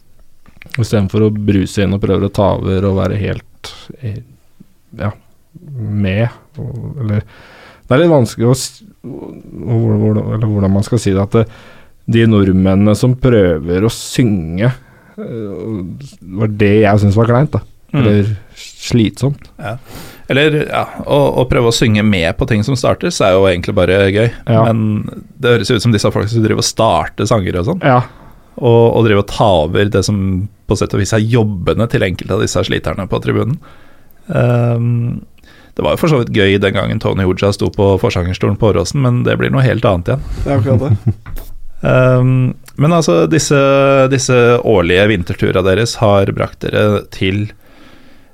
Istedenfor 0.78 1.26
å 1.26 1.30
bruse 1.34 1.82
inn 1.84 1.94
og 1.96 2.02
prøve 2.02 2.28
å 2.28 2.34
ta 2.34 2.52
over 2.58 2.84
og 2.90 2.98
være 3.00 3.18
helt 3.18 3.70
eh, 4.02 4.18
ja, 4.98 5.12
med. 5.78 6.28
Eller 6.58 7.22
Det 7.88 7.96
er 7.96 8.02
litt 8.02 8.12
vanskelig 8.12 8.48
å 8.50 8.54
s- 8.56 8.82
hvor- 9.02 9.96
hvor- 9.96 10.34
Eller 10.34 10.46
hvordan 10.46 10.70
man 10.72 10.82
skal 10.84 10.98
si 11.00 11.10
det. 11.12 11.22
At 11.22 11.30
det, 11.32 11.46
de 12.08 12.26
nordmennene 12.26 12.94
som 12.96 13.14
prøver 13.16 13.80
å 13.84 13.90
synge, 13.92 14.72
eh, 15.18 15.82
var 16.22 16.48
det 16.48 16.82
jeg 16.82 17.00
syntes 17.00 17.16
var 17.16 17.26
kleint. 17.26 17.50
da 17.52 17.60
Mm. 17.90 18.36
slitsomt. 18.54 19.48
slitsomt. 19.56 19.78
Eller 20.28 20.66
ja, 20.68 20.84
å, 21.06 21.38
å 21.40 21.48
prøve 21.48 21.70
å 21.70 21.72
synge 21.72 22.04
med 22.04 22.36
på 22.36 22.46
ting 22.46 22.62
som 22.62 22.74
startes, 22.76 23.18
er 23.24 23.32
jo 23.32 23.46
egentlig 23.48 23.74
bare 23.74 24.10
gøy. 24.12 24.30
Ja. 24.46 24.64
Men 24.70 25.24
det 25.40 25.54
høres 25.58 25.70
ut 25.70 25.80
som 25.80 25.90
disse 25.92 26.10
folka 26.12 26.28
som 26.28 26.42
driver 26.42 26.58
og 26.60 26.64
starter 26.68 27.24
sanger 27.24 27.56
og 27.60 27.64
sånn, 27.64 27.80
Ja. 27.82 28.02
og, 28.60 28.92
og 28.94 29.04
driver 29.06 29.20
og 29.24 29.26
tar 29.26 29.64
over 29.64 29.88
det 29.88 30.04
som 30.04 30.48
på 30.68 30.76
sett 30.76 30.92
og 30.92 31.00
vis 31.00 31.14
er 31.14 31.20
jobbene 31.24 31.88
til 31.88 32.02
enkelte 32.02 32.30
av 32.36 32.40
disse 32.44 32.60
sliterne 32.68 33.08
på 33.08 33.22
tribunen. 33.24 33.56
Ehm, 34.34 35.22
det 35.78 35.84
var 35.86 35.94
jo 35.94 36.00
for 36.00 36.10
så 36.10 36.18
vidt 36.18 36.34
gøy 36.34 36.56
den 36.58 36.74
gangen 36.74 36.98
Tony 36.98 37.22
Hoja 37.22 37.52
sto 37.54 37.68
på 37.70 37.92
forsangerstolen 38.02 38.56
på 38.58 38.72
Åråsen, 38.72 38.98
men 39.04 39.20
det 39.22 39.36
blir 39.38 39.52
noe 39.54 39.62
helt 39.62 39.84
annet 39.86 40.10
igjen. 40.10 40.24
Det 40.42 40.50
er 40.50 40.56
akkurat 40.56 40.80
det. 40.82 41.44
um, 42.18 42.32
men 42.82 42.94
altså, 42.96 43.20
disse, 43.30 43.60
disse 44.10 44.38
årlige 44.66 45.04
vinterturene 45.12 45.62
deres 45.68 45.94
har 46.02 46.32
brakt 46.34 46.66
dere 46.66 47.04
til 47.14 47.52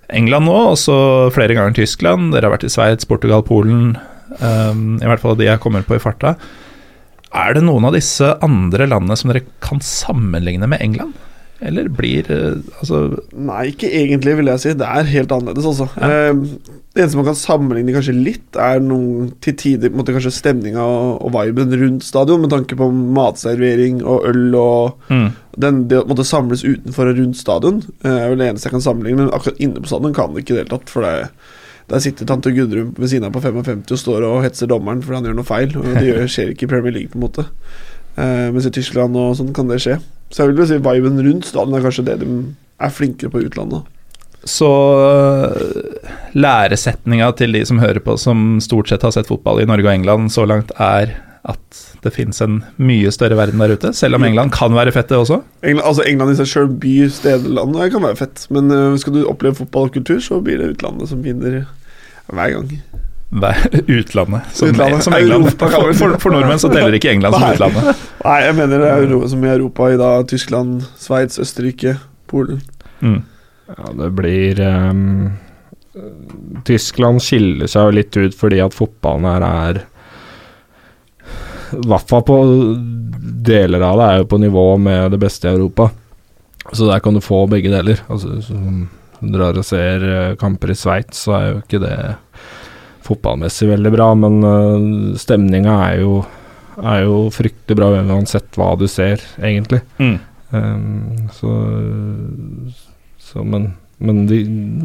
England 0.08 0.48
nå, 0.48 0.56
og 0.70 0.80
så 0.80 0.96
flere 1.36 1.52
ganger 1.52 1.76
Tyskland. 1.76 2.32
Dere 2.32 2.48
har 2.48 2.56
vært 2.56 2.64
i 2.64 2.72
Sveits, 2.72 3.04
Portugal, 3.12 3.44
Polen. 3.44 3.98
Um, 4.40 4.96
I 5.04 5.12
hvert 5.12 5.20
fall 5.20 5.36
de 5.36 5.50
jeg 5.50 5.60
kommer 5.60 5.84
på 5.84 5.98
i 5.98 6.00
farta. 6.00 6.38
Er 7.36 7.52
det 7.52 7.66
noen 7.68 7.84
av 7.84 7.92
disse 7.92 8.32
andre 8.46 8.88
landene 8.88 9.20
som 9.20 9.34
dere 9.34 9.44
kan 9.60 9.84
sammenligne 9.84 10.64
med 10.72 10.80
England? 10.80 11.12
Eller 11.64 11.88
blir 11.88 12.28
eh, 12.30 12.58
Altså 12.80 12.98
Nei, 13.32 13.70
ikke 13.72 13.88
egentlig, 13.88 14.36
vil 14.38 14.50
jeg 14.52 14.62
si. 14.62 14.72
Det 14.78 14.88
er 14.88 15.12
helt 15.14 15.32
annerledes, 15.34 15.68
altså. 15.72 15.86
Ja. 15.96 16.30
Eh, 16.30 16.82
det 16.94 17.02
eneste 17.02 17.18
man 17.18 17.26
kan 17.26 17.38
sammenligne 17.38 17.94
kanskje 17.96 18.12
litt, 18.14 18.58
er 18.60 18.78
noen 18.84 19.32
til 19.42 19.56
tider 19.58 19.90
på 19.90 19.96
en 19.96 20.02
måte, 20.02 20.14
kanskje 20.14 20.30
stemninga 20.36 20.84
og, 20.84 21.24
og 21.26 21.32
viben 21.34 21.74
rundt 21.80 22.06
stadion, 22.06 22.44
med 22.44 22.52
tanke 22.52 22.78
på 22.78 22.86
matservering 23.16 24.04
og 24.04 24.28
øl 24.30 24.54
og 24.60 25.08
mm, 25.10 25.26
den, 25.64 25.80
det 25.90 26.04
å 26.04 26.06
måtte 26.06 26.26
samles 26.28 26.62
utenfor 26.62 27.10
og 27.10 27.18
rundt 27.18 27.40
stadion. 27.40 27.82
eh, 28.04 28.14
er 28.14 28.30
vel 28.30 28.44
det 28.44 28.52
eneste 28.52 28.70
jeg 28.70 28.76
kan 28.76 28.86
sammenligne, 28.86 29.24
men 29.24 29.34
akkurat 29.34 29.58
inne 29.64 29.82
på 29.82 29.90
stadion 29.90 30.14
kan 30.14 30.36
det 30.36 30.44
ikke 30.44 30.54
i 30.54 30.58
det 30.60 30.64
hele 30.66 30.74
tatt. 30.76 30.94
For 30.94 31.02
det, 31.08 31.14
der 31.90 32.04
sitter 32.04 32.30
tante 32.30 32.54
Gudrun 32.54 32.94
ved 32.94 33.10
siden 33.10 33.26
av 33.26 33.34
på 33.34 33.42
55 33.42 33.82
og 33.90 34.00
står 34.00 34.28
og 34.30 34.42
hetser 34.46 34.70
dommeren 34.70 35.02
fordi 35.04 35.18
han 35.18 35.26
gjør 35.32 35.40
noe 35.40 35.50
feil. 35.50 35.74
Og 35.80 35.90
det 35.98 36.28
skjer 36.32 36.54
ikke 36.54 36.68
i 36.68 36.72
Premier 36.76 36.94
League, 36.94 37.10
på 37.10 37.18
en 37.18 37.26
måte. 37.26 37.48
Eh, 38.14 38.48
mens 38.54 38.70
i 38.70 38.72
Tyskland 38.78 39.18
og 39.18 39.34
sånn 39.40 39.50
kan 39.56 39.66
det 39.68 39.82
skje. 39.82 39.98
Så 40.34 40.42
jeg 40.42 40.50
vil 40.50 40.64
jo 40.64 40.66
si 40.66 40.80
viben 40.82 41.20
rundt 41.22 41.46
stadion 41.46 41.76
er 41.78 41.84
kanskje 41.84 42.06
det 42.08 42.16
de 42.24 42.30
er 42.82 42.90
flinkere 42.90 43.30
på 43.30 43.42
i 43.42 43.46
utlandet. 43.46 43.84
Så 44.44 44.68
øh, 45.00 46.08
læresetninga 46.34 47.30
til 47.38 47.54
de 47.54 47.62
som 47.64 47.78
hører 47.80 48.02
på, 48.02 48.16
som 48.20 48.58
stort 48.60 48.90
sett 48.90 49.06
har 49.06 49.14
sett 49.14 49.30
fotball 49.30 49.62
i 49.62 49.68
Norge 49.70 49.86
og 49.86 49.94
England 49.94 50.34
så 50.34 50.44
langt, 50.48 50.74
er 50.76 51.14
at 51.44 51.80
det 52.04 52.12
fins 52.12 52.40
en 52.44 52.58
mye 52.80 53.12
større 53.12 53.36
verden 53.38 53.60
der 53.60 53.76
ute, 53.76 53.92
selv 53.96 54.16
om 54.16 54.24
England 54.24 54.52
kan 54.56 54.74
være 54.76 54.92
fett, 54.96 55.10
det 55.12 55.20
også. 55.20 55.42
England, 55.62 55.86
altså 55.86 56.04
England 56.08 56.32
i 56.32 56.36
seg 56.40 56.50
sjøl, 56.50 56.70
by, 56.82 56.92
sted, 57.12 57.48
land, 57.56 57.76
det 57.76 57.90
kan 57.94 58.04
være 58.04 58.18
fett. 58.20 58.46
Men 58.52 58.72
eh, 58.72 58.98
skal 59.00 59.16
du 59.16 59.22
oppleve 59.28 59.60
fotball 59.62 59.90
og 59.90 59.96
kultur, 59.96 60.20
så 60.24 60.40
blir 60.44 60.60
det 60.60 60.74
utlandet 60.74 61.12
som 61.12 61.22
vinner 61.24 61.62
hver 62.32 62.56
gang. 62.56 62.70
Utlandet. 63.86 64.42
Som, 64.52 64.68
Utlandet. 64.68 65.04
som 65.04 65.14
England. 65.14 65.46
Europa, 65.46 65.68
kan 65.68 65.80
For, 65.80 65.92
for, 65.92 66.18
for 66.22 66.34
nordmenn 66.34 66.60
så 66.62 66.70
teller 66.72 66.94
ikke 66.94 67.10
England 67.10 67.34
som 67.34 67.46
Nei. 67.46 67.54
utlandet. 67.56 68.02
Nei, 68.26 68.36
jeg 68.44 68.56
mener 68.60 68.82
det 68.82 68.90
er 68.90 69.06
Euro, 69.06 69.22
som 69.28 69.44
i 69.44 69.50
Europa 69.52 69.88
i 69.90 69.98
dag. 70.00 70.28
Tyskland, 70.30 70.84
Sveits, 71.00 71.40
Østerrike, 71.42 71.96
Polen. 72.30 72.60
Mm. 73.00 73.22
Ja, 73.74 73.90
det 73.98 74.10
blir 74.14 74.60
um, 74.60 75.32
Tyskland 76.64 77.22
skiller 77.24 77.70
seg 77.70 77.88
jo 77.88 77.96
litt 77.96 78.16
ut 78.16 78.36
fordi 78.36 78.60
at 78.62 78.74
fotballen 78.76 79.28
her 79.28 79.44
er 79.46 79.78
I 81.78 81.84
hvert 81.88 82.10
fall 82.10 82.24
på 82.28 82.38
deler 83.44 83.84
av 83.84 84.00
det 84.00 84.08
er 84.08 84.20
jo 84.22 84.28
på 84.30 84.40
nivå 84.42 84.66
med 84.80 85.14
det 85.14 85.20
beste 85.20 85.48
i 85.48 85.52
Europa. 85.56 85.88
Så 86.72 86.86
der 86.88 87.00
kan 87.04 87.16
du 87.16 87.20
få 87.20 87.44
begge 87.50 87.72
deler. 87.72 88.00
Altså, 88.08 88.38
så, 88.44 88.56
drar 89.34 89.58
og 89.58 89.66
ser 89.66 90.04
eh, 90.04 90.36
kamper 90.40 90.72
i 90.72 90.76
Sveits, 90.78 91.24
så 91.26 91.34
er 91.36 91.46
jo 91.48 91.58
ikke 91.62 91.80
det 91.82 91.96
fotballmessig 93.04 93.68
veldig 93.68 93.92
bra, 93.94 94.08
men 94.18 94.40
uh, 94.44 95.18
stemninga 95.20 95.76
er 95.90 96.00
jo 96.02 96.24
er 96.82 97.04
jo 97.04 97.28
fryktelig 97.30 97.78
bra 97.78 97.90
uansett 98.00 98.58
hva 98.58 98.72
du 98.78 98.86
ser, 98.90 99.22
egentlig. 99.38 99.80
Mm. 99.98 100.16
Um, 100.54 101.28
så, 101.34 101.52
så 103.18 103.42
Men, 103.42 103.72
men 103.98 104.26
de, 104.30 104.42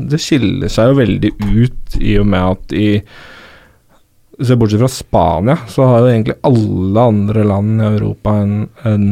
det 0.10 0.22
skiller 0.22 0.72
seg 0.72 0.92
jo 0.92 1.02
veldig 1.02 1.34
ut 1.38 2.00
i 2.02 2.16
og 2.22 2.30
med 2.30 2.56
at 2.56 2.74
i 2.78 2.90
Se 4.40 4.56
Bortsett 4.56 4.80
fra 4.80 4.88
Spania, 4.88 5.58
så 5.68 5.84
har 5.84 6.00
jo 6.00 6.12
egentlig 6.14 6.38
alle 6.48 7.02
andre 7.12 7.44
land 7.44 7.82
i 7.82 7.88
Europa 7.90 8.38
en, 8.40 8.54
en, 8.88 9.08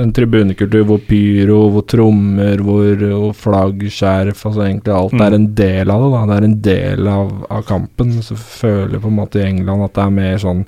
en 0.00 0.12
tribunekultur 0.12 0.84
hvor 0.88 1.00
pyro, 1.08 1.58
hvor 1.74 1.84
trommer, 1.90 2.60
hvor, 2.64 2.96
hvor 3.04 3.32
flagg, 3.36 3.82
skjerf 3.92 4.44
Altså 4.48 4.64
egentlig 4.66 4.92
alt 4.94 5.12
Mm. 5.14 5.22
er 5.26 5.34
en 5.34 5.46
del 5.54 5.90
av 5.90 6.02
det. 6.04 6.10
da 6.14 6.26
Det 6.26 6.36
er 6.36 6.44
en 6.48 6.60
del 6.60 7.08
av, 7.08 7.32
av 7.50 7.62
kampen. 7.68 8.12
Så 8.22 8.36
føler 8.36 8.92
jeg 8.92 9.02
på 9.02 9.08
en 9.12 9.18
måte 9.18 9.40
i 9.40 9.46
England 9.48 9.84
at 9.84 9.94
det 9.94 10.04
er 10.04 10.10
mer 10.10 10.36
sånn 10.38 10.64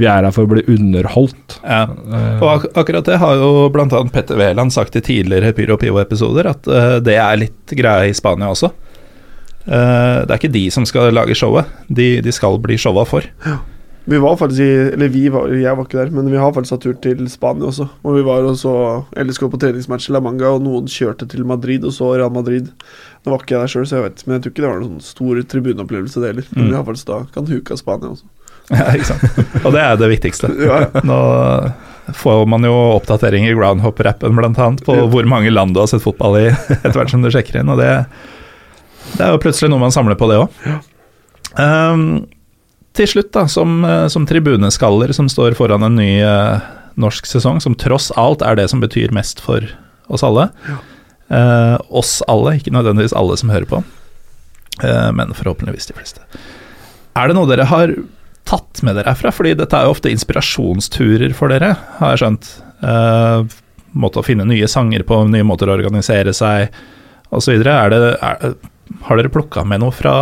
Vi 0.00 0.06
er 0.06 0.24
her 0.24 0.32
for 0.32 0.46
å 0.46 0.52
bli 0.54 0.62
underholdt. 0.66 1.58
Ja. 1.64 1.82
Eh, 1.84 2.40
Og 2.40 2.48
ak 2.48 2.68
akkurat 2.74 3.04
det 3.04 3.18
har 3.20 3.34
jo 3.36 3.68
bl.a. 3.68 4.04
Petter 4.12 4.36
Wæland 4.40 4.72
sagt 4.72 4.96
i 4.96 5.00
tidligere 5.04 5.52
Pyro 5.52 5.76
Pivo-episoder, 5.76 6.46
at 6.48 6.66
uh, 6.68 6.98
det 7.04 7.16
er 7.20 7.36
litt 7.36 7.74
greia 7.76 8.08
i 8.08 8.14
Spania 8.16 8.48
også. 8.48 8.70
Uh, 9.68 10.24
det 10.24 10.30
er 10.32 10.38
ikke 10.38 10.52
de 10.54 10.62
som 10.72 10.86
skal 10.88 11.12
lage 11.12 11.36
showet, 11.36 11.68
de, 11.92 12.20
de 12.24 12.32
skal 12.32 12.56
bli 12.64 12.78
showa 12.80 13.04
for. 13.04 13.26
Vi 14.10 14.18
var 14.18 14.34
faktisk 14.40 14.60
i 14.64 14.70
Eller 14.96 15.08
vi 15.14 15.28
var, 15.30 15.48
jeg 15.54 15.76
var 15.78 15.86
ikke 15.86 15.98
der, 16.00 16.08
men 16.10 16.26
vi 16.32 16.38
har 16.40 16.50
faktisk 16.56 16.74
hatt 16.74 16.82
tur 16.82 16.96
til 17.04 17.20
Spania 17.30 17.68
også. 17.68 17.86
Og 18.02 18.16
vi 18.16 18.24
var 18.26 18.42
og 18.48 18.56
så 18.58 18.72
LSK 19.14 19.44
på 19.52 19.60
treningsmatch 19.62 20.08
i 20.10 20.14
La 20.16 20.20
Manga, 20.24 20.50
og 20.56 20.64
noen 20.64 20.88
kjørte 20.90 21.28
til 21.30 21.44
Madrid 21.46 21.84
og 21.86 21.94
så 21.94 22.08
Real 22.18 22.32
Madrid. 22.34 22.72
Nå 23.22 23.30
var 23.30 23.44
ikke 23.44 23.54
jeg 23.54 23.62
der 23.62 23.70
sjøl, 23.74 23.86
så 23.86 24.00
jeg 24.00 24.06
vet, 24.08 24.24
men 24.26 24.34
jeg 24.36 24.42
tror 24.42 24.54
ikke 24.54 24.64
det 24.64 24.72
var 24.72 24.82
noen 24.82 25.04
stor 25.04 25.42
tribuneopplevelse, 25.54 26.22
det 26.24 26.32
heller. 26.32 26.48
Men 26.56 26.64
Mm. 26.64 26.70
vi 26.72 26.76
har 26.80 26.84
faktisk 26.88 27.06
da 27.12 27.18
kan 27.36 27.46
huke 27.46 27.76
av 27.76 27.80
Spania 27.84 28.10
også. 28.16 28.26
Ja, 28.70 28.84
ikke 28.94 29.06
sant? 29.08 29.64
Og 29.66 29.72
det 29.74 29.80
er 29.82 29.96
det 29.98 30.08
viktigste. 30.10 30.50
Ja, 30.62 30.80
ja. 30.86 31.00
Nå 31.06 31.20
får 32.14 32.42
man 32.50 32.66
jo 32.66 32.74
oppdatering 32.96 33.46
i 33.46 33.54
groundhop-rappen 33.54 34.38
annet 34.42 34.82
på 34.86 34.94
Ja. 34.96 35.06
hvor 35.06 35.26
mange 35.26 35.50
land 35.54 35.74
du 35.74 35.80
har 35.80 35.86
sett 35.90 36.02
fotball 36.02 36.36
i 36.40 36.44
etter 36.82 36.98
hvert 36.98 37.10
som 37.10 37.22
du 37.22 37.30
sjekker 37.30 37.60
inn, 37.60 37.68
og 37.70 37.78
det, 37.78 38.06
det 39.16 39.22
er 39.26 39.32
jo 39.34 39.42
plutselig 39.42 39.70
noe 39.70 39.78
man 39.86 39.94
samler 39.94 40.18
på, 40.18 40.26
det 40.30 40.42
òg. 40.42 40.50
Til 43.00 43.08
slutt, 43.14 43.32
da, 43.32 43.46
som, 43.48 43.80
eh, 43.84 44.06
som 44.12 44.26
tribuneskaller 44.28 45.12
som 45.16 45.28
står 45.32 45.56
foran 45.58 45.86
en 45.86 45.96
ny 45.96 46.20
eh, 46.20 46.68
norsk 47.00 47.28
sesong, 47.28 47.60
som 47.62 47.76
tross 47.78 48.10
alt 48.20 48.44
er 48.44 48.58
det 48.58 48.68
som 48.72 48.82
betyr 48.82 49.14
mest 49.16 49.40
for 49.40 49.64
oss 50.12 50.24
alle. 50.26 50.50
Eh, 51.30 51.76
oss 51.88 52.18
alle, 52.28 52.58
ikke 52.58 52.74
nødvendigvis 52.74 53.16
alle 53.16 53.38
som 53.40 53.52
hører 53.52 53.68
på, 53.70 53.82
eh, 54.82 55.10
men 55.16 55.32
forhåpentligvis 55.36 55.88
de 55.90 55.96
fleste. 55.96 56.24
Er 57.16 57.30
det 57.30 57.38
noe 57.38 57.48
dere 57.50 57.68
har 57.70 57.94
tatt 58.48 58.82
med 58.86 58.98
dere 58.98 59.14
herfra? 59.14 59.32
Fordi 59.34 59.54
dette 59.58 59.76
er 59.76 59.86
jo 59.86 59.94
ofte 59.94 60.12
inspirasjonsturer 60.12 61.32
for 61.38 61.52
dere, 61.52 61.76
har 62.00 62.14
jeg 62.14 62.24
skjønt. 62.24 62.50
Eh, 62.84 63.60
måte 64.00 64.20
å 64.20 64.26
finne 64.26 64.46
nye 64.46 64.68
sanger 64.70 65.06
på, 65.06 65.22
nye 65.30 65.46
måter 65.46 65.70
å 65.70 65.78
organisere 65.78 66.34
seg 66.36 66.68
osv. 67.34 67.64
Har 67.64 67.90
dere 67.94 69.32
plukka 69.32 69.64
med 69.66 69.82
noe 69.82 69.94
fra, 69.94 70.12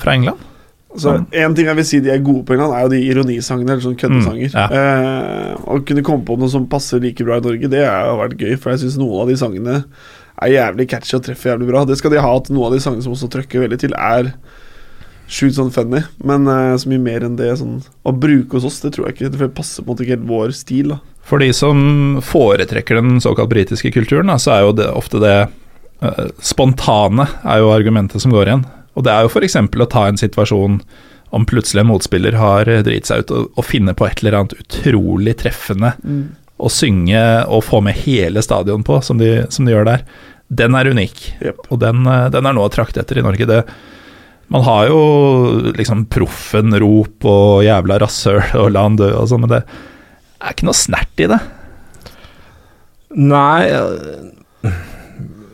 fra 0.00 0.14
England? 0.14 0.49
Så 0.98 1.12
En 1.30 1.54
ting 1.54 1.68
jeg 1.68 1.78
vil 1.78 1.86
si 1.86 2.00
de 2.02 2.10
er 2.10 2.22
gode 2.24 2.42
på 2.48 2.56
England, 2.56 2.74
er 2.74 2.86
jo 2.86 2.92
de 2.94 3.02
ironisangene, 3.12 3.76
eller 3.76 3.84
sånn 3.84 3.98
køddesanger. 4.00 4.50
Mm, 4.50 4.56
ja. 4.56 4.64
eh, 4.74 5.60
å 5.70 5.78
kunne 5.86 6.02
komme 6.06 6.26
på 6.26 6.38
noe 6.40 6.50
som 6.50 6.66
passer 6.70 7.02
like 7.02 7.26
bra 7.26 7.38
i 7.38 7.44
Norge, 7.44 7.70
det 7.70 7.84
har 7.86 8.18
vært 8.18 8.40
gøy. 8.40 8.56
For 8.58 8.74
jeg 8.74 8.82
syns 8.84 8.98
noen 8.98 9.22
av 9.22 9.30
de 9.30 9.36
sangene 9.38 9.76
er 10.40 10.54
jævlig 10.54 10.88
catchy 10.90 11.14
og 11.18 11.22
treffer 11.26 11.52
jævlig 11.52 11.68
bra. 11.70 11.84
Det 11.86 11.98
skal 12.00 12.14
de 12.14 12.24
ha, 12.24 12.32
at 12.40 12.50
noen 12.50 12.70
av 12.70 12.74
de 12.74 12.82
sangene 12.82 13.06
som 13.06 13.14
også 13.14 13.30
trøkker 13.30 13.62
veldig 13.66 13.78
til, 13.84 13.94
er 13.94 14.32
sjukt 15.30 15.54
sånn 15.60 15.70
funny. 15.74 16.02
Men 16.26 16.50
eh, 16.50 16.74
så 16.80 16.90
mye 16.90 17.04
mer 17.04 17.26
enn 17.26 17.38
det 17.38 17.52
sånn 17.60 17.78
Å 18.02 18.14
bruke 18.16 18.58
hos 18.58 18.66
oss, 18.66 18.80
det 18.82 18.96
tror 18.96 19.08
jeg 19.08 19.18
ikke. 19.18 19.32
Det 19.36 19.52
passer 19.54 19.84
på 19.84 19.90
en 19.90 19.94
måte 19.94 20.06
ikke 20.06 20.16
helt 20.16 20.28
vår 20.30 20.56
stil, 20.58 20.96
da. 20.96 21.00
For 21.30 21.42
de 21.42 21.52
som 21.54 22.18
foretrekker 22.24 22.98
den 22.98 23.20
såkalt 23.22 23.52
britiske 23.52 23.92
kulturen, 23.94 24.32
da, 24.32 24.40
så 24.40 24.56
er 24.56 24.66
jo 24.66 24.74
det 24.80 24.90
ofte 24.90 25.22
det 25.22 25.36
eh, 25.38 26.22
Spontane 26.42 27.28
er 27.44 27.62
jo 27.62 27.70
argumentet 27.74 28.24
som 28.24 28.34
går 28.34 28.50
igjen. 28.50 28.66
Og 29.00 29.06
det 29.06 29.14
er 29.14 29.24
jo 29.24 29.32
f.eks. 29.32 29.56
å 29.56 29.88
ta 29.90 30.04
en 30.08 30.20
situasjon 30.20 30.82
om 31.30 31.46
plutselig 31.46 31.84
en 31.84 31.90
motspiller 31.92 32.36
har 32.36 32.68
driti 32.84 33.08
seg 33.08 33.24
ut, 33.24 33.32
og, 33.34 33.50
og 33.54 33.66
finne 33.66 33.94
på 33.96 34.06
et 34.08 34.20
eller 34.20 34.36
annet 34.40 34.56
utrolig 34.60 35.36
treffende 35.40 35.94
å 36.60 36.68
synge 36.72 37.22
og 37.48 37.64
få 37.64 37.80
med 37.84 37.96
hele 38.02 38.42
stadion 38.44 38.82
på, 38.84 38.98
som 39.04 39.20
de, 39.20 39.46
som 39.52 39.64
de 39.64 39.72
gjør 39.72 39.86
der. 39.88 40.04
Den 40.50 40.74
er 40.74 40.90
unik, 40.90 41.22
yep. 41.38 41.62
og 41.70 41.80
den, 41.80 42.02
eh, 42.10 42.26
den 42.34 42.48
er 42.48 42.56
noe 42.56 42.68
å 42.68 42.74
trakte 42.74 43.00
etter 43.02 43.20
i 43.20 43.24
Norge. 43.24 43.46
Det, 43.46 43.60
man 44.50 44.66
har 44.66 44.90
jo 44.90 45.00
liksom 45.78 46.08
proffen-rop 46.10 47.28
og 47.30 47.62
jævla 47.64 48.00
rasshøl 48.02 48.42
og 48.58 48.72
la 48.74 48.84
han 48.88 48.98
dø 48.98 49.12
og 49.14 49.30
sånn, 49.30 49.46
men 49.46 49.54
det 49.54 49.62
er 49.62 50.56
ikke 50.56 50.66
noe 50.68 50.76
snert 50.76 51.22
i 51.22 51.30
det. 51.30 51.38
Nei 53.20 53.60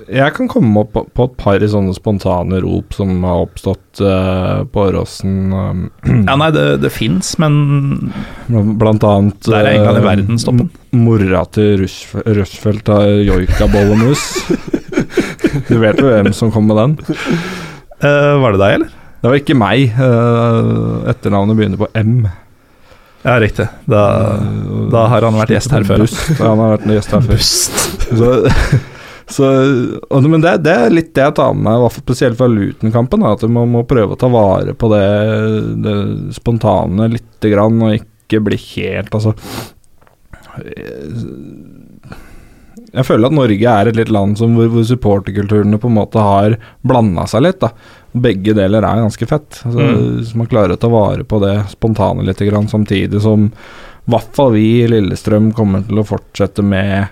Jeg 0.07 0.35
kan 0.37 0.49
komme 0.51 0.85
opp 0.85 0.93
på, 0.95 1.25
et 1.27 1.37
par 1.41 1.63
sånne 1.67 1.95
spontane 1.97 2.61
rop 2.63 2.95
som 2.95 3.11
har 3.27 3.43
oppstått 3.47 4.03
uh, 4.05 4.63
på 4.71 4.85
Åråsen. 4.89 5.35
Um, 5.51 5.81
Ja, 6.29 6.37
nei, 6.39 6.51
det, 6.55 6.67
det 6.85 6.93
fins, 6.95 7.33
men 7.43 8.13
blant 8.79 9.05
annet 9.07 9.49
Der 9.49 9.65
er 9.65 9.73
England 9.75 10.01
i 10.01 10.05
verden 10.07 10.39
stoppen. 10.43 10.71
Mora 10.97 11.43
til 11.53 11.83
Rushfeldt 11.83 12.93
har 12.93 13.11
joikabollemus. 13.27 14.25
du 15.71 15.77
vet 15.83 15.99
jo 16.01 16.09
hvem 16.13 16.31
som 16.37 16.55
kom 16.55 16.71
med 16.71 16.79
den? 16.83 16.97
Uh, 17.99 18.39
Var 18.45 18.55
det 18.55 18.63
deg, 18.63 18.79
eller? 18.79 18.97
Det 19.21 19.31
var 19.33 19.41
ikke 19.41 19.59
meg. 19.59 19.95
Uh, 19.99 21.07
etternavnet 21.11 21.59
begynner 21.59 21.81
på 21.83 21.91
M. 21.99 22.19
Ja, 23.27 23.41
riktig. 23.43 23.67
Da, 23.91 24.03
Eh, 24.37 24.91
da 24.93 25.07
har 25.11 25.25
han 25.27 25.35
vært 25.35 25.57
gjest 25.57 25.73
her 25.75 25.87
før. 25.87 26.05
Bust. 26.05 26.21
Ja, 26.39 26.53
han 26.53 26.61
har 26.63 26.77
vært 26.77 26.93
gjest 26.95 27.15
her 27.15 27.25
før. 27.25 27.41
Bust. 27.41 27.81
Så, 28.07 28.29
så, 29.27 29.47
og, 30.07 30.27
men 30.31 30.43
det, 30.45 30.53
det 30.63 30.75
er 30.75 30.93
litt 30.95 31.09
det 31.17 31.25
jeg 31.25 31.35
tar 31.39 31.55
med 31.55 31.67
meg, 31.67 31.81
hvert 31.83 31.97
fall 31.97 32.05
spesielt 32.07 32.39
fra 32.39 32.47
Luton-kampen. 32.51 33.25
At 33.27 33.43
man 33.51 33.73
må 33.73 33.83
prøve 33.89 34.15
å 34.15 34.21
ta 34.21 34.29
vare 34.31 34.75
på 34.79 34.91
det, 34.93 35.07
det 35.83 35.97
spontane 36.37 37.09
lite 37.17 37.51
grann, 37.51 37.81
og 37.83 37.97
ikke 37.99 38.43
bli 38.47 38.59
helt 38.59 39.13
Altså 39.15 39.35
Jeg 42.97 43.05
føler 43.05 43.29
at 43.29 43.35
Norge 43.37 43.73
er 43.73 43.91
et 43.91 43.99
litt 43.99 44.13
land 44.15 44.39
som 44.41 44.55
hvor, 44.57 44.71
hvor 44.73 44.87
supporterkulturene 44.89 45.79
på 45.83 45.91
en 45.91 45.99
måte 45.99 46.23
har 46.23 46.57
blanda 46.87 47.27
seg 47.29 47.45
litt. 47.45 47.59
da. 47.61 47.73
Begge 48.17 48.55
deler 48.57 48.87
er 48.87 49.03
ganske 49.05 49.29
fett. 49.29 49.59
Altså, 49.67 49.77
Mm. 49.91 50.07
Hvis 50.23 50.33
man 50.39 50.49
klarer 50.49 50.77
å 50.77 50.81
ta 50.81 50.89
vare 50.89 51.25
på 51.29 51.41
det 51.43 51.57
spontane 51.75 52.25
litt, 52.25 52.41
grann, 52.47 52.69
samtidig 52.71 53.21
som 53.21 53.51
i 53.51 54.11
hvert 54.15 54.33
fall 54.39 54.53
vi 54.55 54.65
i 54.85 54.89
Lillestrøm 54.89 55.51
kommer 55.53 55.83
til 55.85 55.99
å 55.99 56.07
fortsette 56.07 56.63
med 56.63 57.09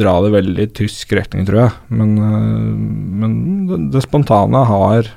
dra 0.00 0.16
det 0.24 0.32
veldig 0.34 0.66
i 0.66 0.72
tysk 0.80 1.12
retning, 1.16 1.46
tror 1.48 1.64
jeg. 1.64 1.76
Men, 2.00 2.16
øh, 2.18 2.74
men 3.22 3.36
det, 3.68 3.80
det 3.94 4.04
spontane 4.04 4.64
har 4.68 5.12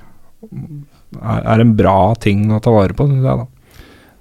er, 1.21 1.59
en 1.59 1.75
bra 1.77 2.13
ting 2.21 2.49
å 2.51 2.61
ta 2.63 2.73
vare 2.73 2.95
på, 2.97 3.07
syns 3.09 3.25
jeg, 3.25 3.43
da. 3.43 3.49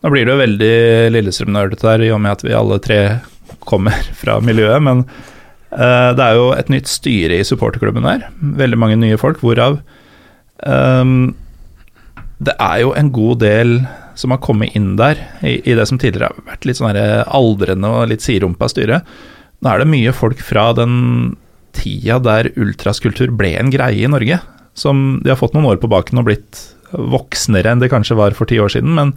Nå 0.03 0.11
blir 0.11 0.27
det 0.27 0.35
jo 0.35 0.41
veldig 0.41 0.75
Lillestrøm-nerdete 1.15 1.87
der, 1.87 2.07
i 2.09 2.11
og 2.15 2.23
med 2.25 2.35
at 2.35 2.45
vi 2.47 2.57
alle 2.59 2.81
tre 2.83 3.01
kommer 3.69 3.95
fra 4.23 4.39
miljøet, 4.45 4.83
men 4.83 5.05
uh, 5.07 6.11
det 6.17 6.27
er 6.27 6.39
jo 6.39 6.49
et 6.57 6.73
nytt 6.73 6.91
styre 6.91 7.39
i 7.39 7.47
supporterklubben 7.47 8.07
der. 8.09 8.27
Veldig 8.63 8.81
mange 8.83 8.99
nye 9.01 9.21
folk, 9.21 9.43
hvorav 9.45 9.81
um, 10.67 11.35
Det 12.43 12.57
er 12.59 12.81
jo 12.83 12.95
en 12.99 13.13
god 13.15 13.43
del 13.45 13.77
som 14.19 14.35
har 14.35 14.43
kommet 14.45 14.75
inn 14.77 14.97
der, 14.99 15.21
i, 15.41 15.61
i 15.65 15.77
det 15.79 15.87
som 15.89 16.01
tidligere 16.01 16.33
har 16.33 16.51
vært 16.51 16.67
litt 16.69 16.79
sånn 16.79 16.99
aldrende 16.99 17.89
og 17.89 18.11
litt 18.11 18.25
siderumpa 18.25 18.69
styre. 18.69 19.01
Nå 19.63 19.71
er 19.71 19.83
det 19.83 19.91
mye 19.93 20.13
folk 20.15 20.41
fra 20.43 20.73
den 20.75 21.37
tida 21.77 22.19
der 22.23 22.51
ultraskultur 22.59 23.31
ble 23.39 23.55
en 23.61 23.71
greie 23.73 24.03
i 24.03 24.11
Norge, 24.11 24.41
som 24.75 25.21
de 25.23 25.31
har 25.31 25.39
fått 25.39 25.55
noen 25.55 25.71
år 25.71 25.81
på 25.81 25.91
baken 25.91 26.21
og 26.21 26.27
blitt 26.29 26.61
voksnere 26.93 27.73
enn 27.73 27.81
det 27.81 27.91
kanskje 27.93 28.19
var 28.19 28.35
for 28.37 28.51
ti 28.51 28.59
år 28.61 28.73
siden, 28.75 28.93
men 28.97 29.15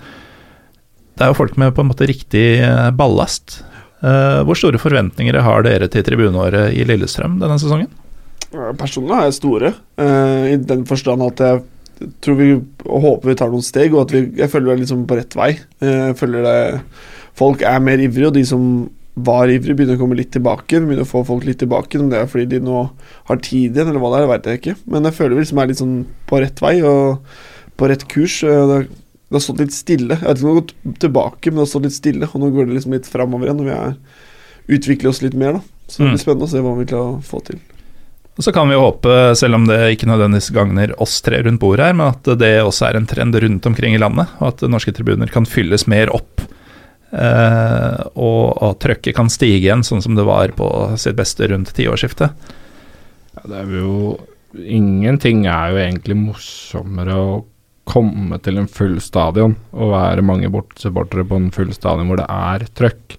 det 1.15 1.25
er 1.25 1.31
jo 1.31 1.39
folk 1.39 1.55
med 1.59 1.73
på 1.75 1.83
en 1.83 1.89
måte 1.89 2.07
riktig 2.07 2.45
eh, 2.63 2.89
ballast. 2.95 3.61
Eh, 4.03 4.41
hvor 4.47 4.57
store 4.59 4.79
forventninger 4.79 5.37
har 5.43 5.63
dere 5.65 5.87
til 5.91 6.03
tribuneåret 6.05 6.75
i 6.75 6.83
Lillestrøm 6.87 7.39
denne 7.41 7.57
sesongen? 7.61 7.89
Personlig 8.79 9.15
har 9.17 9.27
jeg 9.27 9.37
store, 9.39 9.71
eh, 9.99 10.51
i 10.53 10.59
den 10.61 10.83
forstand 10.87 11.23
at 11.25 11.41
jeg 11.41 12.11
tror 12.23 12.37
vi 12.39 12.49
håper 12.83 13.31
vi 13.31 13.37
tar 13.39 13.51
noen 13.51 13.65
steg, 13.65 13.95
og 13.95 14.05
at 14.05 14.13
vi, 14.15 14.25
jeg 14.41 14.51
føler 14.51 14.69
vi 14.69 14.75
er 14.75 14.81
liksom 14.83 15.05
på 15.07 15.17
rett 15.19 15.35
vei. 15.39 15.53
Jeg 15.81 16.17
føler 16.19 16.45
det 16.45 16.59
Folk 17.35 17.65
er 17.67 17.81
mer 17.83 17.99
ivrige, 17.99 18.29
og 18.29 18.35
de 18.37 18.45
som 18.47 18.61
var 19.15 19.47
ivrig, 19.47 19.75
begynner 19.77 19.95
å 19.95 20.01
komme 20.01 20.17
litt 20.19 20.31
tilbake. 20.35 20.79
Vi 20.79 20.85
begynner 20.89 21.05
å 21.05 21.09
få 21.09 21.21
folk 21.25 21.45
litt 21.47 21.59
tilbake, 21.61 21.99
om 22.01 22.09
det 22.11 22.19
er 22.19 22.27
fordi 22.27 22.45
de 22.51 22.59
nå 22.65 22.81
har 23.29 23.37
tid 23.37 23.71
igjen, 23.77 23.87
eller 23.87 23.99
hva 24.03 24.11
det 24.11 24.17
er, 24.19 24.25
det 24.25 24.31
vet 24.33 24.49
jeg 24.51 24.59
ikke. 24.61 24.75
Men 24.91 25.07
jeg 25.07 25.15
føler 25.15 25.35
vi 25.37 25.43
liksom 25.45 25.61
er 25.63 25.67
litt 25.71 25.79
sånn 25.81 25.95
på 26.27 26.39
rett 26.43 26.59
vei, 26.61 26.73
og 26.83 27.25
på 27.79 27.87
rett 27.91 28.03
kurs. 28.11 28.41
Det, 28.41 28.87
det 29.29 29.37
har 29.39 29.45
stått 29.45 29.63
litt 29.63 29.73
stille. 29.75 30.17
Jeg 30.19 30.27
vet 30.27 30.37
ikke 30.41 30.45
om 30.45 30.51
det 30.51 30.55
har 30.55 30.61
gått 30.61 30.99
tilbake, 31.05 31.45
men 31.51 31.55
det 31.61 31.63
har 31.65 31.71
stått 31.71 31.87
litt 31.87 31.95
stille, 31.99 32.27
og 32.27 32.41
nå 32.43 32.49
går 32.55 32.67
det 32.67 32.75
liksom 32.77 32.97
litt 32.97 33.07
framover 33.07 33.47
igjen, 33.47 33.63
og 33.63 33.69
vi 33.69 33.77
er, 33.77 33.95
utvikler 34.79 35.09
oss 35.13 35.23
litt 35.23 35.33
mer, 35.39 35.53
da. 35.59 35.61
Så 35.87 35.97
det 36.01 36.05
Mm. 36.05 36.11
blir 36.15 36.23
spennende 36.25 36.45
å 36.47 36.51
se 36.51 36.61
hva 36.65 36.75
vi 36.79 36.85
klarer 36.91 37.15
å 37.15 37.23
få 37.23 37.39
til. 37.45 37.59
Og 38.37 38.43
Så 38.43 38.51
kan 38.51 38.67
vi 38.67 38.75
håpe, 38.75 39.35
selv 39.37 39.55
om 39.55 39.65
det 39.65 39.95
ikke 39.95 40.07
nødvendigvis 40.11 40.51
gagner 40.51 40.91
oss 40.99 41.21
tre 41.21 41.41
rundt 41.41 41.59
bordet 41.61 41.85
her, 41.85 41.93
men 41.93 42.07
at 42.11 42.23
det 42.37 42.59
også 42.65 42.89
er 42.89 42.97
en 42.97 43.05
trend 43.07 43.33
rundt 43.33 43.65
omkring 43.65 43.95
i 43.95 43.97
landet, 44.01 44.27
og 44.41 44.47
at 44.49 44.59
norske 44.67 44.91
tribuner 44.91 45.31
kan 45.31 45.45
fylles 45.45 45.87
mer 45.87 46.11
opp. 46.13 46.41
Eh, 47.15 47.99
og 48.19 48.63
at 48.65 48.81
trøkket 48.83 49.15
kan 49.15 49.31
stige 49.31 49.61
igjen, 49.61 49.85
sånn 49.87 50.03
som 50.03 50.17
det 50.17 50.25
var 50.27 50.51
på 50.57 50.69
sitt 50.99 51.15
beste 51.15 51.47
rundt 51.51 51.71
tiårsskiftet. 51.77 52.47
Ja, 53.35 53.43
det 53.51 53.59
er 53.63 53.75
jo 53.81 54.15
Ingenting 54.55 55.41
er 55.51 55.73
jo 55.73 55.79
egentlig 55.81 56.15
morsommere 56.15 57.15
å 57.19 57.31
komme 57.83 58.37
til 58.39 58.61
en 58.61 58.69
full 58.71 58.93
stadion 59.03 59.57
og 59.75 59.91
være 59.91 60.23
mange 60.23 60.47
bortsupportere 60.53 61.25
på 61.27 61.41
en 61.41 61.49
full 61.51 61.73
stadion 61.75 62.07
hvor 62.07 62.21
det 62.21 62.27
er 62.31 62.63
trøkk. 62.79 63.17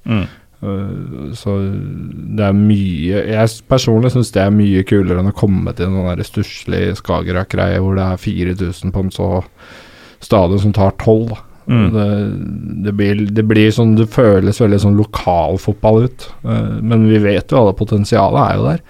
Uh, 0.65 1.35
så 1.37 1.59
det 1.61 2.47
er 2.47 2.57
mye 2.57 3.19
Jeg 3.29 3.51
personlig 3.69 4.15
syns 4.15 4.33
det 4.33 4.41
er 4.47 4.55
mye 4.55 4.81
kulere 4.89 5.21
enn 5.21 5.29
å 5.29 5.37
komme 5.37 5.75
til 5.77 5.93
en 5.93 6.25
stusslig 6.25 6.95
Skagerrak-greie 7.03 7.83
hvor 7.85 8.01
det 8.01 8.07
er 8.07 8.25
4000 8.25 8.95
på 8.97 9.05
en 9.05 9.13
så 9.13 9.29
stadion 10.25 10.65
som 10.65 10.73
tar 10.73 10.97
12. 10.97 11.37
Mm. 11.67 11.87
Det, 11.93 12.07
det, 12.87 12.93
blir, 12.95 13.21
det 13.35 13.43
blir 13.43 13.71
sånn 13.75 13.97
Det 13.99 14.07
føles 14.15 14.61
veldig 14.63 14.79
sånn 14.85 14.97
lokalfotball 15.01 16.05
ut. 16.07 16.27
Uh, 16.47 16.79
men 16.83 17.09
vi 17.11 17.19
vet 17.25 17.51
jo 17.51 17.59
alle 17.65 17.75
potensialet 17.75 18.43
er 18.45 18.57
jo 18.61 18.67
der. 18.69 18.83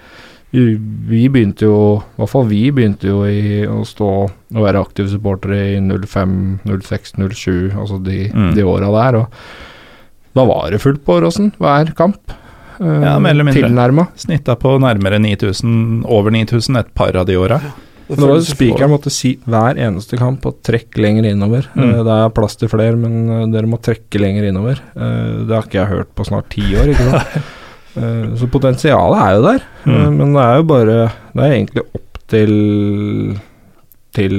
Vi, 0.55 0.61
vi 1.09 1.23
begynte 1.29 1.65
jo, 1.67 1.77
i 1.99 2.21
hvert 2.21 2.31
fall 2.31 2.45
vi 2.47 2.61
begynte 2.71 3.09
jo 3.09 3.23
i 3.27 3.65
å 3.67 3.81
stå 3.85 4.09
og 4.29 4.61
være 4.63 4.79
aktive 4.85 5.09
supportere 5.11 5.57
i 5.73 5.79
05, 5.81 6.37
06, 6.69 7.15
07, 7.17 7.73
altså 7.75 7.97
de, 8.05 8.29
Mm. 8.33 8.53
de 8.55 8.63
åra 8.63 8.91
der. 8.95 9.17
Og 9.23 10.37
da 10.37 10.45
var 10.47 10.69
det 10.71 10.79
fullt 10.83 11.03
på 11.03 11.17
Åråsen 11.19 11.51
hver 11.57 11.91
kamp. 11.97 12.31
Uh, 12.79 13.01
Ja, 13.03 13.17
mer 13.19 13.31
eller 13.33 13.43
mindre. 13.49 13.65
Tilnærma. 13.67 14.07
Snitta 14.15 14.55
på 14.55 14.77
nærmere 14.79 15.17
9000, 15.19 16.05
over 16.05 16.31
9000 16.31 16.77
et 16.79 16.93
par 16.93 17.17
av 17.17 17.25
de 17.25 17.35
åra. 17.41 17.59
Det 18.07 18.23
var 18.23 18.39
Spikeren 18.45 18.91
måtte 18.93 19.11
si 19.11 19.33
hver 19.43 19.79
eneste 19.83 20.15
kamp 20.19 20.45
og 20.47 20.61
trekke 20.65 21.01
lenger 21.03 21.27
innover. 21.31 21.67
Mm. 21.75 21.83
Eh, 21.89 22.03
det 22.07 22.13
er 22.15 22.33
plass 22.35 22.55
til 22.59 22.71
flere, 22.71 22.95
men 22.99 23.17
eh, 23.29 23.45
dere 23.51 23.67
må 23.67 23.79
trekke 23.83 24.21
lenger 24.21 24.47
innover. 24.47 24.79
Eh, 24.95 25.43
det 25.47 25.55
har 25.57 25.67
ikke 25.67 25.81
jeg 25.81 25.91
hørt 25.91 26.13
på 26.15 26.25
snart 26.29 26.47
ti 26.53 26.63
år. 26.79 26.93
ikke 26.93 27.07
sant? 27.11 27.53
Så 28.37 28.45
potensialet 28.53 29.17
er 29.23 29.31
jo 29.33 29.45
der, 29.47 29.63
Mm. 29.87 30.17
men 30.19 30.33
det 30.35 30.41
er 30.43 30.57
jo 30.59 30.63
bare 30.69 30.95
Det 31.33 31.41
er 31.47 31.53
egentlig 31.55 31.83
opp 31.97 32.17
til 32.29 32.51
til 34.17 34.33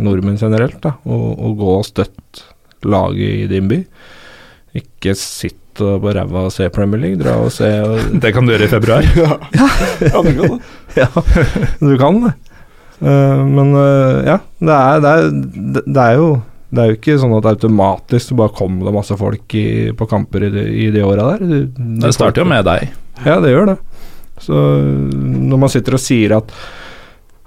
nordmenn 0.00 0.38
generelt 0.40 0.78
da, 0.84 0.94
å, 1.04 1.16
å 1.36 1.50
gå 1.56 1.70
og 1.78 1.84
støtte 1.84 2.44
laget 2.88 3.42
i 3.44 3.48
din 3.50 3.68
by. 3.68 3.78
Ikke 4.78 5.12
sitt 5.18 5.58
på 5.76 6.12
ræva 6.12 6.46
og 6.48 6.52
se 6.52 6.68
Premier 6.72 7.00
League. 7.00 7.20
Dra 7.20 7.38
og 7.40 7.52
se 7.52 7.68
og 7.84 7.98
Det 8.22 8.32
kan 8.36 8.44
du 8.48 8.52
gjøre 8.54 8.68
i 8.68 8.72
februar. 8.72 9.08
ja. 9.22 9.36
ja, 9.56 10.22
du 10.24 10.32
kan 10.36 10.52
det. 10.52 10.60
Ja, 10.96 11.08
du 11.80 11.92
kan 12.00 12.20
det. 12.26 12.32
Eh, 13.02 13.44
men 13.50 13.74
eh, 13.74 14.22
ja, 14.30 14.38
det 14.62 14.78
er, 14.78 15.02
det, 15.02 15.12
er, 15.12 15.30
det, 15.82 16.02
er 16.02 16.18
jo 16.20 16.28
det 16.70 16.82
er 16.82 16.90
jo 16.90 16.98
ikke 16.98 17.18
sånn 17.20 17.34
at 17.38 17.48
automatisk 17.50 18.30
så 18.30 18.38
bare 18.38 18.54
kommer 18.56 18.88
det 18.88 18.94
masse 18.96 19.16
folk 19.18 19.56
i, 19.58 19.66
på 19.96 20.08
kamper 20.10 20.46
i 20.46 20.52
de, 20.54 20.66
i 20.86 20.90
de 20.94 21.02
åra 21.06 21.32
der. 21.32 21.48
De, 21.48 21.64
de 21.74 21.96
Det 22.06 22.14
starter 22.14 22.44
jo 22.44 22.52
med 22.52 22.64
deg. 22.68 22.92
Ja, 23.26 23.40
det 23.42 23.50
gjør 23.52 23.72
det. 23.72 23.80
Så 24.42 24.54
når 24.54 25.60
man 25.60 25.72
sitter 25.72 25.98
og 25.98 26.02
sier 26.02 26.38
at 26.38 26.54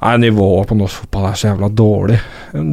Nei, 0.06 0.18
nivået 0.22 0.68
på 0.70 0.76
norsk 0.78 1.06
fotball 1.06 1.24
er 1.32 1.38
så 1.40 1.48
jævla 1.48 1.70
dårlig. 1.74 2.18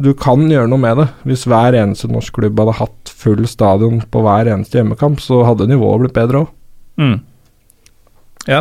Du 0.03 0.11
kan 0.19 0.43
gjøre 0.51 0.69
noe 0.69 0.81
med 0.83 0.99
det. 0.99 1.05
Hvis 1.25 1.47
hver 1.49 1.73
eneste 1.79 2.05
norsk 2.11 2.35
klubb 2.35 2.59
hadde 2.61 2.75
hatt 2.77 3.13
full 3.23 3.47
stadion 3.49 4.03
på 4.11 4.21
hver 4.21 4.51
eneste 4.51 4.77
hjemmekamp, 4.77 5.23
så 5.23 5.39
hadde 5.47 5.65
nivået 5.71 6.03
blitt 6.03 6.13
bedre 6.17 6.43
òg. 6.43 6.51
Mm. 7.01 7.15
Ja, 8.51 8.59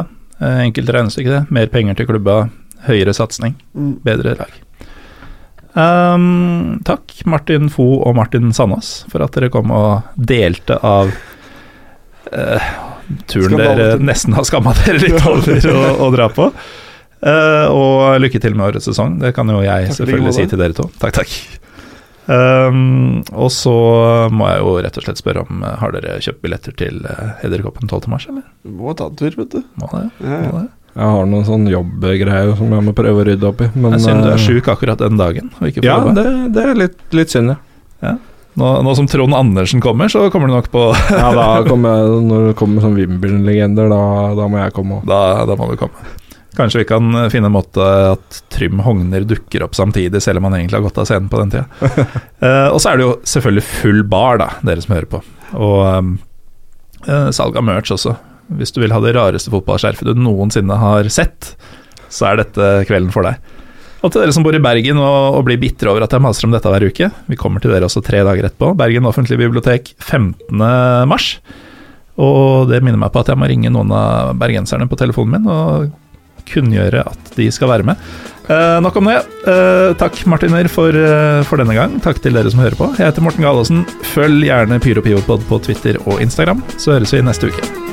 enkelt 0.62 0.94
regnes 0.94 1.18
ikke 1.20 1.34
det. 1.34 1.42
Mer 1.52 1.68
penger 1.74 1.98
til 1.98 2.08
klubba, 2.08 2.38
høyere 2.88 3.14
satsing, 3.16 3.56
Mm. 3.74 3.94
bedre 4.04 4.36
lag. 4.38 4.52
Um, 5.72 6.80
takk, 6.84 7.14
Martin 7.24 7.70
Fo 7.72 7.86
og 8.04 8.16
Martin 8.18 8.52
Sandås, 8.52 9.06
for 9.08 9.24
at 9.24 9.32
dere 9.32 9.48
kom 9.52 9.70
og 9.72 10.02
delte 10.16 10.76
av 10.84 11.08
uh, 12.28 12.66
turen 13.30 13.56
dere 13.56 13.96
nesten 14.02 14.36
har 14.36 14.44
skamma 14.44 14.74
dere 14.82 15.00
litt 15.00 15.24
over 15.24 15.72
å, 15.72 15.86
å 16.06 16.10
dra 16.12 16.28
på. 16.32 16.50
Uh, 17.22 17.66
og 17.78 18.20
lykke 18.20 18.40
til 18.42 18.56
med 18.58 18.68
årets 18.72 18.90
sesong. 18.90 19.16
Det 19.22 19.32
kan 19.36 19.48
jo 19.48 19.62
jeg 19.64 19.88
Takk 19.88 20.00
selvfølgelig 20.02 20.36
si 20.36 20.46
til 20.52 20.60
dere 20.60 20.76
to. 20.76 20.90
Takk, 21.00 21.22
takk. 21.22 21.34
Um, 22.26 23.22
og 23.34 23.48
så 23.50 23.72
må 24.30 24.46
jeg 24.52 24.60
jo 24.62 24.74
rett 24.84 24.98
og 25.00 25.02
slett 25.08 25.18
spørre 25.18 25.42
om 25.42 25.64
eh, 25.66 25.72
Har 25.80 25.90
dere 25.90 26.20
kjøpt 26.22 26.38
billetter 26.44 26.74
til 26.78 27.00
uh, 27.02 27.32
Edderkoppen 27.42 27.90
12. 27.90 28.06
mars, 28.12 28.28
eller? 28.30 28.44
Du 28.62 28.70
må 28.78 28.94
ta 28.94 29.08
en 29.10 29.16
tur, 29.18 29.34
vet 29.40 29.56
du. 29.56 29.64
Må 29.82 29.88
det? 29.90 30.04
Ja, 30.22 30.36
ja. 30.36 30.52
Må 30.52 30.60
det? 30.60 30.68
Jeg 30.92 31.08
har 31.08 31.28
noen 31.28 31.46
sånn 31.48 31.64
jobbgreier 31.72 32.52
som 32.58 32.72
jeg 32.74 32.84
må 32.84 32.92
prøve 32.96 33.22
å 33.22 33.26
rydde 33.26 33.48
opp 33.48 33.62
i. 33.64 33.70
Men, 33.74 33.96
er 33.96 34.02
synd 34.02 34.26
du 34.26 34.28
er 34.28 34.36
eh, 34.36 34.44
sjuk 34.44 34.68
akkurat 34.68 35.00
den 35.00 35.16
dagen. 35.20 35.48
Ja, 35.80 35.98
det, 36.12 36.26
det 36.52 36.66
er 36.68 36.76
litt, 36.76 36.98
litt 37.16 37.32
synd, 37.32 37.54
ja. 38.04 38.16
Nå, 38.60 38.70
nå 38.84 38.92
som 38.92 39.06
Trond 39.08 39.32
Andersen 39.32 39.80
kommer, 39.80 40.10
så 40.12 40.26
kommer 40.32 40.50
du 40.50 40.52
nok 40.52 40.66
på 40.72 40.80
ja 41.08 41.30
da 41.32 41.46
kommer 41.64 42.02
jeg, 42.02 42.16
når 42.28 42.50
det 42.50 42.56
kommer 42.58 42.84
sånn 42.84 42.98
Wimbledon-legender, 42.98 43.88
da, 43.88 44.02
da 44.36 44.48
må 44.52 44.60
jeg 44.60 44.74
komme 44.76 44.98
òg. 44.98 45.06
Da, 45.08 45.20
da 45.48 45.56
må 45.56 45.70
du 45.70 45.78
komme. 45.80 46.10
Kanskje 46.52 46.82
vi 46.82 46.88
kan 46.90 47.16
finne 47.32 47.48
en 47.48 47.54
måte 47.54 47.84
at 48.10 48.42
Trym 48.52 48.82
Hogner 48.84 49.24
dukker 49.24 49.64
opp 49.64 49.76
samtidig, 49.78 50.20
selv 50.20 50.42
om 50.42 50.50
han 50.50 50.58
egentlig 50.58 50.82
har 50.82 50.84
gått 50.84 51.00
av 51.00 51.08
scenen 51.08 51.30
på 51.32 51.40
den 51.40 51.54
tida. 51.54 51.64
Eh, 52.42 52.68
og 52.74 52.80
så 52.82 52.90
er 52.90 52.98
det 52.98 53.04
jo 53.04 53.12
selvfølgelig 53.30 53.62
full 53.62 54.00
bar, 54.10 54.40
da, 54.40 54.48
dere 54.66 54.82
som 54.82 54.96
hører 54.96 55.06
på. 55.12 55.20
Og 55.62 55.82
eh, 57.06 57.28
salg 57.30 57.54
av 57.54 57.62
merch 57.62 57.92
også. 57.94 58.16
Hvis 58.58 58.74
du 58.74 58.82
vil 58.82 58.94
ha 58.94 59.00
det 59.02 59.14
rareste 59.16 59.52
fotballskjerfet 59.52 60.12
du 60.12 60.18
noensinne 60.18 60.78
har 60.80 61.08
sett, 61.12 61.54
så 62.12 62.30
er 62.30 62.42
dette 62.42 62.70
kvelden 62.88 63.12
for 63.14 63.26
deg. 63.28 63.40
Og 64.02 64.10
til 64.10 64.24
dere 64.24 64.34
som 64.34 64.42
bor 64.42 64.54
i 64.56 64.62
Bergen 64.62 64.98
og, 64.98 65.38
og 65.38 65.44
blir 65.46 65.60
bitre 65.62 65.92
over 65.92 66.04
at 66.04 66.14
jeg 66.14 66.24
maser 66.24 66.48
om 66.48 66.54
dette 66.54 66.70
hver 66.70 66.88
uke. 66.90 67.10
Vi 67.30 67.38
kommer 67.38 67.62
til 67.62 67.70
dere 67.70 67.86
også 67.86 68.02
tre 68.02 68.24
dager 68.26 68.48
etterpå. 68.48 68.72
Bergen 68.78 69.06
offentlige 69.06 69.44
bibliotek 69.44 69.92
15. 70.02 70.58
mars. 71.08 71.36
Og 72.20 72.68
det 72.68 72.82
minner 72.82 73.00
meg 73.00 73.12
på 73.14 73.22
at 73.22 73.30
jeg 73.30 73.38
må 73.40 73.48
ringe 73.48 73.70
noen 73.72 73.94
av 73.94 74.34
bergenserne 74.40 74.88
på 74.90 74.98
telefonen 75.00 75.38
min 75.38 75.52
og 75.52 75.92
kunngjøre 76.52 77.04
at 77.06 77.32
de 77.36 77.46
skal 77.54 77.70
være 77.70 77.86
med. 77.86 78.00
Eh, 78.50 78.78
nok 78.82 78.98
om 78.98 79.08
det. 79.10 79.20
Eh, 79.46 79.92
takk, 80.00 80.18
Martiner, 80.26 80.68
for, 80.68 80.90
eh, 80.90 81.42
for 81.44 81.62
denne 81.62 81.76
gang. 81.78 82.00
Takk 82.02 82.20
til 82.20 82.34
dere 82.34 82.50
som 82.50 82.60
hører 82.60 82.76
på. 82.76 82.90
Jeg 82.98 83.06
heter 83.06 83.22
Morten 83.22 83.44
Galaasen. 83.44 83.86
Følg 84.12 84.44
gjerne 84.50 84.82
PyroPivopod 84.82 85.46
på 85.48 85.62
Twitter 85.62 85.96
og 86.06 86.20
Instagram, 86.20 86.62
så 86.76 86.98
høres 86.98 87.14
vi 87.14 87.22
neste 87.22 87.48
uke. 87.48 87.91